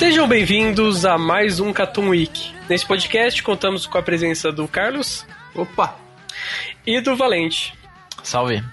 Sejam 0.00 0.26
bem-vindos 0.26 1.04
a 1.04 1.18
mais 1.18 1.60
um 1.60 1.74
Cartoon 1.74 2.08
Week. 2.08 2.54
Nesse 2.70 2.86
podcast 2.86 3.42
contamos 3.42 3.84
com 3.86 3.98
a 3.98 4.02
presença 4.02 4.50
do 4.50 4.66
Carlos 4.66 5.26
Opa! 5.54 5.94
e 6.86 7.02
do 7.02 7.14
Valente. 7.14 7.74
Salve. 8.22 8.64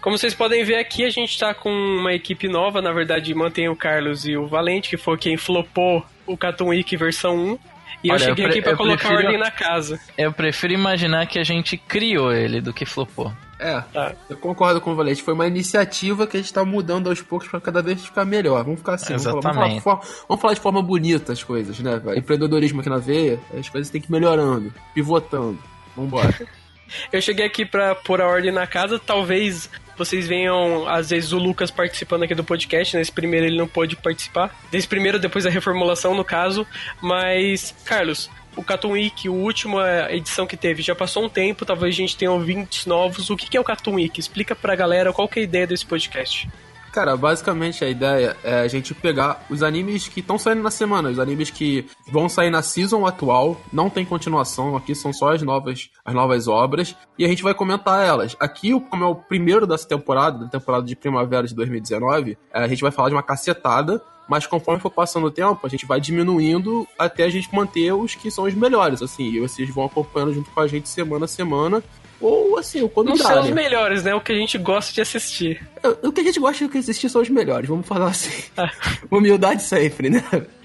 Como 0.00 0.18
vocês 0.18 0.34
podem 0.34 0.64
ver 0.64 0.74
aqui, 0.80 1.04
a 1.04 1.10
gente 1.10 1.38
tá 1.38 1.54
com 1.54 1.70
uma 1.70 2.12
equipe 2.12 2.48
nova, 2.48 2.82
na 2.82 2.90
verdade 2.92 3.32
mantém 3.36 3.68
o 3.68 3.76
Carlos 3.76 4.26
e 4.26 4.36
o 4.36 4.48
Valente, 4.48 4.90
que 4.90 4.96
foi 4.96 5.16
quem 5.16 5.36
flopou 5.36 6.04
o 6.26 6.36
Cartoon 6.36 6.70
Week 6.70 6.96
versão 6.96 7.36
1. 7.36 7.58
E 8.02 8.08
eu 8.08 8.14
Olha, 8.14 8.22
eu 8.22 8.26
cheguei 8.30 8.44
pre- 8.46 8.52
aqui 8.54 8.62
pra 8.62 8.72
eu 8.72 8.76
colocar 8.76 8.96
prefiro- 9.08 9.22
ordem 9.28 9.38
na 9.38 9.50
casa. 9.52 10.00
Eu 10.18 10.32
prefiro 10.32 10.72
imaginar 10.72 11.26
que 11.26 11.38
a 11.38 11.44
gente 11.44 11.76
criou 11.76 12.32
ele 12.32 12.60
do 12.60 12.72
que 12.72 12.84
flopou. 12.84 13.32
É, 13.58 13.80
Tá. 13.92 14.14
eu 14.30 14.36
concordo 14.36 14.80
com 14.80 14.92
o 14.92 14.94
Valente. 14.94 15.22
Foi 15.22 15.34
uma 15.34 15.46
iniciativa 15.46 16.26
que 16.26 16.36
a 16.36 16.40
gente 16.40 16.52
tá 16.52 16.64
mudando 16.64 17.08
aos 17.08 17.20
poucos 17.20 17.48
pra 17.48 17.60
cada 17.60 17.82
vez 17.82 18.04
ficar 18.04 18.24
melhor. 18.24 18.62
Vamos 18.64 18.78
ficar 18.80 18.94
assim. 18.94 19.16
Vamos 19.16 19.24
falar, 19.24 19.40
vamos, 19.40 19.56
falar 19.56 19.68
de 19.74 19.80
forma, 19.80 20.00
vamos 20.28 20.40
falar 20.42 20.54
de 20.54 20.60
forma 20.60 20.82
bonita 20.82 21.32
as 21.32 21.42
coisas, 21.42 21.78
né? 21.80 22.00
Empreendedorismo 22.16 22.80
aqui 22.80 22.88
na 22.88 22.98
veia, 22.98 23.40
as 23.58 23.68
coisas 23.68 23.90
têm 23.90 24.00
que 24.00 24.08
ir 24.08 24.12
melhorando, 24.12 24.72
pivotando. 24.94 25.58
Vambora. 25.96 26.34
Eu 27.12 27.20
cheguei 27.20 27.44
aqui 27.44 27.66
pra 27.66 27.94
pôr 27.94 28.20
a 28.22 28.26
ordem 28.26 28.50
na 28.50 28.66
casa, 28.66 28.98
talvez 28.98 29.68
vocês 29.96 30.26
venham, 30.26 30.88
às 30.88 31.10
vezes, 31.10 31.32
o 31.32 31.38
Lucas 31.38 31.70
participando 31.70 32.22
aqui 32.22 32.34
do 32.34 32.44
podcast. 32.44 32.96
Nesse 32.96 33.12
primeiro 33.12 33.44
ele 33.44 33.58
não 33.58 33.66
pôde 33.66 33.94
participar. 33.96 34.56
Desse 34.70 34.86
primeiro, 34.88 35.18
depois 35.18 35.44
da 35.44 35.50
reformulação, 35.50 36.14
no 36.14 36.24
caso. 36.24 36.66
Mas, 37.02 37.74
Carlos, 37.84 38.30
o 38.58 38.64
Cartoon 38.64 38.90
Week, 38.90 39.28
a 39.28 39.30
última 39.30 40.10
edição 40.10 40.46
que 40.46 40.56
teve, 40.56 40.82
já 40.82 40.94
passou 40.94 41.24
um 41.24 41.28
tempo, 41.28 41.64
talvez 41.64 41.94
a 41.94 41.96
gente 41.96 42.16
tenha 42.16 42.32
ouvintes 42.32 42.86
novos. 42.86 43.30
O 43.30 43.36
que 43.36 43.56
é 43.56 43.60
o 43.60 43.64
Cartoon 43.64 43.94
Week? 43.94 44.18
Explica 44.18 44.54
pra 44.56 44.74
galera 44.74 45.12
qual 45.12 45.30
é 45.34 45.40
a 45.40 45.42
ideia 45.42 45.66
desse 45.66 45.86
podcast. 45.86 46.48
Cara, 46.92 47.16
basicamente 47.16 47.84
a 47.84 47.88
ideia 47.88 48.36
é 48.42 48.60
a 48.60 48.66
gente 48.68 48.94
pegar 48.94 49.44
os 49.48 49.62
animes 49.62 50.08
que 50.08 50.20
estão 50.20 50.38
saindo 50.38 50.62
na 50.62 50.70
semana, 50.70 51.10
os 51.10 51.18
animes 51.18 51.50
que 51.50 51.86
vão 52.10 52.28
sair 52.28 52.50
na 52.50 52.62
season 52.62 53.06
atual, 53.06 53.60
não 53.72 53.88
tem 53.88 54.04
continuação, 54.04 54.74
aqui 54.74 54.94
são 54.94 55.12
só 55.12 55.32
as 55.32 55.42
novas, 55.42 55.90
as 56.04 56.14
novas 56.14 56.48
obras, 56.48 56.96
e 57.18 57.24
a 57.24 57.28
gente 57.28 57.42
vai 57.42 57.54
comentar 57.54 58.04
elas. 58.04 58.36
Aqui, 58.40 58.72
como 58.90 59.04
é 59.04 59.06
o 59.06 59.14
primeiro 59.14 59.66
dessa 59.66 59.86
temporada, 59.86 60.38
da 60.38 60.48
temporada 60.48 60.84
de 60.84 60.96
primavera 60.96 61.46
de 61.46 61.54
2019, 61.54 62.36
é, 62.52 62.64
a 62.64 62.66
gente 62.68 62.82
vai 62.82 62.90
falar 62.90 63.10
de 63.10 63.14
uma 63.14 63.22
cacetada, 63.22 64.02
mas 64.28 64.46
conforme 64.46 64.80
for 64.80 64.90
passando 64.90 65.26
o 65.26 65.30
tempo, 65.30 65.66
a 65.66 65.68
gente 65.68 65.86
vai 65.86 66.00
diminuindo 66.00 66.86
até 66.98 67.24
a 67.24 67.30
gente 67.30 67.52
manter 67.52 67.92
os 67.92 68.14
que 68.14 68.30
são 68.30 68.44
os 68.44 68.54
melhores, 68.54 69.00
assim, 69.02 69.24
e 69.24 69.40
vocês 69.40 69.68
vão 69.70 69.86
acompanhando 69.86 70.34
junto 70.34 70.50
com 70.50 70.60
a 70.60 70.66
gente 70.66 70.88
semana 70.88 71.24
a 71.24 71.28
semana, 71.28 71.82
ou 72.20 72.58
assim, 72.58 72.82
ou 72.82 72.88
quando 72.88 73.08
Não 73.08 73.16
dá, 73.16 73.24
são 73.24 73.40
os 73.40 73.48
né? 73.48 73.54
melhores, 73.54 74.04
né? 74.04 74.14
O 74.14 74.20
que 74.20 74.32
a 74.32 74.34
gente 74.34 74.58
gosta 74.58 74.92
de 74.92 75.00
assistir. 75.00 75.66
O 76.02 76.12
que 76.12 76.20
a 76.20 76.24
gente 76.24 76.40
gosta 76.40 76.68
de 76.68 76.78
assistir 76.78 77.08
são 77.08 77.22
os 77.22 77.30
melhores, 77.30 77.68
vamos 77.68 77.86
falar 77.86 78.08
assim. 78.08 78.42
Humildade 79.10 79.62
sempre, 79.62 80.10
né? 80.10 80.22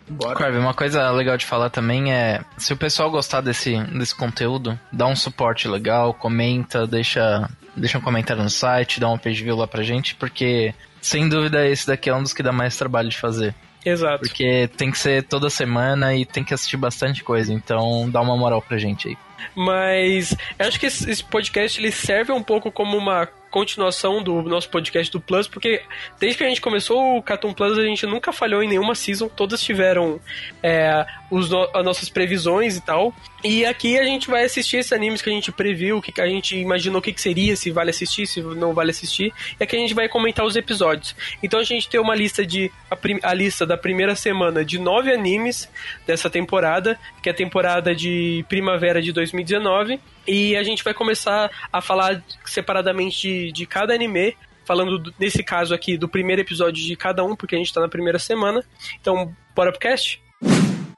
Bora. 0.10 0.36
Crave, 0.36 0.58
uma 0.58 0.74
coisa 0.74 1.10
legal 1.12 1.38
de 1.38 1.46
falar 1.46 1.70
também 1.70 2.12
é, 2.12 2.44
se 2.58 2.74
o 2.74 2.78
pessoal 2.78 3.10
gostar 3.10 3.42
desse, 3.42 3.78
desse 3.98 4.14
conteúdo, 4.14 4.78
dá 4.92 5.08
um 5.08 5.16
suporte 5.16 5.68
legal, 5.68 6.14
comenta, 6.14 6.86
deixa, 6.86 7.50
deixa 7.76 7.98
um 7.98 8.02
comentário 8.02 8.44
no 8.44 8.50
site, 8.50 9.00
dá 9.00 9.10
um 9.10 9.18
page 9.18 9.44
view 9.44 9.56
lá 9.56 9.66
pra 9.66 9.82
gente, 9.82 10.16
porque 10.16 10.74
sem 11.04 11.30
dúvida 11.30 11.68
esse 11.68 11.86
daqui 11.86 12.10
é 12.10 12.16
um 12.16 12.24
dos 12.24 12.34
que 12.34 12.42
dá 12.42 12.52
mais 12.52 12.76
trabalho 12.78 13.10
de 13.10 13.18
fazer. 13.18 13.54
Exato. 13.86 14.20
Porque 14.20 14.70
tem 14.78 14.90
que 14.90 14.98
ser 14.98 15.24
toda 15.24 15.50
semana 15.50 16.16
e 16.16 16.26
tem 16.26 16.44
que 16.44 16.54
assistir 16.54 16.78
bastante 16.78 17.22
coisa, 17.24 17.54
então 17.54 18.10
dá 18.10 18.22
uma 18.22 18.38
moral 18.38 18.62
pra 18.62 18.78
gente 18.78 19.10
aí. 19.10 19.18
Mas 19.56 20.34
eu 20.58 20.68
acho 20.68 20.80
que 20.80 20.86
esse 20.86 21.24
podcast 21.24 21.80
ele 21.80 21.92
serve 21.92 22.32
um 22.32 22.42
pouco 22.42 22.72
como 22.72 22.98
uma 22.98 23.28
continuação 23.52 24.24
do 24.24 24.42
nosso 24.44 24.70
podcast 24.70 25.12
do 25.12 25.20
Plus, 25.20 25.48
porque 25.48 25.82
desde 26.20 26.38
que 26.38 26.44
a 26.44 26.48
gente 26.48 26.62
começou 26.62 27.18
o 27.18 27.22
Cartoon 27.22 27.54
Plus, 27.54 27.78
a 27.78 27.84
gente 27.84 28.06
nunca 28.06 28.32
falhou 28.32 28.64
em 28.64 28.70
nenhuma 28.70 28.96
season, 28.96 29.28
todas 29.28 29.62
tiveram 29.62 30.20
é, 30.64 31.06
os 31.30 31.50
no- 31.50 31.70
as 31.74 31.84
nossas 31.86 32.10
previsões 32.10 32.78
e 32.78 32.82
tal. 32.82 33.14
E 33.44 33.66
aqui 33.66 34.00
a 34.00 34.06
gente 34.06 34.30
vai 34.30 34.46
assistir 34.46 34.78
esses 34.78 34.94
animes 34.94 35.22
que 35.22 35.30
a 35.30 35.34
gente 35.34 35.52
previu, 35.52 36.02
que 36.02 36.22
a 36.22 36.26
gente 36.28 36.56
imaginou 36.58 37.00
o 37.00 37.02
que, 37.02 37.12
que 37.12 37.20
seria, 37.20 37.58
se 37.58 37.72
vale 37.72 37.90
assistir, 37.90 38.26
se 38.26 38.42
não 38.42 38.74
vale 38.74 38.92
assistir. 38.92 39.34
E 39.60 39.64
aqui 39.64 39.76
a 39.76 39.80
gente 39.80 39.94
vai 39.94 40.08
comentar 40.08 40.46
os 40.46 40.56
episódios. 40.56 41.14
Então 41.44 41.60
a 41.60 41.64
gente 41.64 41.90
tem 41.90 42.00
uma 42.00 42.16
lista 42.16 42.46
de. 42.46 42.72
A, 42.90 42.96
prim- 42.96 43.20
a 43.22 43.34
lista 43.34 43.66
da 43.66 43.76
primeira 43.78 44.16
semana 44.16 44.64
de 44.64 44.80
nove 44.80 45.12
animes 45.12 45.70
dessa 46.08 46.30
temporada, 46.30 46.98
que 47.22 47.28
é 47.28 47.34
a 47.34 47.36
temporada 47.36 47.94
de 47.94 48.46
primavera 48.48 49.02
de 49.02 49.12
2019. 49.12 50.00
E 50.26 50.56
a 50.56 50.64
gente 50.64 50.82
vai 50.82 50.94
começar 50.94 51.52
a 51.72 51.82
falar 51.82 52.24
separadamente 52.46 53.28
de, 53.28 53.52
de 53.52 53.66
cada 53.66 53.94
anime. 53.94 54.38
Falando 54.66 54.98
do- 54.98 55.14
nesse 55.20 55.44
caso 55.44 55.74
aqui 55.76 55.98
do 55.98 56.08
primeiro 56.08 56.42
episódio 56.42 56.82
de 56.82 56.96
cada 56.96 57.22
um, 57.26 57.36
porque 57.36 57.56
a 57.56 57.58
gente 57.58 57.74
tá 57.74 57.82
na 57.82 57.90
primeira 57.90 58.18
semana. 58.18 58.64
Então, 59.02 59.36
bora 59.54 59.70
pro 59.70 59.82
cast? 59.82 60.23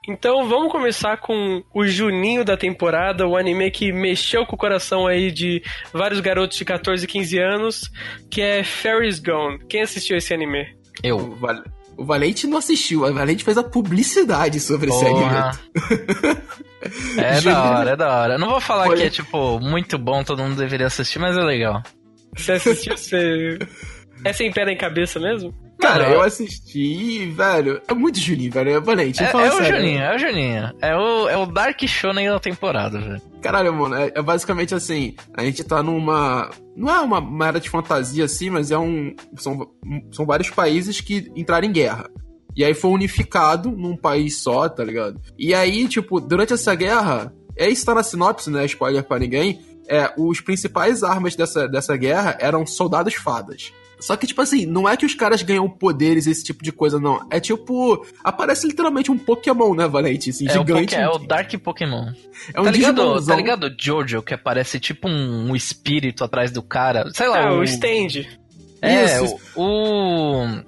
Então 0.08 0.48
vamos 0.48 0.70
começar 0.70 1.16
com 1.16 1.62
o 1.74 1.86
Juninho 1.86 2.44
da 2.44 2.56
temporada, 2.56 3.26
o 3.26 3.36
anime 3.36 3.70
que 3.70 3.92
mexeu 3.92 4.46
com 4.46 4.54
o 4.54 4.58
coração 4.58 5.06
aí 5.06 5.30
de 5.32 5.62
vários 5.92 6.20
garotos 6.20 6.56
de 6.56 6.64
14 6.64 7.04
e 7.04 7.08
15 7.08 7.38
anos, 7.38 7.90
que 8.30 8.40
é 8.40 8.62
Fairy's 8.62 9.18
Gone. 9.18 9.58
Quem 9.68 9.82
assistiu 9.82 10.16
esse 10.16 10.32
anime? 10.32 10.64
Eu. 11.02 11.16
O, 11.16 11.34
Val- 11.36 11.64
o 11.98 12.04
Valente 12.04 12.46
não 12.46 12.58
assistiu, 12.58 13.02
o 13.04 13.12
Valente 13.12 13.42
fez 13.42 13.56
a 13.58 13.64
publicidade 13.64 14.60
sobre 14.60 14.90
esse 14.90 15.04
anime. 15.04 16.46
É 17.18 17.40
da 17.40 17.64
hora, 17.64 17.90
é 17.90 17.96
da 17.96 18.14
hora. 18.16 18.34
Eu 18.34 18.38
não 18.38 18.48
vou 18.50 18.60
falar 18.60 18.86
Olha- 18.86 18.96
que 18.96 19.02
é, 19.04 19.10
tipo, 19.10 19.58
muito 19.58 19.98
bom, 19.98 20.22
todo 20.22 20.40
mundo 20.42 20.54
deveria 20.54 20.86
assistir, 20.86 21.18
mas 21.18 21.36
é 21.36 21.40
legal. 21.40 21.82
Você 22.36 22.52
assistiu? 22.52 22.96
Você... 22.96 23.58
É 24.24 24.32
sem 24.32 24.52
pé 24.52 24.64
nem 24.64 24.76
cabeça 24.76 25.18
mesmo? 25.18 25.52
Cara, 25.78 26.10
eu 26.10 26.22
assisti, 26.22 27.26
velho. 27.30 27.80
É 27.86 27.94
muito 27.94 28.18
Juninho, 28.18 28.50
velho. 28.50 28.70
É 28.70 28.80
Valente, 28.80 29.22
É, 29.22 29.30
é 29.30 29.52
o. 29.52 29.62
Juninho, 29.62 30.00
é 30.00 30.14
o 30.14 30.18
Juninho. 30.18 30.72
É 30.80 30.96
o, 30.96 31.28
é 31.28 31.36
o 31.36 31.46
Dark 31.46 31.80
Shonen 31.86 32.28
da 32.28 32.40
temporada, 32.40 32.98
velho. 32.98 33.22
Caralho, 33.42 33.74
mano, 33.74 33.94
é, 33.94 34.12
é 34.14 34.22
basicamente 34.22 34.74
assim, 34.74 35.14
a 35.34 35.44
gente 35.44 35.62
tá 35.62 35.82
numa. 35.82 36.50
Não 36.74 36.90
é 36.90 37.00
uma, 37.00 37.18
uma 37.18 37.48
era 37.48 37.60
de 37.60 37.70
fantasia 37.70 38.24
assim, 38.24 38.50
mas 38.50 38.70
é 38.70 38.78
um. 38.78 39.14
São, 39.36 39.70
são 40.10 40.24
vários 40.24 40.50
países 40.50 41.00
que 41.00 41.30
entraram 41.36 41.66
em 41.66 41.72
guerra. 41.72 42.08
E 42.56 42.64
aí 42.64 42.72
foi 42.72 42.90
unificado 42.90 43.70
num 43.70 43.96
país 43.96 44.42
só, 44.42 44.66
tá 44.68 44.82
ligado? 44.82 45.20
E 45.38 45.54
aí, 45.54 45.86
tipo, 45.86 46.18
durante 46.18 46.54
essa 46.54 46.74
guerra, 46.74 47.30
é 47.54 47.68
isso 47.68 47.84
tá 47.84 47.94
na 47.94 48.02
sinopse, 48.02 48.50
né? 48.50 48.64
Spoiler 48.64 49.04
pra 49.04 49.18
ninguém. 49.18 49.60
É, 49.88 50.10
os 50.16 50.40
principais 50.40 51.02
armas 51.02 51.36
dessa, 51.36 51.68
dessa 51.68 51.96
guerra 51.96 52.36
eram 52.40 52.66
soldados 52.66 53.14
fadas. 53.14 53.72
Só 53.98 54.14
que, 54.16 54.26
tipo 54.26 54.40
assim, 54.42 54.66
não 54.66 54.88
é 54.88 54.96
que 54.96 55.06
os 55.06 55.14
caras 55.14 55.42
ganham 55.42 55.68
poderes, 55.68 56.26
esse 56.26 56.44
tipo 56.44 56.62
de 56.62 56.70
coisa, 56.70 57.00
não. 57.00 57.26
É 57.30 57.40
tipo. 57.40 58.04
Aparece 58.22 58.66
literalmente 58.66 59.10
um 59.10 59.16
Pokémon, 59.18 59.74
né, 59.74 59.88
Valente? 59.88 60.30
Assim, 60.30 60.46
É 60.48 60.52
o, 60.52 60.66
gigante. 60.66 60.94
É 60.94 61.08
o 61.08 61.18
Dark 61.18 61.50
Pokémon. 61.62 62.12
é 62.54 62.60
um 62.60 62.64
tá, 62.64 62.70
ligado, 62.70 62.94
Digimonzão. 62.96 63.34
tá 63.34 63.40
ligado 63.42 63.64
o 63.68 63.74
Jojo, 63.78 64.22
que 64.22 64.34
aparece 64.34 64.78
tipo 64.78 65.08
um, 65.08 65.50
um 65.50 65.56
espírito 65.56 66.22
atrás 66.24 66.50
do 66.50 66.62
cara? 66.62 67.10
Sei 67.14 67.26
lá, 67.26 67.46
Ah, 67.48 67.52
o... 67.54 67.60
o 67.60 67.64
stand. 67.64 68.26
É, 68.82 69.04
Isso. 69.22 69.36
o- 69.56 70.60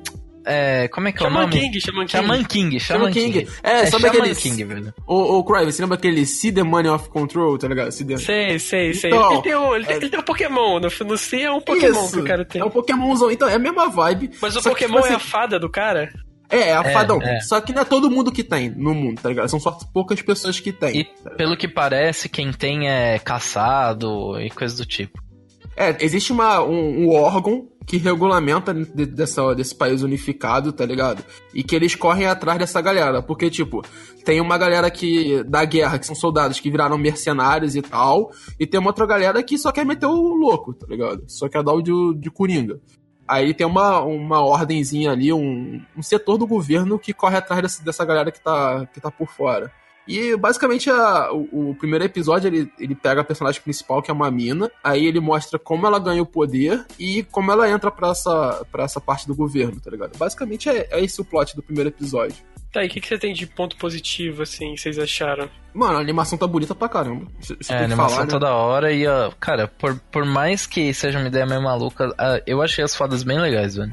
é, 0.48 0.88
como 0.88 1.08
é 1.08 1.12
que 1.12 1.22
é 1.22 1.26
o 1.26 1.30
nome? 1.30 1.52
King, 1.52 1.80
Shaman 1.80 2.06
King. 2.06 2.10
Shaman 2.10 2.44
King, 2.44 2.80
Shaman 2.80 3.10
King. 3.12 3.32
King. 3.44 3.50
É, 3.62 3.86
sabe 3.86 4.02
Shaman 4.02 4.18
aquele- 4.18 4.34
King, 4.34 4.64
velho. 4.64 4.94
Ô, 5.06 5.38
ô, 5.38 5.44
Cry, 5.44 5.64
você 5.64 5.82
lembra 5.82 5.96
aquele 5.98 6.24
See 6.26 6.50
the 6.50 6.62
Money 6.62 6.90
of 6.90 7.08
Control, 7.10 7.58
tá 7.58 7.68
ligado? 7.68 7.92
See 7.92 8.04
the... 8.06 8.16
Sei, 8.16 8.58
sei, 8.58 8.94
sei. 8.94 9.10
Então, 9.10 9.32
ele, 9.32 9.42
tem 9.42 9.54
um, 9.56 9.74
ele, 9.76 9.84
tem, 9.86 9.94
é- 9.94 9.98
ele 9.98 10.08
tem 10.10 10.18
um 10.20 10.22
Pokémon. 10.22 10.80
No, 10.80 10.88
no 11.06 11.18
C 11.18 11.42
é 11.42 11.52
um 11.52 11.60
Pokémon 11.60 12.04
Isso, 12.04 12.12
que 12.14 12.20
o 12.20 12.24
cara 12.24 12.44
tem. 12.44 12.60
É 12.62 12.64
um 12.64 12.70
Pokémonzão. 12.70 13.30
Então, 13.30 13.48
é 13.48 13.54
a 13.54 13.58
mesma 13.58 13.88
vibe. 13.88 14.30
Mas 14.40 14.56
o 14.56 14.60
só 14.62 14.70
que, 14.74 14.84
Pokémon 14.86 14.96
tipo 15.02 15.06
é 15.08 15.12
a 15.12 15.16
assim, 15.16 15.26
fada 15.28 15.58
do 15.58 15.68
cara? 15.68 16.10
É, 16.50 16.70
é 16.70 16.76
a 16.76 16.80
É, 16.82 16.92
fadão. 16.94 17.20
é. 17.20 17.40
Só 17.40 17.60
que 17.60 17.74
não 17.74 17.82
é 17.82 17.84
todo 17.84 18.10
mundo 18.10 18.32
que 18.32 18.42
tem 18.42 18.70
no 18.70 18.94
mundo, 18.94 19.20
tá 19.20 19.28
ligado? 19.28 19.48
São 19.50 19.60
só 19.60 19.70
poucas 19.92 20.22
pessoas 20.22 20.58
que 20.58 20.72
tem. 20.72 21.00
E 21.00 21.04
pelo 21.36 21.56
que 21.58 21.68
parece, 21.68 22.26
quem 22.28 22.52
tem 22.52 22.88
é 22.88 23.18
caçado 23.18 24.40
e 24.40 24.48
coisa 24.50 24.76
do 24.76 24.86
tipo. 24.86 25.22
É, 25.76 25.94
existe 26.00 26.32
uma, 26.32 26.62
um, 26.62 27.04
um 27.04 27.10
órgão 27.10 27.68
que 27.88 27.96
regulamenta 27.96 28.74
de- 28.74 29.06
dessa, 29.06 29.54
desse 29.54 29.74
país 29.74 30.02
unificado, 30.02 30.72
tá 30.74 30.84
ligado? 30.84 31.24
E 31.54 31.62
que 31.64 31.74
eles 31.74 31.94
correm 31.94 32.26
atrás 32.26 32.58
dessa 32.58 32.82
galera. 32.82 33.22
Porque, 33.22 33.48
tipo, 33.50 33.82
tem 34.26 34.42
uma 34.42 34.58
galera 34.58 34.90
que 34.90 35.42
da 35.44 35.64
guerra, 35.64 35.98
que 35.98 36.06
são 36.06 36.14
soldados 36.14 36.60
que 36.60 36.70
viraram 36.70 36.98
mercenários 36.98 37.74
e 37.74 37.80
tal. 37.80 38.30
E 38.60 38.66
tem 38.66 38.78
uma 38.78 38.90
outra 38.90 39.06
galera 39.06 39.42
que 39.42 39.56
só 39.56 39.72
quer 39.72 39.86
meter 39.86 40.04
o 40.04 40.34
louco, 40.34 40.74
tá 40.74 40.86
ligado? 40.86 41.24
Só 41.26 41.48
quer 41.48 41.62
dar 41.64 41.72
o 41.72 41.80
de, 41.80 41.92
de 42.20 42.30
coringa. 42.30 42.78
Aí 43.26 43.54
tem 43.54 43.66
uma, 43.66 44.00
uma 44.02 44.42
ordenzinha 44.42 45.10
ali, 45.10 45.32
um, 45.32 45.80
um 45.96 46.02
setor 46.02 46.36
do 46.36 46.46
governo 46.46 46.98
que 46.98 47.14
corre 47.14 47.38
atrás 47.38 47.62
dessa, 47.62 47.82
dessa 47.84 48.04
galera 48.04 48.30
que 48.30 48.40
tá, 48.40 48.86
que 48.92 49.00
tá 49.00 49.10
por 49.10 49.28
fora. 49.28 49.72
E 50.08 50.34
basicamente 50.36 50.88
a- 50.90 51.30
o, 51.32 51.70
o 51.70 51.74
primeiro 51.74 52.04
episódio 52.04 52.48
ele, 52.48 52.72
ele 52.78 52.94
pega 52.94 53.20
a 53.20 53.24
personagem 53.24 53.60
principal, 53.60 54.00
que 54.02 54.10
é 54.10 54.14
uma 54.14 54.30
mina, 54.30 54.70
aí 54.82 55.06
ele 55.06 55.20
mostra 55.20 55.58
como 55.58 55.86
ela 55.86 55.98
ganha 55.98 56.22
o 56.22 56.26
poder 56.26 56.84
e 56.98 57.22
como 57.24 57.52
ela 57.52 57.68
entra 57.70 57.90
pra 57.90 58.08
essa, 58.10 58.64
pra 58.72 58.84
essa 58.84 59.00
parte 59.00 59.26
do 59.26 59.34
governo, 59.34 59.78
tá 59.80 59.90
ligado? 59.90 60.16
Basicamente 60.16 60.68
é, 60.68 60.88
é 60.90 61.04
esse 61.04 61.20
o 61.20 61.24
plot 61.24 61.54
do 61.54 61.62
primeiro 61.62 61.90
episódio. 61.90 62.36
Tá, 62.72 62.82
e 62.84 62.86
o 62.86 62.90
que, 62.90 63.00
que 63.00 63.08
você 63.08 63.18
tem 63.18 63.32
de 63.32 63.46
ponto 63.46 63.76
positivo, 63.78 64.42
assim, 64.42 64.76
vocês 64.76 64.98
acharam? 64.98 65.48
Mano, 65.72 65.96
a 65.96 66.00
animação 66.00 66.36
tá 66.36 66.46
bonita 66.46 66.74
pra 66.74 66.86
caramba. 66.88 67.26
Isso 67.40 67.56
É, 67.72 67.76
a 67.78 67.84
animação 67.84 68.10
falar, 68.16 68.24
né? 68.26 68.30
toda 68.30 68.54
hora 68.54 68.92
e, 68.92 69.06
ó, 69.06 69.30
cara, 69.40 69.68
por, 69.68 69.98
por 70.12 70.24
mais 70.26 70.66
que 70.66 70.92
seja 70.92 71.18
uma 71.18 71.28
ideia 71.28 71.46
meio 71.46 71.62
maluca, 71.62 72.14
ah, 72.18 72.40
eu 72.46 72.60
achei 72.60 72.84
as 72.84 72.94
fadas 72.94 73.22
bem 73.22 73.38
legais, 73.40 73.74
velho. 73.76 73.92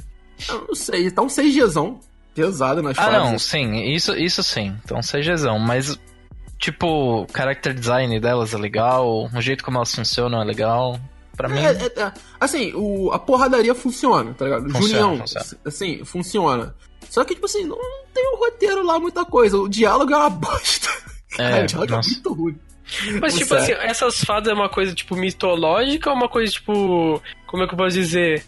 Eu 0.49 0.65
não 0.67 0.75
sei, 0.75 1.09
tá 1.09 1.21
um 1.21 1.27
6Gzão 1.27 1.99
pesado 2.35 2.81
nas 2.81 2.97
Ah, 2.99 3.03
fases. 3.03 3.19
não, 3.19 3.39
sim, 3.39 3.75
isso, 3.93 4.15
isso 4.15 4.43
sim. 4.43 4.75
Então, 4.83 4.99
CGzão, 5.01 5.57
mas, 5.57 5.97
tipo, 6.59 6.87
o 7.23 7.27
character 7.35 7.73
design 7.73 8.19
delas 8.19 8.53
é 8.53 8.57
legal, 8.57 9.29
o 9.33 9.41
jeito 9.41 9.63
como 9.63 9.77
elas 9.77 9.93
funcionam 9.95 10.41
é 10.41 10.45
legal. 10.45 10.99
Pra 11.37 11.49
mim, 11.49 11.59
É, 11.59 11.71
é, 11.71 11.85
é. 12.01 12.11
assim, 12.39 12.71
o, 12.75 13.11
a 13.11 13.19
porradaria 13.19 13.75
funciona, 13.75 14.33
tá 14.33 14.45
ligado? 14.45 14.69
Funciona, 14.69 14.87
Junião, 14.87 15.17
funciona. 15.19 15.45
assim, 15.65 16.05
funciona. 16.05 16.75
Só 17.09 17.23
que, 17.25 17.33
tipo 17.35 17.45
assim, 17.45 17.65
não 17.65 17.77
tem 18.13 18.25
um 18.33 18.37
roteiro 18.37 18.83
lá, 18.85 18.97
muita 18.99 19.25
coisa. 19.25 19.57
O 19.57 19.67
diálogo 19.67 20.13
é 20.13 20.17
uma 20.17 20.29
bosta. 20.31 20.89
Cara, 21.31 21.63
o 21.63 21.67
diálogo 21.67 21.91
nossa. 21.91 22.09
é 22.09 22.13
muito 22.13 22.33
ruim. 22.33 22.59
Mas, 23.19 23.33
Não 23.33 23.39
tipo 23.41 23.49
sei. 23.49 23.57
assim, 23.57 23.85
essas 23.85 24.19
fadas 24.23 24.47
é 24.49 24.53
uma 24.53 24.69
coisa, 24.69 24.93
tipo, 24.93 25.15
mitológica 25.15 26.09
ou 26.09 26.15
uma 26.15 26.29
coisa, 26.29 26.51
tipo. 26.53 27.21
Como 27.47 27.63
é 27.63 27.67
que 27.67 27.73
eu 27.73 27.77
posso 27.77 27.95
dizer? 27.95 28.45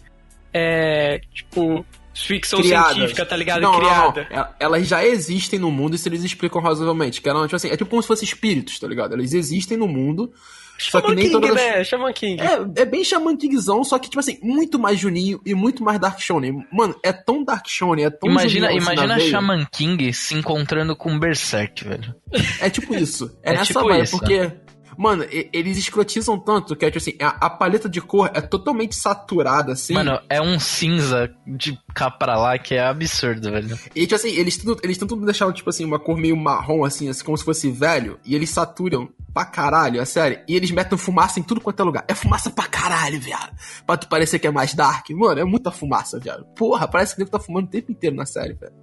É. 0.54 1.20
Tipo. 1.34 1.84
Ficção 2.26 2.60
Criadas. 2.60 2.94
científica, 2.94 3.24
tá 3.26 3.36
ligado? 3.36 3.60
Não, 3.60 3.72
não, 3.72 3.80
não. 3.80 4.12
Criada. 4.12 4.26
É- 4.60 4.64
Elas 4.64 4.86
já 4.86 5.04
existem 5.04 5.58
no 5.58 5.70
mundo 5.70 5.94
e 5.94 5.98
se 5.98 6.08
eles 6.08 6.24
explicam 6.24 6.60
razoavelmente. 6.60 7.20
Que 7.20 7.28
eram, 7.28 7.42
tipo 7.44 7.56
assim, 7.56 7.68
é 7.68 7.76
tipo 7.76 7.88
como 7.90 8.02
se 8.02 8.08
fossem 8.08 8.24
espíritos, 8.26 8.78
tá 8.78 8.86
ligado? 8.86 9.14
Eles 9.14 9.32
existem 9.34 9.76
no 9.76 9.86
mundo. 9.88 10.32
Só 10.80 11.00
que 11.00 11.08
nem 11.12 11.24
King, 11.24 11.32
todas 11.32 11.50
as- 11.50 11.56
né? 11.56 11.82
Shaman 11.84 12.12
King. 12.12 12.40
É, 12.40 12.82
é 12.82 12.84
bem 12.84 13.02
Shaman 13.02 13.36
Kingzão, 13.36 13.82
só 13.82 13.98
que, 13.98 14.08
tipo 14.08 14.20
assim, 14.20 14.38
muito 14.40 14.78
mais 14.78 14.96
Juninho 14.96 15.40
e 15.44 15.52
muito 15.52 15.82
mais 15.82 15.98
Dark 15.98 16.20
Shonen. 16.20 16.64
Mano, 16.72 16.94
é 17.02 17.12
tão 17.12 17.42
Dark 17.44 17.66
Shonen, 17.66 18.04
é 18.04 18.10
tão 18.10 18.30
imagina, 18.30 18.68
Juninho, 18.68 18.82
assim, 18.88 18.92
imagina. 19.02 19.18
Shaman 19.28 19.66
King 19.72 20.12
se 20.12 20.34
encontrando 20.36 20.94
com 20.94 21.18
Berserk, 21.18 21.82
velho. 21.82 22.14
É 22.60 22.70
tipo 22.70 22.94
isso. 22.94 23.28
É, 23.42 23.50
É 23.50 23.52
nessa 23.54 23.64
tipo 23.66 23.80
vibe, 23.88 24.02
isso, 24.04 24.18
porque. 24.18 24.52
Mano, 24.98 25.24
eles 25.52 25.78
escrotizam 25.78 26.36
tanto 26.36 26.74
que 26.74 26.84
é 26.84 26.90
tipo 26.90 26.98
assim, 26.98 27.16
a, 27.20 27.46
a 27.46 27.48
paleta 27.48 27.88
de 27.88 28.00
cor 28.00 28.28
é 28.34 28.40
totalmente 28.40 28.96
saturada, 28.96 29.74
assim. 29.74 29.94
Mano, 29.94 30.20
é 30.28 30.42
um 30.42 30.58
cinza 30.58 31.32
de 31.46 31.78
cá 31.94 32.10
pra 32.10 32.36
lá 32.36 32.58
que 32.58 32.74
é 32.74 32.84
absurdo, 32.84 33.52
velho. 33.52 33.78
E 33.94 34.00
tipo 34.00 34.16
assim, 34.16 34.30
eles 34.30 34.56
tentam, 34.56 34.76
eles 34.82 34.98
tentam 34.98 35.20
deixar, 35.20 35.52
tipo 35.52 35.70
assim, 35.70 35.84
uma 35.84 36.00
cor 36.00 36.16
meio 36.16 36.36
marrom, 36.36 36.84
assim, 36.84 37.08
assim, 37.08 37.22
como 37.22 37.38
se 37.38 37.44
fosse 37.44 37.70
velho, 37.70 38.18
e 38.24 38.34
eles 38.34 38.50
saturam 38.50 39.08
pra 39.32 39.44
caralho, 39.44 40.00
é 40.00 40.04
sério. 40.04 40.40
E 40.48 40.56
eles 40.56 40.72
metem 40.72 40.98
fumaça 40.98 41.38
em 41.38 41.44
tudo 41.44 41.60
quanto 41.60 41.80
é 41.80 41.84
lugar. 41.84 42.04
É 42.08 42.14
fumaça 42.14 42.50
pra 42.50 42.66
caralho, 42.66 43.20
viado. 43.20 43.56
Pra 43.86 43.96
tu 43.96 44.08
parecer 44.08 44.40
que 44.40 44.48
é 44.48 44.50
mais 44.50 44.74
dark. 44.74 45.10
Mano, 45.10 45.38
é 45.38 45.44
muita 45.44 45.70
fumaça, 45.70 46.18
viado. 46.18 46.44
Porra, 46.56 46.88
parece 46.88 47.14
que 47.14 47.20
o 47.20 47.24
nego 47.24 47.30
tá 47.30 47.38
fumando 47.38 47.66
o 47.66 47.70
tempo 47.70 47.92
inteiro 47.92 48.16
na 48.16 48.26
série, 48.26 48.54
velho. 48.54 48.74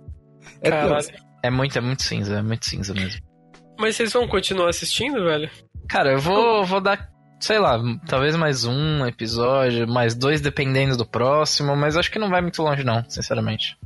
É 0.62 0.72
tenso. 0.72 1.12
É 1.44 1.50
muito, 1.50 1.78
é 1.78 1.82
muito 1.82 2.04
cinza, 2.04 2.38
é 2.38 2.42
muito 2.42 2.66
cinza 2.66 2.94
mesmo. 2.94 3.35
Mas 3.78 3.96
vocês 3.96 4.14
vão 4.14 4.28
continuar 4.28 4.70
assistindo, 4.70 5.24
velho? 5.24 5.50
Cara, 5.88 6.14
eu 6.14 6.20
vou, 6.20 6.66
vou 6.66 6.82
dar, 6.82 7.10
sei 7.40 7.60
lá, 7.60 7.80
talvez 8.08 8.36
mais 8.36 8.66
um 8.66 9.06
episódio, 9.06 9.88
mais 9.88 10.16
dois 10.16 10.42
dependendo 10.42 10.98
do 10.98 11.06
próximo, 11.06 11.76
mas 11.76 11.98
acho 11.98 12.12
que 12.12 12.20
não 12.20 12.30
vai 12.30 12.42
muito 12.42 12.62
longe 12.62 12.84
não, 12.84 13.04
sinceramente. 13.10 13.78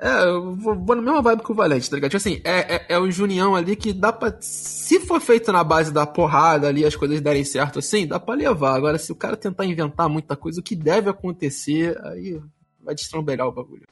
É, 0.00 0.24
eu 0.24 0.54
vou, 0.54 0.76
vou 0.76 0.94
na 0.94 1.02
mesma 1.02 1.20
vibe 1.20 1.42
que 1.42 1.50
o 1.50 1.54
Valente, 1.54 1.90
tá 1.90 1.96
ligado? 1.96 2.10
Tipo 2.12 2.18
assim, 2.18 2.40
é, 2.44 2.76
é, 2.76 2.86
é 2.90 2.98
o 2.98 3.10
Junião 3.10 3.56
ali 3.56 3.74
que 3.74 3.92
dá 3.92 4.12
pra. 4.12 4.36
Se 4.40 5.00
for 5.00 5.20
feito 5.20 5.50
na 5.50 5.64
base 5.64 5.92
da 5.92 6.06
porrada 6.06 6.68
ali, 6.68 6.84
as 6.84 6.94
coisas 6.94 7.20
derem 7.20 7.42
certo 7.42 7.80
assim, 7.80 8.06
dá 8.06 8.20
pra 8.20 8.34
levar. 8.36 8.76
Agora, 8.76 8.96
se 8.96 9.10
o 9.10 9.16
cara 9.16 9.36
tentar 9.36 9.64
inventar 9.64 10.08
muita 10.08 10.36
coisa, 10.36 10.60
o 10.60 10.62
que 10.62 10.76
deve 10.76 11.10
acontecer, 11.10 12.00
aí 12.06 12.40
vai 12.80 12.94
destrambelhar 12.94 13.48
o 13.48 13.52
bagulho. 13.52 13.82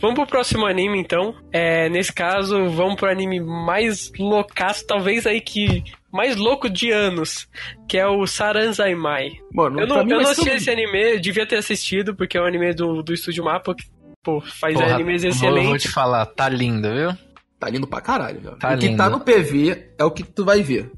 Vamos 0.00 0.16
pro 0.16 0.26
próximo 0.26 0.66
anime, 0.66 0.98
então. 0.98 1.34
É, 1.52 1.88
nesse 1.88 2.12
caso, 2.12 2.68
vamos 2.70 2.96
pro 2.96 3.10
anime 3.10 3.38
mais 3.40 4.10
loucaço, 4.18 4.86
talvez 4.86 5.26
aí 5.26 5.40
que. 5.40 5.84
Mais 6.12 6.34
louco 6.34 6.68
de 6.68 6.90
anos, 6.90 7.46
que 7.88 7.96
é 7.96 8.04
o 8.04 8.26
Saranzaimai. 8.26 9.30
Mano, 9.52 9.80
Eu 9.80 9.86
não, 9.86 10.04
mim 10.04 10.10
eu 10.10 10.20
não 10.20 10.30
assisti 10.30 10.50
esse 10.50 10.68
anime, 10.68 11.14
eu 11.14 11.20
devia 11.20 11.46
ter 11.46 11.56
assistido, 11.56 12.16
porque 12.16 12.36
é 12.36 12.42
um 12.42 12.46
anime 12.46 12.74
do, 12.74 13.00
do 13.00 13.14
Estúdio 13.14 13.44
Mapa, 13.44 13.74
que 13.76 13.84
pô, 14.20 14.40
faz 14.40 14.74
Porra, 14.74 14.94
animes 14.94 15.22
excelentes. 15.22 15.68
vou 15.68 15.78
te 15.78 15.88
falar, 15.88 16.26
tá 16.26 16.48
lindo, 16.48 16.92
viu? 16.92 17.16
Tá 17.60 17.68
lindo 17.68 17.86
pra 17.86 18.00
caralho, 18.00 18.40
velho. 18.40 18.56
Tá 18.56 18.74
o 18.74 18.78
que 18.78 18.86
lindo. 18.86 18.96
tá 18.96 19.08
no 19.08 19.20
PV 19.20 19.90
é 19.98 20.04
o 20.04 20.10
que 20.10 20.24
tu 20.24 20.44
vai 20.44 20.62
ver. 20.62 20.90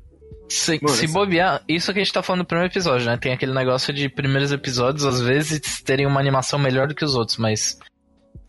Se, 0.48 0.78
Mano, 0.82 0.94
se 0.94 1.06
bobear, 1.08 1.62
isso 1.68 1.92
que 1.92 1.98
a 1.98 2.04
gente 2.04 2.12
tá 2.12 2.22
falando 2.22 2.40
no 2.40 2.46
primeiro 2.46 2.70
episódio, 2.72 3.06
né? 3.06 3.16
Tem 3.16 3.32
aquele 3.32 3.52
negócio 3.52 3.92
de 3.92 4.08
primeiros 4.08 4.52
episódios, 4.52 5.04
às 5.04 5.20
vezes, 5.20 5.82
terem 5.82 6.06
uma 6.06 6.20
animação 6.20 6.58
melhor 6.58 6.86
do 6.88 6.94
que 6.94 7.04
os 7.04 7.14
outros, 7.14 7.36
mas 7.38 7.78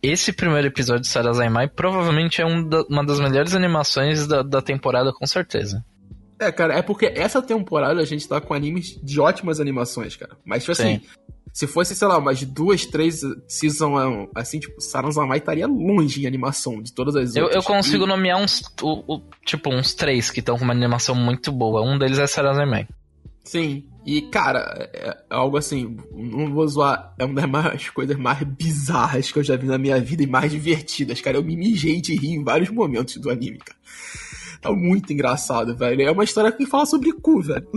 esse 0.02 0.34
primeiro 0.34 0.68
episódio 0.68 1.02
de 1.02 1.08
Sarazaimai 1.08 1.68
provavelmente 1.68 2.42
é 2.42 2.46
um 2.46 2.68
da- 2.68 2.84
uma 2.90 3.06
das 3.06 3.20
melhores 3.20 3.54
animações 3.56 4.28
da, 4.28 4.42
da 4.44 4.62
temporada, 4.62 5.12
com 5.14 5.26
certeza. 5.26 5.84
É, 6.40 6.52
cara, 6.52 6.74
é 6.78 6.82
porque 6.82 7.06
essa 7.16 7.42
temporada 7.42 8.02
a 8.02 8.06
gente 8.06 8.28
tá 8.28 8.42
com 8.42 8.54
animes 8.54 9.00
de 9.02 9.20
ótimas 9.20 9.60
animações, 9.62 10.16
cara. 10.16 10.36
Mas, 10.44 10.64
tipo 10.64 10.74
assim, 10.74 11.00
se 11.54 11.68
fosse, 11.68 11.96
sei 11.96 12.08
lá, 12.08 12.18
umas 12.18 12.44
duas, 12.44 12.86
três 12.86 13.22
season 13.48 14.28
assim, 14.36 14.60
tipo, 14.60 14.82
Saranzamai 14.82 15.38
estaria 15.38 15.68
longe 15.68 16.24
em 16.24 16.28
animação 16.28 16.82
de 16.82 16.92
todas 16.92 17.16
as 17.16 17.36
Eu, 17.36 17.44
outras. 17.46 17.64
eu 17.64 17.72
consigo 17.74 18.04
E- 18.04 18.08
nomear 18.08 18.40
uns, 18.42 18.62
o- 18.82 19.16
o- 19.16 19.22
tipo, 19.46 19.70
uns 19.74 19.94
três 19.94 20.30
que 20.32 20.40
estão 20.42 20.58
com 20.58 20.64
uma 20.66 20.74
animação 20.74 21.16
muito 21.16 21.52
boa. 21.52 21.82
Um 21.82 21.98
deles 21.98 22.20
é 22.20 22.28
Sarazaimai. 22.28 22.88
Sim. 23.44 23.86
E, 24.06 24.22
cara, 24.24 24.90
é 24.94 25.10
é 25.10 25.18
algo 25.30 25.58
assim, 25.58 25.98
não 26.14 26.54
vou 26.54 26.68
zoar, 26.68 27.14
é 27.18 27.26
uma 27.26 27.36
das 27.42 27.50
mais, 27.50 27.90
coisas 27.90 28.18
mais 28.18 28.42
bizarras 28.44 29.32
que 29.32 29.40
eu 29.40 29.44
já 29.44 29.56
vi 29.56 29.66
na 29.68 29.78
minha 29.78 30.00
vida 30.00 30.24
e 30.24 30.28
mais 30.28 30.52
divertidas, 30.52 31.20
cara. 31.22 31.38
Eu 31.38 31.44
me 31.44 31.56
mijei 31.56 32.00
de 32.02 32.16
rir 32.16 32.34
em 32.36 32.44
vários 32.44 32.70
momentos 32.70 33.18
do 33.18 33.30
anime, 33.30 33.58
cara. 33.60 33.78
Tá 34.62 34.72
muito 34.72 35.12
engraçado, 35.12 35.76
velho. 35.76 36.02
É 36.04 36.12
uma 36.12 36.24
história 36.24 36.52
que 36.52 36.66
fala 36.66 36.86
sobre 36.86 37.12
cu, 37.12 37.42
velho. 37.42 37.68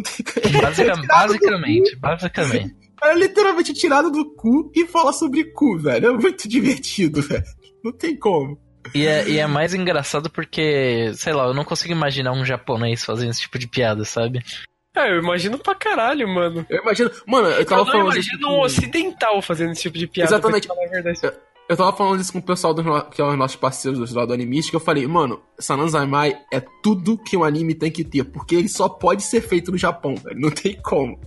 Basica- 0.63 0.93
É 0.93 1.07
basicamente, 1.07 1.97
basicamente. 1.97 2.77
É 3.03 3.15
literalmente 3.15 3.73
tirado 3.75 4.11
do 4.11 4.35
cu 4.37 4.71
e 4.75 4.87
fala 4.87 5.13
sobre 5.13 5.45
cu, 5.53 5.77
velho. 5.79 6.07
É 6.09 6.13
muito 6.13 6.49
divertido, 6.49 7.21
velho. 7.23 7.45
Não 7.85 7.93
tem 7.93 8.17
como. 8.17 8.59
E 8.95 9.05
é, 9.05 9.29
e 9.29 9.39
é 9.39 9.47
mais 9.49 9.75
engraçado 9.75 10.31
porque, 10.31 11.11
sei 11.15 11.33
lá, 11.33 11.47
eu 11.47 11.55
não 11.55 11.65
consigo 11.65 11.93
imaginar 11.93 12.33
um 12.33 12.45
japonês 12.45 13.05
fazendo 13.05 13.31
esse 13.31 13.41
tipo 13.41 13.59
de 13.59 13.67
piada, 13.69 14.05
sabe? 14.05 14.41
É, 14.97 15.11
eu 15.13 15.19
imagino 15.19 15.59
pra 15.59 15.75
caralho, 15.75 16.27
mano. 16.27 16.65
Eu 16.71 16.81
imagino. 16.81 17.11
Mano, 17.27 17.49
eu 17.49 17.65
tava 17.67 17.83
Eu 17.83 17.85
não 17.85 17.93
falando. 17.93 18.17
isso 18.17 18.31
imagino 18.31 18.49
um 18.49 18.61
ocidental 18.61 19.43
fazendo 19.43 19.73
esse 19.73 19.83
tipo 19.83 19.99
de 19.99 20.07
piada. 20.07 20.31
Exatamente. 20.31 20.69
Eu 21.69 21.77
tava 21.77 21.93
falando 21.97 22.21
isso 22.21 22.33
com 22.33 22.39
o 22.39 22.43
pessoal 22.43 22.73
dos 22.73 22.85
que 23.11 23.21
é 23.21 23.25
os 23.25 23.37
nossos 23.37 23.57
parceiros 23.57 23.99
do 24.11 24.17
lado 24.17 24.29
do 24.29 24.35
Animist, 24.35 24.71
que 24.71 24.77
eu 24.77 24.81
falei, 24.81 25.07
mano, 25.07 25.43
Sananzaimai 25.59 26.39
é 26.53 26.63
tudo 26.83 27.19
que 27.19 27.37
um 27.37 27.43
anime 27.43 27.75
tem 27.75 27.91
que 27.91 28.05
ter, 28.05 28.23
porque 28.25 28.55
ele 28.55 28.69
só 28.69 28.89
pode 28.89 29.23
ser 29.23 29.41
feito 29.41 29.73
no 29.73 29.77
Japão, 29.77 30.15
velho. 30.15 30.39
Não 30.41 30.51
tem 30.51 30.81
como. 30.81 31.19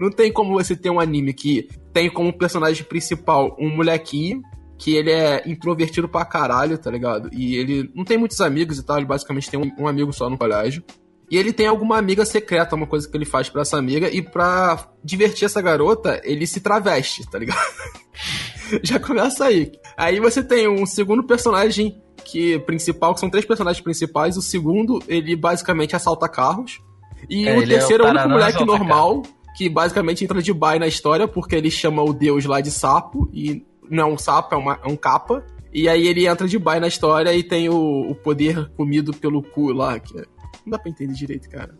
Não 0.00 0.10
tem 0.10 0.32
como 0.32 0.54
você 0.54 0.74
ter 0.74 0.88
um 0.88 0.98
anime 0.98 1.34
que 1.34 1.68
tem 1.92 2.10
como 2.10 2.32
personagem 2.32 2.82
principal 2.84 3.54
um 3.60 3.68
molequinho, 3.68 4.40
que 4.78 4.96
ele 4.96 5.10
é 5.10 5.42
introvertido 5.46 6.08
pra 6.08 6.24
caralho, 6.24 6.78
tá 6.78 6.90
ligado? 6.90 7.28
E 7.32 7.56
ele 7.56 7.90
não 7.94 8.04
tem 8.04 8.16
muitos 8.16 8.40
amigos 8.40 8.78
e 8.78 8.86
tal, 8.86 8.96
ele 8.96 9.06
basicamente 9.06 9.50
tem 9.50 9.60
um, 9.60 9.70
um 9.82 9.88
amigo 9.88 10.12
só 10.12 10.30
no 10.30 10.38
colégio. 10.38 10.82
E 11.30 11.36
ele 11.36 11.52
tem 11.52 11.66
alguma 11.66 11.98
amiga 11.98 12.24
secreta, 12.24 12.74
uma 12.74 12.86
coisa 12.86 13.08
que 13.08 13.16
ele 13.16 13.24
faz 13.26 13.48
pra 13.50 13.62
essa 13.62 13.76
amiga, 13.76 14.08
e 14.08 14.22
pra 14.22 14.88
divertir 15.04 15.44
essa 15.44 15.60
garota, 15.60 16.20
ele 16.24 16.46
se 16.46 16.60
traveste, 16.60 17.28
tá 17.30 17.38
ligado? 17.38 17.58
Já 18.82 18.98
começa 18.98 19.44
aí. 19.46 19.72
Aí 19.96 20.20
você 20.20 20.42
tem 20.42 20.68
um 20.68 20.84
segundo 20.86 21.22
personagem 21.24 22.00
que 22.24 22.58
principal, 22.60 23.14
que 23.14 23.20
são 23.20 23.30
três 23.30 23.44
personagens 23.46 23.82
principais. 23.82 24.36
O 24.36 24.42
segundo, 24.42 25.02
ele 25.08 25.34
basicamente 25.36 25.96
assalta 25.96 26.28
carros. 26.28 26.80
E 27.28 27.46
É, 27.48 27.52
o 27.56 27.62
é 27.62 27.64
o 27.64 27.68
terceiro 27.68 28.04
é 28.04 28.06
o 28.06 28.10
único 28.10 28.28
moleque 28.28 28.64
normal, 28.64 29.22
que 29.56 29.68
basicamente 29.68 30.24
entra 30.24 30.42
de 30.42 30.52
bai 30.52 30.78
na 30.78 30.86
história, 30.86 31.26
porque 31.26 31.56
ele 31.56 31.70
chama 31.70 32.02
o 32.02 32.12
deus 32.12 32.44
lá 32.44 32.60
de 32.60 32.70
sapo, 32.70 33.28
e 33.32 33.64
não 33.90 34.02
é 34.04 34.12
um 34.12 34.18
sapo, 34.18 34.54
é, 34.54 34.58
uma- 34.58 34.78
é 34.84 34.88
um 34.88 34.96
capa. 34.96 35.44
E 35.72 35.88
aí 35.88 36.06
ele 36.06 36.26
entra 36.26 36.46
de 36.48 36.58
bai 36.58 36.80
na 36.80 36.88
história 36.88 37.32
e 37.34 37.42
tem 37.42 37.68
o, 37.68 38.10
o 38.10 38.14
poder 38.14 38.70
comido 38.76 39.12
pelo 39.14 39.42
cu 39.42 39.72
lá, 39.72 39.98
que 39.98 40.18
é- 40.18 40.24
não 40.68 40.76
dá 40.76 40.78
pra 40.78 40.90
entender 40.90 41.14
direito, 41.14 41.48
cara. 41.48 41.74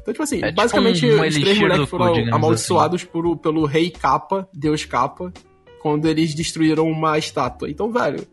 Então, 0.00 0.12
tipo 0.12 0.22
assim, 0.22 0.36
É 0.38 0.48
tipo 0.48 0.56
basicamente, 0.56 1.06
um 1.06 1.22
os 1.26 1.34
três 1.34 1.58
moleques 1.58 1.88
foram 1.88 2.06
digamos 2.12 2.28
assim. 2.28 2.36
amaldiçoados 2.36 3.04
por, 3.04 3.36
pelo 3.38 3.64
rei 3.64 3.90
Capa, 3.90 4.46
Deus 4.52 4.84
Capa, 4.84 5.32
quando 5.80 6.06
eles 6.06 6.34
destruíram 6.34 6.86
uma 6.86 7.16
estátua. 7.16 7.70
Então, 7.70 7.90
velho. 7.90 8.26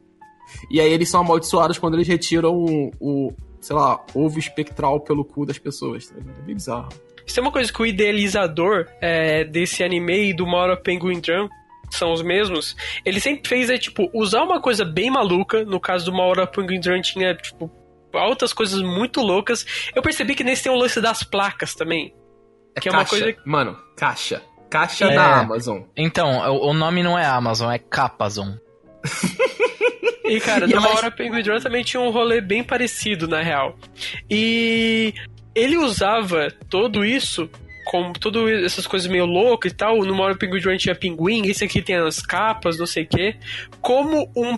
E 0.69 0.81
aí 0.81 0.91
eles 0.91 1.09
são 1.09 1.21
amaldiçoados 1.21 1.77
quando 1.79 1.93
eles 1.93 2.07
retiram 2.09 2.53
o, 2.53 2.91
o, 2.99 3.33
sei 3.61 3.73
lá, 3.75 4.03
ovo 4.13 4.37
espectral 4.37 4.99
pelo 4.99 5.23
cu 5.23 5.45
das 5.45 5.57
pessoas. 5.57 6.07
Tá 6.07 6.15
ligado? 6.15 6.39
É 6.39 6.41
bem 6.41 6.55
bizarro. 6.55 6.89
Isso 7.25 7.39
é 7.39 7.41
uma 7.43 7.51
coisa 7.51 7.71
que 7.71 7.81
o 7.81 7.85
idealizador 7.85 8.87
é, 8.99 9.45
desse 9.45 9.81
anime 9.83 10.29
e 10.29 10.33
do 10.33 10.45
Maura 10.45 10.75
Penguin 10.75 11.21
Drum 11.21 11.47
são 11.89 12.11
os 12.11 12.21
mesmos. 12.21 12.75
Ele 13.05 13.19
sempre 13.21 13.47
fez 13.47 13.69
é 13.69 13.77
tipo 13.77 14.09
usar 14.13 14.43
uma 14.43 14.59
coisa 14.59 14.83
bem 14.83 15.09
maluca. 15.09 15.63
No 15.63 15.79
caso 15.79 16.05
do 16.05 16.11
Maura 16.13 16.45
Penguin 16.45 16.79
Drum 16.81 17.01
tinha 17.01 17.33
tipo 17.35 17.71
altas 18.13 18.53
coisas 18.53 18.81
muito 18.81 19.21
loucas. 19.21 19.65
Eu 19.95 20.01
percebi 20.01 20.35
que 20.35 20.43
nesse 20.43 20.63
tem 20.63 20.71
o 20.71 20.75
lance 20.75 20.99
das 21.01 21.23
placas 21.23 21.73
também. 21.73 22.13
Que 22.79 22.89
é 22.89 22.91
uma 22.91 23.05
coisa- 23.05 23.35
Mano, 23.45 23.77
caixa. 23.97 24.41
Caixa 24.69 25.05
É. 25.05 25.15
da 25.15 25.39
Amazon. 25.41 25.81
Então, 25.97 26.29
o, 26.55 26.69
o 26.69 26.73
nome 26.73 27.03
não 27.03 27.19
é 27.19 27.25
Amazon, 27.25 27.69
é 27.71 27.77
Capazon. 27.77 28.55
E, 30.25 30.39
cara, 30.39 30.65
E 30.67 30.71
é 30.71 30.75
no 30.75 30.81
mais- 30.81 30.93
Maura 30.93 31.11
Penguin 31.11 31.41
Drum 31.43 31.59
também 31.59 31.83
tinha 31.83 31.99
um 32.01 32.09
rolê 32.11 32.39
bem 32.41 32.63
parecido, 32.63 33.27
na 33.27 33.41
real. 33.41 33.75
E 34.29 35.13
ele 35.53 35.77
usava 35.77 36.47
todo 36.69 37.03
isso, 37.03 37.49
como 37.85 38.13
todas 38.13 38.63
essas 38.63 38.87
coisas 38.87 39.09
meio 39.11 39.25
loucas 39.25 39.71
e 39.73 39.75
tal, 39.75 39.97
no 39.99 40.15
Maura 40.15 40.35
Penguin 40.37 40.59
Drum 40.61 40.77
tinha 40.77 40.95
pinguim, 40.95 41.47
esse 41.47 41.65
aqui 41.65 41.81
tem 41.81 41.97
as 41.97 42.21
capas, 42.21 42.77
não 42.77 42.85
sei 42.85 43.03
o 43.03 43.07
quê, 43.07 43.35
como 43.81 44.31
um 44.35 44.57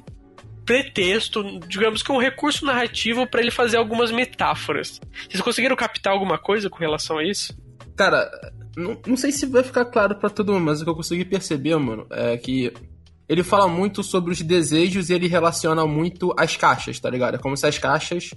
pretexto, 0.66 1.60
digamos 1.68 2.02
que 2.02 2.12
um 2.12 2.18
recurso 2.18 2.66
narrativo 2.66 3.28
pra 3.28 3.42
ele 3.42 3.52
fazer 3.52 3.78
algumas 3.78 4.12
metáforas. 4.12 5.00
Vocês 5.30 5.42
conseguiram 5.42 5.76
captar 5.76 6.14
alguma 6.14 6.38
coisa 6.38 6.70
com 6.70 6.78
relação 6.78 7.18
a 7.18 7.24
isso? 7.24 7.54
Cara, 7.96 8.30
não, 8.76 8.98
não 9.06 9.18
sei 9.18 9.32
se 9.32 9.46
vai 9.46 9.64
ficar 9.64 9.86
claro 9.86 10.16
pra 10.16 10.30
todo 10.30 10.54
mundo, 10.54 10.66
mas 10.66 10.82
o 10.82 10.84
que 10.84 10.90
eu 10.90 10.96
consegui 10.96 11.26
perceber, 11.26 11.78
mano, 11.78 12.08
é 12.12 12.38
que 12.38 12.74
ele 13.28 13.44
fala 13.44 13.68
muito 13.68 14.04
sobre 14.04 14.32
os 14.32 14.42
desejos 14.42 15.10
e 15.10 15.14
ele 15.14 15.28
relaciona 15.28 15.86
muito 15.86 16.34
as 16.38 16.56
caixas, 16.56 17.00
tá 17.00 17.10
ligado? 17.10 17.36
É 17.36 17.38
como 17.38 17.56
se 17.56 17.66
as 17.66 17.78
caixas 17.78 18.32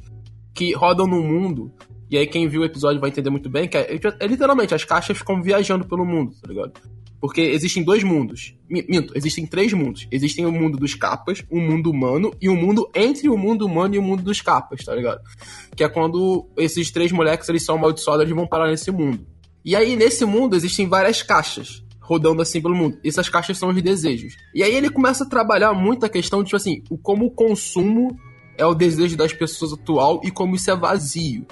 que 0.55 0.73
rodam 0.75 1.07
no 1.07 1.23
mundo, 1.23 1.73
e 2.11 2.17
aí 2.17 2.27
quem 2.27 2.49
viu 2.49 2.63
o 2.63 2.65
episódio 2.65 3.01
vai 3.01 3.11
entender 3.11 3.31
muito 3.31 3.51
bem, 3.51 3.69
que 3.69 3.77
é, 3.77 3.99
é 4.21 4.27
literalmente, 4.27 4.75
as 4.75 4.85
caixas 4.85 5.19
ficam 5.19 5.43
viajando 5.43 5.87
pelo 5.87 6.05
mundo, 6.05 6.33
tá 6.41 6.49
ligado? 6.49 6.73
Porque 7.27 7.41
existem 7.41 7.83
dois 7.83 8.05
mundos. 8.05 8.55
Mi- 8.71 8.87
Minto, 8.89 9.13
existem 9.17 9.45
três 9.47 9.73
mundos. 9.73 10.07
Existem 10.13 10.47
o 10.47 10.53
mundo 10.53 10.79
dos 10.79 10.95
capas, 10.95 11.45
o 11.51 11.59
mundo 11.61 11.91
humano 11.91 12.33
e 12.41 12.49
o 12.49 12.55
mundo 12.55 12.89
entre 12.95 13.29
o 13.29 13.37
mundo 13.37 13.67
humano 13.67 13.95
e 13.95 13.99
o 13.99 14.03
mundo 14.03 14.23
dos 14.23 14.41
capas, 14.41 14.85
tá 14.85 14.95
ligado? 14.95 15.21
Que 15.75 15.83
é 15.83 15.89
quando 15.89 16.49
esses 16.57 16.91
três 16.91 17.11
moleques 17.11 17.49
eles 17.49 17.65
são 17.65 17.77
amaldiçoados 17.77 18.23
eles 18.25 18.35
vão 18.35 18.47
parar 18.47 18.69
nesse 18.71 18.91
mundo. 18.91 19.27
E 19.65 19.75
aí, 19.75 19.97
nesse 19.97 20.25
mundo, 20.25 20.55
existem 20.55 20.89
várias 20.89 21.23
caixas 21.23 21.83
rodando 22.01 22.41
assim 22.41 22.63
pelo 22.63 22.77
mundo. 22.77 22.97
Essas 23.05 23.29
caixas 23.29 23.59
são 23.59 23.71
os 23.71 23.83
desejos. 23.83 24.37
E 24.55 24.63
aí 24.63 24.73
ele 24.73 24.89
começa 24.89 25.25
a 25.25 25.29
trabalhar 25.29 25.73
muito 25.75 26.07
a 26.07 26.09
questão 26.09 26.39
de, 26.41 26.47
tipo 26.47 26.57
assim, 26.57 26.83
como 27.03 27.27
o 27.27 27.31
consumo 27.33 28.17
é 28.57 28.65
o 28.65 28.75
desejo 28.75 29.17
das 29.17 29.33
pessoas 29.33 29.73
atual 29.73 30.21
e 30.23 30.31
como 30.31 30.55
isso 30.55 30.71
é 30.71 30.77
vazio. 30.77 31.45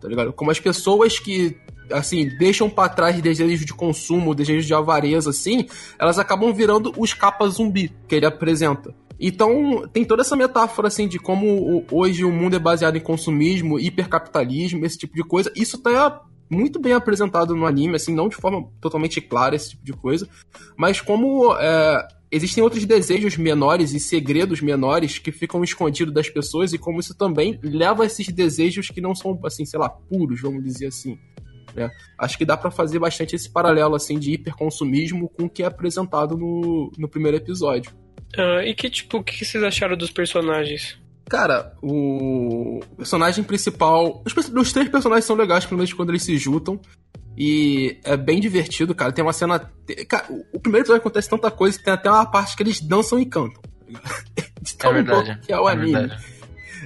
Tá 0.00 0.08
ligado? 0.08 0.32
Como 0.32 0.50
as 0.50 0.58
pessoas 0.58 1.18
que, 1.18 1.56
assim, 1.92 2.28
deixam 2.38 2.68
pra 2.68 2.88
trás 2.88 3.20
desejos 3.20 3.64
de 3.64 3.74
consumo, 3.74 4.34
desejos 4.34 4.66
de 4.66 4.74
avareza, 4.74 5.30
assim, 5.30 5.66
elas 5.98 6.18
acabam 6.18 6.52
virando 6.52 6.92
os 6.96 7.12
capas 7.12 7.54
zumbi 7.54 7.92
que 8.06 8.14
ele 8.14 8.26
apresenta. 8.26 8.94
Então, 9.20 9.88
tem 9.92 10.04
toda 10.04 10.22
essa 10.22 10.36
metáfora, 10.36 10.88
assim, 10.88 11.08
de 11.08 11.18
como 11.18 11.84
hoje 11.90 12.24
o 12.24 12.30
mundo 12.30 12.54
é 12.54 12.58
baseado 12.58 12.96
em 12.96 13.00
consumismo, 13.00 13.78
hipercapitalismo, 13.78 14.86
esse 14.86 14.96
tipo 14.96 15.14
de 15.14 15.24
coisa. 15.24 15.52
Isso 15.56 15.76
tá 15.78 16.22
muito 16.50 16.80
bem 16.80 16.92
apresentado 16.92 17.54
no 17.54 17.66
anime, 17.66 17.96
assim, 17.96 18.14
não 18.14 18.28
de 18.28 18.36
forma 18.36 18.68
totalmente 18.80 19.20
clara, 19.20 19.56
esse 19.56 19.70
tipo 19.70 19.84
de 19.84 19.92
coisa, 19.92 20.28
mas 20.76 21.00
como 21.00 21.54
é, 21.56 22.08
existem 22.30 22.62
outros 22.62 22.84
desejos 22.84 23.36
menores 23.36 23.92
e 23.92 24.00
segredos 24.00 24.60
menores 24.60 25.18
que 25.18 25.32
ficam 25.32 25.62
escondidos 25.62 26.14
das 26.14 26.28
pessoas 26.28 26.72
e 26.72 26.78
como 26.78 27.00
isso 27.00 27.14
também 27.14 27.58
leva 27.62 28.02
a 28.02 28.06
esses 28.06 28.28
desejos 28.28 28.88
que 28.88 29.00
não 29.00 29.14
são, 29.14 29.38
assim, 29.44 29.64
sei 29.64 29.78
lá, 29.78 29.88
puros, 29.88 30.40
vamos 30.40 30.62
dizer 30.64 30.86
assim. 30.86 31.18
Né? 31.78 31.90
Acho 32.18 32.36
que 32.36 32.44
dá 32.44 32.56
pra 32.56 32.70
fazer 32.70 32.98
bastante 32.98 33.34
esse 33.36 33.48
paralelo, 33.50 33.94
assim, 33.94 34.18
de 34.18 34.32
hiperconsumismo 34.32 35.28
com 35.28 35.44
o 35.44 35.50
que 35.50 35.62
é 35.62 35.66
apresentado 35.66 36.36
no, 36.36 36.92
no 36.98 37.08
primeiro 37.08 37.36
episódio. 37.36 37.92
Ah, 38.36 38.62
e 38.64 38.74
que 38.74 38.90
tipo, 38.90 39.18
o 39.18 39.22
que 39.24 39.44
vocês 39.44 39.62
acharam 39.64 39.96
dos 39.96 40.10
personagens? 40.10 40.98
Cara, 41.30 41.72
o 41.82 42.80
personagem 42.96 43.44
principal. 43.44 44.22
Os, 44.24 44.34
os 44.48 44.72
três 44.72 44.88
personagens 44.88 45.24
são 45.26 45.36
legais, 45.36 45.64
pelo 45.66 45.76
menos 45.78 45.92
quando 45.92 46.10
eles 46.10 46.22
se 46.22 46.36
juntam. 46.38 46.80
E 47.36 47.98
é 48.02 48.16
bem 48.16 48.40
divertido, 48.40 48.94
cara. 48.94 49.12
Tem 49.12 49.22
uma 49.24 49.32
cena. 49.32 49.70
Cara, 50.08 50.26
o- 50.30 50.44
o 50.54 50.60
primeiro 50.60 50.84
episódio 50.84 51.00
acontece 51.00 51.28
tanta 51.30 51.50
coisa 51.50 51.78
que 51.78 51.84
tem 51.84 51.92
até 51.94 52.10
uma 52.10 52.26
parte 52.26 52.56
que 52.56 52.62
eles 52.62 52.80
dançam 52.80 53.18
e 53.20 53.26
cantam. 53.26 53.62
De 54.60 54.74
tão 54.76 54.90
É 54.90 54.94
verdade. 54.94 55.34
bom 55.34 55.40
que 55.46 55.52
é 55.52 55.60
o 55.60 55.68
é 55.68 55.72
anime. 55.72 55.92
verdade. 55.92 56.24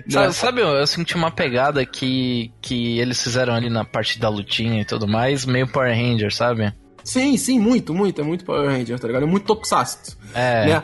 Sabe, 0.09 0.33
sabe, 0.33 0.61
eu, 0.61 0.69
eu 0.69 0.87
senti 0.87 1.15
uma 1.15 1.31
pegada 1.31 1.85
que, 1.85 2.53
que 2.61 2.99
eles 2.99 3.23
fizeram 3.23 3.55
ali 3.55 3.71
na 3.71 3.85
parte 3.85 4.19
da 4.19 4.29
lutinha 4.29 4.83
e 4.83 4.85
tudo 4.85 5.07
mais, 5.07 5.45
meio 5.45 5.71
Power 5.71 5.95
Ranger, 5.95 6.35
sabe? 6.35 6.73
Sim, 7.05 7.37
sim, 7.37 7.59
muito, 7.59 7.93
muito. 7.95 8.21
É 8.21 8.25
muito 8.25 8.45
Power 8.45 8.69
Ranger, 8.71 8.99
tá 8.99 9.07
ligado? 9.07 9.25
É 9.25 9.27
muito 9.27 9.47
Tokusatsu. 9.47 10.17
É. 10.35 10.67
né? 10.67 10.83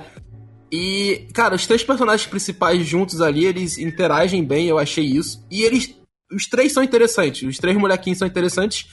E, 0.71 1.27
cara, 1.33 1.55
os 1.55 1.67
três 1.67 1.83
personagens 1.83 2.29
principais 2.29 2.87
juntos 2.87 3.21
ali, 3.21 3.47
eles 3.47 3.79
interagem 3.79 4.45
bem, 4.45 4.67
eu 4.67 4.79
achei 4.79 5.05
isso. 5.05 5.45
E 5.51 5.63
eles. 5.63 5.95
Os 6.31 6.47
três 6.47 6.73
são 6.73 6.83
interessantes. 6.83 7.49
Os 7.49 7.57
três 7.57 7.77
molequinhos 7.77 8.19
são 8.19 8.29
interessantes. 8.29 8.87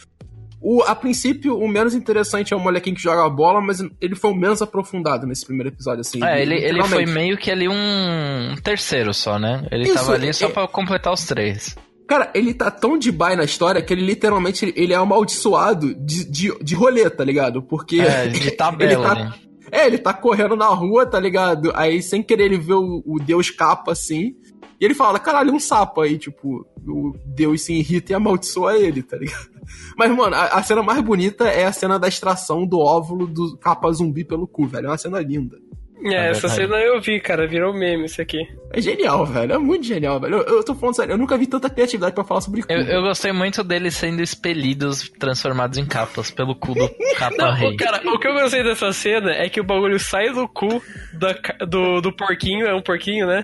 O, 0.61 0.81
a 0.83 0.95
princípio, 0.95 1.57
o 1.57 1.67
menos 1.67 1.93
interessante 1.93 2.53
é 2.53 2.57
o 2.57 2.59
molequinho 2.59 2.95
que 2.95 3.01
joga 3.01 3.25
a 3.25 3.29
bola, 3.29 3.61
mas 3.61 3.79
ele 4.01 4.15
foi 4.15 4.31
o 4.31 4.35
menos 4.35 4.61
aprofundado 4.61 5.27
nesse 5.27 5.45
primeiro 5.45 5.69
episódio, 5.69 6.01
assim. 6.01 6.23
É, 6.23 6.41
ele, 6.41 6.55
ele 6.55 6.83
foi 6.83 7.05
meio 7.05 7.37
que 7.37 7.51
ali 7.51 7.67
um 7.69 8.55
terceiro 8.63 9.13
só, 9.13 9.37
né? 9.37 9.67
Ele 9.71 9.83
Isso, 9.83 9.93
tava 9.93 10.13
ali 10.13 10.33
só 10.33 10.47
é- 10.47 10.49
pra 10.49 10.67
completar 10.67 11.13
os 11.13 11.25
três. 11.25 11.75
Cara, 12.07 12.29
ele 12.35 12.53
tá 12.53 12.69
tão 12.69 12.97
de 12.97 13.11
bye 13.11 13.35
na 13.35 13.43
história 13.43 13.81
que 13.81 13.91
ele 13.91 14.05
literalmente 14.05 14.71
ele 14.75 14.93
é 14.93 14.95
amaldiçoado 14.95 15.95
de, 15.95 16.29
de, 16.29 16.55
de 16.63 16.75
rolê, 16.75 17.09
tá 17.09 17.23
ligado? 17.23 17.63
Porque. 17.63 17.99
É, 17.99 18.27
de 18.27 18.51
tabela 18.55 18.91
ele 18.91 19.01
tá, 19.01 19.11
ali. 19.11 19.33
É, 19.71 19.87
ele 19.87 19.97
tá 19.97 20.13
correndo 20.13 20.55
na 20.55 20.67
rua, 20.67 21.05
tá 21.05 21.19
ligado? 21.19 21.71
Aí, 21.75 22.01
sem 22.01 22.21
querer, 22.21 22.45
ele 22.45 22.57
vê 22.59 22.73
o, 22.73 23.03
o 23.05 23.19
Deus 23.19 23.49
capa 23.49 23.91
assim. 23.91 24.35
E 24.79 24.85
ele 24.85 24.93
fala, 24.93 25.19
caralho, 25.19 25.53
um 25.53 25.59
sapo. 25.59 26.01
Aí, 26.01 26.17
tipo, 26.17 26.65
o 26.87 27.13
Deus 27.25 27.61
se 27.61 27.73
irrita 27.73 28.11
e 28.11 28.15
amaldiçoa 28.15 28.77
ele, 28.77 29.01
tá 29.03 29.17
ligado? 29.17 29.49
Mas, 29.97 30.11
mano, 30.11 30.35
a, 30.35 30.43
a 30.45 30.63
cena 30.63 30.83
mais 30.83 31.01
bonita 31.01 31.45
é 31.47 31.65
a 31.65 31.71
cena 31.71 31.97
da 31.97 32.07
extração 32.07 32.65
do 32.65 32.79
óvulo 32.79 33.25
do 33.25 33.57
capa 33.57 33.91
zumbi 33.91 34.23
pelo 34.23 34.47
cu, 34.47 34.67
velho. 34.67 34.87
É 34.87 34.89
uma 34.89 34.97
cena 34.97 35.19
linda. 35.21 35.57
É, 36.03 36.13
É 36.13 36.29
essa 36.31 36.47
verdade. 36.47 36.55
cena 36.73 36.75
eu 36.83 37.01
vi, 37.01 37.19
cara, 37.19 37.47
virou 37.47 37.73
meme 37.73 38.05
isso 38.05 38.21
aqui. 38.21 38.37
É 38.71 38.79
genial, 38.81 39.25
velho. 39.25 39.53
É 39.53 39.57
muito 39.57 39.85
genial, 39.85 40.19
velho. 40.19 40.35
Eu, 40.35 40.57
eu 40.57 40.63
tô 40.63 40.75
falando 40.75 40.95
sério, 40.95 41.13
eu 41.13 41.17
nunca 41.17 41.35
vi 41.37 41.47
tanta 41.47 41.67
criatividade 41.69 42.13
pra 42.13 42.23
falar 42.23 42.41
sobre 42.41 42.61
cu. 42.61 42.71
Eu, 42.71 42.81
eu 42.81 43.01
gostei 43.01 43.31
muito 43.31 43.63
deles 43.63 43.95
sendo 43.95 44.21
expelidos, 44.21 45.09
transformados 45.17 45.79
em 45.79 45.85
capas 45.85 46.29
pelo 46.29 46.53
cu 46.53 46.73
do 46.75 46.87
capa 47.17 47.35
Não, 47.37 47.53
rei. 47.53 47.69
o, 47.73 47.77
cara, 47.77 48.01
o 48.07 48.19
que 48.19 48.27
eu 48.27 48.33
gostei 48.33 48.61
dessa 48.63 48.91
cena 48.93 49.31
é 49.31 49.49
que 49.49 49.59
o 49.59 49.63
bagulho 49.63 49.97
sai 49.97 50.31
do 50.31 50.47
cu 50.47 50.79
da 51.13 51.33
do, 51.65 52.01
do 52.01 52.13
porquinho, 52.15 52.67
é 52.67 52.75
um 52.75 52.81
porquinho, 52.83 53.25
né? 53.25 53.41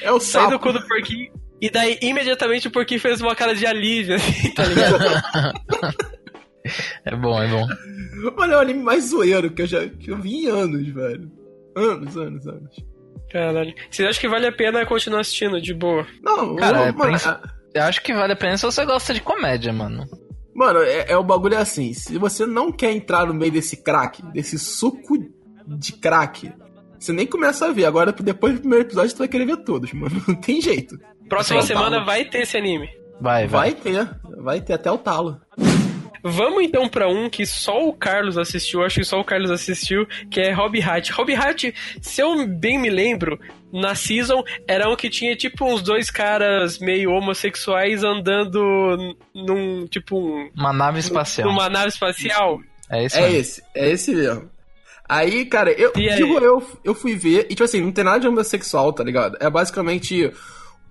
É 0.00 0.10
o 0.12 0.20
Sai 0.20 0.42
sapo. 0.42 0.52
do 0.52 0.58
cu 0.60 0.72
do 0.72 0.86
porquinho. 0.86 1.32
E 1.60 1.70
daí, 1.70 1.98
imediatamente, 2.02 2.68
o 2.68 2.70
porquinho 2.70 3.00
fez 3.00 3.20
uma 3.20 3.34
cara 3.34 3.54
de 3.54 3.64
alívio, 3.66 4.16
assim, 4.16 4.50
tá 4.50 4.64
ligado? 4.64 4.98
É 7.04 7.14
bom, 7.14 7.40
é 7.40 7.46
bom. 7.48 7.64
Mano, 8.36 8.52
é 8.54 8.56
o 8.56 8.60
anime 8.60 8.82
mais 8.82 9.10
zoeiro 9.10 9.50
que 9.52 9.62
eu 9.62 9.66
já 9.66 9.86
que 9.88 10.10
eu 10.10 10.18
vi 10.20 10.44
em 10.44 10.48
anos, 10.48 10.88
velho. 10.88 11.30
Anos, 11.76 12.16
anos, 12.16 12.46
anos. 12.46 12.76
Caralho. 13.30 13.72
Vocês 13.88 14.08
acham 14.08 14.20
que 14.20 14.28
vale 14.28 14.46
a 14.48 14.52
pena 14.52 14.84
continuar 14.84 15.20
assistindo, 15.20 15.60
de 15.60 15.72
boa? 15.72 16.04
Não, 16.22 16.56
Cara, 16.56 16.78
eu- 16.78 16.84
é 16.86 16.92
mano, 16.92 17.16
é- 17.16 17.78
Eu 17.78 17.82
acho 17.84 18.02
que 18.02 18.12
vale 18.12 18.32
a 18.32 18.36
pena 18.36 18.56
se 18.56 18.64
você 18.64 18.84
gosta 18.84 19.14
de 19.14 19.20
comédia, 19.20 19.72
mano. 19.72 20.04
Mano, 20.54 20.80
é, 20.80 21.12
é 21.12 21.16
o 21.16 21.22
bagulho 21.22 21.54
é 21.54 21.58
assim. 21.58 21.92
Se 21.94 22.18
você 22.18 22.44
não 22.46 22.72
quer 22.72 22.90
entrar 22.90 23.26
no 23.26 23.34
meio 23.34 23.52
desse 23.52 23.76
crack, 23.84 24.20
desse 24.32 24.58
suco 24.58 25.16
de 25.68 25.92
crack, 25.92 26.50
você 27.06 27.12
nem 27.12 27.26
começa 27.26 27.66
a 27.66 27.72
ver. 27.72 27.84
Agora, 27.86 28.12
depois 28.12 28.54
do 28.54 28.60
primeiro 28.60 28.84
episódio, 28.84 29.10
você 29.10 29.18
vai 29.18 29.28
querer 29.28 29.46
ver 29.46 29.56
todos, 29.58 29.92
mano. 29.92 30.22
Não 30.28 30.34
tem 30.34 30.60
jeito. 30.60 30.98
Próxima 31.28 31.62
semana 31.62 32.04
vai 32.04 32.24
ter 32.24 32.42
esse 32.42 32.56
anime. 32.56 32.88
Vai, 33.20 33.46
vai. 33.46 33.72
Vai 33.72 33.74
ter. 33.74 34.10
Vai 34.42 34.60
ter 34.60 34.72
até 34.74 34.90
o 34.90 34.98
talo. 34.98 35.40
Vamos 36.22 36.64
então 36.64 36.88
pra 36.88 37.08
um 37.08 37.30
que 37.30 37.46
só 37.46 37.86
o 37.86 37.92
Carlos 37.92 38.36
assistiu, 38.36 38.82
acho 38.82 38.96
que 38.96 39.04
só 39.04 39.20
o 39.20 39.24
Carlos 39.24 39.50
assistiu, 39.50 40.06
que 40.28 40.40
é 40.40 40.52
Hobby 40.52 40.82
Hat. 40.82 41.12
Hobby 41.12 41.34
Hat, 41.36 41.72
se 42.02 42.20
eu 42.20 42.46
bem 42.48 42.80
me 42.80 42.90
lembro, 42.90 43.38
na 43.72 43.94
season 43.94 44.42
era 44.66 44.90
um 44.90 44.96
que 44.96 45.08
tinha 45.08 45.36
tipo 45.36 45.64
uns 45.64 45.82
dois 45.82 46.10
caras 46.10 46.80
meio 46.80 47.12
homossexuais 47.12 48.02
andando 48.02 49.16
num 49.32 49.86
tipo 49.86 50.18
um, 50.18 50.50
Uma 50.56 50.72
nave 50.72 50.98
espacial. 50.98 51.48
numa 51.48 51.68
nave 51.68 51.88
espacial. 51.88 52.58
É 52.90 53.04
isso 53.04 53.16
É 53.16 53.20
mesmo. 53.22 53.38
esse, 53.38 53.62
é 53.74 53.90
esse 53.90 54.14
mesmo. 54.14 54.50
Aí, 55.08 55.44
cara, 55.46 55.70
eu 55.72 55.92
digo 56.16 56.38
eu, 56.38 56.62
eu 56.82 56.94
fui 56.94 57.14
ver, 57.14 57.46
e 57.46 57.50
tipo 57.50 57.62
assim, 57.64 57.80
não 57.80 57.92
tem 57.92 58.02
nada 58.04 58.18
de 58.20 58.26
homossexual, 58.28 58.92
tá 58.92 59.04
ligado? 59.04 59.36
É 59.40 59.48
basicamente 59.48 60.32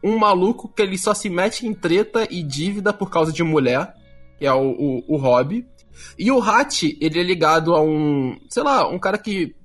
um 0.04 0.18
maluco 0.18 0.68
que 0.70 0.82
ele 0.82 0.98
só 0.98 1.14
se 1.14 1.30
mete 1.30 1.66
em 1.68 1.74
treta 1.74 2.28
e 2.30 2.42
dívida 2.44 2.94
por 2.94 3.10
causa 3.10 3.32
de 3.34 3.44
mulher. 3.44 3.94
que 4.40 4.46
é 4.46 4.54
o, 4.54 4.72
o, 4.72 5.04
o 5.08 5.18
Hobby. 5.18 5.66
E 6.20 6.30
o 6.32 6.42
Hat, 6.42 6.98
ele 7.02 7.20
é 7.20 7.24
ligado 7.24 7.74
a 7.74 7.82
um, 7.82 8.38
sei 8.50 8.64
lá, 8.64 8.88
um 8.88 9.00
cara 9.00 9.18
que, 9.18 9.56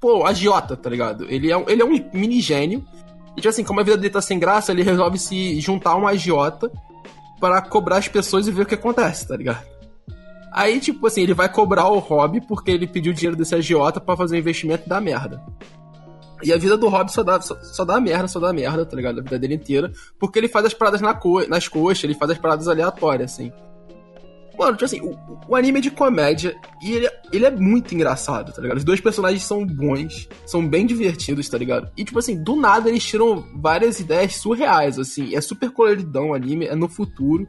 pô, 0.00 0.24
agiota, 0.26 0.76
tá 0.76 0.90
ligado? 0.90 1.24
Ele 1.30 1.50
é, 1.50 1.56
um- 1.56 1.64
ele 1.68 1.82
é 1.82 1.84
um 1.84 2.10
mini 2.12 2.40
gênio. 2.40 2.84
E, 3.32 3.36
tipo 3.36 3.48
assim, 3.48 3.62
como 3.62 3.78
a 3.80 3.84
vida 3.84 3.96
dele 3.96 4.12
tá 4.12 4.20
sem 4.20 4.38
graça, 4.38 4.72
ele 4.72 4.82
resolve 4.82 5.18
se 5.18 5.60
juntar 5.60 5.90
a 5.90 5.96
um 5.96 6.06
agiota 6.08 6.70
para 7.40 7.62
cobrar 7.62 7.98
as 7.98 8.08
pessoas 8.08 8.48
e 8.48 8.50
ver 8.52 8.62
o 8.62 8.66
que 8.66 8.74
acontece, 8.74 9.26
tá 9.28 9.36
ligado? 9.36 9.64
Aí, 10.52 10.80
tipo 10.80 11.06
assim, 11.06 11.22
ele 11.22 11.34
vai 11.34 11.48
cobrar 11.48 11.88
o 11.88 11.98
Hobby 11.98 12.40
porque 12.40 12.70
ele 12.70 12.86
pediu 12.86 13.12
dinheiro 13.12 13.36
desse 13.36 13.54
agiota 13.54 14.00
pra 14.00 14.16
fazer 14.16 14.36
um 14.36 14.38
investimento 14.38 14.88
dar 14.88 15.00
merda. 15.00 15.42
E 16.42 16.52
a 16.52 16.56
vida 16.56 16.76
do 16.76 16.88
Hobby 16.88 17.12
só 17.12 17.22
dá, 17.22 17.40
só, 17.40 17.56
só 17.62 17.84
dá 17.84 18.00
merda, 18.00 18.28
só 18.28 18.38
dá 18.38 18.52
merda, 18.52 18.86
tá 18.86 18.96
ligado? 18.96 19.20
A 19.20 19.22
vida 19.22 19.38
dele 19.38 19.54
inteira. 19.54 19.90
Porque 20.18 20.38
ele 20.38 20.48
faz 20.48 20.64
as 20.66 20.74
paradas 20.74 21.00
na 21.00 21.14
co 21.14 21.46
nas 21.48 21.66
coxas, 21.66 22.04
ele 22.04 22.14
faz 22.14 22.30
as 22.30 22.38
paradas 22.38 22.68
aleatórias, 22.68 23.32
assim. 23.32 23.52
Mano, 24.58 24.72
tipo 24.72 24.84
assim, 24.86 25.00
o, 25.00 25.16
o 25.48 25.54
anime 25.54 25.78
é 25.78 25.82
de 25.82 25.90
comédia 25.90 26.56
e 26.82 26.92
ele, 26.92 27.08
ele 27.32 27.46
é 27.46 27.50
muito 27.50 27.94
engraçado, 27.94 28.52
tá 28.52 28.60
ligado? 28.60 28.78
Os 28.78 28.84
dois 28.84 29.00
personagens 29.00 29.44
são 29.44 29.64
bons, 29.64 30.28
são 30.44 30.66
bem 30.66 30.84
divertidos, 30.84 31.48
tá 31.48 31.56
ligado? 31.56 31.88
E, 31.96 32.04
tipo 32.04 32.18
assim, 32.18 32.42
do 32.42 32.56
nada 32.56 32.88
eles 32.88 33.04
tiram 33.04 33.44
várias 33.54 34.00
ideias 34.00 34.34
surreais, 34.34 34.98
assim. 34.98 35.34
É 35.34 35.40
super 35.40 35.70
coloridão 35.70 36.30
o 36.30 36.34
anime, 36.34 36.66
é 36.66 36.74
no 36.74 36.88
futuro. 36.88 37.46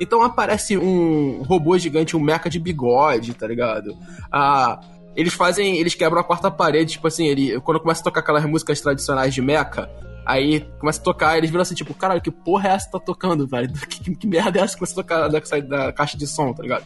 Então 0.00 0.22
aparece 0.22 0.76
um 0.76 1.42
robô 1.42 1.78
gigante, 1.78 2.16
um 2.16 2.20
mecha 2.20 2.50
de 2.50 2.58
bigode, 2.58 3.34
tá 3.34 3.46
ligado? 3.46 3.96
Ah, 4.30 4.80
eles 5.16 5.32
fazem. 5.32 5.76
Eles 5.76 5.94
quebram 5.94 6.20
a 6.20 6.24
quarta 6.24 6.50
parede, 6.50 6.92
tipo 6.92 7.06
assim, 7.06 7.26
ele. 7.26 7.60
Quando 7.60 7.80
começa 7.80 8.00
a 8.00 8.04
tocar 8.04 8.20
aquelas 8.20 8.44
músicas 8.44 8.80
tradicionais 8.80 9.32
de 9.32 9.40
mecha, 9.40 9.88
aí 10.26 10.60
começa 10.78 11.00
a 11.00 11.04
tocar, 11.04 11.38
eles 11.38 11.50
viram 11.50 11.62
assim, 11.62 11.74
tipo, 11.74 11.94
caralho, 11.94 12.20
que 12.20 12.30
porra 12.30 12.70
é 12.70 12.72
essa 12.72 12.86
que 12.86 12.92
tá 12.92 13.00
tocando, 13.00 13.46
velho? 13.46 13.72
Que, 13.88 14.14
que, 14.14 14.26
merda 14.26 14.58
é 14.58 14.62
essa 14.62 14.74
que 14.74 14.80
começa 14.80 14.92
a 14.92 15.02
tocar 15.02 15.28
da, 15.28 15.44
sai 15.44 15.62
da 15.62 15.92
caixa 15.92 16.16
de 16.16 16.26
som, 16.26 16.52
tá 16.52 16.62
ligado? 16.62 16.84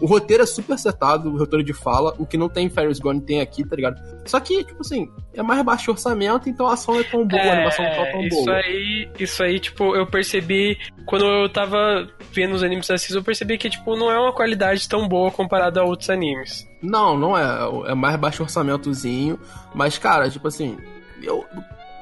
O 0.00 0.06
roteiro 0.06 0.42
é 0.42 0.46
super 0.46 0.74
acertado, 0.74 1.30
o 1.30 1.38
roteiro 1.38 1.64
de 1.64 1.72
fala, 1.72 2.14
o 2.18 2.26
que 2.26 2.36
não 2.36 2.48
tem 2.48 2.66
em 2.66 2.70
Ferris 2.70 2.98
Gone 2.98 3.20
tem 3.20 3.40
aqui, 3.40 3.64
tá 3.64 3.76
ligado? 3.76 4.00
Só 4.24 4.40
que, 4.40 4.64
tipo 4.64 4.80
assim, 4.80 5.08
é 5.32 5.42
mais 5.42 5.62
baixo 5.62 5.90
orçamento, 5.90 6.48
então 6.48 6.66
a 6.66 6.74
ação 6.74 6.98
é 6.98 7.04
tão 7.04 7.26
boa, 7.26 7.42
a 7.42 7.52
animação 7.52 7.84
não 7.84 7.92
tá 7.94 8.10
tão 8.10 8.20
isso 8.22 8.44
boa. 8.44 8.56
aí, 8.56 9.08
isso 9.18 9.42
aí, 9.42 9.60
tipo, 9.60 9.94
eu 9.94 10.06
percebi 10.06 10.78
quando 11.06 11.24
eu 11.24 11.48
tava 11.48 12.08
vendo 12.32 12.54
os 12.54 12.62
animes 12.62 12.88
da 12.88 12.98
Season, 12.98 13.18
eu 13.20 13.24
percebi 13.24 13.56
que, 13.56 13.70
tipo, 13.70 13.96
não 13.96 14.10
é 14.10 14.18
uma 14.18 14.32
qualidade 14.32 14.88
tão 14.88 15.06
boa 15.06 15.30
comparada 15.30 15.80
a 15.80 15.84
outros 15.84 16.10
animes. 16.10 16.68
Não, 16.82 17.16
não 17.16 17.36
é. 17.36 17.92
É 17.92 17.94
mais 17.94 18.16
baixo 18.16 18.42
orçamentozinho. 18.42 19.38
Mas, 19.74 19.96
cara, 19.96 20.28
tipo 20.28 20.48
assim, 20.48 20.76
eu. 21.22 21.44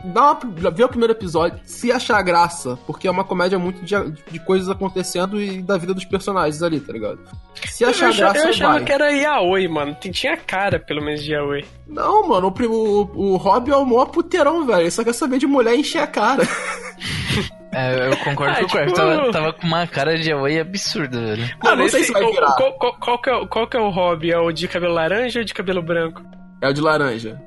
Dá 0.05 0.33
uma, 0.33 0.71
vê 0.73 0.83
o 0.83 0.89
primeiro 0.89 1.13
episódio, 1.13 1.61
se 1.65 1.93
achar 1.93 2.21
graça, 2.23 2.77
porque 2.87 3.07
é 3.07 3.11
uma 3.11 3.23
comédia 3.23 3.59
muito 3.59 3.85
de, 3.85 3.95
de 4.31 4.41
coisas 4.41 4.69
acontecendo 4.69 5.41
e 5.41 5.63
da 5.63 5.79
vida 5.79 5.95
dos 5.95 6.05
personagens 6.05 6.61
ali, 6.63 6.81
tá 6.81 6.93
ligado? 6.93 7.21
Se 7.67 7.85
achar 7.85 8.11
eu, 8.11 8.17
graça, 8.17 8.39
eu 8.39 8.49
achava 8.51 8.73
vai. 8.75 8.85
que 8.85 8.93
era 8.93 9.11
yaoi, 9.13 9.69
mano. 9.69 9.97
Tinha 10.01 10.37
cara, 10.37 10.81
pelo 10.81 11.03
menos, 11.05 11.23
de 11.23 11.33
yaoi. 11.33 11.65
Não, 11.87 12.27
mano, 12.29 12.53
o, 12.53 12.65
o, 12.67 13.33
o 13.33 13.37
Rob 13.37 13.71
é 13.71 13.77
o 13.77 13.85
maior 13.87 14.07
puteirão, 14.07 14.67
velho. 14.67 14.81
Ele 14.81 14.91
só 14.91 15.05
quer 15.05 15.13
saber 15.15 15.39
de 15.39 15.47
mulher 15.47 15.75
e 15.75 15.81
encher 15.81 16.03
a 16.03 16.07
cara. 16.07 16.43
É, 17.75 18.11
eu 18.13 18.17
concordo 18.19 18.53
Ah, 18.53 18.59
com 18.61 18.65
o 18.67 18.69
Craft. 18.69 18.89
tipo- 18.89 19.01
Tava, 19.01 19.33
tava 19.33 19.53
com 19.55 19.67
uma 19.67 19.87
cara 19.87 20.19
de 20.19 20.31
away 20.31 20.61
absurda, 20.61 21.19
velho. 21.19 21.51
Ah, 21.65 21.75
não 21.75 21.89
sei 21.89 22.05
se 22.05 22.13
vai 22.13 22.21
qual, 22.21 22.35
virar. 22.35 22.53
Qual, 22.55 22.73
qual- 22.75 22.97
qual 23.01 23.19
que 23.23 23.31
é, 23.31 23.35
o- 23.35 23.47
qual 23.47 23.67
que 23.67 23.77
é 23.79 23.81
o 23.81 23.89
hobby? 23.89 24.31
É 24.31 24.39
o 24.39 24.53
de 24.53 24.69
cabelo 24.69 24.93
laranja 24.93 25.39
ou 25.41 25.45
de 25.45 25.55
cabelo 25.55 25.83
branco? 25.83 26.23
É 26.61 26.69
o 26.69 26.73
de 26.75 26.83
laranja. 26.83 27.41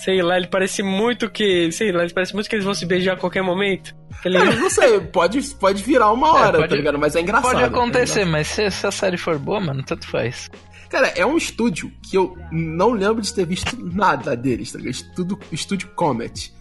Sei 0.00 0.22
lá, 0.22 0.36
ele 0.36 0.46
parece 0.46 0.82
muito 0.82 1.30
que. 1.30 1.70
Sei 1.72 1.92
lá, 1.92 2.02
ele 2.04 2.12
parece 2.12 2.34
muito 2.34 2.48
que 2.48 2.56
eles 2.56 2.64
vão 2.64 2.74
se 2.74 2.86
beijar 2.86 3.14
a 3.14 3.16
qualquer 3.16 3.42
momento. 3.42 3.94
Ele, 4.24 4.36
eu 4.38 4.56
não 4.56 4.70
sei, 4.70 5.00
pode, 5.00 5.40
pode 5.54 5.82
virar 5.82 6.10
uma 6.12 6.32
hora, 6.32 6.58
pode- 6.58 6.68
tá 6.70 6.76
ligado? 6.76 6.98
Mas 6.98 7.14
é 7.14 7.20
engraçado. 7.20 7.52
Pode 7.52 7.62
é 7.62 7.66
acontecer, 7.66 8.24
mas 8.24 8.48
se, 8.48 8.70
se 8.70 8.86
a 8.86 8.90
série 8.90 9.16
for 9.16 9.38
boa, 9.38 9.60
mano, 9.60 9.82
tanto 9.84 10.08
faz. 10.08 10.50
Cara, 10.88 11.08
é 11.08 11.24
um 11.24 11.36
estúdio 11.36 11.92
que 12.02 12.16
eu 12.16 12.36
não 12.50 12.92
lembro 12.92 13.20
de 13.20 13.32
ter 13.32 13.44
visto 13.44 13.76
nada 13.78 14.34
deles, 14.34 14.72
tá 14.72 14.78
ligado? 14.78 14.94
Estudo, 14.94 15.38
estúdio 15.52 15.88
Comet. 15.94 16.52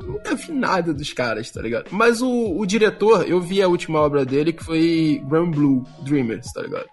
Nunca 0.00 0.34
vi 0.34 0.52
nada 0.52 0.92
dos 0.92 1.12
caras, 1.14 1.50
tá 1.50 1.62
ligado? 1.62 1.86
Mas 1.90 2.20
o, 2.20 2.58
o 2.58 2.66
diretor, 2.66 3.26
eu 3.26 3.40
vi 3.40 3.62
a 3.62 3.68
última 3.68 4.00
obra 4.00 4.24
dele, 4.24 4.52
que 4.52 4.62
foi 4.62 5.22
Grand 5.26 5.50
Blue 5.50 5.82
Dreamers, 6.02 6.52
tá 6.52 6.60
ligado? 6.60 6.84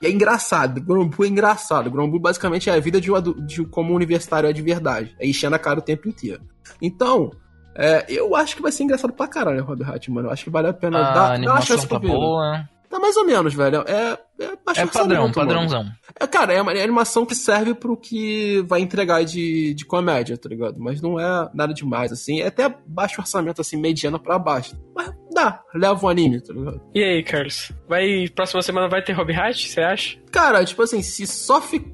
E 0.00 0.06
é 0.06 0.10
engraçado, 0.10 0.80
Blue 0.80 1.10
é 1.22 1.26
engraçado. 1.26 1.90
Blue 1.90 2.20
basicamente 2.20 2.68
é 2.68 2.74
a 2.74 2.80
vida 2.80 3.00
de, 3.00 3.10
um 3.10 3.46
de 3.46 3.64
como 3.64 3.92
um 3.92 3.96
universitário 3.96 4.48
é 4.48 4.52
de 4.52 4.62
verdade. 4.62 5.14
É 5.18 5.26
enchendo 5.26 5.56
a 5.56 5.58
cara 5.58 5.78
o 5.78 5.82
tempo 5.82 6.08
inteiro. 6.08 6.42
Então, 6.82 7.30
é, 7.74 8.04
eu 8.08 8.34
acho 8.34 8.56
que 8.56 8.62
vai 8.62 8.72
ser 8.72 8.84
engraçado 8.84 9.12
pra 9.12 9.28
caralho, 9.28 9.64
Rob 9.64 9.82
Hat, 9.84 10.10
mano. 10.10 10.28
Eu 10.28 10.32
acho 10.32 10.44
que 10.44 10.50
vale 10.50 10.68
a 10.68 10.72
pena 10.72 10.98
A 10.98 11.12
dar, 11.12 11.38
dar 11.38 11.52
uma 11.52 11.60
chance 11.60 11.86
tá 11.86 11.98
boa. 11.98 12.68
Tá 12.88 13.00
mais 13.00 13.16
ou 13.16 13.26
menos, 13.26 13.52
velho. 13.52 13.84
É, 13.86 14.18
é, 14.40 14.80
É 14.82 14.86
padrão, 14.86 15.22
mano. 15.22 15.34
padrãozão. 15.34 15.86
É, 16.18 16.26
cara, 16.26 16.52
é 16.52 16.62
uma 16.62 16.72
animação 16.72 17.26
que 17.26 17.34
serve 17.34 17.74
pro 17.74 17.96
que 17.96 18.62
vai 18.66 18.80
entregar 18.80 19.24
de, 19.24 19.74
de 19.74 19.84
comédia, 19.84 20.38
tá 20.38 20.48
ligado? 20.48 20.76
Mas 20.78 21.02
não 21.02 21.18
é 21.18 21.50
nada 21.52 21.74
demais, 21.74 22.12
assim. 22.12 22.40
É 22.40 22.46
até 22.46 22.74
baixo 22.86 23.20
orçamento, 23.20 23.60
assim, 23.60 23.76
mediano 23.76 24.18
pra 24.18 24.38
baixo. 24.38 24.76
Mas 24.94 25.12
dá, 25.36 25.62
leva 25.74 26.04
o 26.04 26.08
anime, 26.08 26.40
tá 26.40 26.52
ligado? 26.52 26.80
E 26.94 27.02
aí, 27.02 27.22
Carlos? 27.22 27.70
Vai. 27.88 28.26
Próxima 28.34 28.62
semana 28.62 28.88
vai 28.88 29.02
ter 29.02 29.12
Hobby 29.12 29.34
Hat, 29.34 29.68
você 29.68 29.80
acha? 29.80 30.18
Cara, 30.32 30.64
tipo 30.64 30.82
assim, 30.82 31.00
se 31.02 31.26
só 31.26 31.60
ficar. 31.62 31.86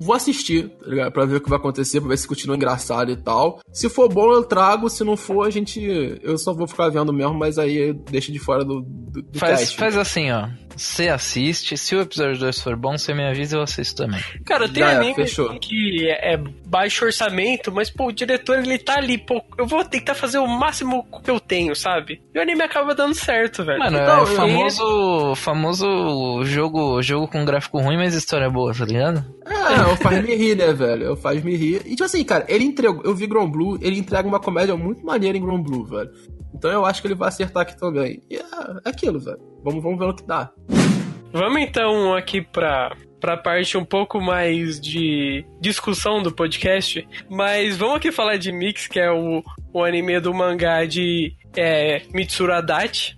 Vou 0.00 0.14
assistir, 0.14 0.68
tá 0.68 0.86
ligado? 0.88 1.12
Pra 1.12 1.24
ver 1.24 1.36
o 1.36 1.40
que 1.40 1.48
vai 1.48 1.58
acontecer, 1.58 2.00
pra 2.00 2.10
ver 2.10 2.18
se 2.18 2.28
continua 2.28 2.54
engraçado 2.56 3.10
e 3.10 3.16
tal. 3.16 3.60
Se 3.72 3.88
for 3.88 4.08
bom, 4.08 4.32
eu 4.32 4.44
trago. 4.44 4.88
Se 4.90 5.02
não 5.02 5.16
for, 5.16 5.46
a 5.46 5.50
gente. 5.50 5.80
Eu 6.22 6.36
só 6.38 6.52
vou 6.52 6.66
ficar 6.68 6.88
vendo 6.88 7.12
mesmo, 7.12 7.34
mas 7.34 7.58
aí 7.58 7.76
eu 7.88 7.94
deixo 7.94 8.30
de 8.32 8.38
fora 8.38 8.64
do, 8.64 8.80
do, 8.82 9.22
do 9.22 9.38
Faz, 9.38 9.60
cast. 9.60 9.76
faz 9.76 9.96
assim, 9.96 10.30
ó. 10.30 10.48
Você 10.76 11.08
assiste, 11.08 11.76
se 11.76 11.94
o 11.94 12.00
episódio 12.00 12.38
2 12.38 12.60
for 12.60 12.76
bom, 12.76 12.96
você 12.96 13.12
me 13.12 13.26
avisa 13.26 13.56
e 13.56 13.58
eu 13.58 13.62
assisto 13.62 14.02
também. 14.04 14.20
Cara, 14.44 14.68
tem 14.68 14.82
Já 14.82 14.92
é, 14.92 14.96
anime 14.96 15.14
fechou. 15.14 15.58
que 15.58 16.08
é, 16.08 16.34
é 16.34 16.36
baixo 16.66 17.04
orçamento, 17.04 17.70
mas, 17.72 17.90
pô, 17.90 18.06
o 18.06 18.12
diretor 18.12 18.58
ele 18.58 18.78
tá 18.78 18.96
ali, 18.96 19.18
pô, 19.18 19.42
eu 19.58 19.66
vou 19.66 19.84
tentar 19.84 20.14
fazer 20.14 20.38
o 20.38 20.46
máximo 20.46 21.06
que 21.22 21.30
eu 21.30 21.38
tenho, 21.40 21.74
sabe? 21.74 22.22
E 22.34 22.38
o 22.38 22.42
anime 22.42 22.62
acaba 22.62 22.94
dando 22.94 23.14
certo, 23.14 23.64
velho. 23.64 23.78
Mano, 23.78 23.98
Então, 23.98 24.18
é 24.18 24.22
o 24.22 24.26
famoso, 24.26 25.34
famoso 25.36 26.44
jogo, 26.44 27.02
jogo 27.02 27.28
com 27.28 27.44
gráfico 27.44 27.78
ruim, 27.80 27.96
mas 27.96 28.14
história 28.14 28.48
boa, 28.48 28.72
tá 28.74 28.84
ligado? 28.84 29.24
É, 29.46 29.92
o 29.92 29.96
faz 29.96 30.24
me 30.24 30.34
rir, 30.34 30.56
né, 30.56 30.72
velho? 30.72 31.12
O 31.12 31.16
faz 31.16 31.42
me 31.42 31.56
rir. 31.56 31.82
E 31.84 31.90
tipo 31.90 32.04
assim, 32.04 32.22
cara, 32.24 32.44
ele 32.48 32.64
entregou. 32.64 33.02
Eu 33.04 33.14
vi 33.14 33.26
Grown 33.26 33.50
Blue, 33.50 33.78
ele 33.82 33.98
entrega 33.98 34.26
uma 34.26 34.40
comédia 34.40 34.76
muito 34.76 35.04
maneira 35.04 35.36
em 35.36 35.40
Grown 35.40 35.62
Blue, 35.62 35.84
velho. 35.84 36.10
Então 36.54 36.70
eu 36.70 36.84
acho 36.84 37.00
que 37.00 37.08
ele 37.08 37.14
vai 37.14 37.28
acertar 37.28 37.62
aqui 37.62 37.78
também. 37.78 38.22
E 38.28 38.36
é, 38.36 38.40
é 38.84 38.88
aquilo, 38.88 39.18
velho. 39.18 39.40
Vamos, 39.62 39.82
vamos 39.82 39.98
ver 39.98 40.06
o 40.06 40.14
que 40.14 40.26
dá. 40.26 40.50
Vamos 41.32 41.62
então 41.62 42.14
aqui 42.14 42.42
pra, 42.42 42.96
pra 43.20 43.36
parte 43.36 43.76
um 43.76 43.84
pouco 43.84 44.20
mais 44.20 44.80
de 44.80 45.44
discussão 45.60 46.22
do 46.22 46.32
podcast. 46.32 47.06
Mas 47.28 47.76
vamos 47.76 47.96
aqui 47.96 48.10
falar 48.10 48.36
de 48.36 48.50
Mix, 48.50 48.88
que 48.88 48.98
é 48.98 49.10
o, 49.10 49.42
o 49.72 49.84
anime 49.84 50.18
do 50.20 50.34
mangá 50.34 50.84
de 50.84 51.36
é, 51.56 52.02
Mitsuru 52.12 52.52
Adachi. 52.52 53.16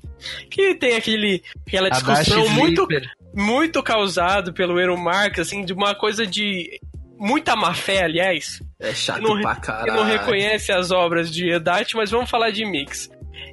Que 0.50 0.74
tem 0.74 0.94
aquele, 0.94 1.42
aquela 1.66 1.88
discussão 1.88 2.48
muito, 2.50 2.86
muito 3.34 3.82
causado 3.82 4.52
pelo 4.52 4.78
Ero 4.78 4.96
Marx, 4.96 5.40
assim, 5.40 5.64
de 5.64 5.72
uma 5.72 5.96
coisa 5.96 6.24
de 6.24 6.80
muita 7.18 7.56
má 7.56 7.72
fé, 7.72 8.04
aliás. 8.04 8.60
É 8.80 8.92
chato 8.92 9.22
não, 9.22 9.40
pra 9.40 9.54
caralho. 9.56 9.94
não 9.94 10.04
reconhece 10.04 10.72
as 10.72 10.90
obras 10.90 11.30
de 11.30 11.52
Adachi, 11.52 11.96
mas 11.96 12.10
vamos 12.10 12.28
falar 12.28 12.50
de 12.50 12.64
Mix. 12.64 13.08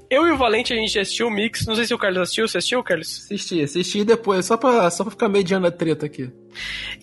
Eu 0.09 0.25
e 0.25 0.31
o 0.31 0.37
Valente, 0.37 0.73
a 0.73 0.75
gente 0.75 0.97
assistiu 0.97 1.27
o 1.27 1.31
Mix. 1.31 1.65
Não 1.67 1.75
sei 1.75 1.85
se 1.85 1.93
o 1.93 1.97
Carlos 1.97 2.21
assistiu. 2.21 2.47
Você 2.47 2.57
assistiu, 2.57 2.83
Carlos? 2.83 3.25
Assisti, 3.25 3.61
assisti 3.61 4.03
depois, 4.03 4.45
só 4.45 4.57
pra, 4.57 4.89
só 4.89 5.03
pra 5.03 5.11
ficar 5.11 5.29
mediando 5.29 5.67
a 5.67 5.71
treta 5.71 6.07
aqui. 6.07 6.31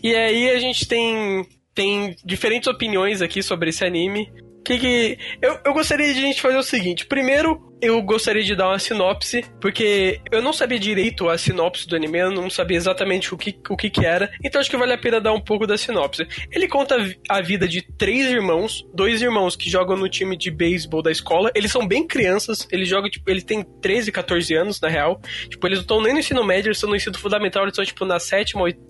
E 0.02 0.14
aí 0.14 0.50
a 0.50 0.58
gente 0.58 0.88
tem, 0.88 1.46
tem 1.72 2.16
diferentes 2.24 2.66
opiniões 2.66 3.22
aqui 3.22 3.42
sobre 3.42 3.70
esse 3.70 3.84
anime. 3.84 4.28
Que 4.66 4.78
que 4.80 5.18
eu, 5.40 5.60
eu 5.64 5.72
gostaria 5.72 6.12
de 6.12 6.18
a 6.18 6.22
gente 6.22 6.40
fazer 6.42 6.56
o 6.56 6.62
seguinte. 6.62 7.06
Primeiro, 7.06 7.62
eu 7.80 8.02
gostaria 8.02 8.42
de 8.42 8.56
dar 8.56 8.66
uma 8.66 8.80
sinopse, 8.80 9.44
porque 9.60 10.20
eu 10.32 10.42
não 10.42 10.52
sabia 10.52 10.76
direito 10.76 11.28
a 11.28 11.38
sinopse 11.38 11.86
do 11.86 11.94
anime, 11.94 12.18
eu 12.18 12.32
não 12.32 12.50
sabia 12.50 12.76
exatamente 12.76 13.32
o 13.32 13.38
que, 13.38 13.56
o 13.70 13.76
que, 13.76 13.88
que 13.88 14.04
era, 14.04 14.28
então 14.42 14.60
acho 14.60 14.68
que 14.68 14.76
vale 14.76 14.92
a 14.92 14.98
pena 14.98 15.20
dar 15.20 15.32
um 15.32 15.40
pouco 15.40 15.68
da 15.68 15.78
sinopse. 15.78 16.26
Ele 16.50 16.66
conta 16.66 16.96
a 16.96 16.98
vi- 16.98 17.16
a 17.28 17.40
vida 17.40 17.68
de 17.68 17.80
três 17.80 18.26
irmãos, 18.28 18.84
dois 18.92 19.22
irmãos 19.22 19.54
que 19.54 19.70
jogam 19.70 19.96
no 19.96 20.08
time 20.08 20.36
de 20.36 20.50
beisebol 20.50 21.00
da 21.00 21.12
escola, 21.12 21.52
eles 21.54 21.70
são 21.70 21.86
bem 21.86 22.04
crianças, 22.04 22.66
eles 22.72 22.88
jogam, 22.88 23.08
tipo, 23.08 23.30
eles 23.30 23.44
têm 23.44 23.62
13, 23.80 24.10
14 24.10 24.52
anos, 24.54 24.80
na 24.80 24.88
real. 24.88 25.20
Tipo, 25.48 25.64
eles 25.68 25.78
não 25.78 25.82
estão 25.82 26.02
nem 26.02 26.12
no 26.12 26.18
ensino 26.18 26.42
médio, 26.42 26.68
eles 26.70 26.78
estão 26.78 26.90
no 26.90 26.96
ensino 26.96 27.16
fundamental, 27.16 27.62
eles 27.62 27.72
estão, 27.72 27.84
tipo, 27.84 28.04
na 28.04 28.18
sétima, 28.18 28.62
oit- 28.62 28.80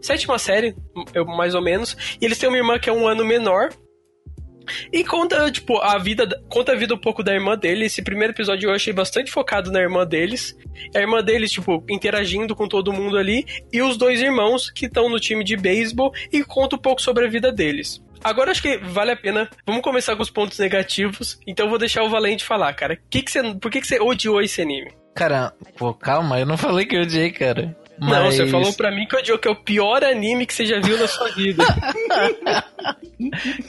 sétima 0.00 0.36
série, 0.36 0.74
mais 1.36 1.54
ou 1.54 1.62
menos. 1.62 1.96
E 2.20 2.24
eles 2.24 2.38
têm 2.38 2.48
uma 2.48 2.58
irmã 2.58 2.76
que 2.76 2.90
é 2.90 2.92
um 2.92 3.06
ano 3.06 3.24
menor. 3.24 3.68
E 4.92 5.04
conta, 5.04 5.50
tipo, 5.50 5.78
a 5.78 5.98
vida. 5.98 6.28
Conta 6.48 6.72
a 6.72 6.76
vida 6.76 6.94
um 6.94 6.98
pouco 6.98 7.22
da 7.22 7.32
irmã 7.32 7.56
dele. 7.56 7.86
Esse 7.86 8.02
primeiro 8.02 8.32
episódio 8.32 8.70
eu 8.70 8.74
achei 8.74 8.92
bastante 8.92 9.30
focado 9.30 9.70
na 9.70 9.80
irmã 9.80 10.06
deles. 10.06 10.56
A 10.94 10.98
irmã 10.98 11.22
deles, 11.22 11.50
tipo, 11.50 11.84
interagindo 11.88 12.54
com 12.54 12.68
todo 12.68 12.92
mundo 12.92 13.16
ali. 13.16 13.44
E 13.72 13.82
os 13.82 13.96
dois 13.96 14.20
irmãos 14.20 14.70
que 14.70 14.86
estão 14.86 15.08
no 15.08 15.20
time 15.20 15.44
de 15.44 15.56
beisebol 15.56 16.12
e 16.32 16.42
conta 16.44 16.76
um 16.76 16.78
pouco 16.78 17.00
sobre 17.00 17.26
a 17.26 17.28
vida 17.28 17.52
deles. 17.52 18.02
Agora 18.24 18.52
acho 18.52 18.62
que 18.62 18.78
vale 18.78 19.10
a 19.10 19.16
pena. 19.16 19.48
Vamos 19.66 19.82
começar 19.82 20.14
com 20.14 20.22
os 20.22 20.30
pontos 20.30 20.58
negativos. 20.58 21.38
Então 21.46 21.68
vou 21.68 21.78
deixar 21.78 22.04
o 22.04 22.10
Valente 22.10 22.44
falar, 22.44 22.72
cara. 22.74 22.98
Que 23.10 23.22
que 23.22 23.30
você, 23.30 23.42
por 23.54 23.70
que, 23.70 23.80
que 23.80 23.86
você 23.86 24.00
odiou 24.00 24.40
esse 24.40 24.62
anime? 24.62 24.92
Cara, 25.14 25.52
pô, 25.76 25.92
calma, 25.92 26.38
eu 26.38 26.46
não 26.46 26.56
falei 26.56 26.86
que 26.86 26.96
eu 26.96 27.02
odiei, 27.02 27.30
cara. 27.30 27.76
Não, 27.98 28.08
Mas- 28.08 28.34
você 28.36 28.46
falou 28.48 28.72
pra 28.74 28.90
mim 28.90 29.06
que 29.06 29.14
o 29.16 29.22
Joker 29.22 29.52
é 29.52 29.54
o 29.54 29.56
pior 29.56 30.02
anime 30.02 30.46
que 30.46 30.54
você 30.54 30.64
já 30.66 30.80
viu 30.80 30.98
na 30.98 31.06
sua 31.06 31.28
vida. 31.30 31.62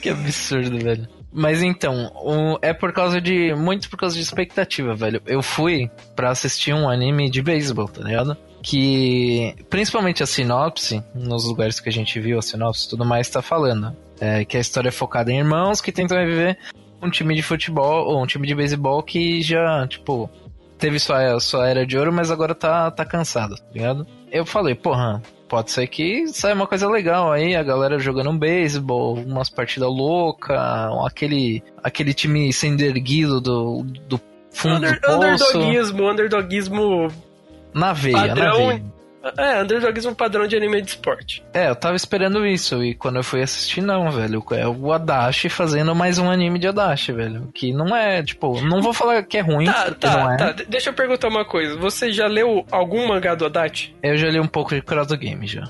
Que 0.01 0.09
absurdo, 0.09 0.79
velho. 0.79 1.07
Mas 1.31 1.62
então, 1.62 2.12
o- 2.15 2.57
é 2.62 2.73
por 2.73 2.91
causa 2.93 3.19
de. 3.21 3.53
Muito 3.55 3.89
por 3.89 3.97
causa 3.97 4.15
de 4.15 4.21
expectativa, 4.21 4.93
velho. 4.95 5.21
Eu 5.25 5.41
fui 5.41 5.89
pra 6.15 6.29
assistir 6.31 6.73
um 6.73 6.89
anime 6.89 7.29
de 7.29 7.41
beisebol, 7.41 7.88
tá 7.88 8.01
ligado? 8.03 8.36
Que. 8.62 9.53
Principalmente 9.69 10.23
a 10.23 10.25
sinopse, 10.25 11.03
nos 11.13 11.45
lugares 11.45 11.79
que 11.79 11.89
a 11.89 11.91
gente 11.91 12.19
viu, 12.19 12.39
a 12.39 12.41
sinopse 12.41 12.86
e 12.86 12.89
tudo 12.89 13.05
mais, 13.05 13.29
tá 13.29 13.41
falando. 13.41 13.95
É, 14.19 14.45
que 14.45 14.57
a 14.57 14.59
história 14.59 14.89
é 14.89 14.91
focada 14.91 15.31
em 15.31 15.38
irmãos 15.39 15.81
que 15.81 15.91
tentam 15.91 16.17
reviver 16.17 16.57
um 17.01 17.09
time 17.09 17.36
de 17.36 17.41
futebol, 17.41 18.05
ou 18.07 18.23
um 18.23 18.25
time 18.25 18.47
de 18.47 18.55
beisebol 18.55 19.03
que 19.03 19.41
já, 19.41 19.86
tipo, 19.88 20.29
teve 20.77 20.99
sua, 20.99 21.39
sua 21.39 21.67
era 21.67 21.86
de 21.86 21.97
ouro, 21.97 22.12
mas 22.12 22.29
agora 22.31 22.53
tá, 22.55 22.89
tá 22.91 23.05
cansado, 23.05 23.55
tá 23.55 23.63
ligado? 23.73 24.05
Eu 24.31 24.45
falei, 24.45 24.73
porra, 24.75 25.21
pode 25.47 25.71
ser 25.71 25.88
que 25.88 26.27
saia 26.27 26.55
uma 26.55 26.67
coisa 26.67 26.89
legal 26.89 27.31
aí, 27.31 27.55
a 27.55 27.63
galera 27.63 27.99
jogando 27.99 28.29
um 28.31 28.38
beisebol, 28.38 29.15
umas 29.15 29.49
partidas 29.49 29.89
loucas, 29.89 30.57
aquele, 31.05 31.63
aquele 31.83 32.13
time 32.13 32.51
sendo 32.51 32.81
erguido 32.81 33.39
do, 33.39 33.83
do 34.07 34.19
fundo 34.51 34.77
Under, 34.77 34.95
do 34.95 35.01
poço. 35.01 35.17
underdoguismo, 35.57 36.09
underdoguismo. 36.12 37.07
Na 37.73 37.93
veia, 37.93 38.17
na 38.17 38.27
Padrão- 38.27 38.67
veia. 38.67 38.83
É, 39.38 39.62
underdoguismo 39.62 40.13
padrão 40.13 40.45
de 40.47 40.55
anime 40.55 40.81
de 40.81 40.89
esporte. 40.89 41.43
É, 41.53 41.69
eu 41.69 41.75
tava 41.75 41.95
esperando 41.95 42.45
isso, 42.45 42.83
e 42.83 42.93
quando 42.93 43.15
eu 43.17 43.23
fui 43.23 43.41
assistir, 43.41 43.81
não, 43.81 44.12
velho. 44.12 44.43
É 44.51 44.67
o 44.67 44.91
Adachi 44.91 45.47
fazendo 45.47 45.95
mais 45.95 46.17
um 46.19 46.29
anime 46.29 46.59
de 46.59 46.67
Adachi, 46.67 47.12
velho. 47.13 47.49
Que 47.53 47.71
não 47.71 47.95
é, 47.95 48.21
tipo, 48.21 48.59
não 48.62 48.81
vou 48.81 48.93
falar 48.93 49.23
que 49.23 49.38
é 49.38 49.41
ruim, 49.41 49.65
Tá, 49.65 49.91
tá, 49.91 50.33
é. 50.33 50.38
tá. 50.38 50.51
De- 50.51 50.65
Deixa 50.65 50.89
eu 50.89 50.93
perguntar 50.93 51.29
uma 51.29 51.45
coisa. 51.45 51.77
Você 51.77 52.12
já 52.12 52.27
leu 52.27 52.65
algum 52.69 53.07
mangá 53.07 53.33
do 53.33 53.45
Adachi? 53.45 53.95
Eu 54.03 54.17
já 54.17 54.27
li 54.29 54.39
um 54.39 54.47
pouco 54.47 54.75
de 54.75 54.81
Cross 54.81 55.07
Game 55.13 55.47
já. 55.47 55.63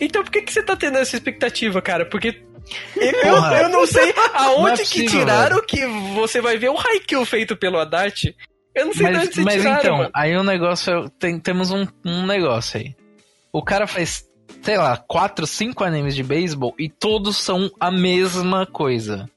Então 0.00 0.22
por 0.24 0.30
que, 0.32 0.42
que 0.42 0.52
você 0.52 0.62
tá 0.62 0.74
tendo 0.74 0.98
essa 0.98 1.14
expectativa, 1.16 1.80
cara? 1.80 2.04
Porque. 2.04 2.42
Eu, 2.96 3.36
eu 3.60 3.68
não 3.68 3.86
sei 3.86 4.14
aonde 4.34 4.58
Não 4.60 4.68
é 4.68 4.72
que 4.76 4.82
possível, 4.82 5.10
tiraram 5.10 5.62
que 5.66 5.84
você 6.14 6.40
vai 6.40 6.56
ver 6.58 6.70
o 6.70 6.78
Haikyuu 6.78 7.24
feito 7.24 7.56
pelo 7.56 7.78
Adachi. 7.78 8.34
Eu 8.74 8.86
não 8.86 8.92
sei 8.94 9.06
de 9.06 9.16
onde 9.18 9.26
Mas, 9.36 9.36
mas 9.44 9.54
tiraram, 9.54 9.78
então, 9.80 9.96
mano. 9.98 10.10
aí 10.14 10.36
o 10.36 10.42
negócio. 10.42 10.92
é- 11.04 11.08
Tem, 11.18 11.38
temos 11.38 11.70
um, 11.70 11.86
um 12.04 12.26
negócio 12.26 12.80
aí. 12.80 12.94
O 13.52 13.62
cara 13.62 13.86
faz, 13.86 14.24
sei 14.62 14.76
lá, 14.78 14.96
quatro, 14.96 15.46
cinco 15.46 15.84
animes 15.84 16.14
de 16.14 16.22
beisebol 16.22 16.74
e 16.78 16.88
todos 16.88 17.36
são 17.36 17.70
a 17.78 17.90
mesma 17.90 18.64
coisa. 18.66 19.28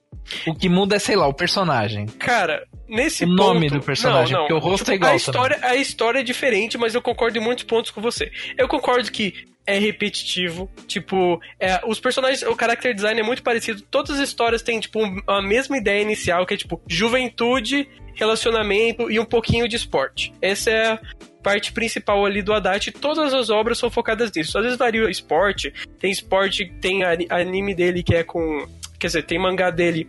O 0.47 0.55
que 0.55 0.67
muda 0.69 0.95
é, 0.95 0.99
sei 0.99 1.15
lá, 1.15 1.27
o 1.27 1.33
personagem. 1.33 2.07
Cara, 2.07 2.63
nesse 2.87 3.25
O 3.25 3.27
nome 3.27 3.69
ponto- 3.69 3.79
do 3.79 3.85
personagem, 3.85 4.33
não, 4.33 4.39
não. 4.41 4.47
porque 4.47 4.53
o 4.65 4.69
rosto 4.69 4.85
Tipo, 4.85 4.91
é 4.91 4.95
igual 4.95 5.11
A 5.11 5.15
história, 5.15 5.59
a 5.61 5.75
história 5.75 6.19
é 6.19 6.23
diferente, 6.23 6.77
mas 6.77 6.95
eu 6.95 7.01
concordo 7.01 7.37
em 7.37 7.41
muitos 7.41 7.63
pontos 7.65 7.91
com 7.91 8.01
você. 8.01 8.31
Eu 8.57 8.67
concordo 8.67 9.11
que 9.11 9.33
é 9.67 9.77
repetitivo, 9.79 10.69
tipo, 10.87 11.39
é, 11.59 11.81
os 11.87 11.99
personagens, 11.99 12.43
o 12.43 12.55
character 12.55 12.93
design 12.93 13.19
é 13.19 13.23
muito 13.23 13.41
parecido, 13.41 13.81
todas 13.89 14.19
as 14.19 14.29
histórias 14.29 14.61
têm, 14.61 14.79
tipo, 14.79 14.99
a 15.27 15.41
mesma 15.41 15.77
ideia 15.77 16.01
inicial, 16.01 16.45
que 16.45 16.53
é, 16.53 16.57
tipo, 16.57 16.81
juventude, 16.87 17.87
relacionamento 18.13 19.09
e 19.11 19.19
um 19.19 19.25
pouquinho 19.25 19.67
de 19.67 19.75
esporte. 19.75 20.31
Essa 20.41 20.69
é 20.71 20.91
a 20.93 20.99
parte 21.43 21.71
principal 21.71 22.25
ali 22.25 22.41
do 22.41 22.53
Haddad, 22.53 22.91
todas 22.93 23.33
as 23.33 23.49
obras 23.49 23.77
são 23.77 23.89
focadas 23.89 24.31
nisso. 24.35 24.57
Às 24.57 24.63
vezes 24.63 24.77
varia 24.77 25.03
o 25.03 25.09
esporte, 25.09 25.73
tem 25.99 26.11
esporte, 26.11 26.65
tem 26.81 27.03
ani- 27.03 27.27
anime 27.29 27.75
dele 27.75 28.03
que 28.03 28.15
é 28.15 28.23
com... 28.23 28.67
Quer 28.99 29.07
dizer, 29.07 29.23
tem 29.23 29.37
mangá 29.37 29.69
dele 29.69 30.07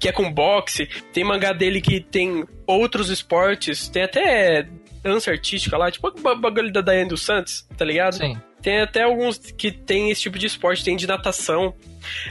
que 0.00 0.08
é 0.08 0.12
com 0.12 0.32
boxe, 0.32 0.86
tem 1.12 1.22
mangá 1.22 1.52
dele 1.52 1.80
que 1.80 2.00
tem 2.00 2.44
outros 2.66 3.10
esportes, 3.10 3.88
tem 3.88 4.02
até 4.02 4.66
dança 5.02 5.30
artística 5.30 5.76
lá, 5.76 5.90
tipo 5.90 6.08
o 6.08 6.20
ba- 6.20 6.34
bagulho 6.34 6.72
da 6.72 6.80
Daiane 6.80 7.10
dos 7.10 7.22
Santos, 7.22 7.66
tá 7.76 7.84
ligado? 7.84 8.14
Sim. 8.16 8.36
Tem 8.62 8.80
até 8.80 9.02
alguns 9.02 9.38
que 9.38 9.70
tem 9.70 10.10
esse 10.10 10.22
tipo 10.22 10.38
de 10.38 10.46
esporte, 10.46 10.84
tem 10.84 10.96
de 10.96 11.06
natação, 11.06 11.74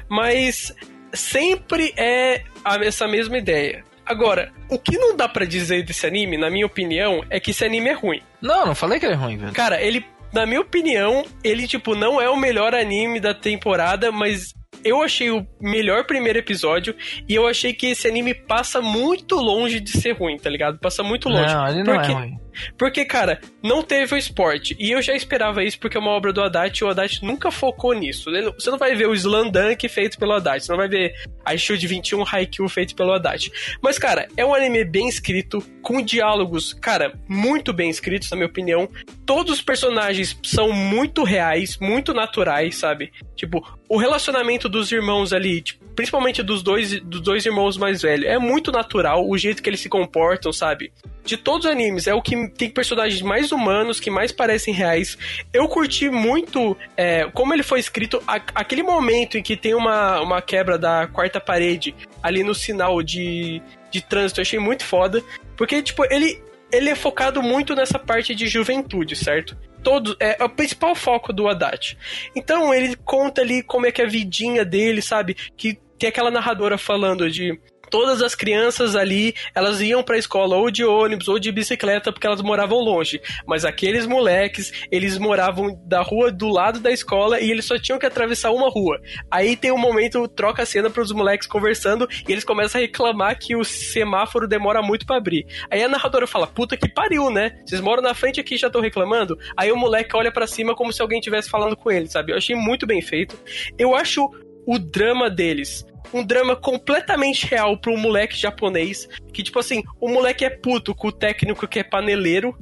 mas 0.10 0.74
sempre 1.14 1.94
é 1.96 2.44
essa 2.82 3.08
mesma 3.08 3.38
ideia. 3.38 3.84
Agora, 4.06 4.52
o 4.70 4.78
que 4.78 4.98
não 4.98 5.16
dá 5.16 5.28
pra 5.28 5.46
dizer 5.46 5.84
desse 5.84 6.06
anime, 6.06 6.38
na 6.38 6.50
minha 6.50 6.66
opinião, 6.66 7.24
é 7.30 7.40
que 7.40 7.52
esse 7.52 7.66
anime 7.66 7.90
é 7.90 7.94
ruim. 7.94 8.22
Não, 8.42 8.66
não 8.68 8.76
falei 8.76 9.00
que 9.00 9.06
ele 9.06 9.14
é 9.14 9.18
ruim, 9.18 9.38
velho. 9.38 9.54
Cara, 9.54 9.82
ele, 9.82 10.06
na 10.32 10.46
minha 10.46 10.62
opinião, 10.62 11.26
ele, 11.44 11.68
tipo, 11.68 11.96
não 11.96 12.22
é 12.22 12.30
o 12.30 12.38
melhor 12.38 12.76
anime 12.76 13.20
da 13.20 13.34
temporada, 13.34 14.12
mas 14.12 14.54
eu 14.86 15.02
achei 15.02 15.32
o 15.32 15.46
melhor 15.60 16.06
primeiro 16.06 16.38
episódio 16.38 16.96
e 17.28 17.34
eu 17.34 17.48
achei 17.48 17.74
que 17.74 17.88
esse 17.88 18.08
anime 18.08 18.36
passa 18.36 18.80
muito 18.80 19.36
longe 19.36 19.80
de 19.80 19.90
ser 19.90 20.12
ruim, 20.12 20.38
tá 20.38 20.48
ligado? 20.48 20.78
Passa 20.78 21.02
muito 21.02 21.28
longe. 21.28 21.52
Não, 21.52 21.68
ele 21.68 21.84
não 21.84 21.96
porque, 21.96 22.12
é 22.12 22.14
ruim. 22.14 22.40
Porque, 22.78 23.04
cara, 23.06 23.42
não 23.64 23.82
teve 23.82 24.14
o 24.14 24.18
esporte. 24.18 24.76
E 24.80 24.92
eu 24.92 25.02
já 25.02 25.16
esperava 25.16 25.64
isso 25.64 25.80
porque 25.80 25.98
é 25.98 26.00
uma 26.00 26.12
obra 26.12 26.32
do 26.32 26.42
Haddad 26.42 26.78
e 26.78 26.84
o 26.84 26.90
Haddad 26.90 27.20
nunca 27.24 27.50
focou 27.50 27.94
nisso. 27.94 28.30
Você 28.54 28.70
não 28.70 28.78
vai 28.78 28.96
ver 28.96 29.08
o 29.08 29.14
Slam 29.14 29.50
Dunk 29.50 29.90
feito 29.90 30.18
pelo 30.18 30.34
Haddad. 30.34 30.64
Você 30.64 30.72
não 30.72 30.78
vai 30.78 30.88
ver 30.88 31.14
a 31.44 31.58
Shield 31.58 31.86
21 31.86 32.24
Haikyuu 32.32 32.70
feito 32.70 32.96
pelo 32.96 33.12
Haddad. 33.14 33.52
Mas, 33.82 33.98
cara, 33.98 34.28
é 34.38 34.46
um 34.46 34.54
anime 34.54 34.86
bem 34.86 35.10
escrito, 35.10 35.62
com 35.82 36.02
diálogos, 36.02 36.74
cara, 36.74 37.14
muito 37.28 37.74
bem 37.74 37.90
escritos, 37.90 38.30
na 38.30 38.38
minha 38.38 38.48
opinião. 38.48 38.88
Todos 39.26 39.54
os 39.56 39.62
personagens 39.62 40.38
são 40.44 40.72
muito 40.72 41.24
reais, 41.24 41.78
muito 41.82 42.14
naturais, 42.14 42.76
sabe? 42.78 43.12
Tipo, 43.36 43.66
o 43.90 43.98
relacionamento 43.98 44.70
dos 44.70 44.92
irmãos 44.92 45.34
ali, 45.34 45.62
tipo, 45.62 45.84
principalmente 45.96 46.44
dos 46.44 46.62
dois, 46.62 47.00
dos 47.02 47.22
dois 47.22 47.46
irmãos 47.46 47.78
mais 47.78 48.02
velhos, 48.04 48.26
é 48.28 48.38
muito 48.38 48.72
natural, 48.72 49.28
o 49.28 49.38
jeito 49.38 49.64
que 49.64 49.70
eles 49.70 49.80
se 49.80 49.90
comportam, 49.90 50.54
sabe? 50.54 50.92
De 51.24 51.38
todos 51.38 51.66
os 51.66 51.72
animes, 51.72 52.06
é 52.06 52.14
o 52.14 52.22
que 52.22 52.48
tem 52.50 52.70
personagens 52.70 53.22
mais 53.24 53.52
humanos, 53.52 54.00
que 54.00 54.12
mais 54.12 54.32
parecem 54.32 54.74
reais. 54.74 55.18
Eu 55.52 55.68
curti 55.68 56.08
muito 56.10 56.78
é, 56.96 57.26
como 57.34 57.52
ele 57.54 57.64
foi 57.64 57.80
escrito, 57.80 58.22
a- 58.28 58.42
aquele 58.54 58.84
momento 58.84 59.38
em 59.38 59.42
que 59.42 59.58
tem 59.58 59.74
uma, 59.74 60.22
uma 60.22 60.42
quebra 60.42 60.78
da 60.78 61.08
quarta 61.08 61.40
parede 61.42 61.96
ali 62.22 62.44
no 62.44 62.54
sinal 62.54 63.02
de, 63.02 63.60
de 63.90 64.02
trânsito, 64.02 64.40
eu 64.40 64.44
achei 64.44 64.60
muito 64.60 64.84
foda. 64.86 65.24
Porque, 65.58 65.82
tipo, 65.82 66.04
ele, 66.14 66.40
ele 66.72 66.90
é 66.90 66.96
focado 66.96 67.42
muito 67.42 67.76
nessa 67.76 68.00
parte 68.00 68.34
de 68.36 68.48
juventude, 68.48 69.16
certo? 69.16 69.58
Todo, 69.84 70.16
é 70.20 70.44
o 70.44 70.50
principal 70.50 70.96
foco 70.96 71.32
do 71.32 71.48
Haddad. 71.48 71.98
Então 72.36 72.74
ele 72.74 72.96
conta 72.96 73.42
ali 73.42 73.62
como 73.62 73.86
é 73.86 73.92
que 73.92 74.02
é 74.02 74.06
a 74.06 74.10
vidinha 74.10 74.66
dele, 74.66 75.02
sabe? 75.02 75.36
Que 75.56 75.80
tem 75.98 76.10
aquela 76.10 76.32
narradora 76.32 76.78
falando 76.78 77.30
de 77.30 77.60
todas 77.96 78.22
as 78.22 78.36
crianças 78.36 78.94
ali, 78.94 79.34
elas 79.56 79.80
iam 79.80 80.04
pra 80.04 80.18
escola 80.18 80.58
ou 80.58 80.70
de 80.70 80.84
ônibus 80.84 81.30
ou 81.30 81.40
de 81.40 81.50
bicicleta 81.50 82.12
porque 82.12 82.28
elas 82.28 82.42
moravam 82.42 82.80
longe. 82.80 83.22
Mas 83.48 83.64
aqueles 83.64 84.06
moleques, 84.06 84.70
eles 84.92 85.18
moravam 85.18 85.82
da 85.86 86.02
rua 86.02 86.30
do 86.30 86.50
lado 86.50 86.82
da 86.82 86.92
escola 86.92 87.40
e 87.40 87.50
eles 87.50 87.64
só 87.64 87.80
tinham 87.80 87.98
que 87.98 88.06
atravessar 88.06 88.52
uma 88.52 88.70
rua. 88.70 89.00
Aí 89.32 89.56
tem 89.56 89.72
um 89.72 89.78
momento, 89.78 90.28
troca 90.28 90.64
a 90.64 90.66
cena 90.66 90.90
pros 90.90 91.14
moleques 91.14 91.48
conversando 91.48 92.06
e 92.28 92.34
eles 92.34 92.44
começam 92.44 92.82
a 92.82 92.82
reclamar 92.82 93.40
que 93.40 93.56
o 93.56 93.64
semáforo 93.64 94.46
demora 94.46 94.82
muito 94.82 95.06
pra 95.06 95.16
abrir. 95.16 95.46
Aí 95.72 95.82
a 95.82 95.88
narradora 95.88 96.28
fala: 96.28 96.48
"Puta 96.48 96.76
que 96.76 96.90
pariu, 96.90 97.30
né? 97.30 97.58
Vocês 97.66 97.80
moram 97.80 98.04
na 98.04 98.14
frente 98.14 98.42
aqui 98.42 98.56
e 98.56 98.58
já 98.58 98.68
estão 98.68 98.82
reclamando?" 98.82 99.38
Aí 99.56 99.72
o 99.72 99.78
moleque 99.78 100.18
olha 100.18 100.34
pra 100.34 100.48
cima 100.48 100.76
como 100.76 100.92
se 100.92 101.02
alguém 101.02 101.20
estivesse 101.20 101.50
falando 101.50 101.78
com 101.78 101.90
ele, 101.90 102.10
sabe? 102.10 102.34
Eu 102.34 102.38
achei 102.38 102.58
muito 102.58 102.86
bem 102.86 103.02
feito. 103.02 103.40
Eu 103.80 103.96
acho 103.96 104.30
o 104.68 104.78
drama 104.78 105.30
deles 105.30 105.86
um 106.14 106.24
drama 106.24 106.56
completamente 106.56 107.46
real 107.48 107.78
para 107.78 107.92
um 107.92 107.98
moleque 107.98 108.36
japonês. 108.36 109.08
Que, 109.34 109.44
tipo 109.44 109.60
assim, 109.60 109.84
o 110.00 110.10
moleque 110.10 110.46
é 110.46 110.50
puto 110.50 110.94
com 110.96 111.10
o 111.10 111.12
técnico 111.12 111.68
que 111.68 111.80
é 111.80 111.84
paneleiro. 111.84 112.58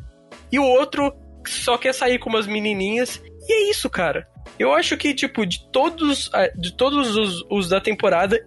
E 0.52 0.60
o 0.60 0.66
outro 0.66 1.14
só 1.48 1.78
quer 1.78 1.94
sair 1.94 2.20
com 2.20 2.30
umas 2.30 2.48
menininhas. 2.48 3.22
E 3.48 3.54
é 3.54 3.70
isso, 3.70 3.90
cara. 3.90 4.28
Eu 4.60 4.74
acho 4.74 4.96
que, 4.98 5.14
tipo, 5.14 5.46
de 5.46 5.70
todos, 5.72 6.30
ah, 6.34 6.48
de 6.56 6.76
todos 6.76 7.16
os, 7.16 7.46
os 7.50 7.70
da 7.70 7.82
temporada, 7.82 8.40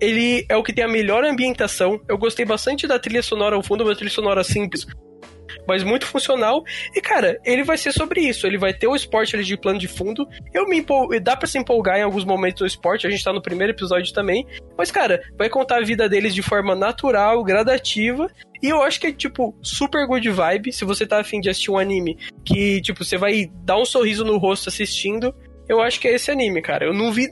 ele 0.00 0.44
é 0.48 0.56
o 0.56 0.62
que 0.62 0.72
tem 0.72 0.84
a 0.84 0.88
melhor 0.88 1.24
ambientação. 1.24 2.00
Eu 2.08 2.18
gostei 2.18 2.44
bastante 2.44 2.86
da 2.86 2.98
trilha 2.98 3.22
sonora 3.22 3.56
ao 3.56 3.62
fundo, 3.62 3.84
uma 3.84 3.94
trilha 3.94 4.10
sonora 4.10 4.44
simples, 4.44 4.86
mas 5.66 5.82
muito 5.82 6.06
funcional. 6.06 6.62
E, 6.94 7.00
cara, 7.00 7.38
ele 7.44 7.64
vai 7.64 7.76
ser 7.76 7.92
sobre 7.92 8.20
isso. 8.20 8.46
Ele 8.46 8.58
vai 8.58 8.72
ter 8.72 8.86
o 8.86 8.94
esporte 8.94 9.34
ali 9.34 9.44
de 9.44 9.56
plano 9.56 9.78
de 9.78 9.88
fundo. 9.88 10.28
Eu 10.52 10.66
me 10.66 10.78
empol... 10.78 11.08
Dá 11.20 11.36
pra 11.36 11.46
se 11.46 11.58
empolgar 11.58 11.98
em 11.98 12.02
alguns 12.02 12.24
momentos 12.24 12.60
no 12.60 12.66
esporte. 12.66 13.06
A 13.06 13.10
gente 13.10 13.24
tá 13.24 13.32
no 13.32 13.42
primeiro 13.42 13.72
episódio 13.72 14.12
também. 14.12 14.46
Mas, 14.76 14.90
cara, 14.90 15.22
vai 15.38 15.48
contar 15.48 15.78
a 15.78 15.84
vida 15.84 16.08
deles 16.08 16.34
de 16.34 16.42
forma 16.42 16.74
natural, 16.74 17.42
gradativa. 17.42 18.30
E 18.62 18.68
eu 18.68 18.82
acho 18.82 19.00
que 19.00 19.08
é, 19.08 19.12
tipo, 19.12 19.54
super 19.62 20.06
good 20.06 20.28
vibe. 20.28 20.72
Se 20.72 20.84
você 20.84 21.06
tá 21.06 21.20
afim 21.20 21.40
de 21.40 21.50
assistir 21.50 21.70
um 21.70 21.78
anime 21.78 22.18
que, 22.44 22.80
tipo, 22.80 23.04
você 23.04 23.16
vai 23.16 23.50
dar 23.62 23.78
um 23.78 23.84
sorriso 23.84 24.24
no 24.24 24.38
rosto 24.38 24.68
assistindo. 24.68 25.34
Eu 25.68 25.80
acho 25.80 25.98
que 25.98 26.06
é 26.06 26.14
esse 26.14 26.30
anime, 26.30 26.60
cara. 26.60 26.84
Eu 26.84 26.92
não 26.92 27.10
vi 27.10 27.26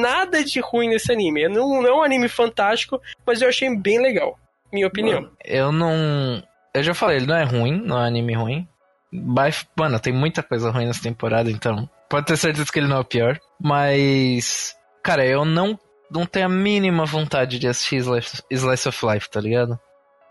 nada 0.00 0.42
de 0.42 0.58
ruim 0.58 0.88
nesse 0.88 1.12
anime. 1.12 1.48
Não, 1.48 1.82
não 1.82 1.86
é 1.86 1.94
um 1.94 2.02
anime 2.02 2.28
fantástico, 2.28 2.98
mas 3.26 3.42
eu 3.42 3.48
achei 3.48 3.68
bem 3.76 4.00
legal. 4.00 4.38
Minha 4.72 4.86
opinião. 4.86 5.30
Eu 5.44 5.70
não. 5.70 6.42
Eu 6.74 6.82
já 6.82 6.94
falei, 6.94 7.18
ele 7.18 7.26
não 7.26 7.36
é 7.36 7.44
ruim, 7.44 7.80
não 7.80 8.02
é 8.02 8.06
anime 8.06 8.34
ruim. 8.34 8.68
Mas, 9.12 9.64
mano, 9.78 10.00
tem 10.00 10.12
muita 10.12 10.42
coisa 10.42 10.70
ruim 10.70 10.86
nessa 10.86 11.02
temporada, 11.02 11.50
então. 11.50 11.88
Pode 12.10 12.26
ter 12.26 12.36
certeza 12.36 12.70
que 12.70 12.78
ele 12.78 12.88
não 12.88 12.96
é 12.96 13.00
o 13.00 13.04
pior. 13.04 13.38
Mas. 13.62 14.74
Cara, 15.02 15.24
eu 15.24 15.44
não, 15.44 15.78
não 16.10 16.26
tenho 16.26 16.46
a 16.46 16.48
mínima 16.48 17.04
vontade 17.04 17.58
de 17.58 17.68
assistir 17.68 17.96
Slice, 17.96 18.42
Slice 18.50 18.88
of 18.88 19.06
Life, 19.06 19.30
tá 19.30 19.40
ligado? 19.40 19.78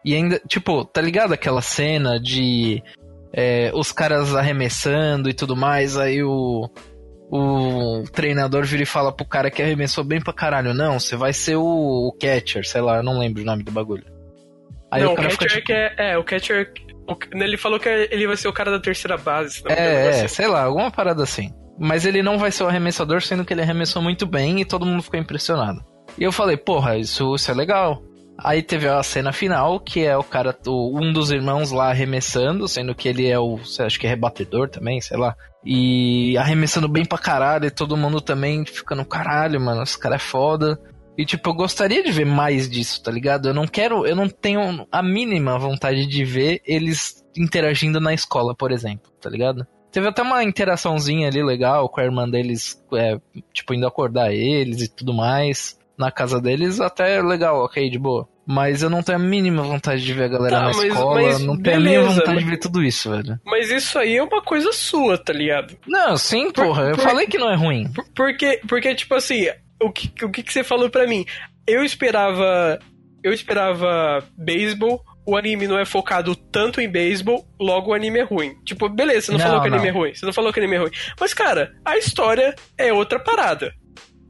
E 0.03 0.13
ainda, 0.13 0.41
tipo, 0.47 0.83
tá 0.83 0.99
ligado 0.99 1.31
aquela 1.31 1.61
cena 1.61 2.19
de 2.19 2.83
é, 3.33 3.71
os 3.73 3.91
caras 3.91 4.35
arremessando 4.35 5.29
e 5.29 5.33
tudo 5.33 5.55
mais, 5.55 5.97
aí 5.97 6.21
o, 6.21 6.69
o 7.31 8.03
treinador 8.11 8.63
vira 8.63 8.83
e 8.83 8.85
fala 8.85 9.11
pro 9.11 9.25
cara 9.25 9.49
que 9.49 9.61
arremessou 9.61 10.03
bem 10.03 10.21
pra 10.21 10.33
caralho, 10.33 10.73
não, 10.73 10.99
você 10.99 11.15
vai 11.15 11.33
ser 11.33 11.55
o, 11.55 11.63
o 11.63 12.11
catcher, 12.19 12.67
sei 12.67 12.81
lá, 12.81 12.97
eu 12.97 13.03
não 13.03 13.17
lembro 13.17 13.41
o 13.41 13.45
nome 13.45 13.63
do 13.63 13.71
bagulho. 13.71 14.05
Aí 14.93 15.03
não, 15.03 15.13
o, 15.13 15.15
cara 15.15 15.29
catcher 15.29 15.49
fica, 15.49 15.55
tipo, 15.55 15.65
que 15.65 15.73
é, 15.73 15.95
é, 15.97 16.17
o 16.17 16.23
catcher, 16.23 16.71
o, 17.07 17.17
ele 17.35 17.57
falou 17.57 17.79
que 17.79 17.89
ele 17.89 18.27
vai 18.27 18.37
ser 18.37 18.47
o 18.47 18.53
cara 18.53 18.69
da 18.69 18.79
terceira 18.79 19.17
base. 19.17 19.63
É, 19.67 20.23
é, 20.23 20.27
sei 20.27 20.47
lá, 20.47 20.63
alguma 20.63 20.91
parada 20.91 21.23
assim. 21.23 21.51
Mas 21.79 22.05
ele 22.05 22.21
não 22.21 22.37
vai 22.37 22.51
ser 22.51 22.63
o 22.63 22.67
arremessador, 22.67 23.21
sendo 23.21 23.43
que 23.43 23.53
ele 23.53 23.61
arremessou 23.61 24.01
muito 24.01 24.27
bem 24.27 24.61
e 24.61 24.65
todo 24.65 24.85
mundo 24.85 25.01
ficou 25.01 25.19
impressionado. 25.19 25.83
E 26.15 26.23
eu 26.23 26.31
falei, 26.31 26.55
porra, 26.55 26.95
isso, 26.97 27.33
isso 27.33 27.49
é 27.49 27.53
legal. 27.55 28.03
Aí 28.37 28.61
teve 28.61 28.87
a 28.87 29.01
cena 29.01 29.31
final, 29.31 29.79
que 29.79 30.05
é 30.05 30.15
o 30.17 30.23
cara, 30.23 30.55
o, 30.67 30.99
um 30.99 31.11
dos 31.11 31.31
irmãos 31.31 31.71
lá 31.71 31.89
arremessando, 31.89 32.67
sendo 32.67 32.93
que 32.93 33.07
ele 33.07 33.27
é 33.27 33.39
o, 33.39 33.59
acho 33.79 33.99
que 33.99 34.05
é 34.05 34.09
rebatedor 34.09 34.69
também, 34.69 35.01
sei 35.01 35.17
lá. 35.17 35.35
E 35.65 36.37
arremessando 36.37 36.87
bem 36.87 37.05
pra 37.05 37.17
caralho, 37.17 37.65
e 37.65 37.71
todo 37.71 37.97
mundo 37.97 38.21
também 38.21 38.65
ficando 38.65 39.05
caralho, 39.05 39.59
mano, 39.59 39.81
esse 39.81 39.97
cara 39.97 40.15
é 40.15 40.19
foda. 40.19 40.79
E 41.17 41.25
tipo, 41.25 41.49
eu 41.49 41.53
gostaria 41.53 42.03
de 42.03 42.11
ver 42.11 42.25
mais 42.25 42.69
disso, 42.69 43.01
tá 43.03 43.11
ligado? 43.11 43.47
Eu 43.47 43.53
não 43.53 43.67
quero, 43.67 44.05
eu 44.05 44.15
não 44.15 44.27
tenho 44.27 44.87
a 44.91 45.03
mínima 45.03 45.57
vontade 45.59 46.07
de 46.07 46.25
ver 46.25 46.61
eles 46.65 47.23
interagindo 47.37 47.99
na 47.99 48.13
escola, 48.13 48.55
por 48.55 48.71
exemplo, 48.71 49.11
tá 49.21 49.29
ligado? 49.29 49.65
Teve 49.91 50.07
até 50.07 50.23
uma 50.23 50.43
interaçãozinha 50.43 51.27
ali 51.27 51.43
legal 51.43 51.87
com 51.87 52.01
a 52.01 52.03
irmã 52.03 52.27
deles, 52.27 52.83
é, 52.95 53.19
tipo, 53.53 53.75
indo 53.75 53.85
acordar 53.85 54.33
eles 54.33 54.81
e 54.81 54.87
tudo 54.87 55.13
mais 55.13 55.77
na 55.97 56.11
casa 56.11 56.41
deles, 56.41 56.81
até 56.81 57.21
legal, 57.21 57.63
ok, 57.63 57.89
de 57.89 57.99
boa. 57.99 58.27
Mas 58.45 58.81
eu 58.81 58.89
não 58.89 59.01
tenho 59.01 59.19
a 59.19 59.21
mínima 59.21 59.61
vontade 59.61 60.03
de 60.03 60.13
ver 60.13 60.23
a 60.23 60.27
galera 60.27 60.55
tá, 60.55 60.61
na 60.61 60.67
mas, 60.69 60.83
escola, 60.83 61.21
mas 61.21 61.39
não 61.39 61.61
tenho 61.61 61.77
beleza, 61.77 61.77
a 61.77 61.79
mínima 61.79 62.09
vontade 62.09 62.35
mas, 62.35 62.43
de 62.43 62.49
ver 62.49 62.57
tudo 62.57 62.83
isso, 62.83 63.09
velho. 63.09 63.39
Mas 63.45 63.69
isso 63.69 63.99
aí 63.99 64.17
é 64.17 64.23
uma 64.23 64.41
coisa 64.41 64.73
sua, 64.73 65.17
tá 65.17 65.31
ligado? 65.31 65.77
Não, 65.87 66.17
sim, 66.17 66.51
porra, 66.51 66.89
eu 66.89 66.95
por, 66.95 67.03
falei 67.03 67.27
que 67.27 67.37
não 67.37 67.49
é 67.49 67.55
ruim. 67.55 67.89
Porque, 68.15 68.59
porque 68.67 68.95
tipo 68.95 69.15
assim, 69.15 69.47
o 69.83 69.91
que, 69.91 70.25
o 70.25 70.29
que, 70.29 70.43
que 70.43 70.53
você 70.53 70.63
falou 70.63 70.89
pra 70.89 71.07
mim? 71.07 71.25
Eu 71.67 71.83
esperava. 71.83 72.79
Eu 73.23 73.31
esperava 73.31 74.21
beisebol, 74.37 75.01
o 75.25 75.37
anime 75.37 75.67
não 75.67 75.79
é 75.79 75.85
focado 75.85 76.35
tanto 76.35 76.81
em 76.81 76.89
beisebol, 76.89 77.47
logo 77.59 77.91
o 77.91 77.93
anime 77.93 78.19
é 78.19 78.23
ruim. 78.23 78.55
Tipo, 78.65 78.89
beleza, 78.89 79.27
você 79.27 79.31
não, 79.31 79.39
não 79.39 79.45
falou 79.45 79.61
que 79.61 79.69
o 79.69 79.73
anime 79.73 79.87
é 79.87 79.91
ruim. 79.91 80.13
Você 80.13 80.25
não 80.25 80.33
falou 80.33 80.53
que 80.53 80.59
o 80.59 80.63
anime 80.63 80.75
é 80.75 80.79
ruim. 80.79 80.91
Mas, 81.19 81.33
cara, 81.33 81.73
a 81.85 81.97
história 81.97 82.53
é 82.77 82.91
outra 82.91 83.19
parada. 83.19 83.73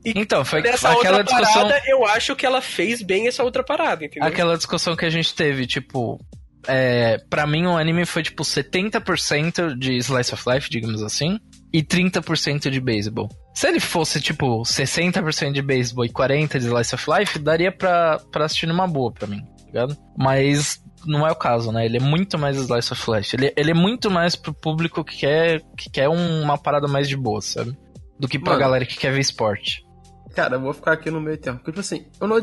E 0.05 0.13
então, 0.15 0.43
foi 0.43 0.61
nessa 0.61 0.91
aquela 0.91 1.17
outra 1.17 1.35
discussão. 1.35 1.63
Parada, 1.63 1.81
eu 1.87 2.05
acho 2.05 2.35
que 2.35 2.45
ela 2.45 2.61
fez 2.61 3.01
bem 3.01 3.27
essa 3.27 3.43
outra 3.43 3.63
parada, 3.63 4.05
entendeu? 4.05 4.27
Aquela 4.27 4.57
discussão 4.57 4.95
que 4.95 5.05
a 5.05 5.09
gente 5.09 5.33
teve, 5.33 5.65
tipo. 5.65 6.19
É, 6.65 7.17
para 7.29 7.45
mim, 7.45 7.65
o 7.65 7.77
anime 7.77 8.05
foi 8.05 8.23
tipo 8.23 8.43
70% 8.43 9.75
de 9.77 9.97
Slice 9.97 10.33
of 10.33 10.43
Life, 10.47 10.69
digamos 10.69 11.03
assim, 11.03 11.37
e 11.73 11.81
30% 11.81 12.69
de 12.69 12.79
beisebol. 12.79 13.29
Se 13.53 13.67
ele 13.67 13.79
fosse 13.79 14.19
tipo 14.19 14.61
60% 14.63 15.51
de 15.51 15.61
beisebol 15.61 16.05
e 16.05 16.09
40% 16.09 16.59
de 16.59 16.65
Slice 16.65 16.95
of 16.95 17.05
Life, 17.09 17.39
daria 17.39 17.71
pra, 17.71 18.19
pra 18.31 18.45
assistir 18.45 18.67
numa 18.67 18.87
boa 18.87 19.11
pra 19.11 19.27
mim, 19.27 19.41
tá 19.41 19.65
ligado? 19.65 19.97
Mas 20.17 20.83
não 21.05 21.27
é 21.27 21.31
o 21.31 21.35
caso, 21.35 21.71
né? 21.71 21.85
Ele 21.85 21.97
é 21.97 21.99
muito 21.99 22.37
mais 22.37 22.57
Slice 22.57 22.93
of 22.93 23.11
Life. 23.11 23.35
Ele, 23.35 23.53
ele 23.55 23.71
é 23.71 23.73
muito 23.73 24.09
mais 24.09 24.35
pro 24.35 24.53
público 24.53 25.03
que 25.03 25.17
quer, 25.17 25.61
que 25.77 25.89
quer 25.89 26.09
uma 26.09 26.57
parada 26.57 26.87
mais 26.87 27.07
de 27.07 27.15
boa, 27.15 27.41
sabe? 27.41 27.77
Do 28.19 28.27
que 28.27 28.39
pra 28.39 28.53
Mano, 28.53 28.63
galera 28.63 28.85
que 28.85 28.97
quer 28.97 29.11
ver 29.11 29.19
esporte. 29.19 29.85
Cara, 30.33 30.55
eu 30.55 30.61
vou 30.61 30.73
ficar 30.73 30.93
aqui 30.93 31.11
no 31.11 31.21
meio 31.21 31.37
tempo. 31.37 31.57
Porque, 31.57 31.71
tipo 31.71 31.81
assim, 31.81 32.07
eu 32.19 32.27
não. 32.27 32.37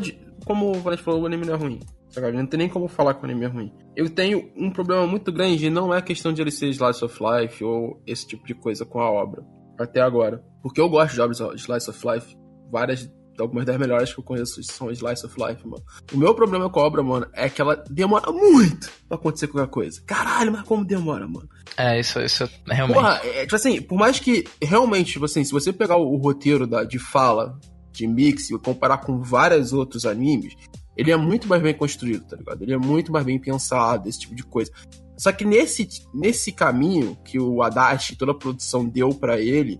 Como 0.45 0.71
o 0.71 0.79
Valente 0.79 1.03
falou, 1.03 1.21
o 1.21 1.25
anime 1.25 1.45
não 1.45 1.53
é 1.53 1.57
ruim. 1.57 1.79
Sabe? 2.09 2.31
Não 2.31 2.45
tem 2.45 2.57
nem 2.57 2.69
como 2.69 2.87
falar 2.87 3.13
que 3.13 3.21
o 3.21 3.25
anime 3.25 3.45
é 3.45 3.47
ruim. 3.47 3.73
Eu 3.95 4.09
tenho 4.09 4.51
um 4.55 4.69
problema 4.69 5.07
muito 5.07 5.31
grande, 5.31 5.69
não 5.69 5.93
é 5.93 6.01
questão 6.01 6.33
de 6.33 6.41
ele 6.41 6.51
ser 6.51 6.67
Slice 6.67 7.03
of 7.03 7.17
Life 7.21 7.63
ou 7.63 8.01
esse 8.05 8.27
tipo 8.27 8.45
de 8.45 8.53
coisa 8.53 8.85
com 8.85 8.99
a 8.99 9.09
obra. 9.09 9.43
Até 9.81 10.01
agora. 10.01 10.43
Porque 10.61 10.79
eu 10.79 10.89
gosto 10.89 11.13
de 11.13 11.21
obras 11.21 11.37
de 11.37 11.55
Slice 11.55 11.89
of 11.89 12.07
Life. 12.07 12.37
Várias 12.71 13.09
algumas 13.41 13.65
das 13.65 13.77
melhores 13.77 14.13
que 14.13 14.19
eu 14.19 14.23
conheço 14.23 14.63
são 14.63 14.91
Slice 14.91 15.25
of 15.25 15.35
Life, 15.37 15.67
mano. 15.67 15.83
O 16.13 16.17
meu 16.17 16.33
problema 16.33 16.69
com 16.69 16.79
a 16.79 16.83
obra, 16.85 17.03
mano, 17.03 17.27
é 17.33 17.49
que 17.49 17.61
ela 17.61 17.83
demora 17.89 18.31
muito 18.31 18.89
pra 19.07 19.17
acontecer 19.17 19.47
qualquer 19.47 19.69
coisa. 19.69 20.01
Caralho, 20.05 20.51
mas 20.51 20.63
como 20.63 20.85
demora, 20.85 21.27
mano? 21.27 21.49
É, 21.77 21.99
isso, 21.99 22.19
isso 22.19 22.47
realmente. 22.67 22.95
Porra, 22.95 23.19
é, 23.23 23.41
tipo 23.41 23.55
assim, 23.55 23.81
por 23.81 23.97
mais 23.97 24.19
que 24.19 24.45
realmente, 24.61 25.13
tipo 25.13 25.25
assim, 25.25 25.43
se 25.43 25.51
você 25.51 25.73
pegar 25.73 25.97
o, 25.97 26.13
o 26.13 26.17
roteiro 26.17 26.67
da, 26.67 26.83
de 26.83 26.99
fala 26.99 27.57
de 27.91 28.07
Mix 28.07 28.49
e 28.49 28.57
comparar 28.59 28.99
com 28.99 29.21
vários 29.21 29.73
outros 29.73 30.05
animes, 30.05 30.55
ele 30.95 31.11
é 31.11 31.17
muito 31.17 31.47
mais 31.47 31.61
bem 31.61 31.73
construído, 31.73 32.25
tá 32.25 32.35
ligado? 32.35 32.61
Ele 32.61 32.73
é 32.73 32.77
muito 32.77 33.11
mais 33.11 33.25
bem 33.25 33.39
pensado, 33.39 34.07
esse 34.07 34.19
tipo 34.19 34.35
de 34.35 34.43
coisa. 34.43 34.71
Só 35.21 35.31
que 35.31 35.45
nesse, 35.45 35.87
nesse 36.11 36.51
caminho 36.51 37.15
que 37.23 37.39
o 37.39 37.61
Adachi, 37.61 38.15
toda 38.15 38.31
a 38.31 38.35
produção 38.35 38.83
deu 38.83 39.09
para 39.13 39.39
ele, 39.39 39.77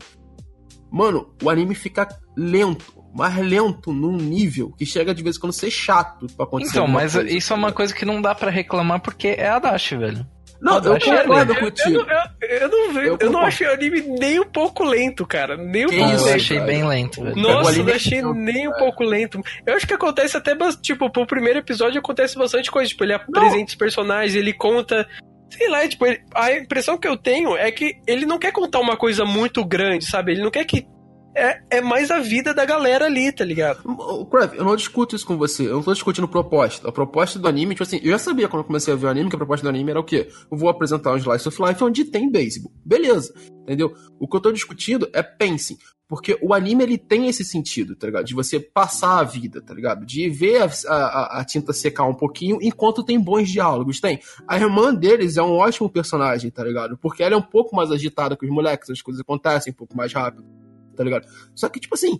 mano, 0.91 1.33
o 1.41 1.49
anime 1.49 1.73
fica 1.73 2.07
lento, 2.37 3.03
mais 3.11 3.35
lento 3.37 3.91
num 3.91 4.17
nível 4.17 4.71
que 4.77 4.85
chega 4.85 5.15
de 5.15 5.23
vez 5.23 5.37
em 5.37 5.39
quando 5.39 5.53
ser 5.53 5.71
chato 5.71 6.27
pra 6.37 6.45
acontecer. 6.45 6.77
Então, 6.77 6.87
mas 6.87 7.15
coisa, 7.15 7.27
isso 7.27 7.53
é 7.53 7.55
uma 7.55 7.71
coisa 7.71 7.91
que 7.91 8.05
não 8.05 8.21
dá 8.21 8.35
para 8.35 8.51
reclamar 8.51 8.99
porque 8.99 9.29
é 9.29 9.49
Adachi, 9.49 9.97
velho. 9.97 10.27
Não, 10.61 10.75
eu 10.77 10.99
concordo 10.99 11.55
contigo. 11.55 12.05
Eu, 12.39 12.47
eu, 12.47 12.57
eu, 12.59 12.69
não, 12.69 13.01
eu, 13.01 13.17
eu 13.19 13.31
não 13.31 13.41
achei 13.41 13.65
o 13.65 13.73
anime 13.73 14.01
nem 14.01 14.39
um 14.39 14.45
pouco 14.45 14.83
lento, 14.83 15.25
cara. 15.25 15.57
Nem 15.57 15.85
um 15.85 15.89
que 15.89 15.97
pouco 15.97 16.13
isso, 16.13 16.25
lento. 16.25 16.29
Eu 16.29 16.35
achei 16.35 16.59
bem 16.59 16.87
lento. 16.87 17.23
Velho. 17.23 17.35
Nossa, 17.35 17.79
eu 17.79 17.95
achei 17.95 18.21
nem 18.21 18.67
um 18.67 18.73
pouco 18.73 19.03
lento. 19.03 19.41
Eu 19.65 19.73
acho 19.73 19.87
que 19.87 19.93
acontece 19.95 20.37
até, 20.37 20.55
tipo, 20.79 21.09
pro 21.09 21.25
primeiro 21.25 21.57
episódio 21.57 21.97
acontece 21.97 22.37
bastante 22.37 22.69
coisa. 22.69 22.87
Tipo, 22.87 23.03
ele 23.03 23.13
apresenta 23.13 23.69
os 23.69 23.75
personagens, 23.75 24.35
ele 24.35 24.53
conta 24.53 25.07
sei 25.51 25.69
lá, 25.69 25.87
tipo, 25.87 26.05
ele, 26.05 26.21
a 26.33 26.53
impressão 26.53 26.97
que 26.97 27.07
eu 27.07 27.17
tenho 27.17 27.55
é 27.55 27.71
que 27.71 27.95
ele 28.07 28.25
não 28.25 28.39
quer 28.39 28.51
contar 28.51 28.79
uma 28.79 28.97
coisa 28.97 29.25
muito 29.25 29.63
grande, 29.65 30.05
sabe? 30.05 30.31
Ele 30.31 30.43
não 30.43 30.51
quer 30.51 30.65
que 30.65 30.87
é, 31.35 31.77
é 31.77 31.81
mais 31.81 32.11
a 32.11 32.19
vida 32.19 32.53
da 32.53 32.65
galera 32.65 33.05
ali, 33.05 33.31
tá 33.31 33.45
ligado? 33.45 33.83
Crave, 34.29 34.57
eu 34.57 34.65
não 34.65 34.75
discuto 34.75 35.15
isso 35.15 35.25
com 35.25 35.37
você. 35.37 35.65
Eu 35.65 35.75
não 35.75 35.83
tô 35.83 35.93
discutindo 35.93 36.27
proposta. 36.27 36.87
A 36.87 36.91
proposta 36.91 37.39
do 37.39 37.47
anime, 37.47 37.73
tipo 37.73 37.83
assim, 37.83 37.99
eu 38.03 38.11
já 38.11 38.19
sabia 38.19 38.47
quando 38.47 38.61
eu 38.61 38.67
comecei 38.67 38.93
a 38.93 38.97
ver 38.97 39.05
o 39.05 39.09
anime 39.09 39.29
que 39.29 39.35
a 39.35 39.39
proposta 39.39 39.63
do 39.63 39.69
anime 39.69 39.91
era 39.91 39.99
o 39.99 40.03
quê? 40.03 40.27
Eu 40.51 40.57
vou 40.57 40.69
apresentar 40.69 41.13
um 41.13 41.17
Slice 41.17 41.47
of 41.47 41.61
Life 41.61 41.83
onde 41.83 42.05
tem 42.05 42.29
beisebol. 42.29 42.71
Beleza, 42.85 43.33
entendeu? 43.63 43.93
O 44.19 44.27
que 44.27 44.35
eu 44.35 44.41
tô 44.41 44.51
discutindo 44.51 45.09
é 45.13 45.23
pensem. 45.23 45.77
Porque 46.11 46.37
o 46.41 46.53
anime 46.53 46.83
ele 46.83 46.97
tem 46.97 47.29
esse 47.29 47.45
sentido, 47.45 47.95
tá 47.95 48.05
ligado? 48.05 48.25
De 48.25 48.33
você 48.33 48.59
passar 48.59 49.19
a 49.19 49.23
vida, 49.23 49.61
tá 49.61 49.73
ligado? 49.73 50.05
De 50.05 50.27
ver 50.27 50.61
a, 50.61 50.93
a, 50.93 51.39
a, 51.39 51.45
tinta 51.45 51.71
secar 51.71 52.03
um 52.03 52.13
pouquinho 52.13 52.59
enquanto 52.61 53.01
tem 53.01 53.17
bons 53.17 53.49
diálogos. 53.49 54.01
Tem. 54.01 54.19
A 54.45 54.57
irmã 54.57 54.93
deles 54.93 55.37
é 55.37 55.41
um 55.41 55.53
ótimo 55.53 55.89
personagem, 55.89 56.51
tá 56.51 56.65
ligado? 56.65 56.97
Porque 56.97 57.23
ela 57.23 57.35
é 57.35 57.37
um 57.37 57.41
pouco 57.41 57.73
mais 57.77 57.89
agitada 57.91 58.35
que 58.35 58.45
os 58.45 58.51
moleques, 58.51 58.89
as 58.89 59.01
coisas 59.01 59.21
acontecem 59.21 59.71
um 59.71 59.75
pouco 59.77 59.95
mais 59.95 60.11
rápido 60.11 60.43
tá 60.93 61.05
ligado? 61.05 61.25
Só 61.55 61.69
que, 61.69 61.79
tipo 61.79 61.95
assim, 61.95 62.19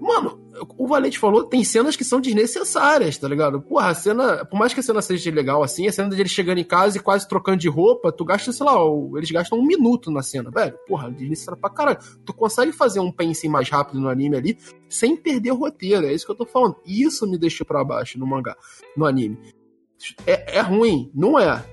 mano, 0.00 0.40
o 0.76 0.86
Valente 0.86 1.18
falou, 1.18 1.44
tem 1.44 1.64
cenas 1.64 1.96
que 1.96 2.04
são 2.04 2.20
desnecessárias, 2.20 3.16
tá 3.16 3.28
ligado? 3.28 3.60
Porra, 3.60 3.88
a 3.88 3.94
cena, 3.94 4.44
por 4.44 4.58
mais 4.58 4.72
que 4.72 4.80
a 4.80 4.82
cena 4.82 5.00
seja 5.02 5.30
legal 5.30 5.62
assim, 5.62 5.86
a 5.86 5.92
cena 5.92 6.08
dele 6.08 6.28
chegando 6.28 6.58
em 6.58 6.64
casa 6.64 6.96
e 6.96 7.00
quase 7.00 7.28
trocando 7.28 7.58
de 7.58 7.68
roupa, 7.68 8.12
tu 8.12 8.24
gasta, 8.24 8.52
sei 8.52 8.66
lá, 8.66 8.74
eles 9.16 9.30
gastam 9.30 9.58
um 9.58 9.66
minuto 9.66 10.10
na 10.10 10.22
cena, 10.22 10.50
velho. 10.50 10.76
Porra, 10.86 11.10
desnecessário 11.10 11.60
pra 11.60 11.70
caralho. 11.70 11.98
Tu 12.24 12.32
consegue 12.32 12.72
fazer 12.72 13.00
um 13.00 13.10
pacing 13.10 13.48
mais 13.48 13.68
rápido 13.68 14.00
no 14.00 14.08
anime 14.08 14.36
ali, 14.36 14.58
sem 14.88 15.16
perder 15.16 15.52
o 15.52 15.56
roteiro, 15.56 16.06
é 16.06 16.12
isso 16.12 16.26
que 16.26 16.32
eu 16.32 16.36
tô 16.36 16.46
falando. 16.46 16.76
Isso 16.86 17.28
me 17.28 17.38
deixa 17.38 17.64
pra 17.64 17.84
baixo 17.84 18.18
no 18.18 18.26
mangá, 18.26 18.56
no 18.96 19.06
anime. 19.06 19.38
É, 20.26 20.58
é 20.58 20.60
ruim, 20.60 21.10
não 21.14 21.38
é. 21.38 21.64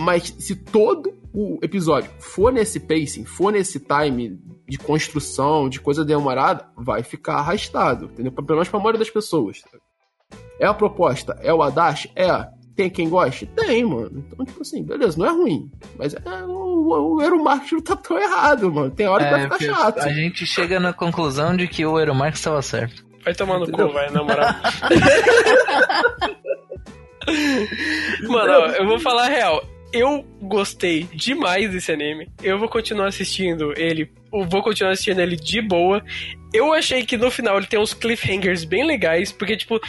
Mas 0.00 0.34
se 0.38 0.56
todo 0.56 1.23
o 1.34 1.58
episódio 1.60 2.08
for 2.20 2.52
nesse 2.52 2.78
pacing, 2.78 3.24
for 3.24 3.52
nesse 3.52 3.80
time 3.80 4.38
de 4.68 4.78
construção, 4.78 5.68
de 5.68 5.80
coisa 5.80 6.04
demorada, 6.04 6.68
vai 6.76 7.02
ficar 7.02 7.34
arrastado, 7.34 8.04
entendeu? 8.04 8.30
Pelo 8.30 8.46
menos 8.50 8.68
pra 8.68 8.78
maioria 8.78 9.00
das 9.00 9.10
pessoas. 9.10 9.64
É 10.60 10.66
a 10.66 10.72
proposta? 10.72 11.36
É 11.42 11.52
o 11.52 11.60
Adachi? 11.60 12.08
É. 12.14 12.46
Tem 12.76 12.88
quem 12.88 13.08
goste? 13.08 13.46
Tem, 13.46 13.84
mano. 13.84 14.24
Então, 14.26 14.46
tipo 14.46 14.62
assim, 14.62 14.84
beleza, 14.84 15.18
não 15.18 15.26
é 15.26 15.30
ruim. 15.30 15.70
Mas 15.96 16.14
é, 16.14 16.20
o, 16.44 17.16
o 17.16 17.20
não 17.20 17.80
tá 17.82 17.96
tão 17.96 18.16
errado, 18.16 18.72
mano. 18.72 18.90
Tem 18.92 19.08
hora 19.08 19.24
que 19.24 19.30
vai 19.30 19.42
ficar 19.42 19.58
chato. 19.58 19.98
A 20.00 20.12
gente 20.12 20.46
chega 20.46 20.78
na 20.78 20.92
conclusão 20.92 21.56
de 21.56 21.66
que 21.66 21.84
o 21.84 21.98
Euromarket 21.98 22.36
estava 22.36 22.62
certo. 22.62 23.04
Vai 23.24 23.34
tomar 23.34 23.58
no 23.58 23.70
cu, 23.70 23.88
vai, 23.92 24.08
na 24.10 24.22
moral. 24.22 24.54
Mano, 28.28 28.52
ó, 28.52 28.66
eu 28.66 28.86
vou 28.86 29.00
falar 29.00 29.24
a 29.24 29.28
real 29.28 29.73
eu 29.94 30.24
gostei 30.42 31.04
demais 31.14 31.70
desse 31.70 31.92
anime. 31.92 32.28
Eu 32.42 32.58
vou 32.58 32.68
continuar 32.68 33.06
assistindo 33.06 33.72
ele. 33.76 34.10
Eu 34.32 34.44
vou 34.48 34.62
continuar 34.62 34.92
assistindo 34.92 35.20
ele 35.20 35.36
de 35.36 35.62
boa. 35.62 36.02
Eu 36.52 36.72
achei 36.72 37.04
que 37.06 37.16
no 37.16 37.30
final 37.30 37.56
ele 37.56 37.66
tem 37.66 37.78
uns 37.78 37.94
cliffhangers 37.94 38.64
bem 38.64 38.84
legais, 38.84 39.30
porque, 39.30 39.56
tipo, 39.56 39.80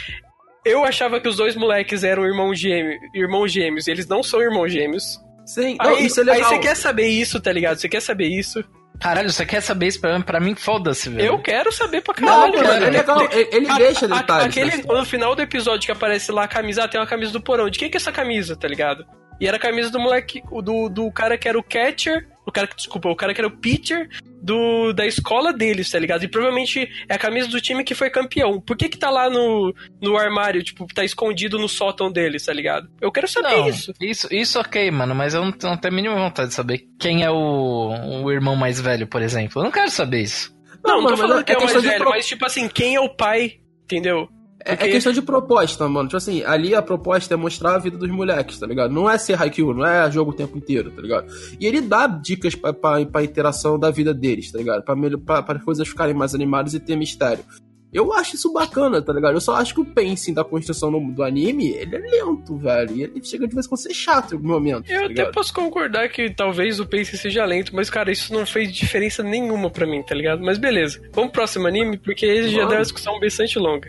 eu 0.64 0.84
achava 0.84 1.20
que 1.20 1.28
os 1.28 1.36
dois 1.36 1.56
moleques 1.56 2.04
eram 2.04 2.24
irmãos 2.24 2.58
gêmeos, 2.58 3.00
irmãos 3.12 3.52
gêmeos. 3.52 3.88
Eles 3.88 4.06
não 4.06 4.22
são 4.22 4.40
irmãos 4.40 4.68
gêmeos. 4.68 5.20
Sim, 5.44 5.76
aí, 5.80 5.90
não, 5.90 5.98
isso 5.98 6.20
é 6.20 6.24
legal. 6.24 6.50
Aí 6.50 6.56
você 6.56 6.68
quer 6.68 6.76
saber 6.76 7.08
isso, 7.08 7.40
tá 7.40 7.52
ligado? 7.52 7.78
Você 7.78 7.88
quer 7.88 8.00
saber 8.00 8.28
isso. 8.28 8.64
Caralho, 9.00 9.30
você 9.30 9.44
quer 9.44 9.60
saber 9.60 9.88
isso 9.88 10.00
pra 10.00 10.16
mim? 10.16 10.24
Pra 10.24 10.40
mim, 10.40 10.54
foda-se, 10.54 11.10
velho. 11.10 11.26
Eu 11.26 11.38
quero 11.38 11.70
saber 11.70 12.00
pra 12.00 12.14
caralho. 12.14 12.54
Não, 12.54 12.62
cara, 12.62 12.86
é 12.86 12.90
legal. 12.90 13.28
Ele, 13.30 13.48
ele 13.52 13.70
a, 13.70 13.78
deixa 13.78 14.08
detalhes. 14.08 14.46
Aquele, 14.46 14.76
né? 14.76 14.82
no 14.86 15.04
final 15.04 15.34
do 15.34 15.42
episódio 15.42 15.84
que 15.84 15.92
aparece 15.92 16.32
lá 16.32 16.44
a 16.44 16.48
camisa, 16.48 16.84
ah, 16.84 16.88
tem 16.88 17.00
uma 17.00 17.06
camisa 17.06 17.32
do 17.32 17.40
porão. 17.40 17.68
De 17.68 17.78
quem 17.78 17.90
que 17.90 17.96
é 17.96 18.00
essa 18.00 18.12
camisa, 18.12 18.56
tá 18.56 18.66
ligado? 18.66 19.04
E 19.40 19.46
era 19.46 19.56
a 19.56 19.60
camisa 19.60 19.90
do 19.90 20.00
moleque, 20.00 20.42
do, 20.62 20.88
do 20.88 21.10
cara 21.12 21.36
que 21.36 21.48
era 21.48 21.58
o 21.58 21.62
catcher, 21.62 22.26
o 22.46 22.52
cara 22.52 22.66
que, 22.66 22.76
desculpa, 22.76 23.08
o 23.08 23.16
cara 23.16 23.34
que 23.34 23.40
era 23.40 23.48
o 23.48 23.56
pitcher 23.56 24.08
do, 24.40 24.92
da 24.92 25.04
escola 25.04 25.52
deles, 25.52 25.90
tá 25.90 25.98
ligado? 25.98 26.22
E 26.24 26.28
provavelmente 26.28 26.88
é 27.08 27.14
a 27.14 27.18
camisa 27.18 27.48
do 27.48 27.60
time 27.60 27.82
que 27.84 27.94
foi 27.94 28.08
campeão. 28.08 28.60
Por 28.60 28.76
que 28.76 28.88
que 28.88 28.96
tá 28.96 29.10
lá 29.10 29.28
no, 29.28 29.74
no 30.00 30.16
armário, 30.16 30.62
tipo, 30.62 30.86
tá 30.94 31.04
escondido 31.04 31.58
no 31.58 31.68
sótão 31.68 32.10
deles, 32.10 32.44
tá 32.46 32.52
ligado? 32.52 32.88
Eu 33.00 33.10
quero 33.10 33.26
saber 33.28 33.50
Não, 33.56 33.68
isso. 33.68 33.92
isso. 34.00 34.28
Isso 34.32 34.60
ok, 34.60 34.90
mano, 34.90 35.14
mas 35.14 35.34
eu 35.34 35.40
não, 35.44 35.50
não 35.62 35.76
tenho 35.76 35.92
a 35.92 35.96
mínima 35.96 36.14
vontade 36.14 36.48
de 36.48 36.54
saber 36.54 36.82
quem 37.00 37.24
é 37.24 37.30
o, 37.30 38.22
o 38.22 38.30
irmão 38.32 38.54
mais 38.56 38.80
velho, 38.80 39.06
por 39.06 39.20
exemplo. 39.22 39.60
Eu 39.60 39.64
não 39.64 39.72
quero 39.72 39.90
saber 39.90 40.22
isso. 40.22 40.54
Não, 40.84 40.96
não, 40.98 41.02
mano, 41.02 41.16
tô 41.16 41.22
mas 41.22 41.28
falando 41.28 41.40
é 41.40 41.44
que 41.44 41.52
é 41.52 41.58
o 41.58 41.64
mais 41.64 41.82
velho, 41.82 41.98
pro- 42.04 42.10
mas 42.10 42.26
tipo 42.26 42.46
assim, 42.46 42.68
quem 42.68 42.94
é 42.94 43.00
o 43.00 43.08
pai, 43.08 43.54
entendeu? 43.84 44.28
É, 44.66 44.72
é 44.72 44.76
Porque- 44.76 44.90
questão 44.92 45.12
de 45.12 45.22
proposta, 45.22 45.88
mano. 45.88 46.08
Tipo 46.08 46.16
assim, 46.16 46.42
ali 46.42 46.74
a 46.74 46.82
proposta 46.82 47.32
é 47.34 47.36
mostrar 47.36 47.76
a 47.76 47.78
vida 47.78 47.96
dos 47.96 48.10
moleques, 48.10 48.58
tá 48.58 48.66
ligado? 48.66 48.92
Não 48.92 49.08
é 49.08 49.16
ser 49.16 49.40
Haikyuu, 49.40 49.72
não 49.72 49.86
é 49.86 50.10
jogo 50.10 50.32
o 50.32 50.34
tempo 50.34 50.58
inteiro, 50.58 50.90
tá 50.90 51.00
ligado? 51.00 51.26
E 51.60 51.64
ele 51.66 51.80
dá 51.80 52.06
dicas 52.06 52.54
pra, 52.56 52.72
pra, 52.72 53.06
pra 53.06 53.22
interação 53.22 53.78
da 53.78 53.90
vida 53.90 54.12
deles, 54.12 54.50
tá 54.50 54.58
ligado? 54.58 54.82
Pra, 54.82 54.96
pra, 55.24 55.42
pra 55.42 55.58
coisas 55.60 55.86
ficarem 55.86 56.14
mais 56.14 56.34
animadas 56.34 56.74
e 56.74 56.80
ter 56.80 56.96
mistério. 56.96 57.44
Eu 57.92 58.12
acho 58.12 58.34
isso 58.34 58.52
bacana, 58.52 59.00
tá 59.00 59.12
ligado? 59.12 59.34
Eu 59.34 59.40
só 59.40 59.54
acho 59.54 59.72
que 59.72 59.80
o 59.80 59.84
pacing 59.84 60.34
da 60.34 60.44
construção 60.44 60.90
do, 60.90 60.98
do 61.12 61.22
anime, 61.22 61.70
ele 61.70 61.96
é 61.96 61.98
lento, 62.00 62.56
velho. 62.58 62.94
E 62.94 63.02
ele 63.04 63.24
chega 63.24 63.46
de 63.46 63.54
vez 63.54 63.64
em 63.64 63.68
quando 63.70 63.80
ser 63.80 63.94
chato 63.94 64.32
em 64.32 64.34
algum 64.36 64.48
momento, 64.48 64.90
Eu 64.90 64.98
tá 64.98 65.04
até 65.04 65.08
ligado? 65.14 65.32
posso 65.32 65.54
concordar 65.54 66.08
que 66.10 66.28
talvez 66.34 66.78
o 66.80 66.84
pace 66.86 67.16
seja 67.16 67.44
lento, 67.46 67.74
mas, 67.74 67.88
cara, 67.88 68.10
isso 68.10 68.34
não 68.34 68.44
fez 68.44 68.70
diferença 68.74 69.22
nenhuma 69.22 69.70
pra 69.70 69.86
mim, 69.86 70.02
tá 70.02 70.14
ligado? 70.14 70.42
Mas 70.42 70.58
beleza. 70.58 70.98
Vamos 71.12 71.30
pro 71.30 71.40
próximo 71.40 71.66
anime, 71.68 71.96
porque 71.96 72.26
esse 72.26 72.48
já 72.50 72.56
Vamos. 72.56 72.68
deu 72.70 72.78
uma 72.78 72.82
discussão 72.82 73.18
bastante 73.20 73.58
longa. 73.58 73.88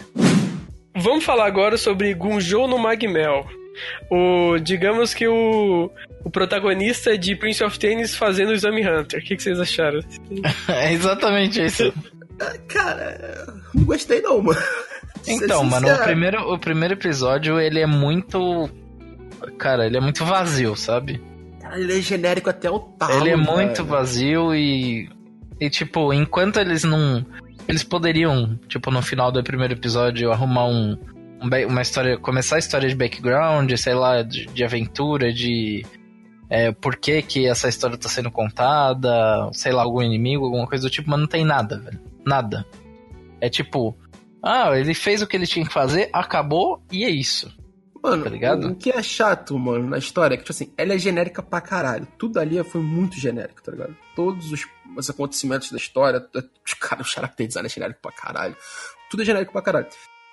Vamos 0.98 1.24
falar 1.24 1.46
agora 1.46 1.78
sobre 1.78 2.14
Gunjou 2.14 2.68
no 2.68 2.78
Magmel. 2.78 3.46
O, 4.10 4.58
digamos 4.60 5.14
que 5.14 5.28
o, 5.28 5.92
o 6.24 6.30
protagonista 6.30 7.18
de 7.18 7.36
Prince 7.36 7.64
of 7.64 7.78
Tennis 7.78 8.16
fazendo 8.16 8.50
o 8.50 8.54
Exame 8.54 8.82
Hunter. 8.88 9.20
O 9.20 9.24
que, 9.24 9.36
que 9.36 9.44
vocês 9.44 9.60
acharam? 9.60 10.00
É 10.68 10.94
exatamente 10.94 11.64
isso. 11.64 11.94
Cara, 12.68 13.46
não 13.74 13.84
gostei 13.84 14.22
não, 14.22 14.42
mano. 14.42 14.60
Então, 15.28 15.64
mano, 15.64 15.94
o 15.94 15.98
primeiro, 16.04 16.54
o 16.54 16.60
primeiro 16.60 16.94
episódio, 16.94 17.60
ele 17.60 17.80
é 17.80 17.88
muito. 17.88 18.70
Cara, 19.58 19.86
ele 19.86 19.98
é 19.98 20.02
muito 20.02 20.24
vazio, 20.24 20.76
sabe? 20.76 21.22
Cara, 21.62 21.80
ele 21.80 21.98
é 21.98 22.02
genérico 22.02 22.50
até 22.50 22.70
o 22.70 22.80
talo, 22.80 23.22
ele 23.22 23.32
é 23.32 23.36
muito 23.36 23.84
vazio 23.84 24.56
e. 24.56 25.10
E, 25.60 25.70
tipo, 25.70 26.14
enquanto 26.14 26.60
eles 26.60 26.84
não. 26.84 27.26
Eles 27.68 27.84
poderiam, 27.84 28.58
tipo, 28.68 28.90
no 28.92 29.02
final 29.02 29.32
do 29.32 29.44
primeiro 29.44 29.74
episódio, 29.74 30.32
arrumar 30.32 30.66
um. 30.68 30.98
um 31.42 31.68
uma 31.68 31.82
história. 31.82 32.18
Começar 32.18 32.56
a 32.56 32.60
história 32.60 32.88
de 32.88 32.96
background, 32.96 33.72
sei 33.76 33.94
lá, 33.94 34.22
de, 34.22 34.46
de 34.46 34.64
aventura, 34.64 35.34
de. 35.34 35.86
É, 36.50 36.72
por 36.72 36.96
que, 36.96 37.22
que 37.22 37.46
essa 37.46 37.68
história 37.68 37.98
tá 37.98 38.08
sendo 38.08 38.32
contada, 38.32 39.50
sei 39.52 39.74
lá, 39.74 39.84
algum 39.84 40.02
inimigo, 40.02 40.46
alguma 40.46 40.66
coisa 40.66 40.88
do 40.88 40.90
tipo, 40.90 41.10
mas 41.10 41.20
não 41.20 41.28
tem 41.28 41.44
nada, 41.44 41.78
velho. 41.78 42.00
Nada. 42.26 42.66
É 43.42 43.50
tipo. 43.50 43.98
Ah, 44.42 44.78
ele 44.78 44.94
fez 44.94 45.22
o 45.22 45.28
que 45.28 45.36
ele 45.36 45.48
tinha 45.48 45.66
que 45.66 45.74
fazer, 45.74 46.10
acabou 46.14 46.82
e 46.90 47.04
é 47.04 47.10
isso. 47.10 47.54
Mano, 48.02 48.24
Tá 48.24 48.30
ligado? 48.30 48.68
o 48.70 48.76
que 48.76 48.92
é 48.92 49.02
chato, 49.02 49.58
mano, 49.58 49.90
na 49.90 49.98
história 49.98 50.36
é 50.36 50.38
que, 50.38 50.44
tipo 50.44 50.54
assim, 50.54 50.72
ela 50.78 50.94
é 50.94 50.98
genérica 50.98 51.42
pra 51.42 51.60
caralho. 51.60 52.08
Tudo 52.18 52.40
ali 52.40 52.64
foi 52.64 52.82
muito 52.82 53.20
genérico, 53.20 53.62
tá 53.62 53.72
ligado? 53.72 53.96
Todos 54.16 54.52
os, 54.52 54.66
os 55.00 55.10
acontecimentos 55.10 55.72
da 55.72 55.78
história, 55.78 56.26
os 56.66 56.74
caras, 56.74 57.08
o 57.08 57.10
character 57.10 57.48
design 57.48 57.68
é 57.68 57.70
genérico 57.70 58.00
pra 58.02 58.12
caralho. 58.12 58.56
Tudo 59.10 59.24
é 59.24 59.26
genérico 59.26 59.52
pra 59.52 59.62
caralho. 59.62 59.88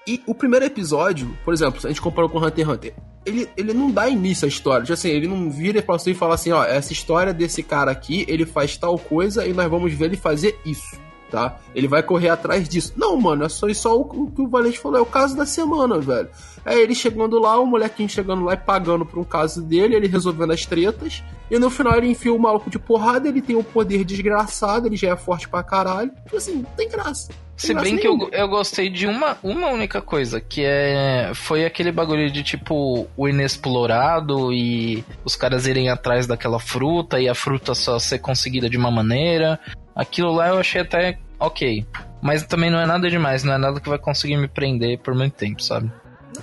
E 0.07 0.23
o 0.27 0.35
primeiro 0.35 0.67
episódio, 0.67 1.37
por 1.45 1.55
exemplo, 1.55 1.81
a 1.83 1.89
gente 1.89 2.01
comparou 2.01 2.29
com 2.29 2.39
Hunter 2.39 2.67
x 2.67 2.75
Hunter, 2.75 2.95
ele, 3.25 3.49
ele 3.57 3.73
não 3.73 3.91
dá 3.91 4.07
início 4.07 4.45
à 4.45 4.49
história. 4.49 4.83
Tipo 4.83 4.93
assim, 4.93 5.09
ele 5.09 5.27
não 5.27 5.51
vira 5.51 5.81
pra 5.81 5.99
você 5.99 6.11
e 6.11 6.15
fala 6.15 6.35
assim, 6.35 6.53
ó, 6.53 6.63
essa 6.63 6.93
história 6.93 7.33
desse 7.33 7.63
cara 7.63 7.91
aqui, 7.91 8.25
ele 8.29 8.45
faz 8.45 8.77
tal 8.77 8.99
coisa 8.99 9.47
e 9.47 9.53
nós 9.55 9.71
vamos 9.71 9.93
ver 9.95 10.07
ele 10.07 10.17
fazer 10.17 10.59
isso. 10.65 11.03
Tá? 11.31 11.59
Ele 11.75 11.89
vai 11.89 12.03
correr 12.03 12.29
atrás 12.29 12.69
disso. 12.69 12.93
Não, 12.97 13.17
mano, 13.17 13.45
é 13.45 13.49
só, 13.49 13.67
é 13.69 13.75
só 13.75 13.97
o, 13.97 14.03
o 14.03 14.31
que 14.31 14.43
o 14.43 14.49
Valente 14.49 14.79
falou, 14.79 14.99
é 14.99 15.03
o 15.03 15.07
caso 15.07 15.35
da 15.35 15.47
semana, 15.47 15.99
velho. 15.99 16.29
É 16.65 16.79
ele 16.79 16.95
chegando 16.95 17.39
lá, 17.39 17.59
o 17.59 17.67
molequinho 17.67 18.09
chegando 18.09 18.45
lá 18.45 18.55
e 18.55 18.57
pagando 18.57 19.05
por 19.05 19.19
um 19.19 19.25
caso 19.25 19.63
dele, 19.63 19.95
ele 19.95 20.07
resolvendo 20.07 20.53
as 20.53 20.65
tretas. 20.65 21.23
E 21.51 21.59
no 21.59 21.69
final 21.71 21.97
ele 21.97 22.09
enfia 22.09 22.33
o 22.33 22.39
maluco 22.39 22.71
de 22.71 22.79
porrada, 22.79 23.29
ele 23.29 23.43
tem 23.43 23.55
um 23.55 23.63
poder 23.63 24.05
desgraçado, 24.05 24.87
ele 24.87 24.97
já 24.97 25.11
é 25.11 25.17
forte 25.17 25.49
pra 25.49 25.63
caralho. 25.63 26.11
Tipo 26.25 26.37
assim, 26.37 26.55
não 26.57 26.71
tem 26.77 26.89
graça. 26.89 27.33
Se 27.57 27.73
bem 27.73 27.97
que 27.97 28.07
eu, 28.07 28.29
eu 28.33 28.49
gostei 28.49 28.91
de 28.91 29.07
uma, 29.07 29.39
uma 29.43 29.69
única 29.69 30.03
coisa, 30.03 30.41
que 30.41 30.63
é. 30.65 31.31
Foi 31.35 31.65
aquele 31.65 31.93
bagulho 31.93 32.31
de 32.31 32.43
tipo 32.43 33.07
o 33.17 33.29
inexplorado 33.29 34.53
e 34.53 35.05
os 35.25 35.37
caras 35.37 35.67
irem 35.67 35.89
atrás 35.89 36.27
daquela 36.27 36.59
fruta 36.59 37.21
e 37.21 37.29
a 37.29 37.35
fruta 37.35 37.75
só 37.75 37.99
ser 37.99 38.19
conseguida 38.19 38.69
de 38.69 38.77
uma 38.77 38.91
maneira. 38.91 39.61
Aquilo 39.95 40.33
lá 40.33 40.49
eu 40.49 40.59
achei 40.59 40.81
até 40.81 41.19
ok. 41.39 41.87
Mas 42.21 42.45
também 42.45 42.71
não 42.71 42.81
é 42.81 42.87
nada 42.87 43.09
demais, 43.09 43.45
não 43.45 43.55
é 43.55 43.59
nada 43.59 43.81
que 43.81 43.89
vai 43.89 43.99
conseguir 43.99 44.37
me 44.37 44.49
prender 44.49 44.99
por 44.99 45.15
muito 45.15 45.35
tempo, 45.35 45.63
sabe? 45.63 45.93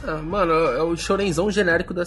Ah, 0.07 0.17
mano, 0.17 0.53
é 0.53 0.81
o 0.83 0.95
chorenzão 0.95 1.51
genérico 1.51 1.93
da, 1.93 2.03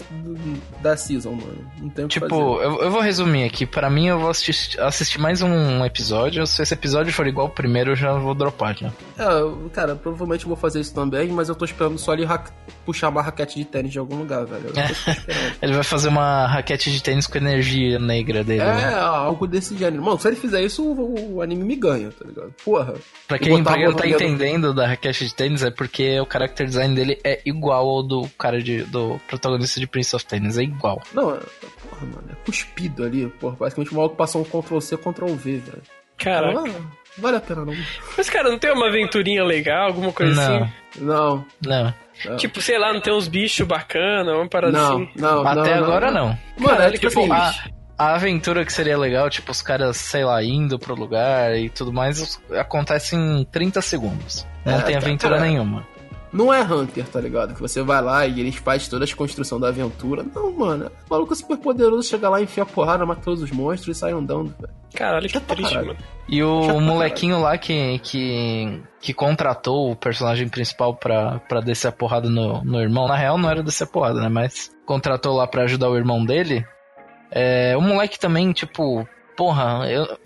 da 0.83 0.97
season, 0.97 1.33
mano. 1.33 1.71
Não 1.81 1.89
tem 1.91 2.05
o 2.05 2.09
que 2.09 2.15
Tipo, 2.15 2.29
fazer. 2.29 2.65
eu, 2.67 2.83
eu 2.83 2.91
vou 2.91 3.01
resumir 3.01 3.45
aqui. 3.45 3.67
Pra 3.67 3.89
mim, 3.91 4.07
eu 4.09 4.19
vou 4.19 4.31
assistir, 4.31 4.81
assistir 4.81 5.21
mais 5.21 5.43
um 5.43 5.85
episódio. 5.85 6.47
Se 6.47 6.63
esse 6.63 6.75
episódio 6.75 7.13
for 7.13 7.27
igual 7.27 7.47
ao 7.47 7.53
primeiro, 7.53 7.93
eu 7.93 7.97
já 7.97 8.13
vou 8.15 8.35
dropar 8.35 8.77
já. 8.77 8.89
É, 9.19 9.69
cara, 9.73 9.95
provavelmente 9.95 10.43
eu 10.45 10.49
vou 10.49 10.57
fazer 10.57 10.81
isso 10.81 10.95
também, 10.95 11.29
mas 11.29 11.49
eu 11.49 11.55
tô 11.55 11.65
esperando 11.65 11.99
só 11.99 12.13
ele 12.15 12.27
puxar 12.85 13.09
uma 13.11 13.23
raquete 13.23 13.57
de 13.59 13.65
tênis 13.65 13.93
de 13.93 13.99
algum 13.99 14.17
lugar, 14.17 14.45
velho. 14.45 14.65
Ele 15.63 15.73
vai 15.73 15.83
fazer 15.83 16.09
uma 16.09 16.47
raquete 16.47 16.91
de 16.91 17.03
tênis 17.03 17.27
com 17.27 17.39
energia 17.39 17.99
negra 17.99 18.43
dele. 18.45 18.63
né? 18.65 18.93
É, 18.93 18.99
algo 18.99 19.47
desse 19.47 19.77
gênero. 19.77 20.03
Mano, 20.03 20.19
se 20.19 20.29
ele 20.29 20.37
fizer 20.37 20.63
isso, 20.63 20.83
o, 20.85 21.35
o 21.37 21.43
anime 21.43 21.65
me 21.65 21.77
ganha, 21.77 22.11
tá 22.11 22.25
ligado? 22.27 22.53
Porra. 22.65 22.95
Pra 23.27 23.39
quem, 23.39 23.63
pra 23.63 23.75
quem 23.75 23.85
não 23.87 23.95
tá 23.95 24.07
entendendo 24.07 24.75
da 24.75 24.87
raquete 24.87 25.25
de 25.27 25.35
tênis, 25.35 25.63
é 25.63 25.71
porque 25.71 26.21
o 26.21 26.27
character 26.31 26.67
design 26.67 26.95
dele 26.95 27.19
é 27.25 27.41
igual 27.47 27.74
ao 27.75 28.03
do 28.03 28.29
cara 28.39 28.63
de, 28.63 28.83
do 28.85 29.21
protagonista 29.29 29.79
de 29.81 29.87
Prince 29.87 30.15
of 30.15 30.25
Tennis. 30.27 30.57
É 30.59 30.63
igual. 30.63 31.01
Não, 31.13 31.35
é, 31.35 31.39
porra, 31.39 32.07
mano, 32.07 32.25
é 32.31 32.35
cuspido 32.47 33.05
ali, 33.05 33.27
porra. 33.41 33.57
Basicamente 33.61 33.93
o 33.93 33.97
maluco 33.97 34.17
passou 34.17 34.43
um 34.43 34.45
Ctrl-C, 34.45 34.97
Ctrl-V, 34.97 35.59
velho. 35.59 35.83
Caraca. 36.17 36.61
Ah, 36.69 36.81
vale 37.19 37.37
a 37.37 37.41
pena 37.41 37.65
não. 37.65 37.75
Mas, 38.17 38.31
cara, 38.31 38.49
não 38.51 38.59
tem 38.59 38.73
uma 38.73 38.87
aventurinha 38.89 39.45
legal, 39.45 39.87
alguma 39.89 40.13
coisa 40.13 40.33
Não, 40.35 40.57
assim? 40.65 40.73
Não, 41.01 41.45
não. 41.61 41.95
não. 42.27 42.37
Tipo, 42.37 42.61
sei 42.63 42.79
lá, 42.79 42.93
não 42.93 43.01
tem 43.01 43.13
uns 43.13 43.27
bichos 43.27 43.67
bacana, 43.67 44.33
uma 44.37 44.49
parada 44.49 44.73
não, 44.79 44.95
assim. 45.03 45.09
não, 45.17 45.47
Até 45.47 45.75
não, 45.77 45.85
agora 45.85 46.11
não. 46.13 46.39
Mano, 46.57 46.81
é 46.83 46.93
tipo 46.93 47.09
assim. 47.09 47.29
A, 47.33 47.53
a 47.99 48.15
aventura 48.15 48.65
que 48.65 48.73
seria 48.73 48.97
legal, 48.97 49.29
tipo, 49.29 49.51
os 49.51 49.61
caras, 49.61 49.97
sei 49.97 50.25
lá, 50.25 50.43
indo 50.43 50.79
pro 50.79 50.95
lugar 50.95 51.57
e 51.59 51.69
tudo 51.69 51.93
mais, 51.93 52.41
acontece 52.53 53.17
em 53.17 53.45
30 53.51 53.83
segundos. 53.83 54.47
Não 54.65 54.79
É, 54.79 54.83
tem 54.83 54.93
tá, 54.95 55.01
aventura 55.01 55.37
cara. 55.37 55.49
nenhuma. 55.49 55.85
Não 56.35 56.53
é 56.53 56.63
Hunter, 56.63 57.09
tá 57.09 57.21
ligado? 57.21 57.55
Que 57.55 57.61
você 57.61 57.81
vai 57.81 58.03
lá 58.03 58.27
e 58.27 58.41
eles 58.41 58.57
fazem 58.57 58.91
toda 58.91 59.05
a 59.05 59.15
construção 59.15 59.61
da 59.61 59.69
aventura. 59.69 60.27
Não, 60.35 60.51
mano. 60.51 60.91
O 61.09 61.15
maluco 61.15 61.33
é 61.33 61.37
super 61.37 61.57
poderoso, 61.57 62.09
chega 62.09 62.29
lá, 62.29 62.43
enfia 62.43 62.65
a 62.65 62.67
porrada, 62.67 63.07
mata 63.07 63.21
todos 63.23 63.41
os 63.41 63.53
monstros 63.53 63.97
e 63.97 64.01
sai 64.01 64.11
andando, 64.11 64.53
velho. 64.59 64.75
Caralho, 64.93 65.29
que 65.29 65.39
triste, 65.39 65.71
caralho. 65.71 65.87
mano. 65.87 65.99
E 66.29 66.43
o 66.43 66.81
molequinho 66.81 67.41
lá 67.41 67.57
que, 67.57 68.01
que, 68.01 68.83
que 69.01 69.15
contratou 69.15 69.93
o 69.93 69.97
personagem 69.97 70.49
principal 70.49 70.97
pra, 70.97 71.39
pra 71.49 71.61
descer 71.61 71.89
a 71.89 71.93
porrada 71.93 72.29
no, 72.29 72.65
no 72.65 72.81
irmão, 72.81 73.07
na 73.07 73.17
real 73.17 73.39
não 73.39 73.49
era 73.49 73.63
descer 73.63 73.85
a 73.85 73.87
porrada, 73.87 74.21
né? 74.21 74.29
Mas 74.29 74.73
contratou 74.85 75.37
lá 75.37 75.47
pra 75.47 75.63
ajudar 75.63 75.89
o 75.89 75.97
irmão 75.97 76.25
dele. 76.25 76.67
É, 77.31 77.77
o 77.77 77.81
moleque 77.81 78.19
também, 78.19 78.53
tipo, 78.53 79.07
porra, 79.37 79.89
eu, 79.89 80.19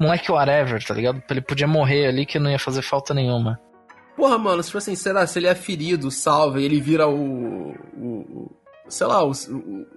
moleque 0.00 0.32
whatever, 0.32 0.82
tá 0.82 0.94
ligado? 0.94 1.22
Ele 1.28 1.42
podia 1.42 1.66
morrer 1.66 2.06
ali 2.06 2.24
que 2.24 2.38
não 2.38 2.50
ia 2.50 2.58
fazer 2.58 2.80
falta 2.80 3.12
nenhuma. 3.12 3.60
Porra, 4.16 4.36
mano, 4.38 4.62
tipo 4.62 4.78
assim, 4.78 4.94
será? 4.94 5.26
Se 5.26 5.38
ele 5.38 5.46
é 5.46 5.54
ferido, 5.54 6.10
salva, 6.10 6.60
e 6.60 6.64
ele 6.64 6.80
vira 6.80 7.08
o. 7.08 7.70
o, 7.72 7.74
o- 7.96 8.56
sei 8.88 9.06
lá, 9.06 9.24
o, 9.26 9.32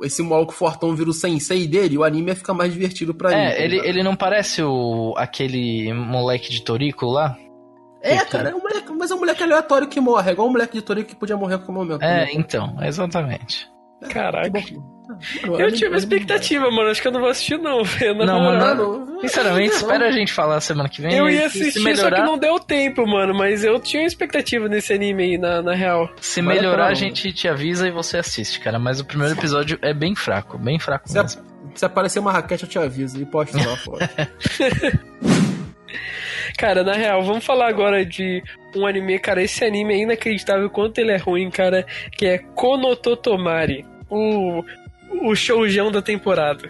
esse 0.03 0.23
maluco 0.23 0.53
fortão 0.53 0.95
vira 0.95 1.09
o 1.09 1.13
sensei 1.13 1.67
dele, 1.67 1.97
o 1.97 2.03
anime 2.03 2.29
ia 2.29 2.35
ficar 2.35 2.53
mais 2.53 2.71
divertido 2.71 3.13
pra. 3.13 3.33
É, 3.33 3.61
ele, 3.61 3.75
ligado? 3.75 3.87
ele 3.89 4.03
não 4.03 4.15
parece 4.15 4.63
o 4.63 5.13
aquele 5.17 5.91
moleque 5.93 6.49
de 6.49 6.63
Torico 6.63 7.05
lá? 7.07 7.37
É, 8.01 8.23
cara, 8.23 8.51
é 8.51 8.55
um 8.55 8.59
moleque, 8.61 8.91
mas 8.93 9.11
é 9.11 9.15
um 9.15 9.19
moleque 9.19 9.43
aleatório 9.43 9.87
que 9.89 9.99
morre, 9.99 10.29
é 10.29 10.33
igual 10.33 10.47
um 10.47 10.51
moleque 10.51 10.73
de 10.77 10.81
Torico 10.83 11.09
que 11.09 11.15
podia 11.15 11.35
morrer 11.35 11.55
a 11.55 11.57
qualquer 11.57 11.73
momento. 11.73 12.03
É, 12.03 12.19
também. 12.21 12.37
então, 12.37 12.77
exatamente. 12.83 13.67
Caraca. 14.09 14.49
Eu 15.43 15.71
tive 15.71 15.89
uma 15.89 15.97
expectativa, 15.97 16.69
mano. 16.71 16.89
Acho 16.89 17.01
que 17.01 17.07
eu 17.07 17.11
não 17.11 17.19
vou 17.19 17.29
assistir, 17.29 17.57
não, 17.57 17.83
velho. 17.85 18.15
Na 18.15 18.25
Não, 18.25 18.39
mano, 18.39 19.19
Sinceramente, 19.21 19.75
espera 19.75 20.07
a 20.07 20.11
gente 20.11 20.31
falar 20.33 20.59
semana 20.61 20.89
que 20.89 21.01
vem. 21.01 21.13
Eu 21.13 21.29
ia 21.29 21.47
assistir, 21.47 21.71
se 21.71 21.79
só 21.79 21.79
que 21.79 21.85
melhorar, 21.85 22.25
não 22.25 22.37
deu 22.37 22.59
tempo, 22.59 23.05
mano. 23.07 23.33
Mas 23.33 23.63
eu 23.63 23.79
tinha 23.79 24.05
expectativa 24.05 24.67
nesse 24.67 24.93
anime 24.93 25.23
aí, 25.23 25.37
na, 25.37 25.61
na 25.61 25.73
real. 25.73 26.09
se 26.19 26.39
a 26.39 26.43
melhorar 26.43 26.87
a 26.87 26.93
gente 26.93 27.31
te 27.31 27.47
avisa 27.47 27.87
e 27.87 27.91
você 27.91 28.17
assiste, 28.17 28.59
cara. 28.59 28.79
Mas 28.79 28.99
o 28.99 29.05
primeiro 29.05 29.33
episódio 29.33 29.77
é 29.81 29.93
bem 29.93 30.15
fraco, 30.15 30.57
bem 30.57 30.79
fraco 30.79 31.07
Se, 31.09 31.21
mesmo. 31.21 31.43
se 31.73 31.85
aparecer 31.85 32.19
uma 32.19 32.31
raquete, 32.31 32.63
eu 32.63 32.69
te 32.69 32.79
aviso 32.79 33.21
e 33.21 33.25
posto 33.25 33.57
lá 33.57 33.75
fora. 33.77 34.09
Cara, 36.57 36.83
na 36.83 36.93
real, 36.93 37.21
vamos 37.23 37.43
falar 37.43 37.67
agora 37.67 38.05
de 38.05 38.41
um 38.75 38.85
anime, 38.87 39.19
cara. 39.19 39.43
Esse 39.43 39.65
anime 39.65 39.93
é 39.93 39.97
inacreditável 39.97 40.69
quanto 40.69 40.99
ele 40.99 41.11
é 41.11 41.17
ruim, 41.17 41.49
cara. 41.49 41.85
Que 42.11 42.25
é 42.25 42.37
Konototomari. 42.37 43.85
O, 44.09 44.63
o 45.25 45.35
showjão 45.35 45.91
da 45.91 46.01
temporada. 46.01 46.69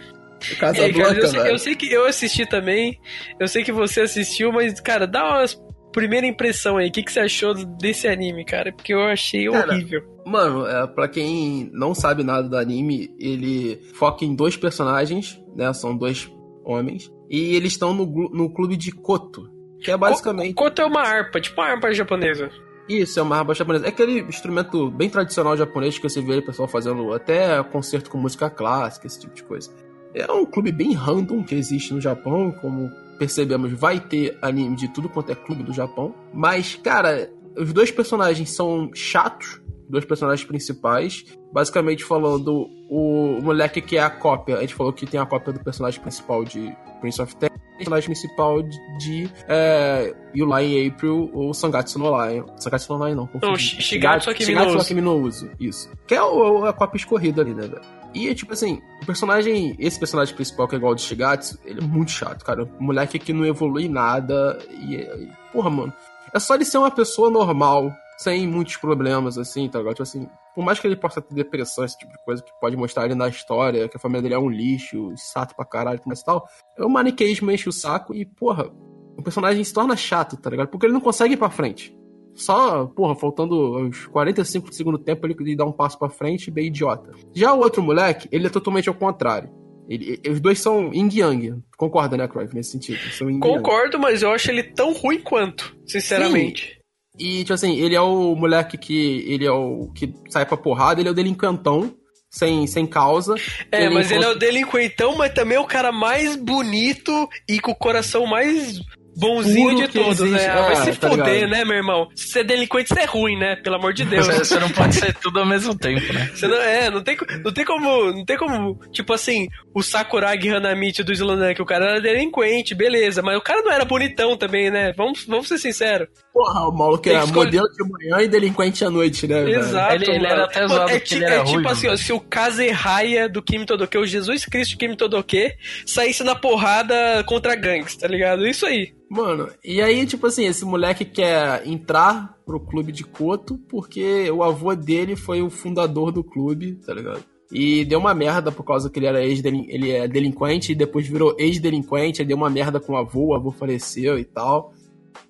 O 0.52 0.56
Casa 0.56 0.82
aí, 0.82 0.92
cara, 0.92 1.14
Blanca, 1.14 1.20
eu, 1.20 1.28
sei, 1.28 1.52
eu 1.52 1.58
sei 1.58 1.74
que 1.74 1.92
eu 1.92 2.06
assisti 2.06 2.46
também, 2.46 3.00
eu 3.40 3.48
sei 3.48 3.64
que 3.64 3.72
você 3.72 4.02
assistiu, 4.02 4.52
mas, 4.52 4.80
cara, 4.80 5.06
dá 5.06 5.24
uma 5.24 5.46
primeira 5.92 6.26
impressão 6.26 6.76
aí. 6.76 6.88
O 6.88 6.92
que, 6.92 7.02
que 7.02 7.10
você 7.10 7.20
achou 7.20 7.54
desse 7.54 8.06
anime, 8.06 8.44
cara? 8.44 8.70
Porque 8.70 8.92
eu 8.92 9.02
achei 9.02 9.50
Cara, 9.50 9.72
horrível. 9.72 10.02
Mano, 10.26 10.66
é, 10.66 10.86
pra 10.86 11.08
quem 11.08 11.70
não 11.72 11.94
sabe 11.94 12.22
nada 12.22 12.48
do 12.48 12.56
anime, 12.56 13.10
ele 13.18 13.80
foca 13.94 14.24
em 14.24 14.34
dois 14.34 14.56
personagens, 14.56 15.42
né? 15.56 15.72
São 15.72 15.96
dois 15.96 16.30
homens. 16.64 17.10
E 17.30 17.56
eles 17.56 17.72
estão 17.72 17.94
no, 17.94 18.04
no 18.04 18.52
clube 18.52 18.76
de 18.76 18.92
Koto. 18.92 19.50
Que 19.80 19.90
é 19.90 19.96
basicamente. 19.96 20.54
Quanto 20.54 20.82
é 20.82 20.84
uma 20.84 21.00
harpa, 21.00 21.40
tipo 21.40 21.60
uma 21.60 21.70
harpa 21.70 21.92
japonesa. 21.92 22.50
Isso, 22.88 23.18
é 23.18 23.22
uma 23.22 23.36
harpa 23.36 23.54
japonesa. 23.54 23.86
É 23.86 23.88
aquele 23.88 24.20
instrumento 24.20 24.90
bem 24.90 25.10
tradicional 25.10 25.56
japonês 25.56 25.98
que 25.98 26.08
você 26.08 26.20
vê 26.20 26.38
o 26.38 26.44
pessoal 26.44 26.68
fazendo 26.68 27.12
até 27.12 27.62
concerto 27.64 28.10
com 28.10 28.18
música 28.18 28.48
clássica, 28.48 29.06
esse 29.06 29.20
tipo 29.20 29.34
de 29.34 29.42
coisa. 29.42 29.70
É 30.14 30.30
um 30.32 30.46
clube 30.46 30.72
bem 30.72 30.92
random 30.92 31.42
que 31.42 31.54
existe 31.54 31.92
no 31.92 32.00
Japão, 32.00 32.52
como 32.52 32.90
percebemos, 33.18 33.72
vai 33.72 33.98
ter 34.00 34.38
anime 34.40 34.76
de 34.76 34.88
tudo 34.88 35.08
quanto 35.08 35.32
é 35.32 35.34
clube 35.34 35.62
do 35.62 35.72
Japão. 35.72 36.14
Mas, 36.32 36.74
cara, 36.76 37.30
os 37.56 37.72
dois 37.72 37.90
personagens 37.90 38.50
são 38.50 38.90
chatos, 38.94 39.60
dois 39.88 40.04
personagens 40.04 40.46
principais. 40.46 41.24
Basicamente 41.52 42.04
falando, 42.04 42.68
o 42.88 43.40
moleque 43.42 43.80
que 43.80 43.96
é 43.96 44.02
a 44.02 44.10
cópia, 44.10 44.58
a 44.58 44.60
gente 44.60 44.74
falou 44.74 44.92
que 44.92 45.06
tem 45.06 45.18
a 45.18 45.26
cópia 45.26 45.52
do 45.52 45.60
personagem 45.62 46.00
principal 46.00 46.44
de 46.44 46.74
Prince 47.00 47.20
of 47.20 47.34
Tennis, 47.36 47.55
o 47.55 47.55
personagem 47.76 48.06
principal 48.06 48.62
de, 48.62 49.28
é, 49.48 50.14
Yulai 50.36 50.86
April 50.88 51.30
ou 51.32 51.52
Sangatsu 51.54 51.98
no 51.98 52.06
Lion. 52.10 52.44
Sangatsu 52.56 52.96
no 52.96 53.04
Lion 53.06 53.14
não, 53.16 53.26
confundi. 53.26 53.46
Não, 53.46 53.56
Shi- 53.56 53.80
Shigatsu 53.82 54.30
Akimi 54.30 54.44
no 54.54 54.58
Shigatsu 54.60 54.76
Uso. 54.76 54.84
Akimi 54.86 55.00
no 55.00 55.14
Uso, 55.16 55.50
isso. 55.60 55.90
Que 56.06 56.14
é 56.14 56.22
o, 56.22 56.64
a 56.64 56.72
cópia 56.72 56.98
escorrida 56.98 57.42
ali, 57.42 57.54
né, 57.54 57.62
velho? 57.66 57.80
E, 58.14 58.34
tipo 58.34 58.52
assim, 58.54 58.80
o 59.02 59.06
personagem, 59.06 59.76
esse 59.78 59.98
personagem 59.98 60.34
principal 60.34 60.66
que 60.66 60.74
é 60.74 60.78
igual 60.78 60.92
ao 60.92 60.94
de 60.96 61.02
Shigatsu, 61.02 61.58
ele 61.64 61.80
é 61.80 61.82
muito 61.84 62.10
chato, 62.10 62.44
cara. 62.44 62.64
O 62.78 62.82
moleque 62.82 63.18
que 63.18 63.32
não 63.32 63.44
evolui 63.44 63.88
nada 63.88 64.58
e, 64.70 64.94
e- 64.96 65.28
porra, 65.52 65.68
mano, 65.68 65.92
é 66.32 66.38
só 66.38 66.54
ele 66.54 66.64
ser 66.64 66.78
uma 66.78 66.90
pessoa 66.90 67.30
normal, 67.30 67.92
sem 68.16 68.46
muitos 68.46 68.76
problemas, 68.76 69.36
assim, 69.36 69.68
tá 69.68 69.78
ligado? 69.78 69.94
Tipo 69.94 70.02
assim, 70.04 70.28
por 70.56 70.64
mais 70.64 70.80
que 70.80 70.86
ele 70.88 70.96
possa 70.96 71.20
ter 71.20 71.34
depressão, 71.34 71.84
esse 71.84 71.96
tipo 71.98 72.10
de 72.10 72.18
coisa, 72.24 72.42
que 72.42 72.50
pode 72.60 72.76
mostrar 72.76 73.04
ele 73.04 73.14
na 73.14 73.28
história, 73.28 73.88
que 73.88 73.96
a 73.96 74.00
família 74.00 74.22
dele 74.22 74.34
é 74.34 74.38
um 74.38 74.48
lixo, 74.50 75.12
chato 75.32 75.54
pra 75.54 75.64
caralho, 75.64 76.00
mas 76.06 76.22
tal, 76.22 76.48
é 76.76 76.84
o 76.84 76.88
maniqueísmo 76.88 77.50
enche 77.50 77.68
o 77.68 77.72
saco 77.72 78.14
e, 78.14 78.24
porra, 78.24 78.68
o 79.16 79.22
personagem 79.22 79.62
se 79.62 79.72
torna 79.72 79.94
chato, 79.94 80.36
tá 80.36 80.48
ligado? 80.50 80.68
Porque 80.68 80.86
ele 80.86 80.92
não 80.94 81.00
consegue 81.00 81.34
ir 81.34 81.36
pra 81.36 81.50
frente. 81.50 81.94
Só, 82.34 82.86
porra, 82.86 83.14
faltando 83.14 83.78
uns 83.78 84.06
45 84.06 84.68
do 84.68 84.74
segundo 84.74 84.98
tempo, 84.98 85.26
ele 85.26 85.56
dá 85.56 85.64
um 85.64 85.72
passo 85.72 85.98
pra 85.98 86.08
frente, 86.10 86.50
bem 86.50 86.66
idiota. 86.66 87.12
Já 87.34 87.52
o 87.54 87.60
outro 87.60 87.82
moleque, 87.82 88.28
ele 88.32 88.46
é 88.46 88.50
totalmente 88.50 88.88
ao 88.88 88.94
contrário. 88.94 89.50
Ele- 89.88 90.20
os 90.28 90.40
dois 90.40 90.58
são 90.58 90.92
yin 90.92 91.08
yang. 91.12 91.62
Concorda, 91.78 92.16
né, 92.16 92.26
Cruyff, 92.26 92.54
nesse 92.54 92.72
sentido? 92.72 92.98
Concordo, 93.40 93.98
mas 93.98 94.20
eu 94.22 94.30
acho 94.32 94.50
ele 94.50 94.64
tão 94.64 94.92
ruim 94.92 95.20
quanto, 95.20 95.76
sinceramente. 95.86 96.78
E, 97.18 97.38
tipo 97.40 97.54
assim, 97.54 97.78
ele 97.80 97.94
é 97.94 98.00
o 98.00 98.34
moleque 98.34 98.76
que. 98.76 99.24
Ele 99.28 99.46
é 99.46 99.50
o 99.52 99.90
que 99.94 100.12
sai 100.28 100.44
pra 100.44 100.56
porrada, 100.56 101.00
ele 101.00 101.08
é 101.08 101.12
o 101.12 101.14
delinquentão, 101.14 101.94
sem, 102.30 102.66
sem 102.66 102.86
causa. 102.86 103.34
É, 103.72 103.88
mas 103.88 104.10
ele 104.10 104.24
é 104.24 104.28
o 104.28 104.30
encontra- 104.32 104.38
delinquentão, 104.48 105.16
mas 105.16 105.32
também 105.32 105.56
é 105.56 105.60
o 105.60 105.64
cara 105.66 105.90
mais 105.92 106.36
bonito 106.36 107.28
e 107.48 107.58
com 107.60 107.70
o 107.72 107.74
coração 107.76 108.26
mais 108.26 108.78
bonzinho 109.18 109.70
Puro 109.70 109.86
de 109.86 109.92
todos, 109.94 110.20
existe. 110.20 110.46
né? 110.46 110.52
Ah, 110.52 110.60
vai 110.60 110.76
se 110.76 110.92
tá 111.00 111.08
foder, 111.08 111.34
ligado? 111.36 111.50
né, 111.50 111.64
meu 111.64 111.76
irmão? 111.76 112.06
Se 112.14 112.28
você 112.28 112.40
é 112.40 112.44
delinquente, 112.44 112.90
você 112.92 113.00
é 113.00 113.04
ruim, 113.06 113.38
né? 113.38 113.56
Pelo 113.56 113.76
amor 113.76 113.94
de 113.94 114.04
Deus. 114.04 114.26
Você, 114.26 114.60
não 114.60 114.68
pode 114.68 114.94
ser 114.94 115.14
tudo 115.14 115.40
ao 115.40 115.46
mesmo 115.46 115.74
tempo, 115.74 116.12
né? 116.12 116.30
Você 116.36 116.46
não, 116.46 116.56
é, 116.60 116.90
não 116.90 117.02
tem, 117.02 117.16
não 117.42 117.50
tem 117.50 117.64
como. 117.64 118.12
Não 118.12 118.24
tem 118.26 118.36
como. 118.36 118.78
Tipo 118.92 119.14
assim, 119.14 119.48
o 119.74 119.82
Sakuragi 119.82 120.50
Hanamichi 120.50 121.02
do 121.02 121.14
Slandan, 121.14 121.54
que 121.54 121.62
o 121.62 121.66
cara 121.66 121.92
era 121.92 122.00
delinquente, 122.02 122.74
beleza. 122.74 123.22
Mas 123.22 123.38
o 123.38 123.40
cara 123.40 123.62
não 123.62 123.72
era 123.72 123.86
bonitão 123.86 124.36
também, 124.36 124.70
né? 124.70 124.92
Vamos, 124.94 125.24
vamos 125.24 125.48
ser 125.48 125.56
sinceros. 125.56 126.08
Porra, 126.36 126.68
o 126.68 126.70
maluco 126.72 126.98
Tem 127.02 127.14
é 127.14 127.18
que 127.20 127.24
escolher- 127.24 127.44
modelo 127.62 127.68
de 127.72 127.90
manhã 127.90 128.22
e 128.22 128.28
delinquente 128.28 128.84
à 128.84 128.90
noite, 128.90 129.26
né? 129.26 129.42
velho? 129.42 129.58
Exato. 129.58 129.94
Ele- 129.94 130.10
ele 130.10 130.26
era 130.26 130.44
até 130.44 130.68
zoado 130.68 130.90
é, 130.90 131.02
ele 131.10 131.24
era 131.24 131.34
é 131.36 131.44
tipo 131.44 131.66
assim, 131.66 131.88
ó, 131.88 131.96
se 131.96 132.12
o 132.12 132.20
Kazehaya 132.20 133.26
do 133.26 133.42
Kimi 133.42 133.64
Todoke, 133.64 133.96
o 133.96 134.04
Jesus 134.06 134.44
Cristo 134.44 134.72
do 134.74 134.78
Kimi 134.78 134.96
Todoke, 134.96 135.52
saísse 135.86 136.22
na 136.22 136.34
porrada 136.34 137.24
contra 137.24 137.54
gangues, 137.54 137.96
tá 137.96 138.06
ligado? 138.06 138.46
Isso 138.46 138.66
aí. 138.66 138.92
Mano, 139.08 139.48
e 139.64 139.80
aí, 139.80 140.04
tipo 140.04 140.26
assim, 140.26 140.44
esse 140.44 140.62
moleque 140.62 141.06
quer 141.06 141.66
entrar 141.66 142.34
pro 142.44 142.60
clube 142.60 142.92
de 142.92 143.02
Koto 143.02 143.56
porque 143.66 144.30
o 144.30 144.42
avô 144.42 144.74
dele 144.74 145.16
foi 145.16 145.40
o 145.40 145.48
fundador 145.48 146.12
do 146.12 146.22
clube, 146.22 146.72
tá 146.84 146.92
ligado? 146.92 147.24
E 147.50 147.82
deu 147.86 147.98
uma 147.98 148.12
merda 148.12 148.52
por 148.52 148.62
causa 148.64 148.90
que 148.90 148.98
ele 148.98 149.06
era 149.06 149.24
ex 149.24 149.42
ele 149.42 149.90
é 149.90 150.06
delinquente 150.06 150.72
e 150.72 150.74
depois 150.74 151.06
virou 151.08 151.34
ex-delinquente, 151.38 152.20
aí 152.20 152.28
deu 152.28 152.36
uma 152.36 152.50
merda 152.50 152.78
com 152.78 152.92
o 152.92 152.96
avô, 152.98 153.28
o 153.28 153.34
avô 153.34 153.50
faleceu 153.52 154.18
e 154.18 154.24
tal. 154.24 154.74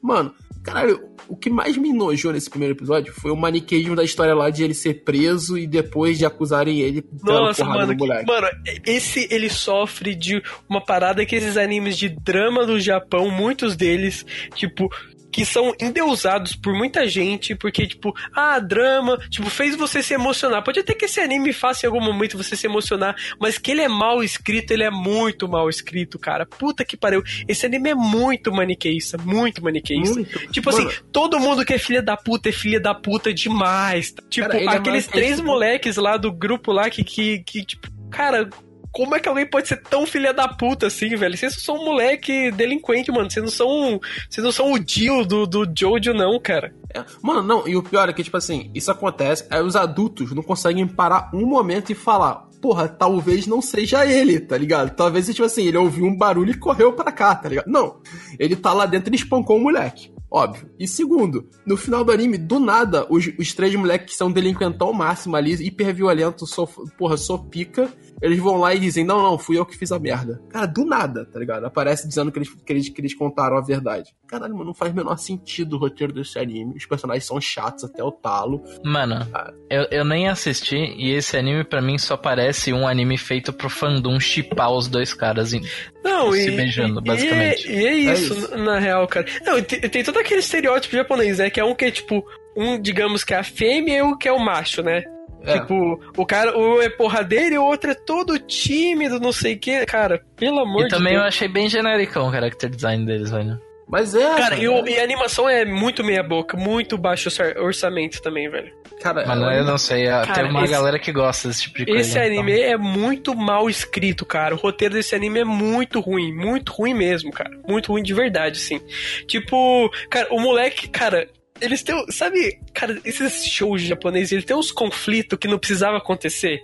Mano, 0.03 0.33
caralho, 0.67 1.01
o 1.29 1.37
que 1.37 1.49
mais 1.49 1.77
me 1.77 1.91
enojou 1.91 2.33
nesse 2.33 2.51
primeiro 2.51 2.75
episódio 2.75 3.13
foi 3.15 3.31
o 3.31 3.37
maniqueísmo 3.37 3.95
da 3.97 4.03
história 4.05 4.35
lá 4.35 4.51
de 4.51 4.65
ele 4.65 4.75
ser 4.75 5.03
preso 5.05 5.57
e 5.57 5.67
depois 5.67 6.19
de 6.19 6.27
acusarem 6.27 6.81
ele 6.81 7.05
Nossa, 7.23 7.65
mano, 7.65 7.87
no 7.87 7.93
que- 7.93 7.99
moleque. 7.99 8.27
mano, 8.27 8.49
esse 8.85 9.29
ele 9.31 9.49
sofre 9.49 10.15
de 10.15 10.43
uma 10.69 10.81
parada 10.85 11.25
que 11.25 11.37
esses 11.37 11.57
animes 11.57 11.97
de 11.97 12.09
drama 12.09 12.67
do 12.67 12.79
Japão, 12.81 13.31
muitos 13.31 13.77
deles, 13.77 14.27
tipo, 14.55 14.89
que 15.31 15.45
são 15.45 15.75
endeusados 15.81 16.57
por 16.57 16.73
muita 16.75 17.07
gente, 17.09 17.55
porque, 17.55 17.87
tipo, 17.87 18.15
ah, 18.35 18.59
drama, 18.59 19.19
tipo, 19.29 19.51
fez 19.51 19.77
você 19.77 20.03
se 20.03 20.15
emocionar. 20.15 20.63
Pode 20.63 20.81
até 20.81 20.95
que 20.95 21.05
esse 21.05 21.21
anime 21.21 21.53
faça 21.53 21.85
em 21.85 21.89
algum 21.89 22.01
momento 22.03 22.37
você 22.37 22.57
se 22.57 22.67
emocionar, 22.67 23.15
mas 23.41 23.59
que 23.59 23.71
ele 23.71 23.83
é 23.83 23.89
mal 23.89 24.23
escrito, 24.23 24.71
ele 24.73 24.85
é 24.85 24.91
muito 24.91 25.49
mal 25.49 25.69
escrito, 25.69 26.19
cara. 26.19 26.47
Puta 26.47 26.85
que 26.85 26.97
pariu. 26.97 27.23
Esse 27.47 27.67
anime 27.67 27.91
é 27.91 27.95
muito 27.95 28.51
maniqueísta, 28.53 29.19
muito 29.19 29.63
maniqueísta. 29.63 30.15
Muito. 30.15 30.53
Tipo 30.53 30.73
Mano, 30.73 30.89
assim, 30.89 30.99
todo 31.13 31.39
mundo 31.39 31.65
que 31.65 31.75
é 31.75 31.79
filha 31.79 32.03
da 32.03 32.17
puta 32.17 32.49
é 32.49 32.53
filha 32.53 32.81
da 32.81 32.95
puta 32.95 33.33
demais. 33.33 34.15
Tipo, 34.31 34.49
Cara, 34.49 34.63
é 34.63 34.69
aqueles 34.69 35.07
três 35.07 35.33
é, 35.33 35.37
tipo- 35.37 35.47
moleques 35.47 35.97
lá 35.97 36.17
do 36.17 36.33
grupo 36.33 36.73
lá 36.73 36.89
que, 36.89 37.05
que, 37.05 37.41
que, 37.41 37.65
tipo, 37.65 37.89
cara, 38.11 38.49
como 38.97 39.15
é 39.15 39.21
que 39.21 39.29
alguém 39.29 39.45
pode 39.45 39.69
ser 39.69 39.77
tão 39.83 40.07
filha 40.07 40.33
da 40.33 40.49
puta 40.49 40.87
assim, 40.87 41.15
velho? 41.17 41.37
Vocês 41.37 41.63
são 41.63 41.77
um 41.77 41.85
moleque 41.85 42.51
delinquente, 42.51 43.13
mano. 43.13 43.31
Vocês 43.31 43.45
não 43.45 43.53
são. 43.53 44.01
Vocês 44.31 44.43
não 44.43 44.51
são 44.51 44.73
o 44.73 44.79
Dio 44.79 45.23
do, 45.23 45.47
do 45.47 45.67
Jojo, 45.79 46.15
não, 46.15 46.41
cara. 46.41 46.75
É, 46.95 47.05
Mano, 47.21 47.43
não, 47.43 47.69
e 47.69 47.77
o 47.77 47.83
pior 47.83 48.09
é 48.09 48.13
que, 48.15 48.25
tipo 48.25 48.39
assim, 48.39 48.71
isso 48.75 48.91
acontece, 48.91 49.47
aí 49.51 49.61
os 49.63 49.77
adultos 49.77 50.33
não 50.33 50.43
conseguem 50.43 50.87
parar 50.87 51.31
um 51.35 51.45
momento 51.45 51.93
e 51.93 51.95
falar, 51.95 52.49
porra, 52.63 52.89
talvez 52.89 53.47
não 53.47 53.61
seja 53.61 54.07
ele, 54.07 54.41
tá 54.41 54.57
ligado? 54.57 54.95
Talvez, 54.97 55.27
tipo 55.27 55.45
assim, 55.45 55.67
ele 55.67 55.77
ouviu 55.77 56.07
um 56.07 56.17
barulho 56.17 56.53
e 56.53 56.59
correu 56.59 56.95
pra 56.95 57.13
cá, 57.13 57.35
tá 57.35 57.51
ligado? 57.51 57.67
Não, 57.67 58.01
ele 58.39 58.57
tá 58.57 58.73
lá 58.73 58.87
dentro 58.87 59.13
e 59.13 59.17
espancou 59.17 59.59
o 59.59 59.63
moleque, 59.63 60.11
óbvio. 60.31 60.71
E 60.79 60.89
segundo, 60.89 61.47
no 61.67 61.77
final 61.77 62.03
do 62.03 62.13
anime, 62.13 62.39
do 62.39 62.59
nada, 62.59 63.07
os, 63.11 63.31
os 63.39 63.53
três 63.53 63.75
moleques 63.75 64.13
que 64.13 64.17
são 64.17 64.33
delinquentão 64.33 64.91
máximo 64.95 65.37
ali, 65.37 65.53
hiper 65.53 65.95
violento, 65.95 66.47
sou, 66.47 66.67
porra, 66.97 67.19
sou 67.19 67.39
pica, 67.39 67.93
eles 68.23 68.39
vão 68.39 68.57
lá 68.57 68.75
e 68.75 68.79
dizem, 68.79 69.05
não, 69.05 69.23
não, 69.23 69.39
fui 69.39 69.59
eu 69.59 69.67
que 69.67 69.77
fiz 69.77 69.93
a 69.93 69.99
merda. 69.99 70.41
Cara, 70.49 70.67
do 70.67 70.85
nada, 70.85 71.25
tá 71.27 71.39
ligado? 71.39 71.65
Aparece 71.65 72.09
dizendo 72.09 72.33
que 72.33 72.39
eles, 72.39 72.49
que 72.55 72.73
eles, 72.73 72.89
que 72.89 73.01
eles 73.01 73.15
contaram 73.15 73.57
a 73.57 73.61
verdade. 73.61 74.15
Caralho, 74.27 74.53
mano, 74.55 74.67
não 74.67 74.75
faz 74.75 74.93
o 74.93 74.97
menor 74.97 75.17
sentido 75.19 75.77
o 75.77 75.79
roteiro 75.79 76.13
desse 76.13 76.39
anime. 76.39 76.75
Os 76.77 76.87
personagens 76.87 77.25
são 77.25 77.41
chatos 77.41 77.85
até 77.85 78.03
o 78.03 78.11
talo. 78.11 78.63
Mano, 78.85 79.27
eu, 79.71 79.87
eu 79.91 80.05
nem 80.05 80.29
assisti 80.29 80.77
e 80.77 81.13
esse 81.13 81.37
anime 81.37 81.63
pra 81.65 81.81
mim 81.83 81.99
só 81.99 82.17
parece 82.17 82.73
um 82.73 82.87
anime 82.89 83.17
feito 83.19 83.53
pro 83.53 83.69
fandom 83.71 84.19
chipar 84.19 84.71
os 84.73 84.89
dois 84.89 85.13
caras. 85.15 85.53
em- 85.53 85.61
Não, 86.03 86.33
Se 86.33 86.49
e, 86.49 86.57
beijando, 86.57 87.01
e- 87.01 87.05
basicamente. 87.05 87.69
E 87.71 87.75
é, 87.75 87.81
e 87.81 88.09
é 88.09 88.13
isso, 88.15 88.33
É 88.35 88.37
isso. 88.39 88.57
na 88.59 88.79
real, 88.79 89.07
cara. 89.07 89.27
Não, 89.45 89.63
tem, 89.63 89.81
tem 89.81 90.03
todo 90.05 90.19
aquele 90.19 90.41
estereótipo 90.41 90.97
japonês, 90.97 91.39
né? 91.39 91.51
Que 91.51 91.61
é 91.61 91.65
um 91.65 91.75
que 91.75 91.85
é 91.85 91.91
tipo, 91.91 92.25
um, 92.57 92.81
digamos 92.81 93.23
que 93.25 93.35
é 93.35 93.39
a 93.39 93.45
fêmea 93.45 93.99
e 93.99 94.03
o 94.03 94.17
que 94.17 94.27
é 94.29 94.33
o 94.33 94.39
macho, 94.39 94.83
né? 94.83 95.03
É. 95.47 95.59
Tipo, 95.61 96.01
o 96.17 96.27
cara, 96.27 96.57
um 96.59 96.81
é 96.83 96.89
porradeiro 96.89 97.55
e 97.55 97.59
o 97.59 97.65
outro 97.65 97.91
é 97.91 97.95
todo 97.95 98.39
tímido, 98.39 99.21
não 99.21 99.33
sei 99.33 99.55
o 99.55 99.59
que. 99.59 99.87
Cara, 99.87 100.21
pelo 100.37 100.61
amor 100.61 100.83
E 100.83 100.85
de 100.85 100.91
também 100.91 101.15
eu 101.15 101.21
Deus. 101.21 101.35
achei 101.35 101.49
bem 101.49 101.69
genéricão 101.69 102.29
o 102.29 102.33
character 102.33 102.69
design 102.71 103.05
deles, 103.07 103.31
velho. 103.31 103.61
Mas 103.89 104.17
é. 104.17 104.35
Cara, 104.37 104.57
e, 104.57 104.69
o- 104.69 104.85
é- 104.85 104.91
e 104.91 104.99
a 104.99 105.05
animação 105.05 105.49
é 105.49 105.65
muito 105.65 106.03
meia 106.03 106.21
boca, 106.23 106.57
muito 106.57 106.99
baixo 106.99 107.29
orça- 107.29 107.55
orçamento 107.61 108.21
também, 108.21 108.49
velho. 108.51 108.73
cara, 109.01 109.25
Mas 109.25 109.39
não, 109.39 109.49
é- 109.51 109.61
eu 109.61 109.65
não 109.65 109.79
sei, 109.79 110.09
ah, 110.09 110.23
Cara, 110.27 110.41
tem 110.43 110.51
uma 110.51 110.65
esse- 110.65 110.73
galera 110.73 110.99
que 110.99 111.13
gosta 111.13 111.47
desse 111.47 111.63
tipo 111.63 111.79
de 111.79 111.85
coisa. 111.87 112.01
Esse 112.01 112.11
então. 112.19 112.23
anime 112.25 112.61
é 112.61 112.77
muito 112.77 113.33
mal 113.37 113.71
escrito, 113.71 114.25
cara. 114.27 114.55
O 114.57 114.59
roteiro 114.59 114.95
desse 114.95 115.15
anime 115.15 115.41
é 115.41 115.45
muito 115.45 116.01
ruim, 116.01 116.33
muito 116.35 116.73
ruim 116.73 116.95
mesmo, 116.95 117.31
cara. 117.31 117.51
Muito 117.69 117.93
ruim 117.93 118.03
de 118.03 118.13
verdade, 118.13 118.59
sim. 118.59 118.81
Tipo, 119.29 119.89
cara, 120.11 120.27
o 120.33 120.41
moleque, 120.41 120.89
cara, 120.89 121.29
eles 121.61 121.83
têm. 121.83 122.05
Sabe, 122.11 122.61
cara, 122.73 123.01
esses 123.05 123.47
shows 123.47 123.83
japoneses, 123.83 124.33
eles 124.33 124.45
têm 124.45 124.57
uns 124.57 124.71
conflitos 124.71 125.39
que 125.39 125.49
não 125.49 125.59
precisava 125.59 125.97
acontecer. 125.97 126.63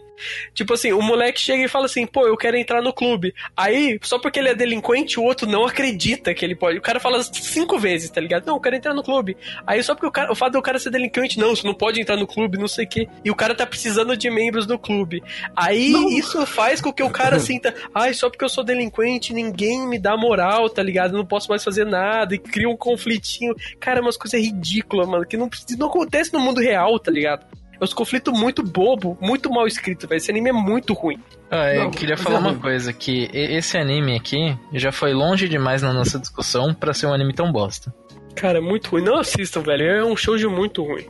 Tipo 0.55 0.75
assim, 0.75 0.93
o 0.93 1.03
moleque 1.03 1.41
chega 1.41 1.65
e 1.65 1.69
fala 1.69 1.87
assim, 1.87 2.07
pô, 2.07 2.27
eu 2.27 2.37
quero 2.37 2.57
entrar 2.57 2.83
no 2.83 2.93
clube. 2.93 3.35
Aí, 3.57 3.99
só 4.03 4.19
porque 4.19 4.39
ele 4.39 4.49
é 4.49 4.55
delinquente, 4.55 5.19
o 5.19 5.23
outro 5.23 5.49
não 5.49 5.65
acredita 5.65 6.35
que 6.35 6.45
ele 6.45 6.55
pode. 6.55 6.79
O 6.79 6.83
cara 6.83 7.01
fala 7.01 7.23
cinco 7.23 7.79
vezes, 7.79 8.11
tá 8.11 8.21
ligado? 8.21 8.47
Não, 8.47 8.55
eu 8.55 8.61
quero 8.61 8.77
entrar 8.77 8.95
no 8.95 9.03
clube. 9.03 9.37
Aí 9.67 9.83
só 9.83 9.95
porque 9.95 10.07
o, 10.07 10.11
cara, 10.11 10.31
o 10.31 10.35
fato 10.35 10.53
do 10.53 10.63
cara 10.63 10.79
ser 10.79 10.91
delinquente, 10.91 11.39
não, 11.39 11.55
você 11.55 11.67
não 11.67 11.75
pode 11.75 12.01
entrar 12.01 12.17
no 12.17 12.27
clube, 12.27 12.59
não 12.59 12.69
sei 12.69 12.85
o 12.85 12.89
quê. 12.89 13.09
E 13.25 13.31
o 13.31 13.35
cara 13.35 13.55
tá 13.55 13.67
precisando 13.67 14.17
de 14.17 14.31
membros 14.31 14.67
do 14.67 14.79
clube. 14.79 15.23
Aí 15.57 15.91
não. 15.91 16.09
isso 16.11 16.45
faz 16.47 16.81
com 16.81 16.93
que 16.93 17.03
o 17.03 17.11
cara 17.11 17.39
sinta, 17.41 17.75
ai, 17.95 18.15
só 18.15 18.29
porque 18.29 18.45
eu 18.45 18.49
sou 18.49 18.65
delinquente, 18.65 19.33
ninguém 19.33 19.87
me 19.87 19.99
dá 19.99 20.17
moral, 20.17 20.69
tá 20.69 20.83
ligado? 20.83 21.13
Eu 21.13 21.19
não 21.19 21.27
posso 21.27 21.49
mais 21.49 21.65
fazer 21.65 21.85
nada. 21.85 22.35
E 22.35 22.39
cria 22.39 22.69
um 22.69 22.77
conflitinho. 22.77 23.55
Cara, 23.81 23.99
é 23.99 24.03
umas 24.03 24.17
coisas 24.17 24.41
ridículas, 24.41 25.09
mano, 25.09 25.27
que 25.27 25.37
não, 25.37 25.49
não 25.79 25.87
acontece 25.89 26.33
no 26.33 26.41
mundo 26.41 26.61
real, 26.61 26.99
tá 26.99 27.11
ligado? 27.11 27.62
É 27.83 27.85
uns 27.85 27.93
conflitos 27.93 28.33
muito 28.39 28.62
bobo, 28.62 29.18
muito 29.20 29.51
mal 29.51 29.66
escrito, 29.66 30.07
velho. 30.07 30.18
Esse 30.18 30.30
anime 30.30 30.51
é 30.51 30.53
muito 30.53 30.93
ruim. 30.93 31.18
Ah, 31.51 31.74
eu 31.74 31.85
não, 31.85 31.91
queria 31.91 32.16
falar 32.16 32.37
é 32.37 32.39
uma 32.39 32.55
coisa, 32.55 32.93
que 32.93 33.28
esse 33.33 33.76
anime 33.76 34.16
aqui 34.16 34.57
já 34.72 34.93
foi 34.93 35.12
longe 35.12 35.49
demais 35.49 35.83
na 35.83 35.93
nossa 35.93 36.16
discussão 36.16 36.72
para 36.72 36.95
ser 36.95 37.07
um 37.07 37.12
anime 37.12 37.35
tão 37.35 37.51
bosta. 37.51 37.93
Cara, 38.37 38.59
é 38.59 38.61
muito 38.61 38.89
ruim. 38.89 39.03
Não 39.03 39.18
assistam, 39.18 39.62
velho. 39.62 39.85
É 39.85 40.05
um 40.05 40.16
show 40.16 40.37
de 40.37 40.47
muito 40.47 40.85
ruim. 40.85 41.07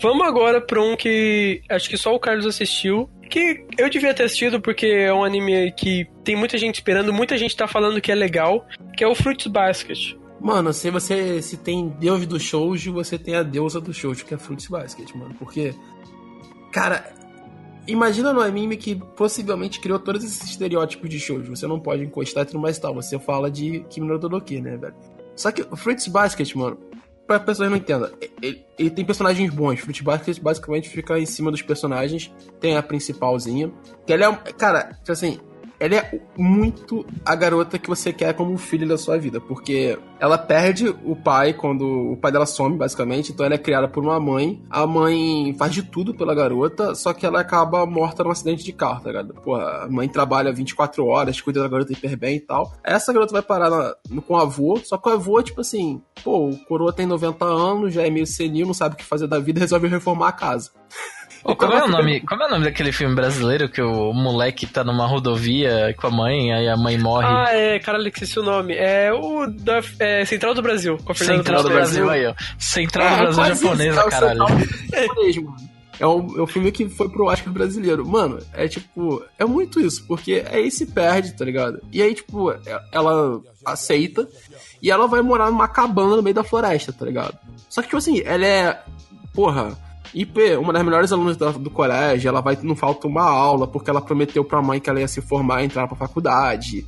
Vamos 0.00 0.26
agora 0.26 0.58
pra 0.58 0.80
um 0.80 0.96
que 0.96 1.60
acho 1.68 1.90
que 1.90 1.98
só 1.98 2.14
o 2.14 2.18
Carlos 2.18 2.46
assistiu. 2.46 3.10
Que 3.28 3.66
eu 3.76 3.90
devia 3.90 4.14
ter 4.14 4.24
assistido 4.24 4.62
porque 4.62 4.86
é 4.86 5.12
um 5.12 5.22
anime 5.22 5.70
que 5.72 6.06
tem 6.24 6.34
muita 6.34 6.56
gente 6.56 6.76
esperando, 6.76 7.12
muita 7.12 7.36
gente 7.36 7.54
tá 7.54 7.68
falando 7.68 8.00
que 8.00 8.10
é 8.10 8.14
legal, 8.14 8.66
que 8.96 9.04
é 9.04 9.06
o 9.06 9.14
Fruits 9.14 9.48
Basket. 9.48 10.14
Mano, 10.44 10.74
se 10.74 10.90
você 10.90 11.40
se 11.40 11.56
tem 11.56 11.88
Deus 11.88 12.26
do 12.26 12.38
shoujo, 12.38 12.92
você 12.92 13.18
tem 13.18 13.34
a 13.34 13.42
deusa 13.42 13.80
do 13.80 13.94
shoujo, 13.94 14.26
que 14.26 14.34
é 14.34 14.36
Fruits 14.36 14.66
Basket, 14.66 15.10
mano. 15.14 15.34
Porque, 15.38 15.74
cara, 16.70 17.10
imagina 17.88 18.30
no 18.30 18.42
anime 18.42 18.76
que 18.76 18.94
possivelmente 18.94 19.80
criou 19.80 19.98
todos 19.98 20.22
esses 20.22 20.42
estereótipos 20.42 21.08
de 21.08 21.18
shoujo. 21.18 21.56
Você 21.56 21.66
não 21.66 21.80
pode 21.80 22.04
encostar 22.04 22.42
e 22.42 22.46
tudo 22.48 22.60
mais 22.60 22.78
tal. 22.78 22.94
Você 22.94 23.18
fala 23.18 23.50
de 23.50 23.86
Kimi 23.88 24.06
no 24.06 24.20
Todoke, 24.20 24.60
né, 24.60 24.76
velho? 24.76 24.94
Só 25.34 25.50
que 25.50 25.62
o 25.62 25.76
Fruits 25.76 26.08
Basket, 26.08 26.54
mano, 26.56 26.76
pra 27.26 27.40
pessoas 27.40 27.70
não 27.70 27.78
entendam, 27.78 28.10
ele, 28.42 28.66
ele, 28.78 28.90
tem 28.90 29.02
personagens 29.02 29.50
bons. 29.50 29.80
Fruits 29.80 30.02
Basket 30.02 30.38
basicamente 30.42 30.90
fica 30.90 31.18
em 31.18 31.24
cima 31.24 31.50
dos 31.50 31.62
personagens. 31.62 32.30
Tem 32.60 32.76
a 32.76 32.82
principalzinha. 32.82 33.72
Que 34.06 34.12
ela 34.12 34.26
é, 34.26 34.52
cara, 34.52 34.92
tipo 34.92 35.10
assim, 35.10 35.40
ela 35.78 35.96
é 35.96 36.20
muito 36.36 37.04
a 37.24 37.34
garota 37.34 37.78
que 37.78 37.88
você 37.88 38.12
quer 38.12 38.34
como 38.34 38.56
filho 38.56 38.86
da 38.86 38.96
sua 38.96 39.18
vida, 39.18 39.40
porque 39.40 39.98
ela 40.18 40.38
perde 40.38 40.88
o 40.88 41.16
pai 41.16 41.52
quando 41.52 42.12
o 42.12 42.16
pai 42.16 42.32
dela 42.32 42.46
some, 42.46 42.76
basicamente, 42.76 43.32
então 43.32 43.44
ela 43.44 43.54
é 43.54 43.58
criada 43.58 43.88
por 43.88 44.02
uma 44.02 44.18
mãe. 44.18 44.62
A 44.70 44.86
mãe 44.86 45.54
faz 45.58 45.72
de 45.72 45.82
tudo 45.82 46.14
pela 46.14 46.34
garota, 46.34 46.94
só 46.94 47.12
que 47.12 47.26
ela 47.26 47.40
acaba 47.40 47.84
morta 47.84 48.24
num 48.24 48.30
acidente 48.30 48.64
de 48.64 48.72
carro, 48.72 49.02
tá 49.02 49.08
ligado? 49.08 49.34
Pô, 49.34 49.56
a 49.56 49.86
mãe 49.90 50.08
trabalha 50.08 50.52
24 50.52 51.04
horas, 51.04 51.40
cuida 51.40 51.60
da 51.60 51.68
garota 51.68 51.92
hiper 51.92 52.16
bem 52.16 52.36
e 52.36 52.40
tal. 52.40 52.72
Essa 52.82 53.12
garota 53.12 53.32
vai 53.32 53.42
parar 53.42 53.70
na, 53.70 53.94
no, 54.08 54.22
com 54.22 54.34
o 54.34 54.38
avô, 54.38 54.80
só 54.82 54.96
que 54.96 55.08
o 55.08 55.12
avô, 55.12 55.42
tipo 55.42 55.60
assim, 55.60 56.00
pô, 56.22 56.48
o 56.48 56.64
coroa 56.66 56.92
tem 56.92 57.06
90 57.06 57.44
anos, 57.44 57.92
já 57.92 58.06
é 58.06 58.10
meio 58.10 58.26
senil, 58.26 58.66
não 58.66 58.74
sabe 58.74 58.94
o 58.94 58.98
que 58.98 59.04
fazer 59.04 59.26
da 59.26 59.38
vida, 59.38 59.60
resolve 59.60 59.88
reformar 59.88 60.28
a 60.28 60.32
casa. 60.32 60.70
Oh, 61.46 61.54
como, 61.54 61.74
é 61.74 61.84
o 61.84 61.88
nome, 61.88 62.20
como 62.20 62.42
é 62.42 62.46
o 62.46 62.50
nome 62.50 62.64
daquele 62.64 62.90
filme 62.90 63.14
brasileiro 63.14 63.68
que 63.68 63.82
o 63.82 64.14
moleque 64.14 64.66
tá 64.66 64.82
numa 64.82 65.06
rodovia 65.06 65.94
com 65.94 66.06
a 66.06 66.10
mãe, 66.10 66.54
aí 66.54 66.66
a 66.66 66.76
mãe 66.76 66.96
morre? 66.96 67.26
Ah, 67.28 67.54
é, 67.54 67.78
caralho, 67.78 68.08
esqueci 68.08 68.38
o 68.38 68.42
nome. 68.42 68.74
É 68.74 69.12
o 69.12 69.46
da 69.46 69.82
é, 69.98 70.24
Central 70.24 70.54
do 70.54 70.62
Brasil, 70.62 70.98
Central 71.14 71.62
do 71.62 71.68
Brasil, 71.68 72.08
aí, 72.08 72.26
ó. 72.26 72.34
Central 72.58 73.06
é, 73.06 73.26
do 73.26 73.36
Brasil 73.36 73.66
japonesa, 73.66 74.00
é 74.00 74.10
caralho. 74.10 74.46
É 76.00 76.06
o, 76.06 76.38
é 76.38 76.40
o 76.40 76.46
filme 76.46 76.72
que 76.72 76.88
foi 76.88 77.08
pro 77.08 77.26
Oscar 77.26 77.52
brasileiro. 77.52 78.06
Mano, 78.06 78.38
é 78.52 78.66
tipo. 78.66 79.22
É 79.38 79.44
muito 79.44 79.78
isso, 79.78 80.04
porque 80.06 80.44
aí 80.50 80.70
se 80.70 80.86
perde, 80.86 81.36
tá 81.36 81.44
ligado? 81.44 81.80
E 81.92 82.02
aí, 82.02 82.14
tipo, 82.14 82.50
é, 82.50 82.58
ela 82.90 83.40
aceita 83.64 84.26
e 84.82 84.90
ela 84.90 85.06
vai 85.06 85.22
morar 85.22 85.50
numa 85.50 85.68
cabana 85.68 86.16
no 86.16 86.22
meio 86.22 86.34
da 86.34 86.42
floresta, 86.42 86.92
tá 86.92 87.04
ligado? 87.04 87.38
Só 87.68 87.82
que, 87.82 87.88
tipo 87.88 87.98
assim, 87.98 88.22
ela 88.24 88.46
é. 88.46 88.82
Porra 89.32 89.76
IP, 90.14 90.56
uma 90.56 90.72
das 90.72 90.84
melhores 90.84 91.12
alunas 91.12 91.36
do, 91.36 91.52
do, 91.52 91.70
colégio, 91.70 92.28
ela 92.28 92.40
vai 92.40 92.56
não 92.62 92.76
falta 92.76 93.08
uma 93.08 93.24
aula 93.24 93.66
porque 93.66 93.90
ela 93.90 94.00
prometeu 94.00 94.44
pra 94.44 94.62
mãe 94.62 94.80
que 94.80 94.88
ela 94.88 95.00
ia 95.00 95.08
se 95.08 95.20
formar 95.20 95.62
e 95.62 95.66
entrar 95.66 95.88
pra 95.88 95.96
faculdade. 95.96 96.86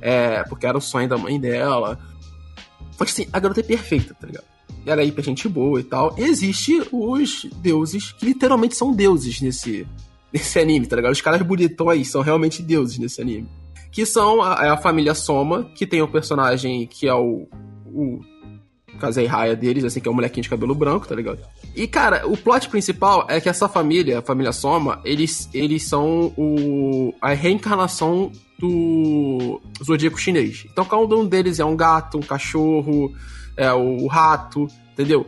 É, 0.00 0.44
porque 0.44 0.64
era 0.64 0.78
o 0.78 0.80
sonho 0.80 1.08
da 1.08 1.18
mãe 1.18 1.40
dela. 1.40 1.98
Só 2.92 3.04
assim, 3.04 3.26
a 3.32 3.40
garota 3.40 3.60
é 3.60 3.64
perfeita, 3.64 4.14
tá 4.14 4.26
ligado? 4.26 4.44
Ela 4.86 5.02
é 5.02 5.04
hiper 5.04 5.24
gente 5.24 5.48
boa 5.48 5.80
e 5.80 5.84
tal. 5.84 6.14
E 6.16 6.22
existe 6.22 6.80
os 6.92 7.46
deuses 7.56 8.12
que 8.12 8.26
literalmente 8.26 8.76
são 8.76 8.92
deuses 8.92 9.40
nesse, 9.40 9.86
nesse 10.32 10.58
anime, 10.58 10.86
tá 10.86 10.96
ligado? 10.96 11.12
Os 11.12 11.20
caras 11.20 11.42
bonitões 11.42 12.08
são 12.08 12.22
realmente 12.22 12.62
deuses 12.62 12.98
nesse 12.98 13.20
anime. 13.20 13.48
Que 13.90 14.06
são 14.06 14.40
a, 14.40 14.66
é 14.66 14.68
a 14.68 14.76
família 14.76 15.14
Soma, 15.14 15.64
que 15.74 15.86
tem 15.86 16.00
o 16.00 16.04
um 16.04 16.10
personagem 16.10 16.86
que 16.86 17.08
é 17.08 17.14
o, 17.14 17.48
o 17.86 18.20
Casei 18.98 19.26
Raia 19.26 19.56
deles, 19.56 19.84
assim, 19.84 20.00
que 20.00 20.08
é 20.08 20.10
um 20.10 20.14
molequinho 20.14 20.42
de 20.42 20.48
cabelo 20.48 20.74
branco, 20.74 21.06
tá 21.06 21.14
ligado? 21.14 21.40
E, 21.74 21.86
cara, 21.86 22.26
o 22.26 22.36
plot 22.36 22.68
principal 22.68 23.26
é 23.28 23.40
que 23.40 23.48
essa 23.48 23.68
família, 23.68 24.18
a 24.18 24.22
família 24.22 24.52
Soma, 24.52 25.00
eles, 25.04 25.48
eles 25.54 25.84
são 25.84 26.32
o, 26.36 27.14
a 27.20 27.32
reencarnação 27.32 28.30
do 28.58 29.60
zodíaco 29.82 30.18
chinês. 30.18 30.66
Então, 30.70 30.84
cada 30.84 31.16
um 31.16 31.26
deles 31.26 31.60
é 31.60 31.64
um 31.64 31.76
gato, 31.76 32.18
um 32.18 32.22
cachorro, 32.22 33.12
é 33.56 33.72
o 33.72 34.06
rato, 34.06 34.66
entendeu? 34.92 35.26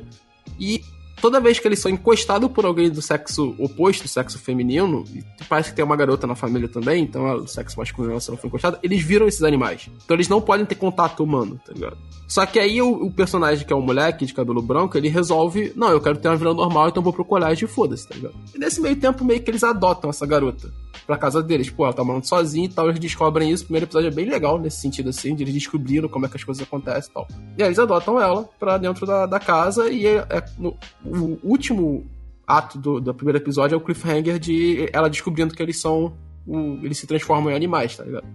E 0.58 0.82
toda 1.20 1.40
vez 1.40 1.58
que 1.58 1.68
eles 1.68 1.78
são 1.78 1.90
encostados 1.90 2.50
por 2.50 2.64
alguém 2.64 2.90
do 2.90 3.02
sexo 3.02 3.54
oposto, 3.58 4.08
sexo 4.08 4.38
feminino, 4.38 5.04
e 5.14 5.22
parece 5.48 5.70
que 5.70 5.76
tem 5.76 5.84
uma 5.84 5.96
garota 5.96 6.26
na 6.26 6.34
família 6.34 6.68
também, 6.68 7.04
então 7.04 7.24
o 7.36 7.46
sexo 7.46 7.78
masculino 7.78 8.14
ela 8.14 8.22
não 8.28 8.36
foi 8.36 8.48
encostada, 8.48 8.78
eles 8.82 9.02
viram 9.02 9.26
esses 9.26 9.42
animais. 9.42 9.88
Então 10.04 10.16
eles 10.16 10.28
não 10.28 10.40
podem 10.40 10.66
ter 10.66 10.74
contato 10.74 11.22
humano, 11.22 11.60
tá 11.64 11.72
ligado? 11.72 11.98
Só 12.26 12.46
que 12.46 12.58
aí 12.58 12.80
o, 12.80 13.06
o, 13.06 13.10
personagem, 13.10 13.66
que 13.66 13.72
é 13.72 13.76
o 13.76 13.80
moleque 13.80 14.24
de 14.24 14.32
cabelo 14.32 14.62
branco, 14.62 14.96
ele 14.96 15.08
resolve, 15.08 15.72
não, 15.74 15.90
eu 15.90 16.00
quero 16.00 16.18
ter 16.18 16.28
uma 16.28 16.36
vida 16.36 16.54
normal, 16.54 16.88
então 16.88 17.02
vou 17.02 17.12
pro 17.12 17.24
colégio 17.24 17.66
e 17.66 17.68
foda-se, 17.68 18.08
tá 18.08 18.14
ligado? 18.14 18.34
E 18.54 18.58
nesse 18.58 18.80
meio 18.80 18.96
tempo, 18.96 19.24
meio 19.24 19.42
que 19.42 19.50
eles 19.50 19.64
adotam 19.64 20.10
essa 20.10 20.26
garota 20.26 20.72
pra 21.10 21.18
casa 21.18 21.42
deles. 21.42 21.68
Pô, 21.68 21.84
ela 21.84 21.92
tá 21.92 22.04
morando 22.04 22.24
sozinha 22.24 22.66
e 22.66 22.68
tal, 22.68 22.88
eles 22.88 23.00
descobrem 23.00 23.50
isso. 23.50 23.64
O 23.64 23.66
primeiro 23.66 23.86
episódio 23.86 24.08
é 24.08 24.10
bem 24.12 24.26
legal 24.26 24.58
nesse 24.58 24.80
sentido, 24.80 25.10
assim, 25.10 25.34
de 25.34 25.42
eles 25.42 25.54
descobriram 25.54 26.08
como 26.08 26.24
é 26.24 26.28
que 26.28 26.36
as 26.36 26.44
coisas 26.44 26.62
acontecem 26.62 27.10
e 27.10 27.14
tal. 27.14 27.26
E 27.58 27.62
aí 27.62 27.68
eles 27.68 27.80
adotam 27.80 28.20
ela 28.20 28.48
pra 28.60 28.78
dentro 28.78 29.04
da, 29.04 29.26
da 29.26 29.40
casa 29.40 29.90
e 29.90 30.06
é, 30.06 30.24
é 30.30 30.44
no, 30.56 30.76
o 31.10 31.38
último 31.42 32.06
ato 32.46 32.78
do, 32.78 33.00
do 33.00 33.14
primeiro 33.14 33.38
episódio 33.38 33.74
é 33.74 33.78
o 33.78 33.80
cliffhanger 33.80 34.38
de 34.38 34.88
ela 34.92 35.08
descobrindo 35.08 35.54
que 35.54 35.62
eles 35.62 35.80
são. 35.80 36.12
O, 36.46 36.78
eles 36.82 36.98
se 36.98 37.06
transformam 37.06 37.52
em 37.52 37.54
animais, 37.54 37.96
tá 37.96 38.04
ligado? 38.04 38.26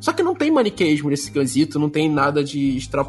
Só 0.00 0.12
que 0.12 0.22
não 0.22 0.34
tem 0.34 0.50
maniqueísmo 0.50 1.10
nesse 1.10 1.30
quesito, 1.30 1.78
não 1.78 1.88
tem 1.88 2.08
nada 2.08 2.42
de. 2.42 2.76
Extra, 2.76 3.06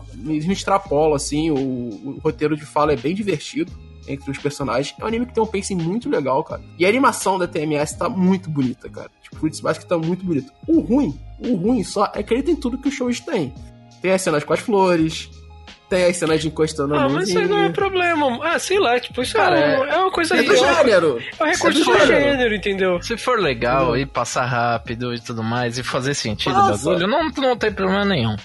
extrapola, 0.51 1.15
assim, 1.15 1.49
o, 1.49 1.55
o, 1.55 2.19
roteiro 2.23 2.55
de 2.55 2.65
fala 2.65 2.93
é 2.93 2.95
bem 2.95 3.15
divertido 3.15 3.71
entre 4.07 4.29
os 4.29 4.37
personagens. 4.37 4.95
É 4.99 5.03
um 5.03 5.07
anime 5.07 5.25
que 5.25 5.33
tem 5.33 5.41
um 5.41 5.47
pacing 5.47 5.75
muito 5.75 6.09
legal, 6.09 6.43
cara. 6.43 6.61
E 6.77 6.85
a 6.85 6.89
animação 6.89 7.39
da 7.39 7.47
TMS 7.47 7.97
tá 7.97 8.09
muito 8.09 8.49
bonita, 8.49 8.89
cara. 8.89 9.09
Tipo, 9.21 9.37
Fruits 9.37 9.59
Basket 9.59 9.87
tá 9.87 9.97
muito 9.97 10.23
bonito. 10.23 10.51
O 10.67 10.81
ruim, 10.81 11.17
o 11.39 11.55
ruim 11.55 11.83
só 11.83 12.11
é 12.13 12.21
que 12.21 12.33
ele 12.33 12.43
tem 12.43 12.55
tudo 12.55 12.77
que 12.77 12.89
o 12.89 12.91
shows 12.91 13.19
tem. 13.19 13.53
Tem 14.01 14.11
as 14.11 14.21
cenas 14.21 14.43
com 14.43 14.53
as 14.53 14.59
flores, 14.59 15.31
tem 15.93 16.05
as 16.05 16.17
cenas 16.17 16.41
de 16.41 16.47
encostando 16.47 16.95
Ah, 16.95 17.07
mas 17.07 17.29
isso 17.29 17.37
aí 17.37 17.47
não 17.47 17.59
é 17.59 17.69
problema. 17.69 18.39
Ah, 18.43 18.57
sei 18.57 18.79
lá, 18.79 18.99
tipo, 18.99 19.21
isso 19.21 19.33
Cara, 19.35 19.59
é, 19.59 19.75
é 19.75 19.97
uma 19.99 20.11
coisa... 20.11 20.35
É 20.35 20.41
do 20.41 20.55
gênero. 20.55 21.21
É 21.39 21.43
um 21.43 21.47
recurso 21.47 21.81
é 21.81 21.83
do, 21.83 21.99
do 21.99 22.07
gênero. 22.07 22.55
entendeu? 22.55 23.01
Se 23.01 23.15
for 23.15 23.39
legal 23.39 23.89
uhum. 23.89 23.97
e 23.97 24.05
passar 24.05 24.45
rápido 24.45 25.13
e 25.13 25.19
tudo 25.19 25.43
mais, 25.43 25.77
e 25.77 25.83
fazer 25.83 26.15
sentido 26.15 26.57
o 26.57 26.69
bagulho, 26.71 27.07
não, 27.07 27.29
não 27.29 27.55
tem 27.55 27.71
problema 27.71 28.03
nenhum. 28.03 28.35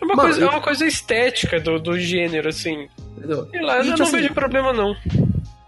É 0.00 0.04
uma, 0.04 0.14
Mano, 0.14 0.28
coisa, 0.28 0.40
eu... 0.40 0.48
é 0.48 0.50
uma 0.50 0.60
coisa 0.60 0.86
estética 0.86 1.58
do, 1.58 1.78
do 1.78 1.98
gênero, 1.98 2.48
assim. 2.48 2.86
Entendeu? 3.16 3.48
Sei 3.50 3.62
lá, 3.62 3.78
eu 3.78 3.84
não 3.84 3.94
assim, 3.94 4.16
vejo 4.16 4.34
problema, 4.34 4.72
não. 4.72 4.94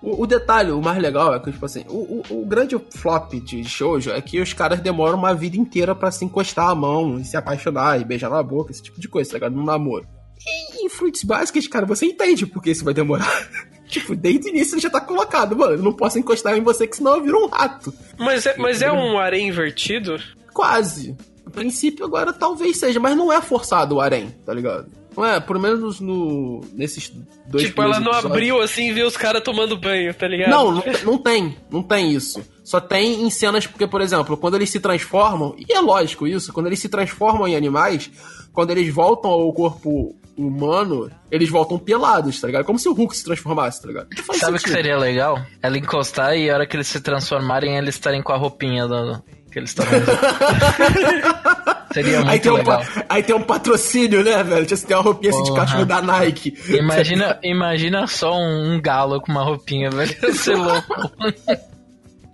O, 0.03 0.25
o, 0.25 0.27
detalhe, 0.27 0.71
o 0.71 0.83
mais 0.83 0.99
legal 1.01 1.35
é 1.35 1.39
que, 1.39 1.51
tipo 1.51 1.65
assim, 1.65 1.85
o, 1.89 2.23
o, 2.29 2.43
o, 2.43 2.47
grande 2.47 2.77
flop 2.91 3.33
de 3.35 3.65
shoujo 3.65 4.11
é 4.11 4.21
que 4.21 4.39
os 4.39 4.53
caras 4.53 4.81
demoram 4.81 5.17
uma 5.17 5.35
vida 5.35 5.57
inteira 5.57 5.95
para 5.95 6.11
se 6.11 6.25
encostar 6.25 6.69
a 6.69 6.75
mão 6.75 7.19
e 7.19 7.25
se 7.25 7.37
apaixonar 7.37 8.01
e 8.01 8.05
beijar 8.05 8.29
na 8.29 8.43
boca, 8.43 8.71
esse 8.71 8.83
tipo 8.83 9.01
de 9.01 9.09
coisa, 9.09 9.31
tá 9.31 9.37
ligado? 9.37 9.55
No 9.55 9.65
namoro. 9.65 10.07
E 10.47 10.85
em 10.85 10.89
Fruits 10.89 11.25
Basket, 11.25 11.69
cara, 11.69 11.87
você 11.87 12.07
entende 12.07 12.47
por 12.47 12.63
que 12.63 12.71
isso 12.71 12.85
vai 12.85 12.95
demorar. 12.95 13.49
tipo, 13.87 14.17
desde 14.17 14.49
o 14.49 14.51
início 14.51 14.81
já 14.81 14.91
tá 14.91 15.01
colocado, 15.01 15.57
mano. 15.57 15.75
Eu 15.75 15.83
não 15.83 15.93
posso 15.93 16.19
encostar 16.19 16.57
em 16.57 16.63
você 16.63 16.87
que 16.87 16.97
senão 16.97 17.17
eu 17.17 17.23
viro 17.23 17.45
um 17.45 17.49
rato. 17.49 17.93
Mas 18.19 18.47
é, 18.47 18.57
mas 18.57 18.83
é 18.83 18.91
um 18.91 19.19
harém 19.19 19.49
invertido? 19.49 20.19
Quase. 20.53 21.17
A 21.47 21.51
princípio 21.51 22.05
agora 22.05 22.33
talvez 22.33 22.79
seja, 22.79 22.99
mas 22.99 23.17
não 23.17 23.33
é 23.33 23.41
forçado 23.41 23.97
o 23.97 24.01
harém, 24.01 24.31
tá 24.45 24.53
ligado? 24.53 24.87
Não 25.17 25.27
é, 25.27 25.41
pelo 25.41 25.61
menos 25.61 26.01
no, 26.01 26.63
nesses 26.73 27.13
dois 27.47 27.65
Tipo, 27.65 27.83
ela 27.83 28.01
não 28.01 28.13
episódios. 28.13 28.33
abriu 28.33 28.61
assim 28.63 28.89
e 28.89 28.93
viu 28.93 29.07
os 29.07 29.17
caras 29.17 29.43
tomando 29.43 29.77
banho, 29.77 30.13
tá 30.15 30.27
ligado? 30.27 30.51
Não, 30.51 30.73
não, 30.73 30.83
não 31.05 31.19
tem, 31.19 31.57
não 31.71 31.83
tem 31.83 32.13
isso. 32.13 32.43
Só 32.65 32.81
tem 32.81 33.23
em 33.23 33.29
cenas, 33.29 33.67
porque, 33.67 33.87
por 33.87 34.01
exemplo, 34.01 34.37
quando 34.37 34.55
eles 34.55 34.71
se 34.71 34.81
transformam, 34.81 35.55
e 35.59 35.71
é 35.73 35.81
lógico 35.81 36.27
isso, 36.27 36.53
quando 36.53 36.67
eles 36.67 36.79
se 36.79 36.89
transformam 36.89 37.47
em 37.47 37.55
animais, 37.55 38.11
quando 38.53 38.71
eles 38.71 38.93
voltam 38.93 39.31
ao 39.31 39.53
corpo 39.53 40.15
humano, 40.37 41.11
eles 41.31 41.49
voltam 41.51 41.79
pelados, 41.79 42.41
tá 42.41 42.47
ligado? 42.47 42.65
Como 42.65 42.79
se 42.79 42.89
o 42.89 42.93
Hulk 42.95 43.17
se 43.17 43.25
transformasse, 43.25 43.83
tá 43.83 43.89
ligado? 43.89 44.09
Sabe 44.35 44.57
o 44.57 44.61
que 44.61 44.71
seria 44.71 44.97
legal? 44.97 45.39
Ela 45.63 45.79
encostar 45.79 46.37
e 46.37 46.51
a 46.51 46.55
hora 46.55 46.67
que 46.67 46.77
eles 46.77 46.87
se 46.87 47.01
transformarem, 47.01 47.77
eles 47.77 47.95
estarem 47.95 48.23
com 48.23 48.33
a 48.33 48.37
roupinha 48.37 48.87
do, 48.89 49.23
que 49.51 49.59
eles 49.59 49.75
usando. 49.75 50.07
Seria 51.93 52.21
Aí 52.21 52.25
muito 52.25 52.43
tem, 52.43 52.53
um, 52.53 52.55
legal. 52.57 52.79
pa- 52.81 53.05
aí 53.07 53.23
tem 53.23 53.37
um 53.37 53.43
patrocínio, 53.43 54.25
né, 54.25 54.43
velho? 54.43 54.65
Tipo, 54.65 54.77
você 54.81 54.87
tem 54.87 54.97
uma 54.97 55.03
roupinha 55.03 55.31
assim 55.31 55.43
de 55.43 55.51
Porra. 55.51 55.61
cachorro 55.61 55.85
da 55.85 56.01
Nike. 56.01 56.57
Imagina, 56.71 57.39
imagina 57.43 58.07
só 58.07 58.35
um, 58.35 58.73
um 58.77 58.81
galo 58.81 59.21
com 59.21 59.31
uma 59.31 59.45
roupinha, 59.45 59.91
velho. 59.91 60.11
Ia 60.23 60.33
ser 60.33 60.57
louco. 60.57 61.13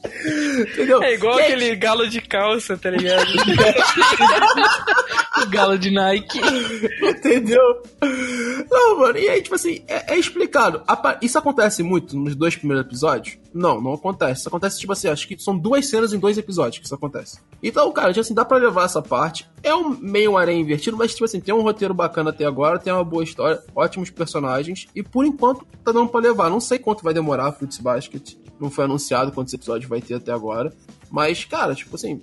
Entendeu? 0.05 1.03
É 1.03 1.15
igual 1.15 1.37
Que- 1.37 1.43
aquele 1.43 1.77
galo 1.77 2.09
de 2.09 2.21
calça, 2.21 2.77
tá 2.77 2.91
ligado? 2.91 3.27
o 5.43 5.47
galo 5.51 5.79
de 5.79 5.91
Nike. 5.91 6.39
Entendeu? 7.03 7.83
Não, 8.71 9.01
mano, 9.01 9.19
e 9.19 9.29
aí, 9.29 9.43
tipo 9.43 9.55
assim, 9.55 9.83
é, 9.89 10.15
é 10.15 10.19
explicado. 10.19 10.83
Isso 11.23 11.39
acontece 11.39 11.83
muito 11.83 12.17
nos 12.17 12.35
dois 12.35 12.57
primeiros 12.57 12.87
episódios? 12.87 13.39
Não, 13.53 13.81
não 13.81 13.95
acontece. 13.95 14.41
Isso 14.41 14.49
acontece, 14.49 14.79
tipo 14.79 14.93
assim, 14.93 15.09
acho 15.09 15.27
que 15.27 15.39
são 15.39 15.57
duas 15.59 15.87
cenas 15.87 16.13
em 16.13 16.19
dois 16.19 16.39
episódios 16.39 16.79
que 16.79 16.85
isso 16.87 16.95
acontece. 16.95 17.39
Então, 17.63 17.91
cara, 17.93 18.09
tipo 18.09 18.21
assim, 18.21 18.35
dá 18.35 18.45
pra 18.45 18.59
levar 18.59 18.85
essa 18.85 19.03
parte. 19.03 19.49
É 19.69 19.75
um 19.75 19.91
meio 19.91 20.35
aranha 20.39 20.59
invertido, 20.59 20.97
mas, 20.97 21.13
tipo 21.13 21.27
assim, 21.27 21.41
tem 21.41 21.55
um 21.55 21.61
roteiro 21.61 21.93
bacana 21.93 22.31
até 22.31 22.47
agora, 22.47 22.79
tem 22.79 22.91
uma 22.91 23.05
boa 23.05 23.23
história, 23.23 23.63
ótimos 23.77 24.09
personagens, 24.09 24.87
e 24.95 25.03
por 25.03 25.27
enquanto 25.27 25.67
tá 25.85 25.93
dando 25.93 26.09
pra 26.09 26.21
levar. 26.21 26.49
Não 26.49 26.59
sei 26.59 26.79
quanto 26.79 27.05
vai 27.05 27.13
demorar 27.13 27.53
Fruits 27.53 27.77
Basket. 27.77 28.35
Não 28.59 28.71
foi 28.71 28.87
anunciado 28.87 29.31
quantos 29.31 29.53
episódios 29.53 29.87
vai 29.87 30.01
ter 30.01 30.15
até 30.15 30.33
agora. 30.33 30.73
Mas, 31.11 31.45
cara, 31.45 31.75
tipo 31.75 31.95
assim, 31.97 32.23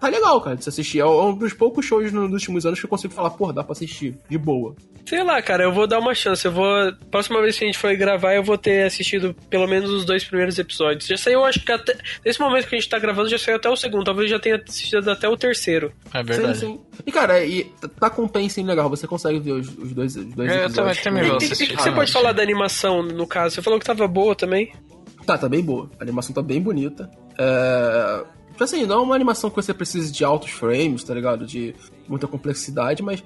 tá, 0.00 0.08
legal, 0.08 0.40
cara, 0.40 0.56
de 0.56 0.62
se 0.64 0.68
assistir. 0.68 1.00
É 1.00 1.06
um 1.06 1.34
dos 1.34 1.52
poucos 1.52 1.84
shows 1.84 2.12
nos 2.12 2.32
últimos 2.32 2.64
anos 2.66 2.78
que 2.78 2.86
eu 2.86 2.90
consigo 2.90 3.12
falar, 3.14 3.30
porra, 3.30 3.52
dá 3.52 3.62
pra 3.64 3.72
assistir, 3.72 4.16
de 4.28 4.38
boa. 4.38 4.74
Sei 5.06 5.22
lá, 5.24 5.40
cara, 5.40 5.64
eu 5.64 5.72
vou 5.72 5.86
dar 5.86 5.98
uma 5.98 6.14
chance. 6.14 6.44
Eu 6.44 6.52
vou. 6.52 6.66
Próxima 7.10 7.40
vez 7.40 7.58
que 7.58 7.64
a 7.64 7.66
gente 7.66 7.78
for 7.78 7.94
gravar, 7.96 8.34
eu 8.34 8.42
vou 8.42 8.58
ter 8.58 8.84
assistido 8.84 9.34
pelo 9.48 9.66
menos 9.66 9.88
os 9.90 10.04
dois 10.04 10.22
primeiros 10.22 10.58
episódios. 10.58 11.06
Já 11.06 11.16
saiu, 11.16 11.44
acho 11.44 11.64
que 11.64 11.72
até. 11.72 11.96
Nesse 12.24 12.38
momento 12.40 12.68
que 12.68 12.74
a 12.76 12.78
gente 12.78 12.90
tá 12.90 12.98
gravando, 12.98 13.28
já 13.28 13.38
saiu 13.38 13.56
até 13.56 13.70
o 13.70 13.76
segundo. 13.76 14.04
Talvez 14.04 14.30
eu 14.30 14.36
já 14.36 14.42
tenha 14.42 14.56
assistido 14.68 15.10
até 15.10 15.26
o 15.28 15.36
terceiro. 15.36 15.92
É 16.12 16.18
Sim, 16.18 16.24
verdade. 16.24 16.58
sim. 16.58 16.80
E, 17.06 17.10
cara, 17.12 17.42
e 17.44 17.64
tá- 17.98 18.10
com 18.10 18.28
pacing 18.28 18.64
legal, 18.64 18.90
você 18.90 19.06
consegue 19.06 19.38
ver 19.40 19.52
os, 19.52 19.68
os 19.78 19.92
dois, 19.94 20.14
os 20.16 20.24
dois 20.34 20.50
Eu 20.52 20.64
episódios. 20.64 20.74
também- 20.74 21.02
também 21.02 21.22
E 21.24 21.26
vou 21.28 21.36
o 21.36 21.38
que, 21.38 21.44
assistir. 21.46 21.74
que 21.76 21.82
você 21.82 21.90
pode 21.92 22.12
falar 22.12 22.32
da 22.32 22.42
animação, 22.42 23.02
no 23.02 23.26
caso? 23.26 23.54
Você 23.54 23.62
falou 23.62 23.78
que 23.78 23.86
tava 23.86 24.06
boa 24.06 24.34
também? 24.34 24.72
Tá, 25.24 25.38
tá 25.38 25.48
bem 25.48 25.62
boa. 25.64 25.90
A 25.98 26.02
animação 26.02 26.34
tá 26.34 26.42
bem 26.42 26.60
bonita. 26.60 27.10
É... 27.38 28.24
Tipo 28.58 28.64
assim, 28.64 28.86
não 28.86 28.96
é 28.96 29.02
uma 29.02 29.14
animação 29.14 29.48
que 29.48 29.54
você 29.54 29.72
precisa 29.72 30.10
de 30.10 30.24
altos 30.24 30.50
frames, 30.50 31.04
tá 31.04 31.14
ligado? 31.14 31.46
De 31.46 31.76
muita 32.08 32.26
complexidade, 32.26 33.04
mas 33.04 33.22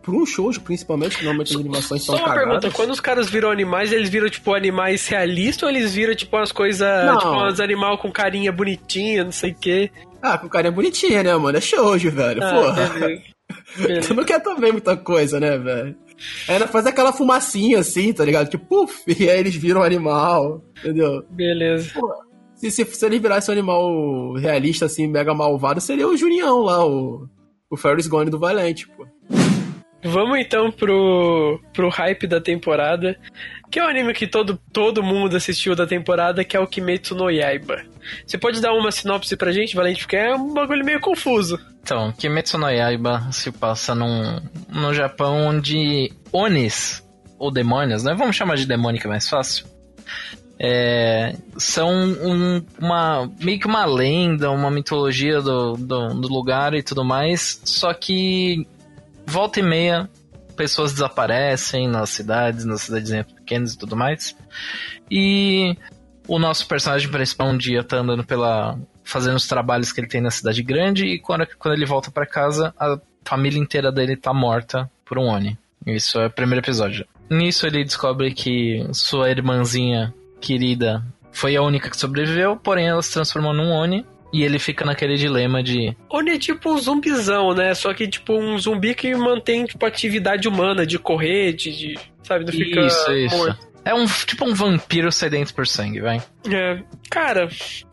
por 0.00 0.14
um 0.14 0.24
show, 0.24 0.48
principalmente, 0.60 1.16
que 1.18 1.24
normalmente 1.24 1.52
as 1.52 1.60
animações 1.60 2.04
Só 2.04 2.12
são 2.12 2.24
uma 2.24 2.28
cagadas. 2.28 2.60
pergunta, 2.60 2.76
quando 2.76 2.90
os 2.90 3.00
caras 3.00 3.28
viram 3.28 3.50
animais, 3.50 3.90
eles 3.90 4.08
viram, 4.08 4.30
tipo, 4.30 4.54
animais 4.54 5.08
realistas 5.08 5.64
ou 5.64 5.70
eles 5.70 5.92
viram, 5.92 6.14
tipo, 6.14 6.36
umas 6.36 6.52
coisas, 6.52 6.88
tipo, 7.18 7.48
uns 7.48 7.58
animal 7.58 7.98
com 7.98 8.12
carinha 8.12 8.52
bonitinha, 8.52 9.24
não 9.24 9.32
sei 9.32 9.50
o 9.50 9.56
quê? 9.56 9.90
Ah, 10.22 10.38
com 10.38 10.48
carinha 10.48 10.70
bonitinha, 10.70 11.20
né, 11.24 11.34
mano? 11.36 11.58
É 11.58 11.60
shoujo, 11.60 12.08
velho. 12.12 12.40
Ah, 12.40 12.54
Porra. 12.54 12.90
Tu 13.74 13.82
Beleza. 13.82 14.14
não 14.14 14.22
quer 14.24 14.40
também 14.40 14.70
muita 14.70 14.96
coisa, 14.96 15.40
né, 15.40 15.58
velho? 15.58 15.96
Ainda 16.46 16.68
faz 16.68 16.86
aquela 16.86 17.12
fumacinha 17.12 17.80
assim, 17.80 18.12
tá 18.12 18.24
ligado? 18.24 18.48
Tipo, 18.48 18.64
puf, 18.86 19.02
e 19.20 19.28
aí 19.28 19.40
eles 19.40 19.56
viram 19.56 19.80
o 19.80 19.84
animal, 19.84 20.62
entendeu? 20.78 21.24
Beleza. 21.28 21.92
Se, 22.60 22.70
se, 22.70 22.84
se 22.84 23.06
ele 23.06 23.18
virasse 23.18 23.50
um 23.50 23.52
animal 23.52 24.34
realista, 24.34 24.84
assim, 24.84 25.06
mega 25.06 25.32
malvado, 25.32 25.80
seria 25.80 26.06
o 26.06 26.14
Junião 26.14 26.60
lá, 26.60 26.86
o, 26.86 27.26
o 27.70 27.76
Ferris 27.76 28.06
Gone 28.06 28.30
do 28.30 28.38
Valente, 28.38 28.86
pô. 28.86 29.06
Vamos 30.04 30.38
então 30.38 30.70
pro, 30.70 31.58
pro 31.72 31.88
hype 31.88 32.26
da 32.26 32.38
temporada, 32.38 33.18
que 33.70 33.78
é 33.78 33.84
um 33.84 33.88
anime 33.88 34.12
que 34.12 34.26
todo, 34.26 34.60
todo 34.72 35.02
mundo 35.02 35.36
assistiu 35.36 35.74
da 35.74 35.86
temporada, 35.86 36.44
que 36.44 36.54
é 36.54 36.60
o 36.60 36.66
Kimetsu 36.66 37.14
no 37.14 37.30
Yaiba. 37.30 37.82
Você 38.26 38.36
pode 38.36 38.60
dar 38.60 38.74
uma 38.74 38.92
sinopse 38.92 39.36
pra 39.38 39.52
gente, 39.52 39.74
Valente? 39.74 40.00
Porque 40.00 40.16
é 40.16 40.34
um 40.34 40.52
bagulho 40.52 40.84
meio 40.84 41.00
confuso. 41.00 41.58
Então, 41.82 42.12
Kimetsu 42.12 42.58
no 42.58 42.68
Yaiba 42.68 43.26
se 43.32 43.50
passa 43.50 43.94
num, 43.94 44.38
no 44.68 44.92
Japão 44.92 45.48
onde 45.48 46.12
Onis, 46.30 47.02
ou 47.38 47.50
demônios, 47.50 48.04
né? 48.04 48.14
Vamos 48.14 48.36
chamar 48.36 48.56
de 48.56 48.66
demônio 48.66 49.00
que 49.00 49.06
é 49.06 49.10
mais 49.10 49.26
fácil. 49.26 49.66
É, 50.62 51.34
são 51.56 51.88
um- 51.90 52.62
uma 52.78 53.30
meio 53.40 53.58
que 53.58 53.66
uma 53.66 53.86
lenda, 53.86 54.50
uma 54.50 54.70
mitologia 54.70 55.40
do, 55.40 55.72
do, 55.72 56.08
do 56.20 56.28
lugar 56.28 56.74
e 56.74 56.82
tudo 56.82 57.02
mais. 57.02 57.62
Só 57.64 57.94
que 57.94 58.66
volta 59.26 59.60
e 59.60 59.62
meia 59.62 60.08
pessoas 60.56 60.92
desaparecem 60.92 61.88
nas 61.88 62.10
cidades, 62.10 62.66
nas 62.66 62.82
cidadezinhas 62.82 63.26
pequenas 63.32 63.72
e 63.72 63.78
tudo 63.78 63.96
mais. 63.96 64.36
E 65.10 65.74
o 66.28 66.38
nosso 66.38 66.68
personagem 66.68 67.08
principal 67.08 67.48
um 67.48 67.56
dia 67.56 67.82
tá 67.82 67.96
andando 67.96 68.22
pela. 68.22 68.78
fazendo 69.02 69.36
os 69.36 69.48
trabalhos 69.48 69.90
que 69.92 70.00
ele 70.00 70.08
tem 70.08 70.20
na 70.20 70.30
cidade 70.30 70.62
grande 70.62 71.06
e 71.06 71.18
quando, 71.18 71.46
quando 71.58 71.74
ele 71.74 71.86
volta 71.86 72.10
pra 72.10 72.26
casa, 72.26 72.74
a 72.78 73.00
família 73.24 73.58
inteira 73.58 73.90
dele 73.90 74.14
tá 74.14 74.34
morta 74.34 74.90
por 75.06 75.18
um 75.18 75.26
Oni. 75.28 75.58
Isso 75.86 76.20
é 76.20 76.26
o 76.26 76.30
primeiro 76.30 76.62
episódio. 76.62 77.06
Nisso 77.30 77.66
ele 77.66 77.82
descobre 77.82 78.32
que 78.34 78.86
sua 78.92 79.30
irmãzinha 79.30 80.12
querida 80.40 81.04
foi 81.32 81.56
a 81.56 81.62
única 81.62 81.88
que 81.90 81.96
sobreviveu, 81.96 82.56
porém 82.56 82.88
ela 82.88 83.02
se 83.02 83.12
transformou 83.12 83.52
num 83.52 83.70
Oni. 83.70 84.04
E 84.32 84.44
ele 84.44 84.60
fica 84.60 84.84
naquele 84.84 85.16
dilema 85.16 85.60
de 85.60 85.92
Oni 86.08 86.30
é 86.30 86.38
tipo 86.38 86.72
um 86.72 86.78
zumbizão, 86.78 87.52
né? 87.52 87.74
Só 87.74 87.92
que 87.92 88.06
tipo 88.06 88.32
um 88.32 88.56
zumbi 88.58 88.94
que 88.94 89.12
mantém 89.14 89.64
tipo 89.64 89.84
atividade 89.84 90.46
humana, 90.46 90.86
de 90.86 91.00
correr, 91.00 91.52
de. 91.52 91.72
de- 91.76 91.98
sabe, 92.22 92.44
não 92.44 92.52
fica 92.52 92.80
Isso, 92.80 93.12
isso. 93.12 93.36
morto. 93.36 93.68
É 93.84 93.92
um 93.92 94.06
tipo 94.06 94.44
um 94.44 94.54
vampiro 94.54 95.10
sedento 95.10 95.52
por 95.52 95.66
sangue, 95.66 96.00
vai. 96.00 96.22
É, 96.48 96.80
cara, 97.10 97.48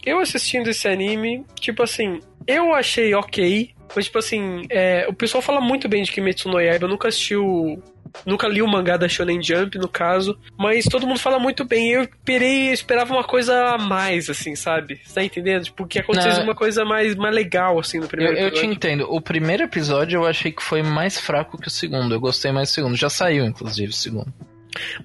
eu 0.05 0.19
assistindo 0.19 0.69
esse 0.69 0.87
anime, 0.87 1.43
tipo 1.59 1.81
assim, 1.81 2.19
eu 2.45 2.71
achei 2.75 3.15
ok, 3.15 3.71
mas 3.95 4.05
tipo 4.05 4.19
assim, 4.19 4.61
é, 4.69 5.07
o 5.09 5.13
pessoal 5.13 5.41
fala 5.41 5.59
muito 5.59 5.87
bem 5.89 6.03
de 6.03 6.11
Kimetsu 6.11 6.49
no 6.49 6.59
Yaiba, 6.59 6.85
eu 6.85 6.89
nunca 6.89 7.07
assisti 7.07 7.35
o... 7.35 7.81
Nunca 8.25 8.47
li 8.47 8.61
o 8.61 8.67
mangá 8.67 8.97
da 8.97 9.07
Shonen 9.07 9.41
Jump, 9.41 9.77
no 9.77 9.87
caso, 9.87 10.37
mas 10.57 10.85
todo 10.85 11.05
mundo 11.07 11.19
fala 11.19 11.39
muito 11.39 11.63
bem. 11.65 11.91
Eu 11.91 12.01
esperei, 12.03 12.69
eu 12.69 12.73
esperava 12.73 13.13
uma 13.13 13.23
coisa 13.23 13.75
a 13.75 13.77
mais, 13.77 14.29
assim, 14.29 14.55
sabe? 14.55 14.99
Você 15.03 15.13
tá 15.15 15.23
entendendo? 15.23 15.63
Tipo, 15.63 15.85
que 15.87 15.99
acontecesse 15.99 16.37
Não. 16.37 16.43
uma 16.45 16.55
coisa 16.55 16.83
mais, 16.85 17.15
mais 17.15 17.33
legal, 17.33 17.79
assim, 17.79 17.97
no 17.99 18.05
Eu, 18.05 18.09
primeiro 18.09 18.33
eu 18.37 18.41
te 18.51 18.57
episódio. 18.59 18.71
entendo. 18.73 19.07
O 19.09 19.21
primeiro 19.21 19.63
episódio 19.63 20.17
eu 20.17 20.25
achei 20.25 20.51
que 20.51 20.61
foi 20.63 20.81
mais 20.81 21.19
fraco 21.19 21.57
que 21.57 21.67
o 21.67 21.71
segundo. 21.71 22.13
Eu 22.13 22.19
gostei 22.19 22.51
mais 22.51 22.69
do 22.69 22.73
segundo. 22.73 22.95
Já 22.95 23.09
saiu, 23.09 23.45
inclusive, 23.45 23.89
o 23.89 23.93
segundo. 23.93 24.33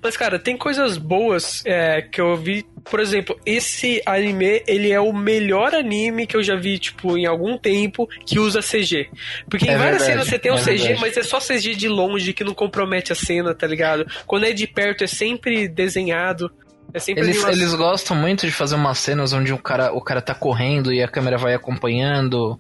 Mas, 0.02 0.16
cara, 0.16 0.38
tem 0.38 0.56
coisas 0.56 0.98
boas 0.98 1.62
é, 1.64 2.02
que 2.02 2.20
eu 2.20 2.36
vi. 2.36 2.64
Por 2.84 3.00
exemplo, 3.00 3.38
esse 3.46 4.02
anime, 4.04 4.62
ele 4.66 4.90
é 4.90 5.00
o 5.00 5.12
melhor 5.12 5.74
anime 5.74 6.26
que 6.26 6.36
eu 6.36 6.42
já 6.42 6.56
vi, 6.56 6.78
tipo, 6.78 7.16
em 7.16 7.26
algum 7.26 7.56
tempo 7.56 8.08
que 8.26 8.38
usa 8.38 8.60
CG. 8.60 9.08
Porque 9.48 9.66
em 9.66 9.70
É 9.70 9.78
várias 9.78 10.02
verdade, 10.02 10.12
cenas 10.12 10.28
você 10.28 10.38
tem 10.38 10.52
um 10.52 10.56
é 10.56 10.62
CG, 10.62 10.78
verdade. 10.78 11.00
mas 11.00 11.16
é 11.16 11.22
só 11.22 11.38
CG 11.38 11.74
de 11.74 11.88
longe 11.88 12.32
que 12.32 12.44
não 12.44 12.54
compromete 12.54 13.12
a 13.12 13.14
cena, 13.14 13.54
tá 13.54 13.66
ligado? 13.66 14.06
Quando 14.26 14.44
é 14.46 14.52
de 14.52 14.66
perto 14.66 15.04
é 15.04 15.06
sempre 15.06 15.68
desenhado. 15.68 16.50
É 16.92 16.98
sempre 16.98 17.22
Eles, 17.24 17.42
eles 17.44 17.74
gostam 17.74 18.16
muito 18.16 18.44
de 18.44 18.52
fazer 18.52 18.74
umas 18.74 18.98
cenas 18.98 19.32
onde 19.32 19.52
o 19.52 19.58
cara, 19.58 19.92
o 19.94 20.00
cara 20.00 20.20
tá 20.20 20.34
correndo 20.34 20.92
e 20.92 21.02
a 21.02 21.08
câmera 21.08 21.38
vai 21.38 21.54
acompanhando. 21.54 22.58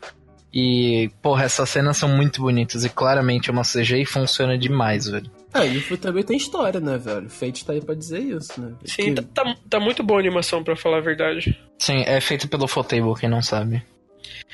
E, 0.54 1.10
porra, 1.20 1.44
essas 1.44 1.68
cenas 1.68 1.96
são 1.96 2.08
muito 2.08 2.40
bonitas. 2.40 2.84
E 2.84 2.88
claramente 2.88 3.50
é 3.50 3.52
uma 3.52 3.62
CG 3.64 4.02
e 4.02 4.06
funciona 4.06 4.56
demais, 4.56 5.06
velho. 5.08 5.30
É, 5.54 5.66
e 5.66 5.78
o 5.78 5.98
também 5.98 6.22
tem 6.24 6.36
história, 6.36 6.80
né, 6.80 6.96
velho? 6.98 7.28
Fate 7.28 7.64
tá 7.64 7.72
aí 7.72 7.80
pra 7.80 7.94
dizer 7.94 8.20
isso, 8.20 8.60
né? 8.60 8.74
Sim, 8.84 9.14
Que- 9.14 9.22
tá, 9.22 9.44
tá, 9.44 9.56
tá 9.68 9.80
muito 9.80 10.02
boa 10.02 10.18
a 10.18 10.22
animação, 10.22 10.64
pra 10.64 10.74
falar 10.76 10.98
a 10.98 11.02
verdade. 11.02 11.58
Sim, 11.78 12.02
é 12.06 12.20
feito 12.20 12.48
pelo 12.48 12.66
Fotable, 12.66 13.14
quem 13.18 13.28
não 13.28 13.42
sabe. 13.42 13.82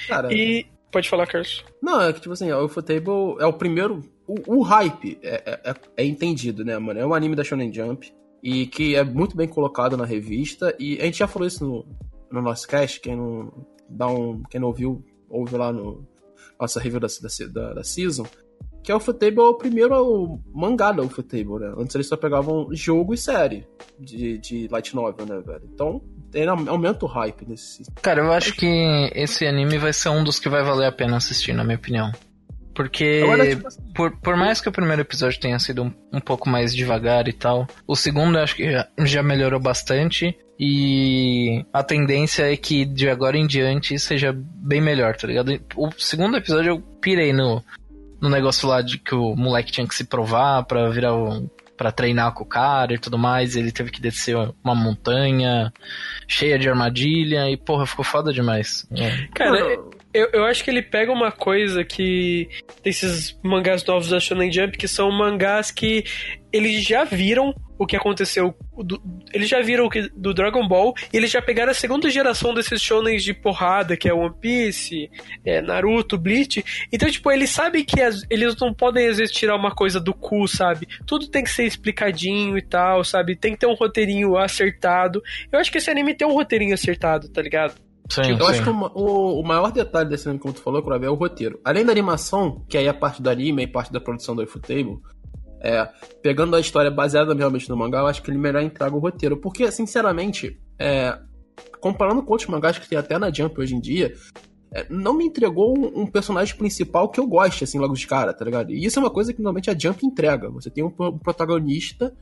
Cara, 0.08 0.32
E. 0.32 0.66
Pode 0.90 1.06
falar, 1.08 1.26
Carlos. 1.26 1.62
Não, 1.82 2.00
é 2.00 2.12
que, 2.14 2.20
tipo 2.22 2.32
assim, 2.32 2.50
o 2.50 2.64
Ufotable 2.64 3.36
é 3.40 3.44
o 3.46 3.52
primeiro. 3.52 4.02
O, 4.26 4.58
o 4.58 4.62
hype 4.62 5.18
é, 5.22 5.42
é- 5.44 5.70
é- 5.70 5.74
é 5.98 6.04
entendido, 6.06 6.64
né, 6.64 6.78
mano? 6.78 6.98
É 6.98 7.06
um 7.06 7.12
anime 7.12 7.36
da 7.36 7.44
Shonen 7.44 7.70
Jump 7.70 8.10
e 8.42 8.66
que 8.66 8.94
é 8.96 9.04
muito 9.04 9.36
bem 9.36 9.46
colocado 9.46 9.98
na 9.98 10.06
revista. 10.06 10.74
E 10.78 10.98
a 10.98 11.04
gente 11.04 11.18
já 11.18 11.26
falou 11.28 11.46
isso 11.46 11.62
no, 11.62 11.86
no 12.32 12.40
nosso 12.40 12.66
cast. 12.66 13.00
Quem 13.00 13.14
não, 13.16 13.52
dá 13.86 14.06
um, 14.08 14.42
quem 14.50 14.58
não 14.58 14.68
ouviu, 14.68 15.04
ouve 15.28 15.54
lá 15.58 15.70
no 15.70 16.08
nossa 16.58 16.80
review 16.80 17.00
da, 17.00 17.06
da, 17.06 17.46
da, 17.52 17.74
da 17.74 17.84
Season. 17.84 18.24
Que 18.88 18.92
é 18.92 18.94
o 18.94 18.96
Ufotable 18.96 19.40
é 19.40 19.42
o 19.42 19.52
primeiro 19.52 20.40
mangá 20.50 20.92
da 20.92 21.02
Ufotable, 21.02 21.58
né? 21.60 21.74
Antes 21.76 21.94
eles 21.94 22.06
só 22.06 22.16
pegavam 22.16 22.68
jogo 22.72 23.12
e 23.12 23.18
série 23.18 23.66
de, 24.00 24.38
de 24.38 24.66
light 24.68 24.96
novel, 24.96 25.26
né, 25.26 25.42
velho? 25.46 25.68
Então, 25.70 26.00
tem, 26.30 26.48
aumenta 26.48 27.04
o 27.04 27.08
hype 27.08 27.46
nesse. 27.46 27.82
Cara, 28.00 28.22
eu 28.22 28.32
acho 28.32 28.54
que 28.54 28.66
esse 29.14 29.46
anime 29.46 29.76
vai 29.76 29.92
ser 29.92 30.08
um 30.08 30.24
dos 30.24 30.38
que 30.38 30.48
vai 30.48 30.62
valer 30.62 30.86
a 30.86 30.92
pena 30.92 31.18
assistir, 31.18 31.52
na 31.52 31.64
minha 31.64 31.76
opinião. 31.76 32.10
Porque, 32.74 33.20
Agora, 33.24 33.46
tipo 33.46 33.68
assim, 33.68 33.82
por, 33.94 34.16
por 34.22 34.36
mais 34.38 34.58
que 34.58 34.70
o 34.70 34.72
primeiro 34.72 35.02
episódio 35.02 35.38
tenha 35.38 35.58
sido 35.58 35.82
um, 35.82 35.92
um 36.10 36.20
pouco 36.20 36.48
mais 36.48 36.74
devagar 36.74 37.28
e 37.28 37.34
tal, 37.34 37.66
o 37.86 37.94
segundo 37.94 38.38
eu 38.38 38.42
acho 38.42 38.56
que 38.56 38.72
já, 38.72 38.88
já 39.00 39.22
melhorou 39.22 39.60
bastante. 39.60 40.34
E 40.58 41.62
a 41.74 41.82
tendência 41.82 42.50
é 42.50 42.56
que 42.56 42.86
de 42.86 43.06
agora 43.10 43.36
em 43.36 43.46
diante 43.46 43.98
seja 43.98 44.34
bem 44.34 44.80
melhor, 44.80 45.14
tá 45.14 45.26
ligado? 45.26 45.60
O 45.76 45.90
segundo 45.98 46.38
episódio 46.38 46.70
eu 46.70 46.80
pirei 47.00 47.32
no, 47.32 47.62
no 48.20 48.28
negócio 48.28 48.68
lá 48.68 48.82
de 48.82 48.98
que 48.98 49.14
o 49.14 49.34
moleque 49.34 49.72
tinha 49.72 49.86
que 49.86 49.94
se 49.94 50.04
provar 50.04 50.64
pra 50.64 50.88
virar 50.88 51.14
um. 51.14 51.48
Pra 51.76 51.92
treinar 51.92 52.34
com 52.34 52.42
o 52.42 52.46
cara 52.46 52.92
e 52.92 52.98
tudo 52.98 53.16
mais, 53.16 53.54
ele 53.54 53.70
teve 53.70 53.92
que 53.92 54.00
descer 54.00 54.36
uma 54.64 54.74
montanha 54.74 55.72
cheia 56.26 56.58
de 56.58 56.68
armadilha 56.68 57.48
e, 57.48 57.56
porra, 57.56 57.86
ficou 57.86 58.04
foda 58.04 58.32
demais. 58.32 58.84
É. 58.96 59.28
Cara, 59.32 59.78
eu, 60.12 60.28
eu 60.32 60.44
acho 60.44 60.64
que 60.64 60.70
ele 60.70 60.82
pega 60.82 61.12
uma 61.12 61.30
coisa 61.30 61.84
que. 61.84 62.48
Desses 62.82 63.38
mangás 63.44 63.84
novos 63.84 64.08
da 64.08 64.18
Shonen 64.18 64.50
Jump, 64.50 64.76
que 64.76 64.88
são 64.88 65.08
mangás 65.12 65.70
que 65.70 66.04
eles 66.52 66.82
já 66.82 67.04
viram 67.04 67.54
o 67.78 67.86
que 67.86 67.96
aconteceu. 67.96 68.52
Do- 68.82 69.02
eles 69.32 69.48
já 69.48 69.60
viram 69.60 69.86
o 69.86 69.90
que, 69.90 70.08
do 70.16 70.32
Dragon 70.34 70.66
Ball 70.66 70.94
e 71.12 71.16
eles 71.16 71.30
já 71.30 71.40
pegaram 71.42 71.70
a 71.70 71.74
segunda 71.74 72.08
geração 72.10 72.52
desses 72.54 72.80
shonens 72.80 73.22
de 73.24 73.34
porrada, 73.34 73.96
que 73.96 74.08
é 74.08 74.14
One 74.14 74.34
Piece, 74.40 75.10
é, 75.44 75.60
Naruto, 75.60 76.16
Bleach. 76.18 76.64
Então, 76.92 77.10
tipo, 77.10 77.30
eles 77.30 77.50
sabem 77.50 77.84
que 77.84 78.00
as- 78.00 78.22
eles 78.30 78.56
não 78.56 78.72
podem, 78.74 79.08
às 79.08 79.18
vezes, 79.18 79.34
tirar 79.34 79.56
uma 79.56 79.74
coisa 79.74 80.00
do 80.00 80.14
cu, 80.14 80.46
sabe? 80.48 80.86
Tudo 81.06 81.26
tem 81.28 81.42
que 81.44 81.50
ser 81.50 81.64
explicadinho 81.64 82.56
e 82.58 82.62
tal, 82.62 83.04
sabe? 83.04 83.36
Tem 83.36 83.52
que 83.52 83.58
ter 83.58 83.66
um 83.66 83.74
roteirinho 83.74 84.36
acertado. 84.36 85.22
Eu 85.52 85.58
acho 85.58 85.70
que 85.70 85.78
esse 85.78 85.90
anime 85.90 86.14
tem 86.14 86.26
um 86.26 86.32
roteirinho 86.34 86.74
acertado, 86.74 87.28
tá 87.28 87.42
ligado? 87.42 87.74
Sim, 88.10 88.22
Eu 88.30 88.38
sim. 88.46 88.50
acho 88.52 88.62
que 88.62 88.70
o, 88.70 88.90
o- 88.94 89.40
o 89.40 89.46
maior 89.46 89.70
detalhe 89.70 90.08
desse 90.08 90.26
anime, 90.26 90.40
como 90.40 90.54
tu 90.54 90.62
falou, 90.62 90.82
Kuraba, 90.82 91.04
é 91.04 91.10
o 91.10 91.14
roteiro. 91.14 91.60
Além 91.62 91.84
da 91.84 91.92
animação, 91.92 92.64
que 92.68 92.78
aí 92.78 92.86
é 92.86 92.92
parte 92.92 93.20
do 93.20 93.28
anime 93.28 93.64
e 93.64 93.66
parte 93.66 93.92
da 93.92 94.00
produção 94.00 94.34
do 94.34 94.42
Ifutable, 94.42 94.98
é, 95.60 95.88
pegando 96.22 96.54
a 96.56 96.60
história 96.60 96.90
baseada 96.90 97.34
realmente 97.34 97.68
no 97.68 97.76
mangá, 97.76 97.98
eu 98.00 98.06
acho 98.06 98.22
que 98.22 98.30
ele 98.30 98.38
melhor 98.38 98.62
entrega 98.62 98.94
o 98.94 98.98
roteiro. 98.98 99.36
Porque, 99.36 99.70
sinceramente, 99.70 100.60
é, 100.78 101.18
comparando 101.80 102.22
com 102.22 102.32
outros 102.32 102.48
mangás 102.48 102.78
que 102.78 102.88
tem 102.88 102.98
até 102.98 103.18
na 103.18 103.32
Jump 103.32 103.60
hoje 103.60 103.74
em 103.74 103.80
dia, 103.80 104.14
é, 104.72 104.86
não 104.90 105.14
me 105.14 105.24
entregou 105.24 105.76
um, 105.78 106.02
um 106.02 106.06
personagem 106.06 106.54
principal 106.56 107.08
que 107.08 107.18
eu 107.18 107.26
goste, 107.26 107.64
assim, 107.64 107.78
logo 107.78 107.94
de 107.94 108.06
cara, 108.06 108.34
tá 108.34 108.44
ligado? 108.44 108.70
E 108.72 108.84
isso 108.84 108.98
é 108.98 109.02
uma 109.02 109.10
coisa 109.10 109.32
que 109.32 109.40
normalmente 109.40 109.70
a 109.70 109.78
Jump 109.78 110.04
entrega. 110.04 110.50
Você 110.50 110.70
tem 110.70 110.84
um, 110.84 110.92
um 110.98 111.18
protagonista 111.18 112.14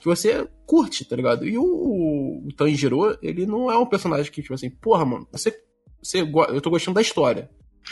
que 0.00 0.06
você 0.06 0.46
curte, 0.66 1.04
tá 1.04 1.14
ligado? 1.14 1.46
E 1.46 1.56
o, 1.56 1.62
o 1.64 2.48
Tanjiro, 2.56 3.16
ele 3.22 3.46
não 3.46 3.70
é 3.70 3.78
um 3.78 3.86
personagem 3.86 4.30
que, 4.30 4.42
tipo 4.42 4.52
assim, 4.54 4.68
porra, 4.68 5.04
mano, 5.04 5.26
você, 5.30 5.54
você 6.02 6.20
eu 6.20 6.60
tô 6.60 6.68
gostando 6.68 6.96
da 6.96 7.00
história. 7.00 7.48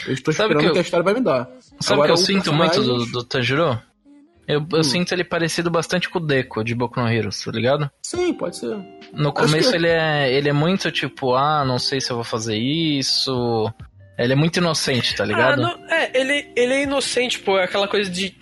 Eu 0.07 0.13
estou 0.13 0.33
Sabe 0.33 0.49
esperando 0.53 0.65
que 0.65 0.71
que, 0.73 0.77
eu- 0.77 0.81
a 0.81 0.83
história 0.83 1.03
vai 1.03 1.13
me 1.13 1.21
dar. 1.21 1.45
Sabe 1.79 2.01
o 2.01 2.03
Agora, 2.03 2.07
que 2.07 2.11
eu 2.13 2.17
sinto 2.17 2.43
personagem- 2.51 2.81
muito 2.81 3.05
do, 3.05 3.11
do 3.11 3.23
Tanjiro? 3.23 3.79
Eu, 4.47 4.65
eu 4.73 4.79
Hum. 4.79 4.83
sinto 4.83 5.13
ele 5.13 5.23
parecido 5.23 5.71
bastante 5.71 6.09
com 6.09 6.19
o 6.19 6.21
Deco 6.25 6.63
de 6.63 6.75
Boku 6.75 6.99
no 6.99 7.07
Hero, 7.07 7.29
tá 7.29 7.51
ligado? 7.51 7.89
Sim, 8.01 8.33
pode 8.33 8.57
ser. 8.57 8.75
No 9.13 9.29
Acho 9.29 9.33
começo 9.33 9.69
que- 9.69 9.75
ele, 9.77 9.87
é, 9.87 10.31
ele 10.33 10.49
é 10.49 10.53
muito 10.53 10.91
tipo, 10.91 11.33
ah, 11.33 11.63
não 11.65 11.79
sei 11.79 12.01
se 12.01 12.11
eu 12.11 12.15
vou 12.17 12.25
fazer 12.25 12.57
isso. 12.57 13.71
Ele 14.17 14.33
é 14.33 14.35
muito 14.35 14.57
inocente, 14.57 15.15
tá 15.15 15.23
ligado? 15.25 15.53
Ah, 15.53 15.55
não, 15.77 15.87
é, 15.89 16.11
ele, 16.19 16.51
ele 16.55 16.73
é 16.73 16.83
inocente, 16.83 17.39
pô, 17.39 17.57
é 17.57 17.63
aquela 17.63 17.87
coisa 17.87 18.09
de. 18.09 18.35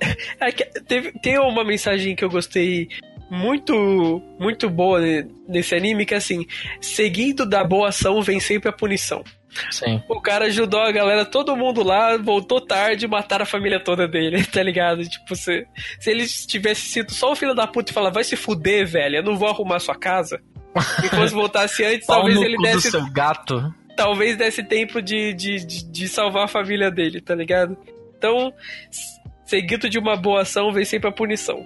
É 0.40 0.50
que 0.52 0.64
teve, 0.82 1.12
tem 1.20 1.38
uma 1.38 1.64
mensagem 1.64 2.14
que 2.16 2.24
eu 2.24 2.28
gostei 2.28 2.88
muito, 3.30 4.20
muito 4.38 4.68
boa 4.68 5.00
ne- 5.00 5.26
nesse 5.48 5.74
anime, 5.74 6.04
que 6.04 6.14
é 6.14 6.16
assim: 6.18 6.44
seguindo 6.80 7.46
da 7.46 7.62
boa 7.64 7.88
ação 7.88 8.20
vem 8.22 8.40
sempre 8.40 8.68
a 8.68 8.72
punição. 8.72 9.22
Sim. 9.70 10.02
O 10.08 10.20
cara 10.20 10.46
ajudou 10.46 10.80
a 10.80 10.92
galera, 10.92 11.24
todo 11.24 11.56
mundo 11.56 11.82
lá, 11.82 12.16
voltou 12.16 12.60
tarde 12.60 13.04
e 13.04 13.08
mataram 13.08 13.44
a 13.44 13.46
família 13.46 13.82
toda 13.82 14.06
dele, 14.08 14.44
tá 14.50 14.62
ligado? 14.62 15.02
Tipo, 15.08 15.34
se, 15.36 15.66
se 15.98 16.10
ele 16.10 16.26
tivesse 16.26 16.82
sido 16.82 17.12
só 17.12 17.32
o 17.32 17.36
filho 17.36 17.54
da 17.54 17.66
puta 17.66 17.90
e 17.90 17.94
falar, 17.94 18.10
vai 18.10 18.24
se 18.24 18.36
fuder, 18.36 18.86
velho, 18.86 19.16
eu 19.16 19.22
não 19.22 19.36
vou 19.36 19.48
arrumar 19.48 19.78
sua 19.78 19.94
casa. 19.94 20.40
E 21.04 21.08
fosse 21.08 21.34
voltasse 21.34 21.84
antes, 21.86 22.06
talvez 22.06 22.40
ele 22.40 22.56
desse 22.58 22.90
do 22.90 22.98
seu 22.98 23.10
gato. 23.12 23.72
talvez 23.96 24.36
desse 24.36 24.62
tempo 24.62 25.00
de, 25.00 25.32
de, 25.32 25.64
de, 25.64 25.84
de 25.84 26.08
salvar 26.08 26.44
a 26.44 26.48
família 26.48 26.90
dele, 26.90 27.20
tá 27.20 27.34
ligado? 27.34 27.76
Então, 28.16 28.52
seguido 29.44 29.88
de 29.88 29.98
uma 29.98 30.16
boa 30.16 30.42
ação, 30.42 30.72
vem 30.72 30.84
sempre 30.84 31.08
a 31.08 31.12
punição. 31.12 31.64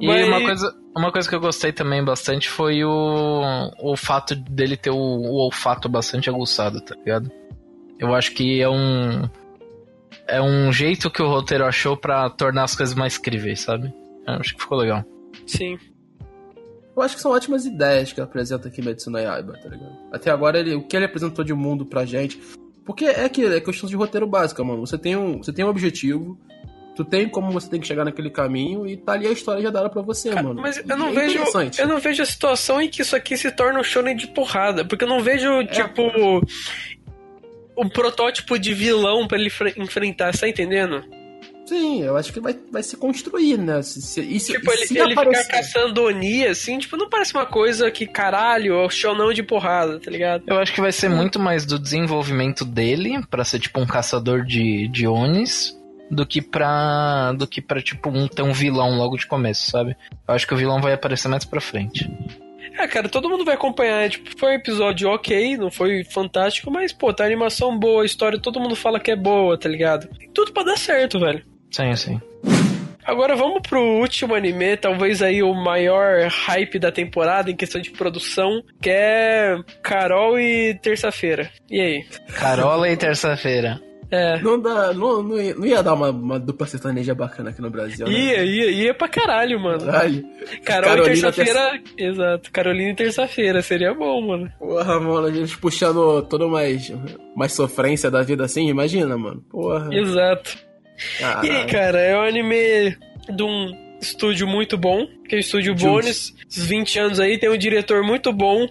E 0.00 0.06
Mas- 0.06 0.26
uma 0.28 0.40
coisa, 0.42 0.76
uma 0.96 1.12
coisa 1.12 1.28
que 1.28 1.34
eu 1.34 1.40
gostei 1.40 1.72
também 1.72 2.04
bastante 2.04 2.48
foi 2.48 2.84
o, 2.84 3.70
o 3.80 3.96
fato 3.96 4.34
dele 4.34 4.76
ter 4.76 4.90
o, 4.90 4.96
o 4.96 5.34
olfato 5.44 5.88
bastante 5.88 6.30
aguçado, 6.30 6.80
tá 6.80 6.94
ligado? 6.94 7.30
Eu 7.98 8.14
acho 8.14 8.32
que 8.32 8.60
é 8.60 8.68
um. 8.68 9.28
É 10.28 10.40
um 10.42 10.72
jeito 10.72 11.10
que 11.10 11.22
o 11.22 11.28
roteiro 11.28 11.64
achou 11.64 11.96
pra 11.96 12.28
tornar 12.30 12.64
as 12.64 12.74
coisas 12.74 12.94
mais 12.94 13.16
críveis, 13.16 13.60
sabe? 13.60 13.92
Eu 14.26 14.34
acho 14.34 14.54
que 14.54 14.60
ficou 14.60 14.78
legal. 14.78 15.04
Sim. 15.46 15.78
Eu 16.96 17.02
acho 17.02 17.14
que 17.14 17.20
são 17.20 17.30
ótimas 17.32 17.64
ideias 17.66 18.12
que 18.12 18.20
apresenta 18.20 18.68
aqui 18.68 18.82
Medicina 18.82 19.20
Yaiba, 19.20 19.52
tá 19.52 19.68
ligado? 19.68 19.96
Até 20.10 20.30
agora, 20.30 20.58
ele, 20.58 20.74
o 20.74 20.82
que 20.82 20.96
ele 20.96 21.04
apresentou 21.04 21.44
de 21.44 21.52
mundo 21.52 21.84
pra 21.84 22.04
gente. 22.06 22.40
Porque 22.84 23.04
é 23.04 23.24
aquilo, 23.24 23.52
é 23.54 23.60
questão 23.60 23.88
de 23.88 23.94
roteiro 23.96 24.26
básica, 24.26 24.64
mano. 24.64 24.86
Você 24.86 24.96
tem 24.96 25.14
um, 25.16 25.38
você 25.38 25.52
tem 25.52 25.64
um 25.64 25.68
objetivo, 25.68 26.38
tu 26.96 27.04
tem 27.04 27.28
como 27.28 27.52
você 27.52 27.68
tem 27.70 27.78
que 27.80 27.86
chegar 27.86 28.04
naquele 28.04 28.30
caminho 28.30 28.86
e 28.86 28.96
tá 28.96 29.12
ali 29.12 29.26
a 29.26 29.30
história 29.30 29.62
já 29.62 29.70
dada 29.70 29.88
pra 29.90 30.02
você, 30.02 30.30
Cara, 30.30 30.42
mano. 30.42 30.60
mas 30.62 30.78
eu 30.78 30.96
não 30.96 31.08
É 31.08 31.12
vejo. 31.12 31.38
Eu 31.78 31.86
não 31.86 31.98
vejo 32.00 32.22
a 32.22 32.26
situação 32.26 32.80
em 32.80 32.88
que 32.88 33.02
isso 33.02 33.14
aqui 33.14 33.36
se 33.36 33.50
torna 33.52 33.78
um 33.78 33.84
shonen 33.84 34.16
de 34.16 34.26
porrada. 34.26 34.84
Porque 34.84 35.04
eu 35.04 35.08
não 35.08 35.20
vejo, 35.20 35.46
É. 35.60 35.66
tipo. 35.66 36.02
Um 37.78 37.88
protótipo 37.90 38.58
de 38.58 38.72
vilão 38.72 39.28
pra 39.28 39.38
ele 39.38 39.50
fre- 39.50 39.74
enfrentar, 39.76 40.32
você 40.32 40.40
tá 40.40 40.48
entendendo? 40.48 41.04
Sim, 41.66 42.02
eu 42.04 42.16
acho 42.16 42.32
que 42.32 42.38
vai, 42.40 42.56
vai 42.72 42.82
se 42.82 42.96
construir, 42.96 43.58
né? 43.58 43.82
Se, 43.82 44.00
se, 44.00 44.38
se, 44.40 44.52
Tipo, 44.52 44.72
ele, 44.72 44.86
se 44.86 44.96
ele 44.96 45.12
aparecer- 45.12 45.44
ficar 45.44 45.56
caçando 45.58 46.04
Oni, 46.04 46.46
assim, 46.46 46.78
tipo, 46.78 46.96
não 46.96 47.10
parece 47.10 47.34
uma 47.34 47.44
coisa 47.44 47.90
que, 47.90 48.06
caralho, 48.06 48.72
é 48.74 48.86
o 48.86 48.88
shonão 48.88 49.32
de 49.32 49.42
porrada, 49.42 49.98
tá 50.00 50.08
ligado? 50.10 50.44
Eu 50.46 50.58
acho 50.58 50.72
que 50.72 50.80
vai 50.80 50.92
ser 50.92 51.10
muito 51.10 51.38
mais 51.40 51.66
do 51.66 51.76
desenvolvimento 51.78 52.64
dele 52.64 53.20
pra 53.28 53.44
ser 53.44 53.58
tipo 53.58 53.80
um 53.80 53.86
caçador 53.86 54.42
de, 54.44 54.86
de 54.88 55.06
Onis 55.08 55.75
do 56.10 56.26
que 56.26 56.40
pra. 56.40 57.32
do 57.32 57.46
que 57.46 57.60
pra 57.60 57.80
tipo 57.80 58.08
um, 58.10 58.28
ter 58.28 58.42
um 58.42 58.52
vilão 58.52 58.96
logo 58.96 59.16
de 59.16 59.26
começo, 59.26 59.70
sabe? 59.70 59.96
Eu 60.26 60.34
acho 60.34 60.46
que 60.46 60.54
o 60.54 60.56
vilão 60.56 60.80
vai 60.80 60.92
aparecer 60.92 61.28
mais 61.28 61.44
pra 61.44 61.60
frente. 61.60 62.10
É, 62.78 62.86
cara, 62.86 63.08
todo 63.08 63.28
mundo 63.28 63.44
vai 63.44 63.54
acompanhar. 63.54 64.08
Tipo, 64.10 64.38
foi 64.38 64.52
um 64.52 64.56
episódio 64.56 65.08
ok, 65.08 65.56
não 65.56 65.70
foi 65.70 66.04
fantástico, 66.04 66.70
mas, 66.70 66.92
pô, 66.92 67.12
tá 67.12 67.24
animação 67.24 67.78
boa, 67.78 68.02
a 68.02 68.06
história 68.06 68.38
todo 68.38 68.60
mundo 68.60 68.76
fala 68.76 69.00
que 69.00 69.10
é 69.10 69.16
boa, 69.16 69.58
tá 69.58 69.68
ligado? 69.68 70.08
Tem 70.18 70.30
tudo 70.30 70.52
pra 70.52 70.62
dar 70.62 70.76
certo, 70.76 71.18
velho. 71.18 71.42
Sim, 71.70 71.96
sim. 71.96 72.20
Agora 73.06 73.36
vamos 73.36 73.62
pro 73.62 73.80
último 73.80 74.34
anime, 74.34 74.76
talvez 74.76 75.22
aí 75.22 75.40
o 75.40 75.54
maior 75.54 76.26
hype 76.26 76.76
da 76.76 76.90
temporada 76.90 77.48
em 77.48 77.54
questão 77.56 77.80
de 77.80 77.90
produção, 77.92 78.60
que 78.82 78.90
é 78.90 79.56
Carol 79.80 80.40
e 80.40 80.74
Terça-feira. 80.82 81.48
E 81.70 81.80
aí? 81.80 82.06
Carola 82.34 82.90
e 82.90 82.96
terça-feira. 82.96 83.80
É. 84.10 84.40
Não, 84.40 84.60
dá, 84.60 84.92
não, 84.92 85.22
não, 85.22 85.40
ia, 85.40 85.54
não 85.54 85.66
ia 85.66 85.82
dar 85.82 85.94
uma, 85.94 86.10
uma 86.10 86.38
dupla 86.38 86.66
sertaneja 86.66 87.14
bacana 87.14 87.50
aqui 87.50 87.60
no 87.60 87.70
Brasil, 87.70 88.06
né? 88.06 88.12
Ia, 88.12 88.44
ia, 88.44 88.70
ia 88.70 88.94
pra 88.94 89.08
caralho, 89.08 89.58
mano. 89.60 89.84
Caralho. 89.84 90.24
Carol 90.64 90.90
Carolina 90.90 91.16
e 91.16 91.20
terça-feira. 91.20 91.82
Exato, 91.98 92.52
Carolina 92.52 92.90
e 92.90 92.96
terça-feira, 92.96 93.62
seria 93.62 93.94
bom, 93.94 94.20
mano. 94.20 94.52
Porra, 94.58 95.00
mano, 95.00 95.26
a 95.26 95.32
gente 95.32 95.58
puxando 95.58 96.22
toda 96.22 96.46
mais, 96.46 96.92
mais 97.34 97.52
sofrência 97.52 98.10
da 98.10 98.22
vida 98.22 98.44
assim, 98.44 98.68
imagina, 98.68 99.16
mano. 99.16 99.42
Porra. 99.50 99.88
Exato. 99.92 100.56
E 101.20 101.24
aí, 101.24 101.66
Caralho. 101.66 101.72
cara, 101.72 102.00
é 102.00 102.16
um 102.16 102.22
anime 102.22 102.96
de 103.34 103.42
um 103.42 103.86
estúdio 104.00 104.46
muito 104.46 104.76
bom, 104.78 105.06
que 105.28 105.34
é 105.34 105.38
o 105.38 105.40
estúdio. 105.40 105.74
Bones, 105.74 106.34
uns 106.46 106.64
20 106.64 106.98
anos 106.98 107.20
aí, 107.20 107.38
tem 107.38 107.50
um 107.50 107.56
diretor 107.56 108.02
muito 108.02 108.32
bom, 108.32 108.66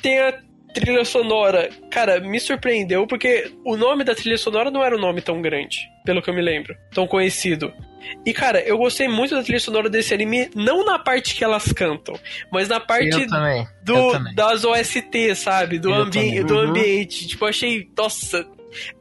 tem 0.00 0.18
a 0.20 0.32
trilha 0.80 1.04
sonora. 1.04 1.68
Cara, 1.90 2.20
me 2.20 2.38
surpreendeu 2.40 3.06
porque 3.06 3.50
o 3.64 3.76
nome 3.76 4.04
da 4.04 4.14
trilha 4.14 4.36
sonora 4.38 4.70
não 4.70 4.82
era 4.84 4.96
um 4.96 5.00
nome 5.00 5.20
tão 5.20 5.40
grande, 5.42 5.88
pelo 6.04 6.20
que 6.22 6.30
eu 6.30 6.34
me 6.34 6.42
lembro, 6.42 6.74
tão 6.92 7.06
conhecido. 7.06 7.72
E 8.24 8.32
cara, 8.32 8.60
eu 8.60 8.78
gostei 8.78 9.06
muito 9.08 9.34
da 9.34 9.42
trilha 9.42 9.60
sonora 9.60 9.90
desse 9.90 10.14
anime, 10.14 10.48
não 10.54 10.84
na 10.84 10.98
parte 10.98 11.34
que 11.34 11.44
elas 11.44 11.72
cantam, 11.72 12.14
mas 12.50 12.68
na 12.68 12.80
parte 12.80 13.10
eu 13.10 13.26
também. 13.26 13.66
eu 13.86 13.94
do, 13.94 14.12
também. 14.12 14.34
das 14.34 14.64
OST, 14.64 15.34
sabe? 15.34 15.78
Do, 15.78 15.92
ambi 15.92 16.42
do 16.42 16.54
Uhum. 16.54 16.60
ambiente. 16.70 17.26
Tipo, 17.28 17.44
eu 17.44 17.48
achei, 17.48 17.90
nossa, 17.96 18.46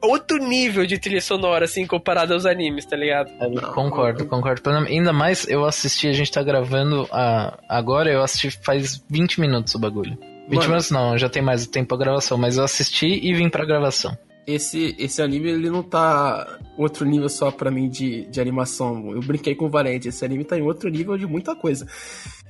outro 0.01 0.37
nível 0.39 0.85
de 0.85 0.97
trilha 0.97 1.21
sonora, 1.21 1.65
assim, 1.65 1.85
comparado 1.85 2.33
aos 2.33 2.45
animes, 2.45 2.85
tá 2.85 2.97
ligado? 2.97 3.31
Não, 3.39 3.71
Concordo, 3.73 4.25
concordo. 4.25 4.69
Ainda 4.69 5.13
mais, 5.13 5.47
eu 5.47 5.63
assisti, 5.65 6.07
a 6.07 6.13
gente 6.13 6.31
tá 6.31 6.41
gravando 6.43 7.07
a, 7.11 7.57
agora, 7.69 8.11
eu 8.11 8.21
assisti 8.23 8.51
faz 8.63 9.01
20 9.09 9.39
minutos 9.39 9.73
o 9.75 9.79
bagulho. 9.79 10.17
20 10.47 10.55
Mano. 10.57 10.67
minutos 10.69 10.91
não, 10.91 11.17
já 11.17 11.27
tem 11.29 11.41
mais 11.41 11.67
tempo 11.67 11.93
a 11.93 11.97
gravação, 11.97 12.37
mas 12.37 12.57
eu 12.57 12.63
assisti 12.63 13.05
e 13.07 13.33
vim 13.33 13.49
pra 13.49 13.65
gravação. 13.65 14.17
Esse, 14.45 14.95
esse 14.97 15.21
anime, 15.21 15.49
ele 15.49 15.69
não 15.69 15.83
tá 15.83 16.57
outro 16.77 17.05
nível 17.05 17.27
só 17.27 17.51
pra 17.51 17.69
mim 17.69 17.89
de, 17.89 18.25
de 18.27 18.39
animação. 18.39 19.11
Eu 19.11 19.19
brinquei 19.19 19.53
com 19.55 19.65
o 19.65 19.69
Valente, 19.69 20.07
esse 20.07 20.23
anime 20.23 20.45
tá 20.45 20.57
em 20.57 20.61
outro 20.61 20.89
nível 20.89 21.17
de 21.17 21.25
muita 21.27 21.53
coisa. 21.53 21.85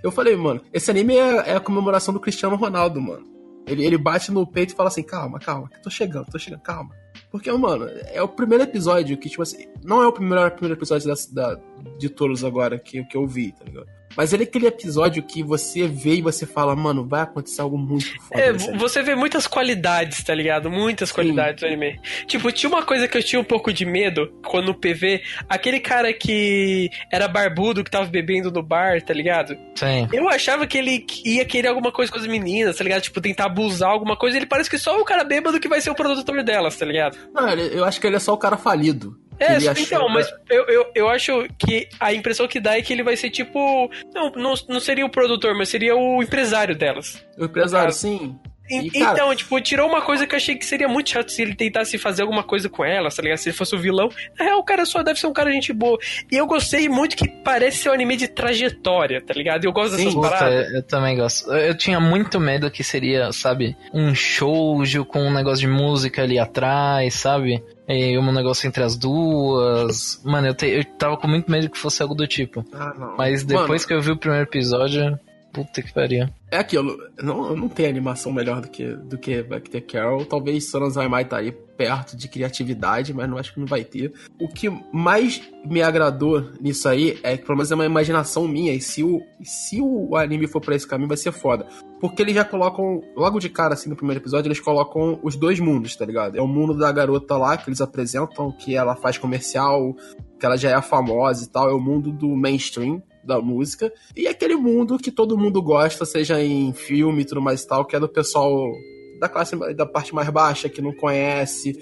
Eu 0.03 0.11
falei, 0.11 0.35
mano, 0.35 0.61
esse 0.71 0.91
anime 0.91 1.15
é, 1.15 1.49
é 1.51 1.55
a 1.55 1.59
comemoração 1.59 2.13
do 2.13 2.19
Cristiano 2.19 2.55
Ronaldo, 2.55 3.01
mano. 3.01 3.25
Ele, 3.65 3.83
ele 3.83 3.97
bate 3.97 4.31
no 4.31 4.45
peito 4.45 4.73
e 4.73 4.75
fala 4.75 4.89
assim, 4.89 5.01
calma, 5.01 5.39
calma, 5.39 5.67
que 5.69 5.81
tô 5.81 5.89
chegando, 5.89 6.27
tô 6.31 6.37
chegando, 6.37 6.61
calma. 6.61 6.91
Porque, 7.31 7.51
mano, 7.51 7.85
é 8.13 8.21
o 8.21 8.27
primeiro 8.27 8.63
episódio 8.63 9.17
que, 9.17 9.27
tipo 9.27 9.41
assim, 9.41 9.65
não 9.83 10.01
é 10.03 10.07
o 10.07 10.11
primeiro, 10.13 10.49
primeiro 10.51 10.77
episódio 10.79 11.07
da, 11.07 11.15
da- 11.55 11.59
de 11.97 12.09
todos 12.09 12.43
agora 12.43 12.77
que, 12.77 13.03
que 13.05 13.17
eu 13.17 13.25
vi, 13.25 13.51
tá 13.53 13.65
ligado? 13.65 13.87
Mas 14.17 14.33
ele 14.33 14.43
é 14.43 14.47
aquele 14.47 14.67
episódio 14.67 15.23
que 15.23 15.41
você 15.41 15.87
vê 15.87 16.15
e 16.15 16.21
você 16.21 16.45
fala, 16.45 16.75
mano, 16.75 17.05
vai 17.05 17.21
acontecer 17.21 17.61
algo 17.61 17.77
muito 17.77 18.19
foda. 18.21 18.41
É, 18.41 18.51
você 18.53 19.01
vê 19.01 19.15
muitas 19.15 19.47
qualidades, 19.47 20.23
tá 20.23 20.33
ligado? 20.33 20.69
Muitas 20.69 21.09
Sim. 21.09 21.15
qualidades 21.15 21.61
do 21.61 21.67
anime. 21.67 21.99
Tipo, 22.25 22.51
tinha 22.51 22.69
uma 22.69 22.83
coisa 22.83 23.07
que 23.07 23.17
eu 23.17 23.23
tinha 23.23 23.39
um 23.39 23.45
pouco 23.45 23.71
de 23.71 23.85
medo 23.85 24.33
quando 24.45 24.67
no 24.67 24.75
PV, 24.75 25.21
aquele 25.47 25.79
cara 25.79 26.11
que 26.13 26.89
era 27.11 27.27
barbudo, 27.27 27.83
que 27.83 27.89
tava 27.89 28.05
bebendo 28.05 28.51
no 28.51 28.61
bar, 28.61 29.01
tá 29.01 29.13
ligado? 29.13 29.57
Sim. 29.75 30.07
Eu 30.11 30.27
achava 30.29 30.67
que 30.67 30.77
ele 30.77 31.05
ia 31.23 31.45
querer 31.45 31.69
alguma 31.69 31.91
coisa 31.91 32.11
com 32.11 32.17
as 32.17 32.27
meninas, 32.27 32.77
tá 32.77 32.83
ligado? 32.83 33.01
Tipo, 33.01 33.21
tentar 33.21 33.45
abusar 33.45 33.89
alguma 33.89 34.17
coisa. 34.17 34.37
Ele 34.37 34.45
parece 34.45 34.69
que 34.69 34.77
só 34.77 34.99
o 34.99 35.05
cara 35.05 35.23
bêbado 35.23 35.59
que 35.59 35.69
vai 35.69 35.79
ser 35.79 35.89
o 35.89 35.95
produtor 35.95 36.43
delas, 36.43 36.75
tá 36.75 36.85
ligado? 36.85 37.17
Não, 37.33 37.49
eu 37.49 37.85
acho 37.85 37.99
que 37.99 38.07
ele 38.07 38.17
é 38.17 38.19
só 38.19 38.33
o 38.33 38.37
cara 38.37 38.57
falido. 38.57 39.17
É, 39.39 39.55
Ele 39.55 39.67
então, 39.67 39.99
achou- 40.05 40.09
mas 40.09 40.27
eu, 40.49 40.63
eu, 40.65 40.91
eu 40.95 41.09
acho 41.09 41.47
que 41.59 41.87
a 41.99 42.13
impressão 42.13 42.47
que 42.47 42.59
dá 42.59 42.77
é 42.77 42.81
que 42.81 42.91
ele 42.91 43.03
vai 43.03 43.15
ser 43.15 43.29
tipo. 43.29 43.89
Não, 44.13 44.31
não, 44.31 44.53
não 44.67 44.79
seria 44.79 45.05
o 45.05 45.09
produtor, 45.09 45.53
mas 45.55 45.69
seria 45.69 45.95
o 45.95 46.23
empresário 46.23 46.75
delas. 46.75 47.23
O 47.37 47.45
empresário, 47.45 47.93
sim. 47.93 48.35
E- 48.69 48.87
E, 48.87 48.91
cara- 48.99 49.13
então, 49.13 49.35
tipo, 49.35 49.59
tirou 49.61 49.87
uma 49.87 50.01
coisa 50.01 50.25
que 50.27 50.33
eu 50.33 50.37
achei 50.37 50.55
que 50.55 50.65
seria 50.65 50.87
muito 50.87 51.09
chato 51.09 51.31
se 51.31 51.41
ele 51.41 51.55
tentasse 51.55 51.97
fazer 51.97 52.21
alguma 52.23 52.43
coisa 52.43 52.67
com 52.69 52.83
ela, 52.83 53.09
tá 53.09 53.21
ligado? 53.21 53.37
Se 53.37 53.49
ele 53.49 53.55
fosse 53.57 53.75
o 53.75 53.79
vilão. 53.79 54.09
Na 54.37 54.45
real, 54.45 54.59
o 54.59 54.63
cara 54.63 54.85
só 54.85 55.01
deve 55.03 55.19
ser 55.19 55.27
um 55.27 55.33
cara 55.33 55.49
de 55.49 55.55
gente 55.55 55.73
boa. 55.73 55.97
E 56.31 56.35
eu 56.37 56.45
gostei 56.47 56.87
muito 56.89 57.15
que 57.15 57.27
parece 57.27 57.77
ser 57.77 57.89
um 57.89 57.93
anime 57.93 58.15
de 58.17 58.27
trajetória, 58.27 59.21
tá 59.21 59.33
ligado? 59.33 59.65
Eu 59.65 59.71
gosto 59.71 59.91
Sim, 59.95 59.97
dessas 60.05 60.13
Puta, 60.15 60.29
paradas. 60.29 60.69
eu, 60.69 60.75
eu 60.77 60.83
também 60.83 61.15
gosto. 61.17 61.51
Eu, 61.51 61.57
eu 61.67 61.77
tinha 61.77 61.99
muito 61.99 62.39
medo 62.39 62.69
que 62.71 62.83
seria, 62.83 63.31
sabe, 63.31 63.75
um 63.93 64.13
shoujo 64.15 65.05
com 65.05 65.19
um 65.21 65.33
negócio 65.33 65.59
de 65.59 65.67
música 65.67 66.23
ali 66.23 66.37
atrás, 66.39 67.13
sabe? 67.13 67.63
E 67.87 68.17
um 68.17 68.31
negócio 68.33 68.67
entre 68.67 68.83
as 68.83 68.97
duas. 68.97 70.21
Mano, 70.23 70.47
eu, 70.47 70.53
te- 70.53 70.67
eu 70.67 70.83
tava 70.83 71.17
com 71.17 71.27
muito 71.27 71.49
medo 71.49 71.69
que 71.69 71.77
fosse 71.77 72.01
algo 72.01 72.13
do 72.13 72.27
tipo. 72.27 72.65
Ah, 72.73 72.93
não. 72.97 73.15
Mas 73.17 73.43
depois 73.43 73.67
Mano, 73.83 73.87
que 73.87 73.93
eu 73.93 74.01
vi 74.01 74.11
o 74.11 74.17
primeiro 74.17 74.45
episódio, 74.45 75.17
puta 75.57 75.81
que 75.81 75.91
pariu. 75.91 76.29
É 76.51 76.57
aquilo, 76.59 76.95
não, 77.21 77.55
não 77.55 77.67
tem 77.67 77.87
animação 77.87 78.31
melhor 78.31 78.61
do 78.61 78.69
que, 78.69 78.95
do 78.95 79.17
que 79.17 79.41
vai 79.41 79.59
ter 79.59 79.81
Carol. 79.81 80.23
Talvez 80.23 80.69
Soranzai 80.69 81.07
Mai 81.07 81.25
tá 81.25 81.37
aí 81.37 81.51
perto 81.51 82.15
de 82.15 82.27
criatividade, 82.27 83.13
mas 83.13 83.27
não 83.27 83.37
acho 83.37 83.53
que 83.53 83.59
não 83.59 83.65
vai 83.65 83.83
ter. 83.83 84.13
O 84.39 84.47
que 84.47 84.69
mais 84.93 85.41
me 85.65 85.81
agradou 85.81 86.51
nisso 86.61 86.87
aí 86.87 87.19
é 87.23 87.35
que, 87.35 87.43
pelo 87.43 87.57
menos, 87.57 87.71
é 87.71 87.75
uma 87.75 87.85
imaginação 87.85 88.47
minha. 88.47 88.73
E 88.73 88.79
se 88.79 89.03
o, 89.03 89.21
se 89.43 89.81
o 89.81 90.15
anime 90.15 90.47
for 90.47 90.61
pra 90.61 90.75
esse 90.75 90.87
caminho, 90.87 91.07
vai 91.07 91.17
ser 91.17 91.31
foda. 91.31 91.65
Porque 91.99 92.21
eles 92.21 92.35
já 92.35 92.45
colocam, 92.45 93.01
logo 93.15 93.39
de 93.39 93.49
cara, 93.49 93.73
assim, 93.73 93.89
no 93.89 93.95
primeiro 93.95 94.21
episódio, 94.21 94.47
eles 94.47 94.59
colocam 94.59 95.19
os 95.23 95.35
dois 95.35 95.59
mundos, 95.59 95.95
tá 95.95 96.05
ligado? 96.05 96.37
É 96.37 96.41
o 96.41 96.47
mundo 96.47 96.77
da 96.77 96.91
garota 96.91 97.35
lá, 97.35 97.57
que 97.57 97.67
eles 97.67 97.81
apresentam, 97.81 98.51
que 98.51 98.75
ela 98.75 98.95
faz 98.95 99.17
comercial, 99.17 99.95
que 100.39 100.45
ela 100.45 100.55
já 100.55 100.69
é 100.77 100.81
famosa 100.81 101.43
e 101.43 101.47
tal. 101.47 101.69
É 101.69 101.73
o 101.73 101.79
mundo 101.79 102.11
do 102.11 102.29
mainstream 102.35 103.01
da 103.27 103.41
música. 103.41 103.91
E 104.15 104.27
aquele 104.27 104.55
mundo 104.55 104.97
que 104.97 105.11
todo 105.11 105.37
mundo 105.37 105.61
gosta, 105.61 106.05
seja 106.05 106.41
em 106.41 106.73
filme 106.73 107.21
e 107.21 107.25
tudo 107.25 107.41
mais 107.41 107.63
e 107.63 107.67
tal, 107.67 107.85
que 107.85 107.95
é 107.95 107.99
do 107.99 108.09
pessoal 108.09 108.71
da 109.19 109.27
classe 109.27 109.55
da 109.73 109.85
parte 109.85 110.13
mais 110.13 110.29
baixa, 110.29 110.69
que 110.69 110.81
não 110.81 110.93
conhece, 110.93 111.73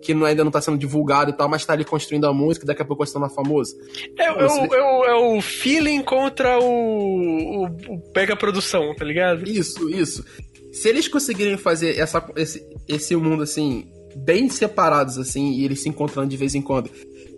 que 0.00 0.14
não, 0.14 0.26
ainda 0.26 0.44
não 0.44 0.50
tá 0.50 0.60
sendo 0.60 0.78
divulgado 0.78 1.30
e 1.30 1.34
tal, 1.34 1.48
mas 1.48 1.64
tá 1.66 1.72
ali 1.72 1.84
construindo 1.84 2.26
a 2.26 2.32
música, 2.32 2.66
daqui 2.66 2.82
a 2.82 2.84
pouco 2.84 3.00
vai 3.00 3.06
se 3.06 3.12
tornar 3.12 3.30
famoso. 3.30 3.74
É, 4.18 4.26
é, 4.26 4.32
o, 4.32 4.74
é, 4.74 4.82
o, 4.82 5.04
é 5.04 5.14
o 5.14 5.40
feeling 5.40 6.02
contra 6.02 6.58
o, 6.58 6.64
o, 6.64 7.64
o 7.66 8.12
pega 8.12 8.36
produção, 8.36 8.94
tá 8.94 9.04
ligado? 9.04 9.48
Isso, 9.48 9.90
isso. 9.90 10.24
Se 10.72 10.88
eles 10.88 11.08
conseguirem 11.08 11.56
fazer 11.56 11.98
essa, 11.98 12.24
esse, 12.36 12.64
esse 12.88 13.16
mundo 13.16 13.42
assim, 13.42 13.88
bem 14.16 14.48
separados, 14.48 15.18
assim, 15.18 15.52
e 15.52 15.64
eles 15.64 15.82
se 15.82 15.88
encontrando 15.88 16.28
de 16.28 16.36
vez 16.36 16.54
em 16.54 16.62
quando. 16.62 16.90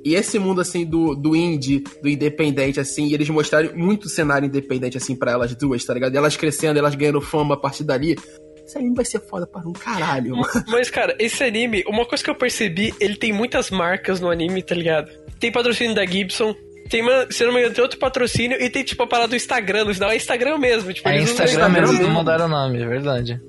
E 0.04 0.14
esse 0.14 0.38
mundo, 0.38 0.60
assim, 0.60 0.84
do, 0.84 1.14
do 1.14 1.34
indie, 1.34 1.82
do 2.02 2.08
independente, 2.08 2.78
assim, 2.78 3.06
e 3.08 3.14
eles 3.14 3.28
mostrarem 3.28 3.72
muito 3.74 4.08
cenário 4.08 4.46
independente, 4.46 4.96
assim, 4.96 5.16
pra 5.16 5.32
elas 5.32 5.54
duas, 5.54 5.84
tá 5.84 5.92
ligado? 5.94 6.14
E 6.14 6.16
elas 6.16 6.36
crescendo, 6.36 6.78
elas 6.78 6.94
ganhando 6.94 7.20
fama 7.20 7.54
a 7.54 7.58
partir 7.58 7.82
dali. 7.84 8.16
Esse 8.64 8.78
anime 8.78 8.94
vai 8.96 9.04
ser 9.04 9.20
foda 9.20 9.46
para 9.46 9.68
um 9.68 9.72
caralho, 9.72 10.36
mano. 10.36 10.48
Mas, 10.68 10.90
cara, 10.90 11.14
esse 11.18 11.42
anime, 11.42 11.84
uma 11.88 12.04
coisa 12.04 12.22
que 12.22 12.30
eu 12.30 12.34
percebi, 12.34 12.92
ele 13.00 13.16
tem 13.16 13.32
muitas 13.32 13.70
marcas 13.70 14.20
no 14.20 14.30
anime, 14.30 14.62
tá 14.62 14.74
ligado? 14.74 15.08
Tem 15.40 15.50
patrocínio 15.52 15.94
da 15.94 16.04
Gibson, 16.06 16.54
tem, 16.88 17.02
uma- 17.02 17.26
se 17.30 17.44
não 17.44 17.52
me 17.52 17.58
engano, 17.60 17.74
tem 17.74 17.82
outro 17.82 17.98
patrocínio 17.98 18.60
e 18.60 18.70
tem, 18.70 18.82
tipo, 18.84 19.02
a 19.02 19.06
parada 19.06 19.28
do 19.30 19.36
Instagram, 19.36 19.84
no 19.86 19.94
final 19.94 20.10
é 20.10 20.16
Instagram 20.16 20.58
mesmo. 20.58 20.92
Tipo, 20.92 21.08
É 21.08 21.20
Instagram 21.20 21.68
mesmo, 21.68 21.88
mesmo. 21.92 22.02
não 22.08 22.14
mudaram 22.14 22.46
o 22.46 22.48
nome, 22.48 22.80
é 22.82 22.86
verdade. 22.86 23.40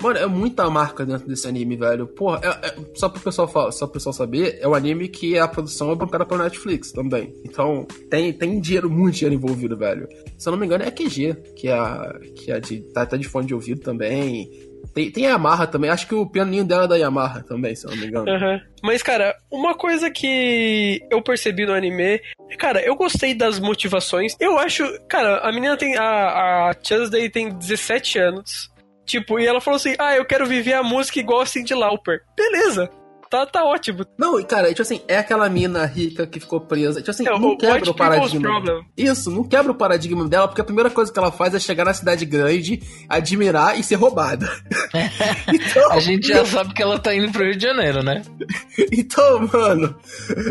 Mano, 0.00 0.18
é 0.18 0.26
muita 0.26 0.68
marca 0.70 1.04
dentro 1.04 1.28
desse 1.28 1.46
anime, 1.46 1.76
velho. 1.76 2.06
Porra, 2.06 2.40
é- 2.42 2.68
é- 2.68 2.74
só 2.94 3.08
pro 3.08 3.20
pessoal 3.20 3.46
falar, 3.46 3.70
só 3.72 3.86
pro 3.86 3.94
pessoal 3.94 4.12
saber, 4.12 4.58
é 4.60 4.66
um 4.66 4.74
anime 4.74 5.08
que 5.08 5.38
a 5.38 5.46
produção 5.46 5.92
é 5.92 5.94
bancada 5.94 6.24
pela 6.24 6.44
Netflix 6.44 6.90
também. 6.90 7.34
Então, 7.44 7.86
tem, 8.08 8.32
tem 8.32 8.58
dinheiro, 8.60 8.88
muito 8.90 9.16
dinheiro 9.16 9.34
envolvido, 9.34 9.76
velho. 9.76 10.08
Se 10.38 10.48
eu 10.48 10.52
não 10.52 10.58
me 10.58 10.66
engano, 10.66 10.84
é 10.84 10.88
a 10.88 10.92
QG, 10.92 11.34
que 11.54 11.68
é 11.68 11.72
a, 11.72 12.14
que 12.34 12.50
é 12.50 12.58
de, 12.60 12.80
tá, 12.92 13.04
tá 13.04 13.16
de 13.16 13.28
fone 13.28 13.46
de 13.46 13.54
ouvido 13.54 13.80
também. 13.80 14.50
Tem, 14.94 15.10
tem 15.10 15.26
a 15.26 15.30
Yamaha 15.32 15.66
também, 15.66 15.90
acho 15.90 16.06
que 16.08 16.14
o 16.14 16.26
pianinho 16.26 16.64
dela 16.64 16.84
é 16.84 16.88
da 16.88 16.96
Yamaha 16.96 17.42
também, 17.42 17.74
se 17.76 17.86
eu 17.86 17.90
não 17.90 17.98
me 17.98 18.06
engano. 18.06 18.28
Aham. 18.28 18.60
Mas, 18.82 19.02
cara, 19.02 19.36
uma 19.50 19.74
coisa 19.74 20.10
que 20.10 21.00
eu 21.10 21.22
percebi 21.22 21.66
no 21.66 21.74
anime, 21.74 22.20
cara, 22.58 22.80
eu 22.80 22.96
gostei 22.96 23.34
das 23.34 23.60
motivações. 23.60 24.34
Eu 24.40 24.58
acho, 24.58 24.82
cara, 25.06 25.38
a 25.40 25.52
menina 25.52 25.76
tem. 25.76 25.96
A, 25.96 26.70
a 26.70 26.74
Tuesday 26.74 27.28
tem 27.28 27.50
17 27.50 28.18
anos. 28.18 28.70
Tipo, 29.10 29.40
e 29.40 29.46
ela 29.46 29.60
falou 29.60 29.76
assim: 29.76 29.94
ah, 29.98 30.14
eu 30.14 30.24
quero 30.24 30.46
viver 30.46 30.74
a 30.74 30.84
música 30.84 31.18
igual 31.18 31.40
a 31.40 31.46
Cindy 31.46 31.74
Lauper. 31.74 32.22
Beleza. 32.36 32.88
Tá, 33.30 33.46
tá 33.46 33.64
ótimo. 33.64 34.04
Não, 34.18 34.40
e 34.40 34.44
cara, 34.44 34.68
tipo 34.70 34.82
assim, 34.82 35.00
é 35.06 35.16
aquela 35.18 35.48
mina 35.48 35.86
rica 35.86 36.26
que 36.26 36.40
ficou 36.40 36.60
presa. 36.60 36.98
Tipo 37.00 37.12
assim, 37.12 37.26
É, 37.28 37.30
não 37.30 37.50
o 37.50 37.56
quebra 37.56 37.90
o 37.90 37.94
paradigma. 37.94 38.84
Isso, 38.96 39.30
não 39.30 39.44
quebra 39.44 39.70
o 39.70 39.74
paradigma 39.74 40.26
dela, 40.28 40.48
porque 40.48 40.60
a 40.60 40.64
primeira 40.64 40.90
coisa 40.90 41.12
que 41.12 41.18
ela 41.18 41.30
faz 41.30 41.54
é 41.54 41.60
chegar 41.60 41.84
na 41.84 41.94
cidade 41.94 42.24
grande, 42.24 42.82
admirar 43.08 43.78
e 43.78 43.84
ser 43.84 43.94
roubada. 43.94 44.50
então, 45.52 45.92
A 45.92 46.00
gente 46.00 46.26
já 46.26 46.44
sabe 46.44 46.74
que 46.74 46.82
ela 46.82 46.98
tá 46.98 47.14
indo 47.14 47.30
pro 47.30 47.44
Rio 47.44 47.56
de 47.56 47.62
Janeiro, 47.62 48.02
né? 48.02 48.22
então, 48.92 49.48
mano, 49.52 49.94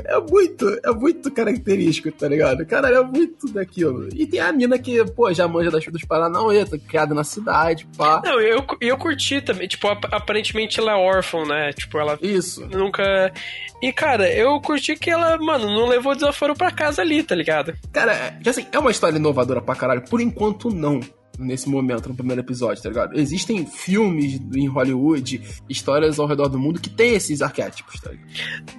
é 0.06 0.20
muito, 0.20 0.80
é 0.84 0.92
muito 0.92 1.32
característico, 1.32 2.12
tá 2.12 2.28
ligado? 2.30 2.66
Cara, 2.66 2.90
é 2.90 3.04
muito 3.04 3.48
daquilo. 3.52 4.08
E 4.16 4.26
tem 4.26 4.40
a 4.40 4.52
mina 4.54 4.80
que, 4.80 5.04
pô, 5.12 5.32
já 5.34 5.48
manja 5.48 5.70
das 5.70 5.86
dos 5.90 6.04
Paranauê, 6.06 6.64
tá 6.66 6.78
criada 6.78 7.14
na 7.14 7.24
cidade, 7.24 7.88
pá. 7.98 8.22
Não, 8.24 8.40
eu, 8.40 8.64
eu 8.80 8.98
curti 8.98 9.42
também. 9.42 9.68
Tipo, 9.68 9.88
ap- 9.88 10.14
aparentemente 10.14 10.80
ela 10.80 10.92
é 10.92 10.96
órfã, 10.96 11.44
né? 11.46 11.74
Tipo, 11.74 11.98
ela 11.98 12.18
Isso. 12.22 12.69
Nunca. 12.70 13.32
E, 13.82 13.92
cara, 13.94 14.30
eu 14.32 14.60
curti 14.62 14.96
que 14.96 15.10
ela, 15.10 15.38
mano, 15.38 15.66
não 15.66 15.88
levou 15.88 16.14
desaforo 16.16 16.54
pra 16.54 16.72
casa 16.72 17.02
ali, 17.02 17.24
tá 17.24 17.36
ligado? 17.36 17.74
Cara, 17.92 18.14
é, 18.14 18.50
assim, 18.50 18.66
é 18.72 18.80
uma 18.80 18.92
história 18.92 19.18
inovadora 19.18 19.62
pra 19.62 19.76
caralho. 19.76 20.02
Por 20.10 20.22
enquanto, 20.22 20.70
não. 20.70 21.00
Nesse 21.42 21.70
momento, 21.70 22.10
no 22.10 22.16
primeiro 22.16 22.42
episódio, 22.42 22.84
tá 22.84 22.90
ligado? 22.90 23.18
Existem 23.18 23.66
filmes 23.66 24.42
em 24.54 24.68
Hollywood, 24.68 25.42
histórias 25.70 26.20
ao 26.20 26.28
redor 26.28 26.50
do 26.50 26.60
mundo 26.60 26.82
que 26.82 26.90
tem 26.90 27.14
esses 27.14 27.42
arquétipos, 27.42 27.98
tá 28.02 28.10
ligado? 28.12 28.28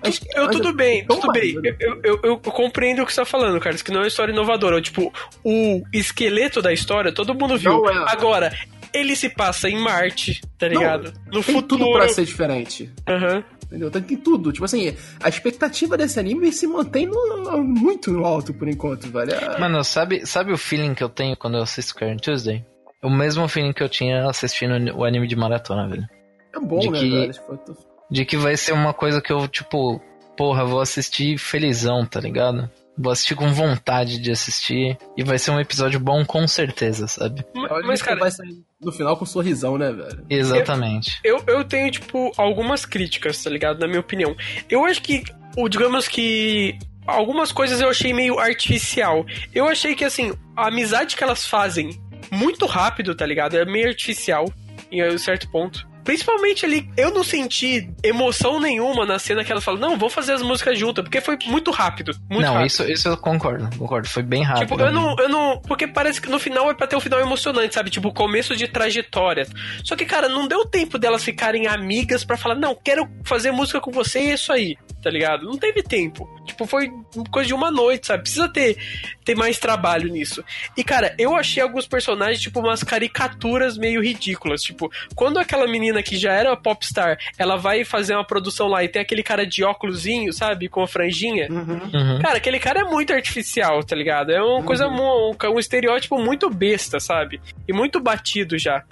Mas- 0.04 0.20
Eu, 0.34 0.44
mas- 0.44 0.56
tudo 0.56 0.70
bem, 0.74 1.06
tudo 1.06 1.26
vai, 1.28 1.40
bem. 1.40 1.54
né? 1.54 1.74
Eu, 1.80 2.00
eu, 2.04 2.20
eu 2.22 2.36
compreendo 2.38 3.00
o 3.02 3.06
que 3.06 3.14
você 3.14 3.22
tá 3.22 3.24
falando, 3.24 3.58
cara. 3.58 3.74
Isso 3.74 3.82
que 3.82 3.90
não 3.90 4.00
é 4.00 4.02
uma 4.02 4.08
história 4.08 4.30
inovadora. 4.30 4.78
Tipo, 4.82 5.10
o 5.42 5.82
esqueleto 5.90 6.60
da 6.60 6.70
história, 6.70 7.10
todo 7.10 7.34
mundo 7.34 7.56
viu. 7.56 7.72
Não 7.72 7.88
é. 7.88 8.12
Agora, 8.12 8.52
ele 8.92 9.16
se 9.16 9.30
passa 9.30 9.70
em 9.70 9.78
Marte, 9.78 10.42
tá 10.58 10.68
ligado? 10.68 11.14
no 11.28 11.42
Tem 11.42 11.54
futuro. 11.54 11.84
tudo 11.86 11.92
pra 11.92 12.08
ser 12.10 12.26
diferente. 12.26 12.90
Aham. 13.08 13.42
Entendeu? 13.70 13.88
Tem 13.88 14.02
tem 14.02 14.16
tudo. 14.16 14.52
Tipo 14.52 14.64
assim, 14.64 14.92
a 15.22 15.28
expectativa 15.28 15.96
desse 15.96 16.18
anime 16.18 16.52
se 16.52 16.66
mantém 16.66 17.06
no- 17.06 17.62
muito 17.62 18.10
no 18.10 18.24
alto 18.24 18.52
por 18.52 18.66
enquanto, 18.68 19.06
velho. 19.08 19.30
É- 19.32 19.60
Mano, 19.60 19.84
sabe, 19.84 20.26
sabe 20.26 20.52
o 20.52 20.58
feeling 20.58 20.92
que 20.92 21.04
eu 21.04 21.08
tenho 21.08 21.36
quando 21.36 21.56
eu 21.56 21.62
assisto 21.62 21.94
Karen 21.94 22.16
Tuesday? 22.16 22.64
O 23.00 23.08
mesmo 23.08 23.46
feeling 23.46 23.72
que 23.72 23.82
eu 23.82 23.88
tinha 23.88 24.26
assistindo 24.28 24.74
o 24.96 25.04
anime 25.04 25.28
de 25.28 25.36
maratona, 25.36 25.88
velho. 25.88 26.04
É 26.52 26.58
bom, 26.58 26.80
de 26.80 26.90
né, 26.90 26.98
que- 26.98 27.10
velho? 27.10 27.32
Tipo, 27.32 27.56
tô- 27.58 27.76
De 28.10 28.24
que 28.24 28.36
vai 28.36 28.56
ser 28.56 28.72
uma 28.72 28.92
coisa 28.92 29.22
que 29.22 29.32
eu, 29.32 29.46
tipo, 29.46 30.00
porra, 30.36 30.64
vou 30.64 30.80
assistir 30.80 31.38
felizão, 31.38 32.04
tá 32.04 32.18
ligado? 32.18 32.68
Vou 32.98 33.12
assistir 33.12 33.34
com 33.34 33.52
vontade 33.52 34.18
de 34.18 34.30
assistir. 34.30 34.98
E 35.16 35.24
vai 35.24 35.38
ser 35.38 35.50
um 35.50 35.60
episódio 35.60 35.98
bom 35.98 36.24
com 36.24 36.46
certeza, 36.46 37.06
sabe? 37.06 37.44
Mas, 37.84 38.02
que 38.02 38.08
cara, 38.08 38.20
vai 38.20 38.30
sair 38.30 38.62
no 38.80 38.92
final 38.92 39.16
com 39.16 39.24
um 39.24 39.26
sorrisão, 39.26 39.78
né, 39.78 39.92
velho? 39.92 40.24
Exatamente. 40.28 41.18
eu, 41.24 41.42
eu 41.46 41.64
tenho, 41.64 41.90
tipo, 41.90 42.32
algumas 42.36 42.84
críticas, 42.84 43.42
tá 43.42 43.50
ligado? 43.50 43.78
Na 43.78 43.86
minha 43.86 44.00
opinião. 44.00 44.36
Eu 44.68 44.84
acho 44.84 45.02
que, 45.02 45.24
o, 45.56 45.68
digamos 45.68 46.08
que. 46.08 46.78
Algumas 47.06 47.50
coisas 47.50 47.80
eu 47.80 47.88
achei 47.88 48.12
meio 48.12 48.38
artificial. 48.38 49.26
Eu 49.54 49.66
achei 49.66 49.96
que, 49.96 50.04
assim, 50.04 50.32
a 50.54 50.68
amizade 50.68 51.16
que 51.16 51.24
elas 51.24 51.46
fazem 51.46 51.98
muito 52.30 52.66
rápido, 52.66 53.14
tá 53.14 53.26
ligado? 53.26 53.56
É 53.56 53.64
meio 53.64 53.88
artificial, 53.88 54.44
em 54.92 55.02
um 55.02 55.18
certo 55.18 55.50
ponto. 55.50 55.89
Principalmente 56.04 56.64
ali, 56.64 56.88
eu 56.96 57.12
não 57.12 57.22
senti 57.22 57.90
emoção 58.02 58.58
nenhuma 58.58 59.04
na 59.04 59.18
cena 59.18 59.44
que 59.44 59.52
ela 59.52 59.60
fala, 59.60 59.78
não, 59.78 59.98
vou 59.98 60.08
fazer 60.08 60.32
as 60.32 60.42
músicas 60.42 60.78
juntas, 60.78 61.04
porque 61.04 61.20
foi 61.20 61.38
muito 61.46 61.70
rápido. 61.70 62.12
Muito 62.28 62.44
não, 62.44 62.54
rápido. 62.54 62.66
isso, 62.66 62.90
isso 62.90 63.08
eu 63.08 63.16
concordo, 63.16 63.68
concordo. 63.76 64.08
Foi 64.08 64.22
bem 64.22 64.42
rápido. 64.42 64.68
Tipo, 64.68 64.80
eu 64.80 64.92
não, 64.92 65.16
eu 65.18 65.28
não. 65.28 65.60
Porque 65.60 65.86
parece 65.86 66.20
que 66.20 66.28
no 66.28 66.38
final 66.38 66.70
é 66.70 66.74
pra 66.74 66.86
ter 66.86 66.96
um 66.96 67.00
final 67.00 67.20
emocionante, 67.20 67.74
sabe? 67.74 67.90
Tipo, 67.90 68.12
começo 68.12 68.56
de 68.56 68.66
trajetória. 68.66 69.46
Só 69.84 69.94
que, 69.94 70.04
cara, 70.04 70.28
não 70.28 70.48
deu 70.48 70.64
tempo 70.64 70.98
delas 70.98 71.22
ficarem 71.22 71.66
amigas 71.66 72.24
pra 72.24 72.36
falar, 72.36 72.54
não, 72.54 72.74
quero 72.74 73.08
fazer 73.24 73.50
música 73.50 73.80
com 73.80 73.90
você 73.90 74.20
e 74.20 74.30
é 74.30 74.34
isso 74.34 74.52
aí, 74.52 74.76
tá 75.02 75.10
ligado? 75.10 75.44
Não 75.44 75.58
teve 75.58 75.82
tempo. 75.82 76.28
Tipo, 76.46 76.66
foi 76.66 76.90
coisa 77.30 77.48
de 77.48 77.54
uma 77.54 77.70
noite, 77.70 78.06
sabe? 78.06 78.22
Precisa 78.22 78.48
ter, 78.48 78.76
ter 79.24 79.34
mais 79.34 79.58
trabalho 79.58 80.10
nisso. 80.10 80.42
E, 80.76 80.82
cara, 80.82 81.14
eu 81.18 81.36
achei 81.36 81.62
alguns 81.62 81.86
personagens, 81.86 82.40
tipo, 82.40 82.60
umas 82.60 82.82
caricaturas 82.82 83.76
meio 83.76 84.02
ridículas. 84.02 84.62
Tipo, 84.62 84.90
quando 85.14 85.38
aquela 85.38 85.66
menina 85.66 85.89
que 86.02 86.16
já 86.16 86.32
era 86.32 86.56
popstar, 86.56 87.18
ela 87.38 87.56
vai 87.56 87.84
fazer 87.84 88.14
uma 88.14 88.24
produção 88.24 88.68
lá 88.68 88.84
e 88.84 88.88
tem 88.88 89.02
aquele 89.02 89.22
cara 89.22 89.46
de 89.46 89.64
óculosinho, 89.64 90.32
sabe? 90.32 90.68
Com 90.68 90.82
a 90.82 90.86
franjinha. 90.86 91.48
Uhum. 91.50 92.18
Cara, 92.22 92.36
aquele 92.36 92.58
cara 92.58 92.80
é 92.80 92.84
muito 92.84 93.12
artificial, 93.12 93.82
tá 93.82 93.96
ligado? 93.96 94.30
É 94.30 94.42
uma 94.42 94.62
coisa, 94.62 94.88
mu- 94.88 95.30
um, 95.32 95.54
um 95.54 95.58
estereótipo 95.58 96.18
muito 96.18 96.48
besta, 96.50 97.00
sabe? 97.00 97.40
E 97.66 97.72
muito 97.72 98.00
batido 98.00 98.58
já. 98.58 98.84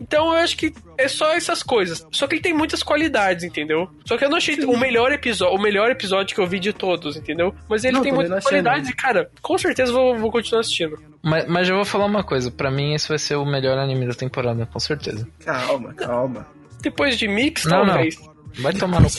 Então 0.00 0.26
eu 0.32 0.38
acho 0.38 0.56
que 0.56 0.72
é 0.98 1.08
só 1.08 1.32
essas 1.34 1.62
coisas. 1.62 2.06
Só 2.10 2.26
que 2.26 2.34
ele 2.36 2.42
tem 2.42 2.54
muitas 2.54 2.82
qualidades, 2.82 3.44
entendeu? 3.44 3.88
Só 4.06 4.16
que 4.16 4.24
eu 4.24 4.30
não 4.30 4.36
achei 4.36 4.56
o 4.64 4.76
melhor 4.76 5.12
episódio, 5.12 5.56
o 5.56 5.60
melhor 5.60 5.90
episódio 5.90 6.34
que 6.34 6.40
eu 6.40 6.46
vi 6.46 6.58
de 6.58 6.72
todos, 6.72 7.16
entendeu? 7.16 7.54
Mas 7.68 7.84
ele 7.84 7.94
Não, 7.94 8.02
tem 8.02 8.12
muitas 8.12 8.30
não 8.30 8.40
qualidades 8.40 8.88
e, 8.88 8.94
cara, 8.94 9.30
com 9.42 9.58
certeza 9.58 9.92
vou, 9.92 10.16
vou 10.18 10.30
continuar 10.30 10.60
assistindo. 10.60 10.98
Mas, 11.22 11.46
mas 11.48 11.68
eu 11.68 11.76
vou 11.76 11.84
falar 11.84 12.04
uma 12.06 12.22
coisa, 12.22 12.50
pra 12.50 12.70
mim 12.70 12.94
esse 12.94 13.08
vai 13.08 13.18
ser 13.18 13.36
o 13.36 13.44
melhor 13.44 13.78
anime 13.78 14.06
da 14.06 14.14
temporada, 14.14 14.66
com 14.66 14.78
certeza. 14.78 15.26
Calma, 15.44 15.94
calma. 15.94 16.46
Depois 16.82 17.16
de 17.18 17.26
Mix, 17.26 17.64
Não, 17.64 17.78
não. 17.84 17.94
talvez. 17.94 18.16
Vai 18.58 18.72
tomar 18.74 19.00
no 19.00 19.08
cu. 19.08 19.16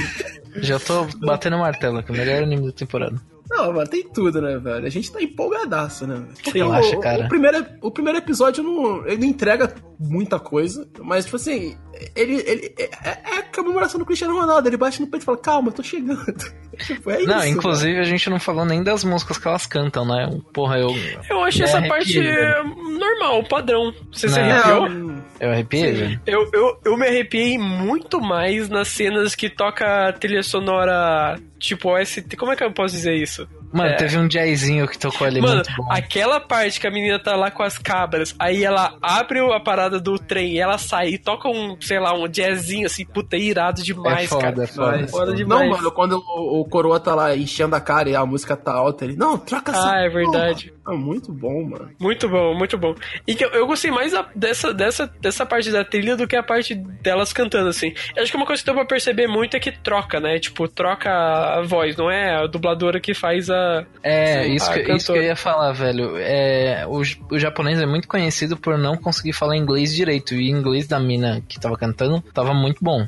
Já 0.60 0.78
tô 0.78 1.04
batendo 1.24 1.58
martelo 1.58 2.02
que 2.02 2.10
é 2.10 2.14
o 2.14 2.16
melhor 2.18 2.42
anime 2.42 2.66
da 2.66 2.72
temporada. 2.72 3.20
Não, 3.50 3.72
mano, 3.72 3.88
tem 3.88 4.02
tudo, 4.08 4.40
né, 4.40 4.58
velho? 4.58 4.86
A 4.86 4.90
gente 4.90 5.12
tá 5.12 5.20
empolgadaço, 5.20 6.06
né? 6.06 6.24
Porque 6.42 6.58
Relaxa, 6.58 6.96
o, 6.96 7.00
cara. 7.00 7.26
O 7.26 7.28
primeiro, 7.28 7.66
o 7.82 7.90
primeiro 7.90 8.18
episódio 8.18 8.62
não, 8.62 9.06
ele 9.06 9.18
não 9.18 9.26
entrega 9.26 9.74
muita 9.98 10.38
coisa, 10.38 10.88
mas, 11.00 11.24
tipo 11.24 11.36
assim, 11.36 11.76
ele, 12.16 12.42
ele 12.46 12.74
é, 12.78 12.84
é 13.04 13.38
a 13.38 13.42
comemoração 13.54 13.98
do 13.98 14.06
Cristiano 14.06 14.34
Ronaldo. 14.34 14.68
Ele 14.68 14.76
bate 14.76 15.00
no 15.00 15.06
peito 15.06 15.22
e 15.22 15.26
fala, 15.26 15.38
calma, 15.38 15.68
eu 15.68 15.72
tô 15.72 15.82
chegando. 15.82 16.24
tipo, 16.78 17.10
é 17.10 17.22
não, 17.22 17.38
isso. 17.40 17.48
inclusive 17.48 17.98
a 17.98 18.04
gente 18.04 18.28
não 18.30 18.40
falou 18.40 18.64
nem 18.64 18.82
das 18.82 19.04
músicas 19.04 19.38
que 19.38 19.46
elas 19.46 19.66
cantam, 19.66 20.04
né? 20.06 20.28
Porra, 20.52 20.78
eu. 20.78 20.88
Eu 21.28 21.42
achei 21.42 21.64
essa 21.64 21.82
parte 21.82 22.18
velho. 22.18 22.64
normal, 22.98 23.44
padrão. 23.44 23.92
Você 24.12 24.28
se 24.28 24.40
arrepiou? 24.40 25.14
Eu 25.38 25.50
arrepiei, 25.50 25.92
velho. 25.92 26.20
Eu, 26.26 26.48
eu, 26.52 26.78
eu 26.84 26.96
me 26.96 27.06
arrepiei 27.06 27.58
muito 27.58 28.20
mais 28.20 28.68
nas 28.68 28.88
cenas 28.88 29.34
que 29.34 29.48
toca 29.50 30.08
a 30.08 30.12
trilha 30.12 30.42
sonora 30.42 31.38
tipo 31.64 31.90
OST. 31.90 32.36
Como 32.36 32.52
é 32.52 32.56
que 32.56 32.64
eu 32.64 32.72
posso 32.72 32.94
dizer 32.94 33.14
isso? 33.14 33.48
Mano, 33.74 33.90
É. 33.90 33.96
teve 33.96 34.16
um 34.16 34.28
jazzinho 34.28 34.86
que 34.86 34.96
tocou 34.98 35.26
ali 35.26 35.40
Mano, 35.40 35.56
muito 35.56 35.70
bom. 35.76 35.90
aquela 35.90 36.40
parte 36.40 36.80
que 36.80 36.86
a 36.86 36.90
menina 36.90 37.18
tá 37.18 37.34
lá 37.34 37.50
com 37.50 37.62
as 37.62 37.76
cabras, 37.76 38.34
aí 38.38 38.62
ela 38.64 38.94
abre 39.02 39.40
a 39.40 39.58
parada 39.60 39.98
do 39.98 40.18
trem 40.18 40.52
e 40.52 40.58
ela 40.60 40.78
sai 40.78 41.08
e 41.08 41.18
toca 41.18 41.48
um, 41.48 41.76
sei 41.80 41.98
lá, 41.98 42.14
um 42.14 42.28
jazzinho 42.28 42.86
assim, 42.86 43.04
puta, 43.04 43.36
irado 43.36 43.82
demais, 43.82 44.24
É 44.24 44.28
foda, 44.28 44.42
cara. 44.42 44.62
é 44.62 44.66
foda. 44.66 44.96
Mas- 44.98 45.10
Foda 45.10 45.34
demais. 45.34 45.60
Não, 45.62 45.76
mano, 45.76 45.90
quando 45.90 46.12
o, 46.24 46.60
o 46.60 46.64
coroa 46.64 47.00
tá 47.00 47.14
lá 47.14 47.36
enchendo 47.36 47.74
a 47.74 47.80
cara 47.80 48.08
e 48.08 48.14
a 48.16 48.24
música 48.24 48.56
tá 48.56 48.72
alta, 48.72 49.04
ele. 49.04 49.16
Não, 49.16 49.36
troca 49.36 49.72
essa. 49.72 49.92
Ah, 49.92 50.00
é 50.04 50.08
verdade. 50.08 50.70
porra." 50.70 50.74
Ah, 50.86 50.92
muito 50.98 51.32
bom, 51.32 51.64
mano. 51.64 51.90
Muito 51.98 52.28
bom, 52.28 52.54
muito 52.54 52.76
bom. 52.76 52.94
E 53.26 53.34
que 53.34 53.42
eu, 53.42 53.48
eu 53.52 53.66
gostei 53.66 53.90
mais 53.90 54.12
da- 54.12 54.26
dessa, 54.36 54.72
dessa, 54.74 55.06
dessa 55.18 55.46
parte 55.46 55.70
da 55.70 55.82
trilha 55.82 56.14
do 56.14 56.26
que 56.28 56.36
a 56.36 56.42
parte 56.42 56.74
delas 56.74 57.32
cantando, 57.32 57.70
assim. 57.70 57.94
Eu 58.14 58.22
acho 58.22 58.30
que 58.30 58.36
uma 58.36 58.44
coisa 58.44 58.60
que 58.60 58.66
deu 58.66 58.74
pra 58.74 58.84
perceber 58.84 59.26
muito 59.26 59.56
é 59.56 59.60
que 59.60 59.72
troca, 59.72 60.20
né? 60.20 60.38
Tipo, 60.38 60.68
troca 60.68 61.10
a 61.10 61.62
voz, 61.62 61.96
não 61.96 62.10
é 62.10 62.36
a 62.36 62.46
dubladora 62.46 63.00
que 63.00 63.14
faz 63.14 63.48
a. 63.48 63.63
É, 64.02 64.46
isso, 64.46 64.70
Ah, 64.70 64.74
que, 64.74 64.92
isso 64.92 65.12
que 65.12 65.18
eu 65.18 65.22
ia 65.22 65.36
falar, 65.36 65.72
velho. 65.72 66.16
É, 66.18 66.84
o, 66.86 67.02
o 67.30 67.38
japonês 67.38 67.80
é 67.80 67.86
muito 67.86 68.06
conhecido 68.08 68.56
por 68.56 68.76
não 68.78 68.96
conseguir 68.96 69.32
falar 69.32 69.56
inglês 69.56 69.94
direito. 69.94 70.34
E 70.34 70.52
o 70.52 70.56
inglês 70.58 70.86
da 70.86 70.98
mina 71.00 71.42
que 71.48 71.58
tava 71.60 71.76
cantando 71.76 72.20
tava 72.32 72.52
muito 72.52 72.78
bom. 72.82 73.06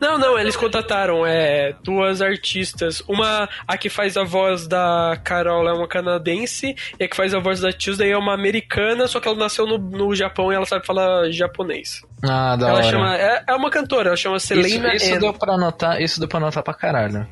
Não, 0.00 0.18
não, 0.18 0.38
eles 0.38 0.56
contrataram 0.56 1.26
é, 1.26 1.74
duas 1.82 2.20
artistas. 2.20 3.02
Uma, 3.08 3.48
a 3.66 3.76
que 3.76 3.88
faz 3.88 4.16
a 4.16 4.24
voz 4.24 4.66
da 4.66 5.18
Carol 5.24 5.68
é 5.68 5.72
uma 5.72 5.86
canadense, 5.88 6.74
e 6.98 7.04
a 7.04 7.08
que 7.08 7.16
faz 7.16 7.34
a 7.34 7.38
voz 7.38 7.60
da 7.60 7.72
Tuesday 7.72 8.10
é 8.10 8.16
uma 8.18 8.34
americana, 8.34 9.06
só 9.06 9.20
que 9.20 9.28
ela 9.28 9.36
nasceu 9.36 9.66
no, 9.66 9.78
no 9.78 10.14
Japão 10.14 10.52
e 10.52 10.54
ela 10.54 10.66
sabe 10.66 10.84
falar 10.86 11.30
japonês. 11.30 12.02
Ah, 12.24 12.54
da 12.54 12.68
ela 12.68 12.74
hora. 12.78 12.82
chama. 12.84 13.16
É, 13.16 13.42
é 13.48 13.54
uma 13.54 13.68
cantora, 13.68 14.10
ela 14.10 14.16
chama 14.16 14.36
isso, 14.36 14.46
Selena 14.46 14.94
isso 14.94 15.12
Ann. 15.14 15.18
deu 15.18 15.34
pra 15.34 15.54
anotar, 15.54 16.00
isso 16.00 16.20
deu 16.20 16.28
pra 16.28 16.38
anotar 16.38 16.62
pra 16.62 16.72
caralho. 16.72 17.26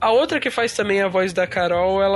A 0.00 0.10
outra 0.12 0.40
que 0.40 0.50
faz 0.50 0.72
também 0.74 1.02
a 1.02 1.08
voz 1.08 1.32
da 1.34 1.46
Carol, 1.46 2.02
ela 2.02 2.09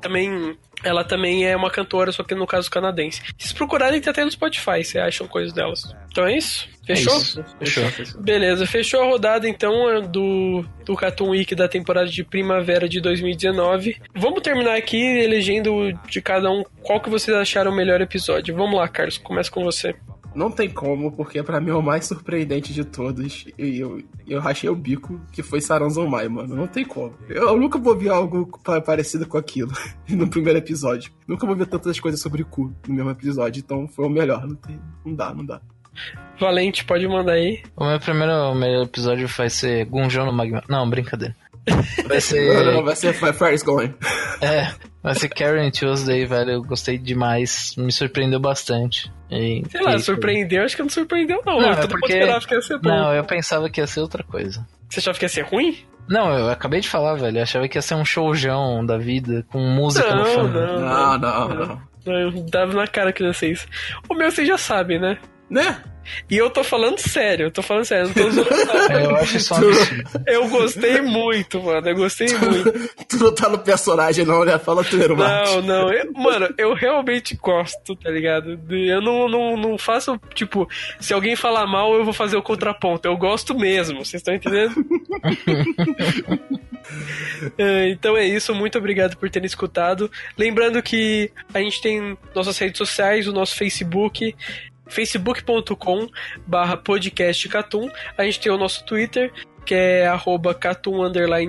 também. 0.00 0.56
Ela 0.84 1.04
também 1.04 1.46
é 1.46 1.56
uma 1.56 1.70
cantora, 1.70 2.10
só 2.10 2.24
que 2.24 2.34
no 2.34 2.44
caso 2.44 2.68
canadense. 2.68 3.22
Se 3.22 3.32
vocês 3.38 3.52
procurarem, 3.52 4.00
tá 4.00 4.10
até 4.10 4.24
no 4.24 4.30
Spotify, 4.32 4.82
vocês 4.82 4.96
acham 4.96 5.28
coisas 5.28 5.52
delas. 5.52 5.94
Então 6.10 6.26
é 6.26 6.36
isso? 6.36 6.68
Fechou? 6.84 7.14
É 7.14 7.16
isso. 7.18 7.44
Fechou. 7.60 8.20
Beleza, 8.20 8.66
fechou 8.66 9.00
a 9.00 9.04
rodada 9.06 9.48
então 9.48 9.88
é, 9.88 10.00
do, 10.00 10.64
do 10.84 10.96
Cartoon 10.96 11.30
Week 11.30 11.54
da 11.54 11.68
temporada 11.68 12.08
de 12.08 12.24
primavera 12.24 12.88
de 12.88 13.00
2019. 13.00 13.96
Vamos 14.14 14.42
terminar 14.42 14.76
aqui 14.76 15.00
elegendo 15.00 15.92
de 16.08 16.20
cada 16.20 16.50
um 16.50 16.64
qual 16.82 17.00
que 17.00 17.08
vocês 17.08 17.36
acharam 17.36 17.70
o 17.70 17.74
melhor 17.74 18.00
episódio. 18.00 18.54
Vamos 18.54 18.76
lá, 18.76 18.88
Carlos, 18.88 19.18
começa 19.18 19.50
com 19.50 19.62
você. 19.62 19.94
Não 20.34 20.50
tem 20.50 20.68
como, 20.70 21.12
porque 21.12 21.42
pra 21.42 21.60
mim 21.60 21.70
é 21.70 21.74
o 21.74 21.82
mais 21.82 22.06
surpreendente 22.06 22.72
de 22.72 22.84
todos. 22.84 23.44
E 23.58 23.78
eu, 23.78 24.00
eu 24.26 24.40
rachei 24.40 24.68
o 24.70 24.74
bico, 24.74 25.20
que 25.30 25.42
foi 25.42 25.60
Saranzomai, 25.60 26.28
mano. 26.28 26.54
Não 26.56 26.66
tem 26.66 26.84
como. 26.84 27.14
Eu, 27.28 27.48
eu 27.48 27.56
nunca 27.58 27.78
vou 27.78 27.96
ver 27.96 28.08
algo 28.10 28.58
pa- 28.64 28.80
parecido 28.80 29.26
com 29.26 29.36
aquilo 29.38 29.72
no 30.08 30.28
primeiro 30.28 30.58
episódio. 30.58 31.12
Nunca 31.28 31.46
vou 31.46 31.54
ver 31.56 31.66
tantas 31.66 31.98
coisas 32.00 32.20
sobre 32.20 32.44
cu 32.44 32.72
no 32.88 32.94
mesmo 32.94 33.10
episódio. 33.10 33.60
Então 33.60 33.86
foi 33.88 34.06
o 34.06 34.10
melhor. 34.10 34.46
Não, 34.46 34.54
tem, 34.56 34.78
não 35.04 35.14
dá, 35.14 35.34
não 35.34 35.44
dá. 35.44 35.60
Valente, 36.40 36.84
pode 36.84 37.06
mandar 37.06 37.32
aí. 37.32 37.62
O 37.76 37.84
meu 37.86 38.00
primeiro 38.00 38.32
o 38.32 38.54
melhor 38.54 38.84
episódio 38.84 39.28
vai 39.28 39.50
ser 39.50 39.84
Gunjão 39.84 40.24
no 40.26 40.32
Magma. 40.32 40.62
Não, 40.68 40.88
brincadeira. 40.88 41.36
Vai 41.66 42.16
Não, 42.16 42.20
ser. 42.20 42.64
não, 42.74 42.82
vai 42.84 42.96
ser 42.96 43.12
Fire 43.14 43.32
Fire's 43.32 43.62
Going. 43.62 43.94
É, 44.40 44.68
vai 45.02 45.14
ser 45.14 45.28
Karen 45.28 45.70
Tuesday, 45.70 46.26
velho. 46.26 46.50
Eu 46.50 46.62
gostei 46.62 46.98
demais. 46.98 47.74
Me 47.76 47.92
surpreendeu 47.92 48.40
bastante. 48.40 49.12
E- 49.30 49.62
Sei 49.70 49.80
lá, 49.80 49.94
e- 49.94 50.00
surpreendeu? 50.00 50.64
Acho 50.64 50.74
que 50.76 50.82
não 50.82 50.88
surpreendeu, 50.90 51.40
não. 51.46 51.60
Não, 51.60 51.68
eu 51.68 51.72
é 51.72 51.76
Todo 51.76 51.90
porque- 51.90 52.14
mundo 52.14 52.20
esperava 52.22 52.46
que 52.46 52.54
ia 52.54 52.62
ser 52.62 52.78
bom. 52.78 52.88
Não, 52.88 53.14
eu 53.14 53.24
pensava 53.24 53.70
que 53.70 53.80
ia 53.80 53.86
ser 53.86 54.00
outra 54.00 54.24
coisa. 54.24 54.66
Você 54.90 54.98
achava 55.00 55.18
que 55.18 55.24
ia 55.24 55.28
ser 55.28 55.42
ruim? 55.42 55.78
Não, 56.08 56.36
eu 56.36 56.50
acabei 56.50 56.80
de 56.80 56.88
falar, 56.88 57.14
velho. 57.14 57.38
Eu 57.38 57.42
achava 57.44 57.68
que 57.68 57.78
ia 57.78 57.82
ser 57.82 57.94
um 57.94 58.04
showjão 58.04 58.84
da 58.84 58.98
vida, 58.98 59.46
com 59.50 59.58
música 59.60 60.12
no 60.14 60.24
Não, 60.24 60.26
fundo. 60.26 60.60
não. 60.60 60.80
Não, 60.80 61.18
não, 61.18 61.48
não. 61.48 61.82
Não, 62.04 62.46
Dava 62.50 62.72
na 62.74 62.86
cara 62.88 63.12
que 63.12 63.22
ia 63.22 63.32
ser 63.32 63.52
isso. 63.52 63.68
O 64.08 64.14
meu 64.14 64.28
você 64.30 64.44
já 64.44 64.58
sabe, 64.58 64.98
né? 64.98 65.16
Né? 65.50 65.82
E 66.28 66.36
eu 66.36 66.50
tô 66.50 66.64
falando 66.64 66.98
sério, 66.98 67.46
eu 67.46 67.50
tô 67.50 67.62
falando 67.62 67.84
sério, 67.84 68.06
não 68.08 68.14
tô 68.14 68.28
zoando. 68.30 68.50
Eu 68.92 69.16
acho 69.16 69.36
absurdo. 69.54 69.78
Eu 70.26 70.48
gostei 70.48 71.00
muito, 71.00 71.62
mano. 71.62 71.88
Eu 71.88 71.94
gostei 71.94 72.26
muito. 72.36 72.72
Tu 73.08 73.18
não 73.18 73.32
tá 73.32 73.48
no 73.48 73.58
personagem, 73.58 74.24
não, 74.24 74.44
né? 74.44 74.58
Fala 74.58 74.82
tu. 74.82 74.96
Não, 74.96 75.62
não. 75.62 75.92
Eu- 75.92 76.12
mano, 76.12 76.52
eu 76.58 76.74
realmente 76.74 77.36
gosto, 77.36 77.94
tá 77.94 78.10
ligado? 78.10 78.56
De- 78.56 78.88
Eu 78.88 79.00
não, 79.00 79.28
não, 79.28 79.56
não 79.56 79.78
faço, 79.78 80.18
tipo, 80.34 80.68
se 80.98 81.14
alguém 81.14 81.36
falar 81.36 81.66
mal, 81.68 81.94
eu 81.94 82.04
vou 82.04 82.12
fazer 82.12 82.36
o 82.36 82.42
contraponto. 82.42 83.06
Eu 83.06 83.16
gosto 83.16 83.56
mesmo, 83.56 84.04
vocês 84.04 84.20
estão 84.20 84.34
entendendo? 84.34 84.74
É, 87.56 87.88
então 87.90 88.16
é 88.16 88.24
isso, 88.26 88.54
muito 88.54 88.76
obrigado 88.76 89.16
por 89.16 89.30
terem 89.30 89.46
escutado. 89.46 90.10
Lembrando 90.36 90.82
que 90.82 91.30
a 91.54 91.60
gente 91.60 91.80
tem 91.80 92.18
nossas 92.34 92.58
redes 92.58 92.76
sociais, 92.78 93.26
o 93.28 93.32
nosso 93.32 93.56
Facebook, 93.56 94.34
facebook.com 94.92 96.06
barra 96.46 96.76
podcast 96.76 97.48
Catum. 97.48 97.90
A 98.16 98.24
gente 98.24 98.40
tem 98.40 98.52
o 98.52 98.58
nosso 98.58 98.84
Twitter, 98.84 99.32
que 99.64 99.74
é 99.74 100.06
arroba 100.06 100.54
Catum 100.54 101.00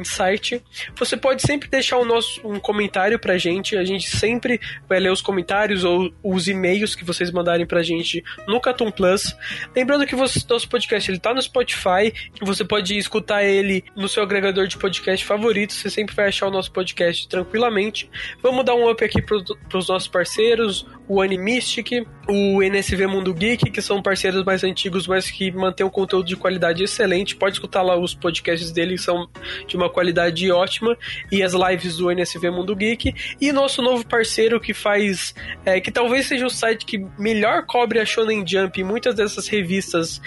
site. 0.03 0.61
Você 0.97 1.17
pode 1.17 1.41
sempre 1.41 1.67
deixar 1.67 1.97
o 1.97 2.05
nosso, 2.05 2.41
um 2.47 2.59
comentário 2.59 3.19
pra 3.19 3.37
gente. 3.37 3.75
A 3.75 3.83
gente 3.83 4.07
sempre 4.07 4.59
vai 4.87 4.99
ler 4.99 5.11
os 5.11 5.21
comentários 5.21 5.83
ou 5.83 6.13
os 6.23 6.47
e-mails 6.47 6.95
que 6.95 7.03
vocês 7.03 7.31
mandarem 7.31 7.65
pra 7.65 7.81
gente 7.81 8.23
no 8.47 8.59
Catum 8.59 8.91
Plus. 8.91 9.35
Lembrando 9.75 10.05
que 10.05 10.15
você, 10.15 10.39
nosso 10.49 10.67
podcast 10.69 11.09
ele 11.09 11.19
tá 11.19 11.33
no 11.33 11.41
Spotify, 11.41 12.13
você 12.41 12.63
pode 12.63 12.97
escutar 12.97 13.43
ele 13.43 13.83
no 13.95 14.07
seu 14.07 14.23
agregador 14.23 14.67
de 14.67 14.77
podcast 14.77 15.25
favorito. 15.25 15.73
Você 15.73 15.89
sempre 15.89 16.15
vai 16.15 16.27
achar 16.27 16.47
o 16.47 16.51
nosso 16.51 16.71
podcast 16.71 17.27
tranquilamente. 17.27 18.09
Vamos 18.41 18.63
dar 18.65 18.75
um 18.75 18.89
up 18.89 19.03
aqui 19.03 19.21
pro, 19.21 19.43
pros 19.69 19.87
nossos 19.87 20.07
parceiros, 20.07 20.85
o 21.07 21.21
Animistic, 21.21 22.05
o 22.27 22.63
NSV 22.63 23.07
Mundo 23.07 23.33
Geek, 23.33 23.69
que 23.69 23.81
são 23.81 24.01
parceiros 24.01 24.43
mais 24.43 24.63
antigos, 24.63 25.07
mas 25.07 25.29
que 25.29 25.51
mantêm 25.51 25.85
um 25.85 25.89
conteúdo 25.89 26.25
de 26.25 26.35
qualidade 26.35 26.83
excelente. 26.83 27.35
Pode 27.35 27.55
escutar 27.55 27.81
lá 27.81 27.97
os 27.97 28.13
podcasts 28.13 28.71
deles, 28.71 29.03
são 29.03 29.27
de 29.67 29.75
uma 29.75 29.89
qualidade 29.89 30.49
ótima. 30.51 30.97
E 31.31 31.43
as 31.43 31.53
lives 31.53 31.97
do 31.97 32.09
NSV 32.09 32.49
Mundo 32.49 32.75
Geek. 32.75 33.13
E 33.39 33.51
nosso 33.51 33.81
novo 33.81 34.05
parceiro 34.07 34.59
que 34.59 34.73
faz. 34.73 35.35
é, 35.65 35.79
que 35.81 35.91
talvez 35.91 36.27
seja 36.27 36.45
o 36.45 36.49
site 36.49 36.85
que 36.85 37.05
melhor 37.19 37.65
cobre 37.65 37.99
a 37.99 38.05
Shonen 38.05 38.45
Jump 38.47 38.79
e 38.79 38.83
muitas 38.83 39.15
dessas 39.15 39.47
revistas 39.47 40.21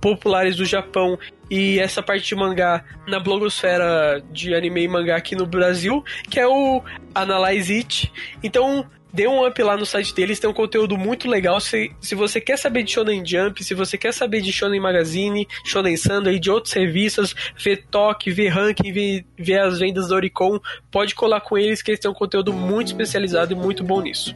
populares 0.00 0.56
do 0.56 0.64
Japão 0.64 1.16
e 1.48 1.78
essa 1.78 2.02
parte 2.02 2.26
de 2.26 2.34
mangá 2.34 2.84
na 3.06 3.20
blogosfera 3.20 4.20
de 4.32 4.52
anime 4.52 4.82
e 4.82 4.88
mangá 4.88 5.16
aqui 5.16 5.36
no 5.36 5.46
Brasil, 5.46 6.04
que 6.28 6.40
é 6.40 6.46
o 6.46 6.82
Analyze 7.14 7.72
It. 7.72 8.12
Então, 8.42 8.84
dê 9.12 9.28
um 9.28 9.46
up 9.46 9.62
lá 9.62 9.76
no 9.76 9.84
site 9.84 10.14
deles, 10.14 10.40
tem 10.40 10.48
um 10.48 10.54
conteúdo 10.54 10.96
muito 10.96 11.28
legal. 11.28 11.60
Se, 11.60 11.92
se 12.00 12.14
você 12.14 12.40
quer 12.40 12.56
saber 12.56 12.82
de 12.82 12.92
Shonen 12.92 13.24
Jump, 13.24 13.62
se 13.62 13.74
você 13.74 13.98
quer 13.98 14.12
saber 14.12 14.40
de 14.40 14.52
Shonen 14.52 14.80
Magazine, 14.80 15.46
Shonen 15.64 15.96
Sunday, 15.96 16.38
de 16.38 16.50
outros 16.50 16.72
revistas, 16.72 17.34
ver 17.56 17.84
toque, 17.90 18.30
ver 18.30 18.48
ranking, 18.48 18.92
ver, 18.92 19.24
ver 19.38 19.60
as 19.60 19.78
vendas 19.78 20.08
da 20.08 20.16
Oricon, 20.16 20.58
pode 20.90 21.14
colar 21.14 21.40
com 21.40 21.58
eles 21.58 21.82
que 21.82 21.90
eles 21.90 22.00
têm 22.00 22.10
um 22.10 22.14
conteúdo 22.14 22.52
muito 22.52 22.88
especializado 22.88 23.52
e 23.52 23.56
muito 23.56 23.84
bom 23.84 24.00
nisso. 24.00 24.34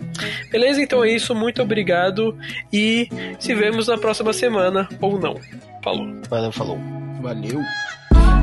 Beleza? 0.50 0.82
Então 0.82 1.04
é 1.04 1.10
isso, 1.10 1.34
muito 1.34 1.62
obrigado 1.62 2.36
e 2.72 3.08
se 3.38 3.54
vemos 3.54 3.88
na 3.88 3.96
próxima 3.96 4.32
semana 4.32 4.88
ou 5.00 5.18
não. 5.18 5.40
Falou. 5.82 6.06
Valeu, 6.28 6.52
falou. 6.52 6.78
Valeu. 7.20 7.60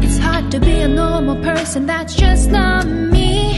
It's 0.01 0.17
hard 0.17 0.51
to 0.51 0.59
be 0.59 0.81
a 0.83 0.87
normal 0.87 1.41
person, 1.41 1.85
that's 1.85 2.15
just 2.15 2.49
not 2.49 2.85
me. 2.85 3.52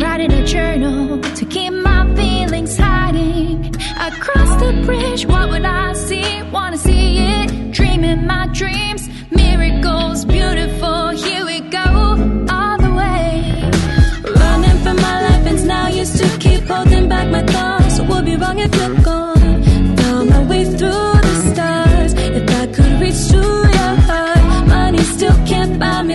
Writing 0.00 0.32
a 0.32 0.44
journal 0.46 1.20
to 1.20 1.44
keep 1.44 1.72
my 1.72 2.14
feelings 2.14 2.76
hiding. 2.78 3.74
Across 4.00 4.50
the 4.62 4.82
bridge, 4.86 5.26
what 5.26 5.50
would 5.50 5.64
I 5.64 5.92
see? 5.92 6.42
Wanna 6.50 6.78
see 6.78 7.18
it, 7.18 7.70
dreaming 7.70 8.26
my 8.26 8.46
dreams. 8.52 9.08
Miracles, 9.30 10.24
beautiful, 10.24 11.08
here 11.10 11.44
we 11.44 11.60
go, 11.60 11.86
all 12.56 12.76
the 12.78 12.92
way. 13.00 13.28
Running 14.40 14.78
for 14.84 14.94
my 14.94 15.16
life, 15.26 15.46
and 15.46 15.68
now 15.68 15.88
used 15.88 16.16
to 16.16 16.28
keep 16.38 16.62
holding 16.64 17.06
back 17.08 17.28
my 17.28 17.42
thoughts. 17.42 17.96
So 17.96 18.04
would 18.04 18.24
be 18.24 18.36
wrong 18.36 18.58
if 18.58 18.74
you're 18.74 18.96
gone. 19.02 19.62
Found 19.98 20.30
my 20.30 20.42
way 20.50 20.64
through 20.64 21.12
the 21.26 21.34
stars. 21.52 22.12
If 22.14 22.44
I 22.62 22.66
could 22.74 22.92
reach 23.02 23.28
to 23.32 23.42
your 23.76 23.94
heart, 24.08 24.66
money 24.66 25.02
still 25.14 25.36
can't 25.46 25.78
buy 25.78 26.02
me 26.02 26.09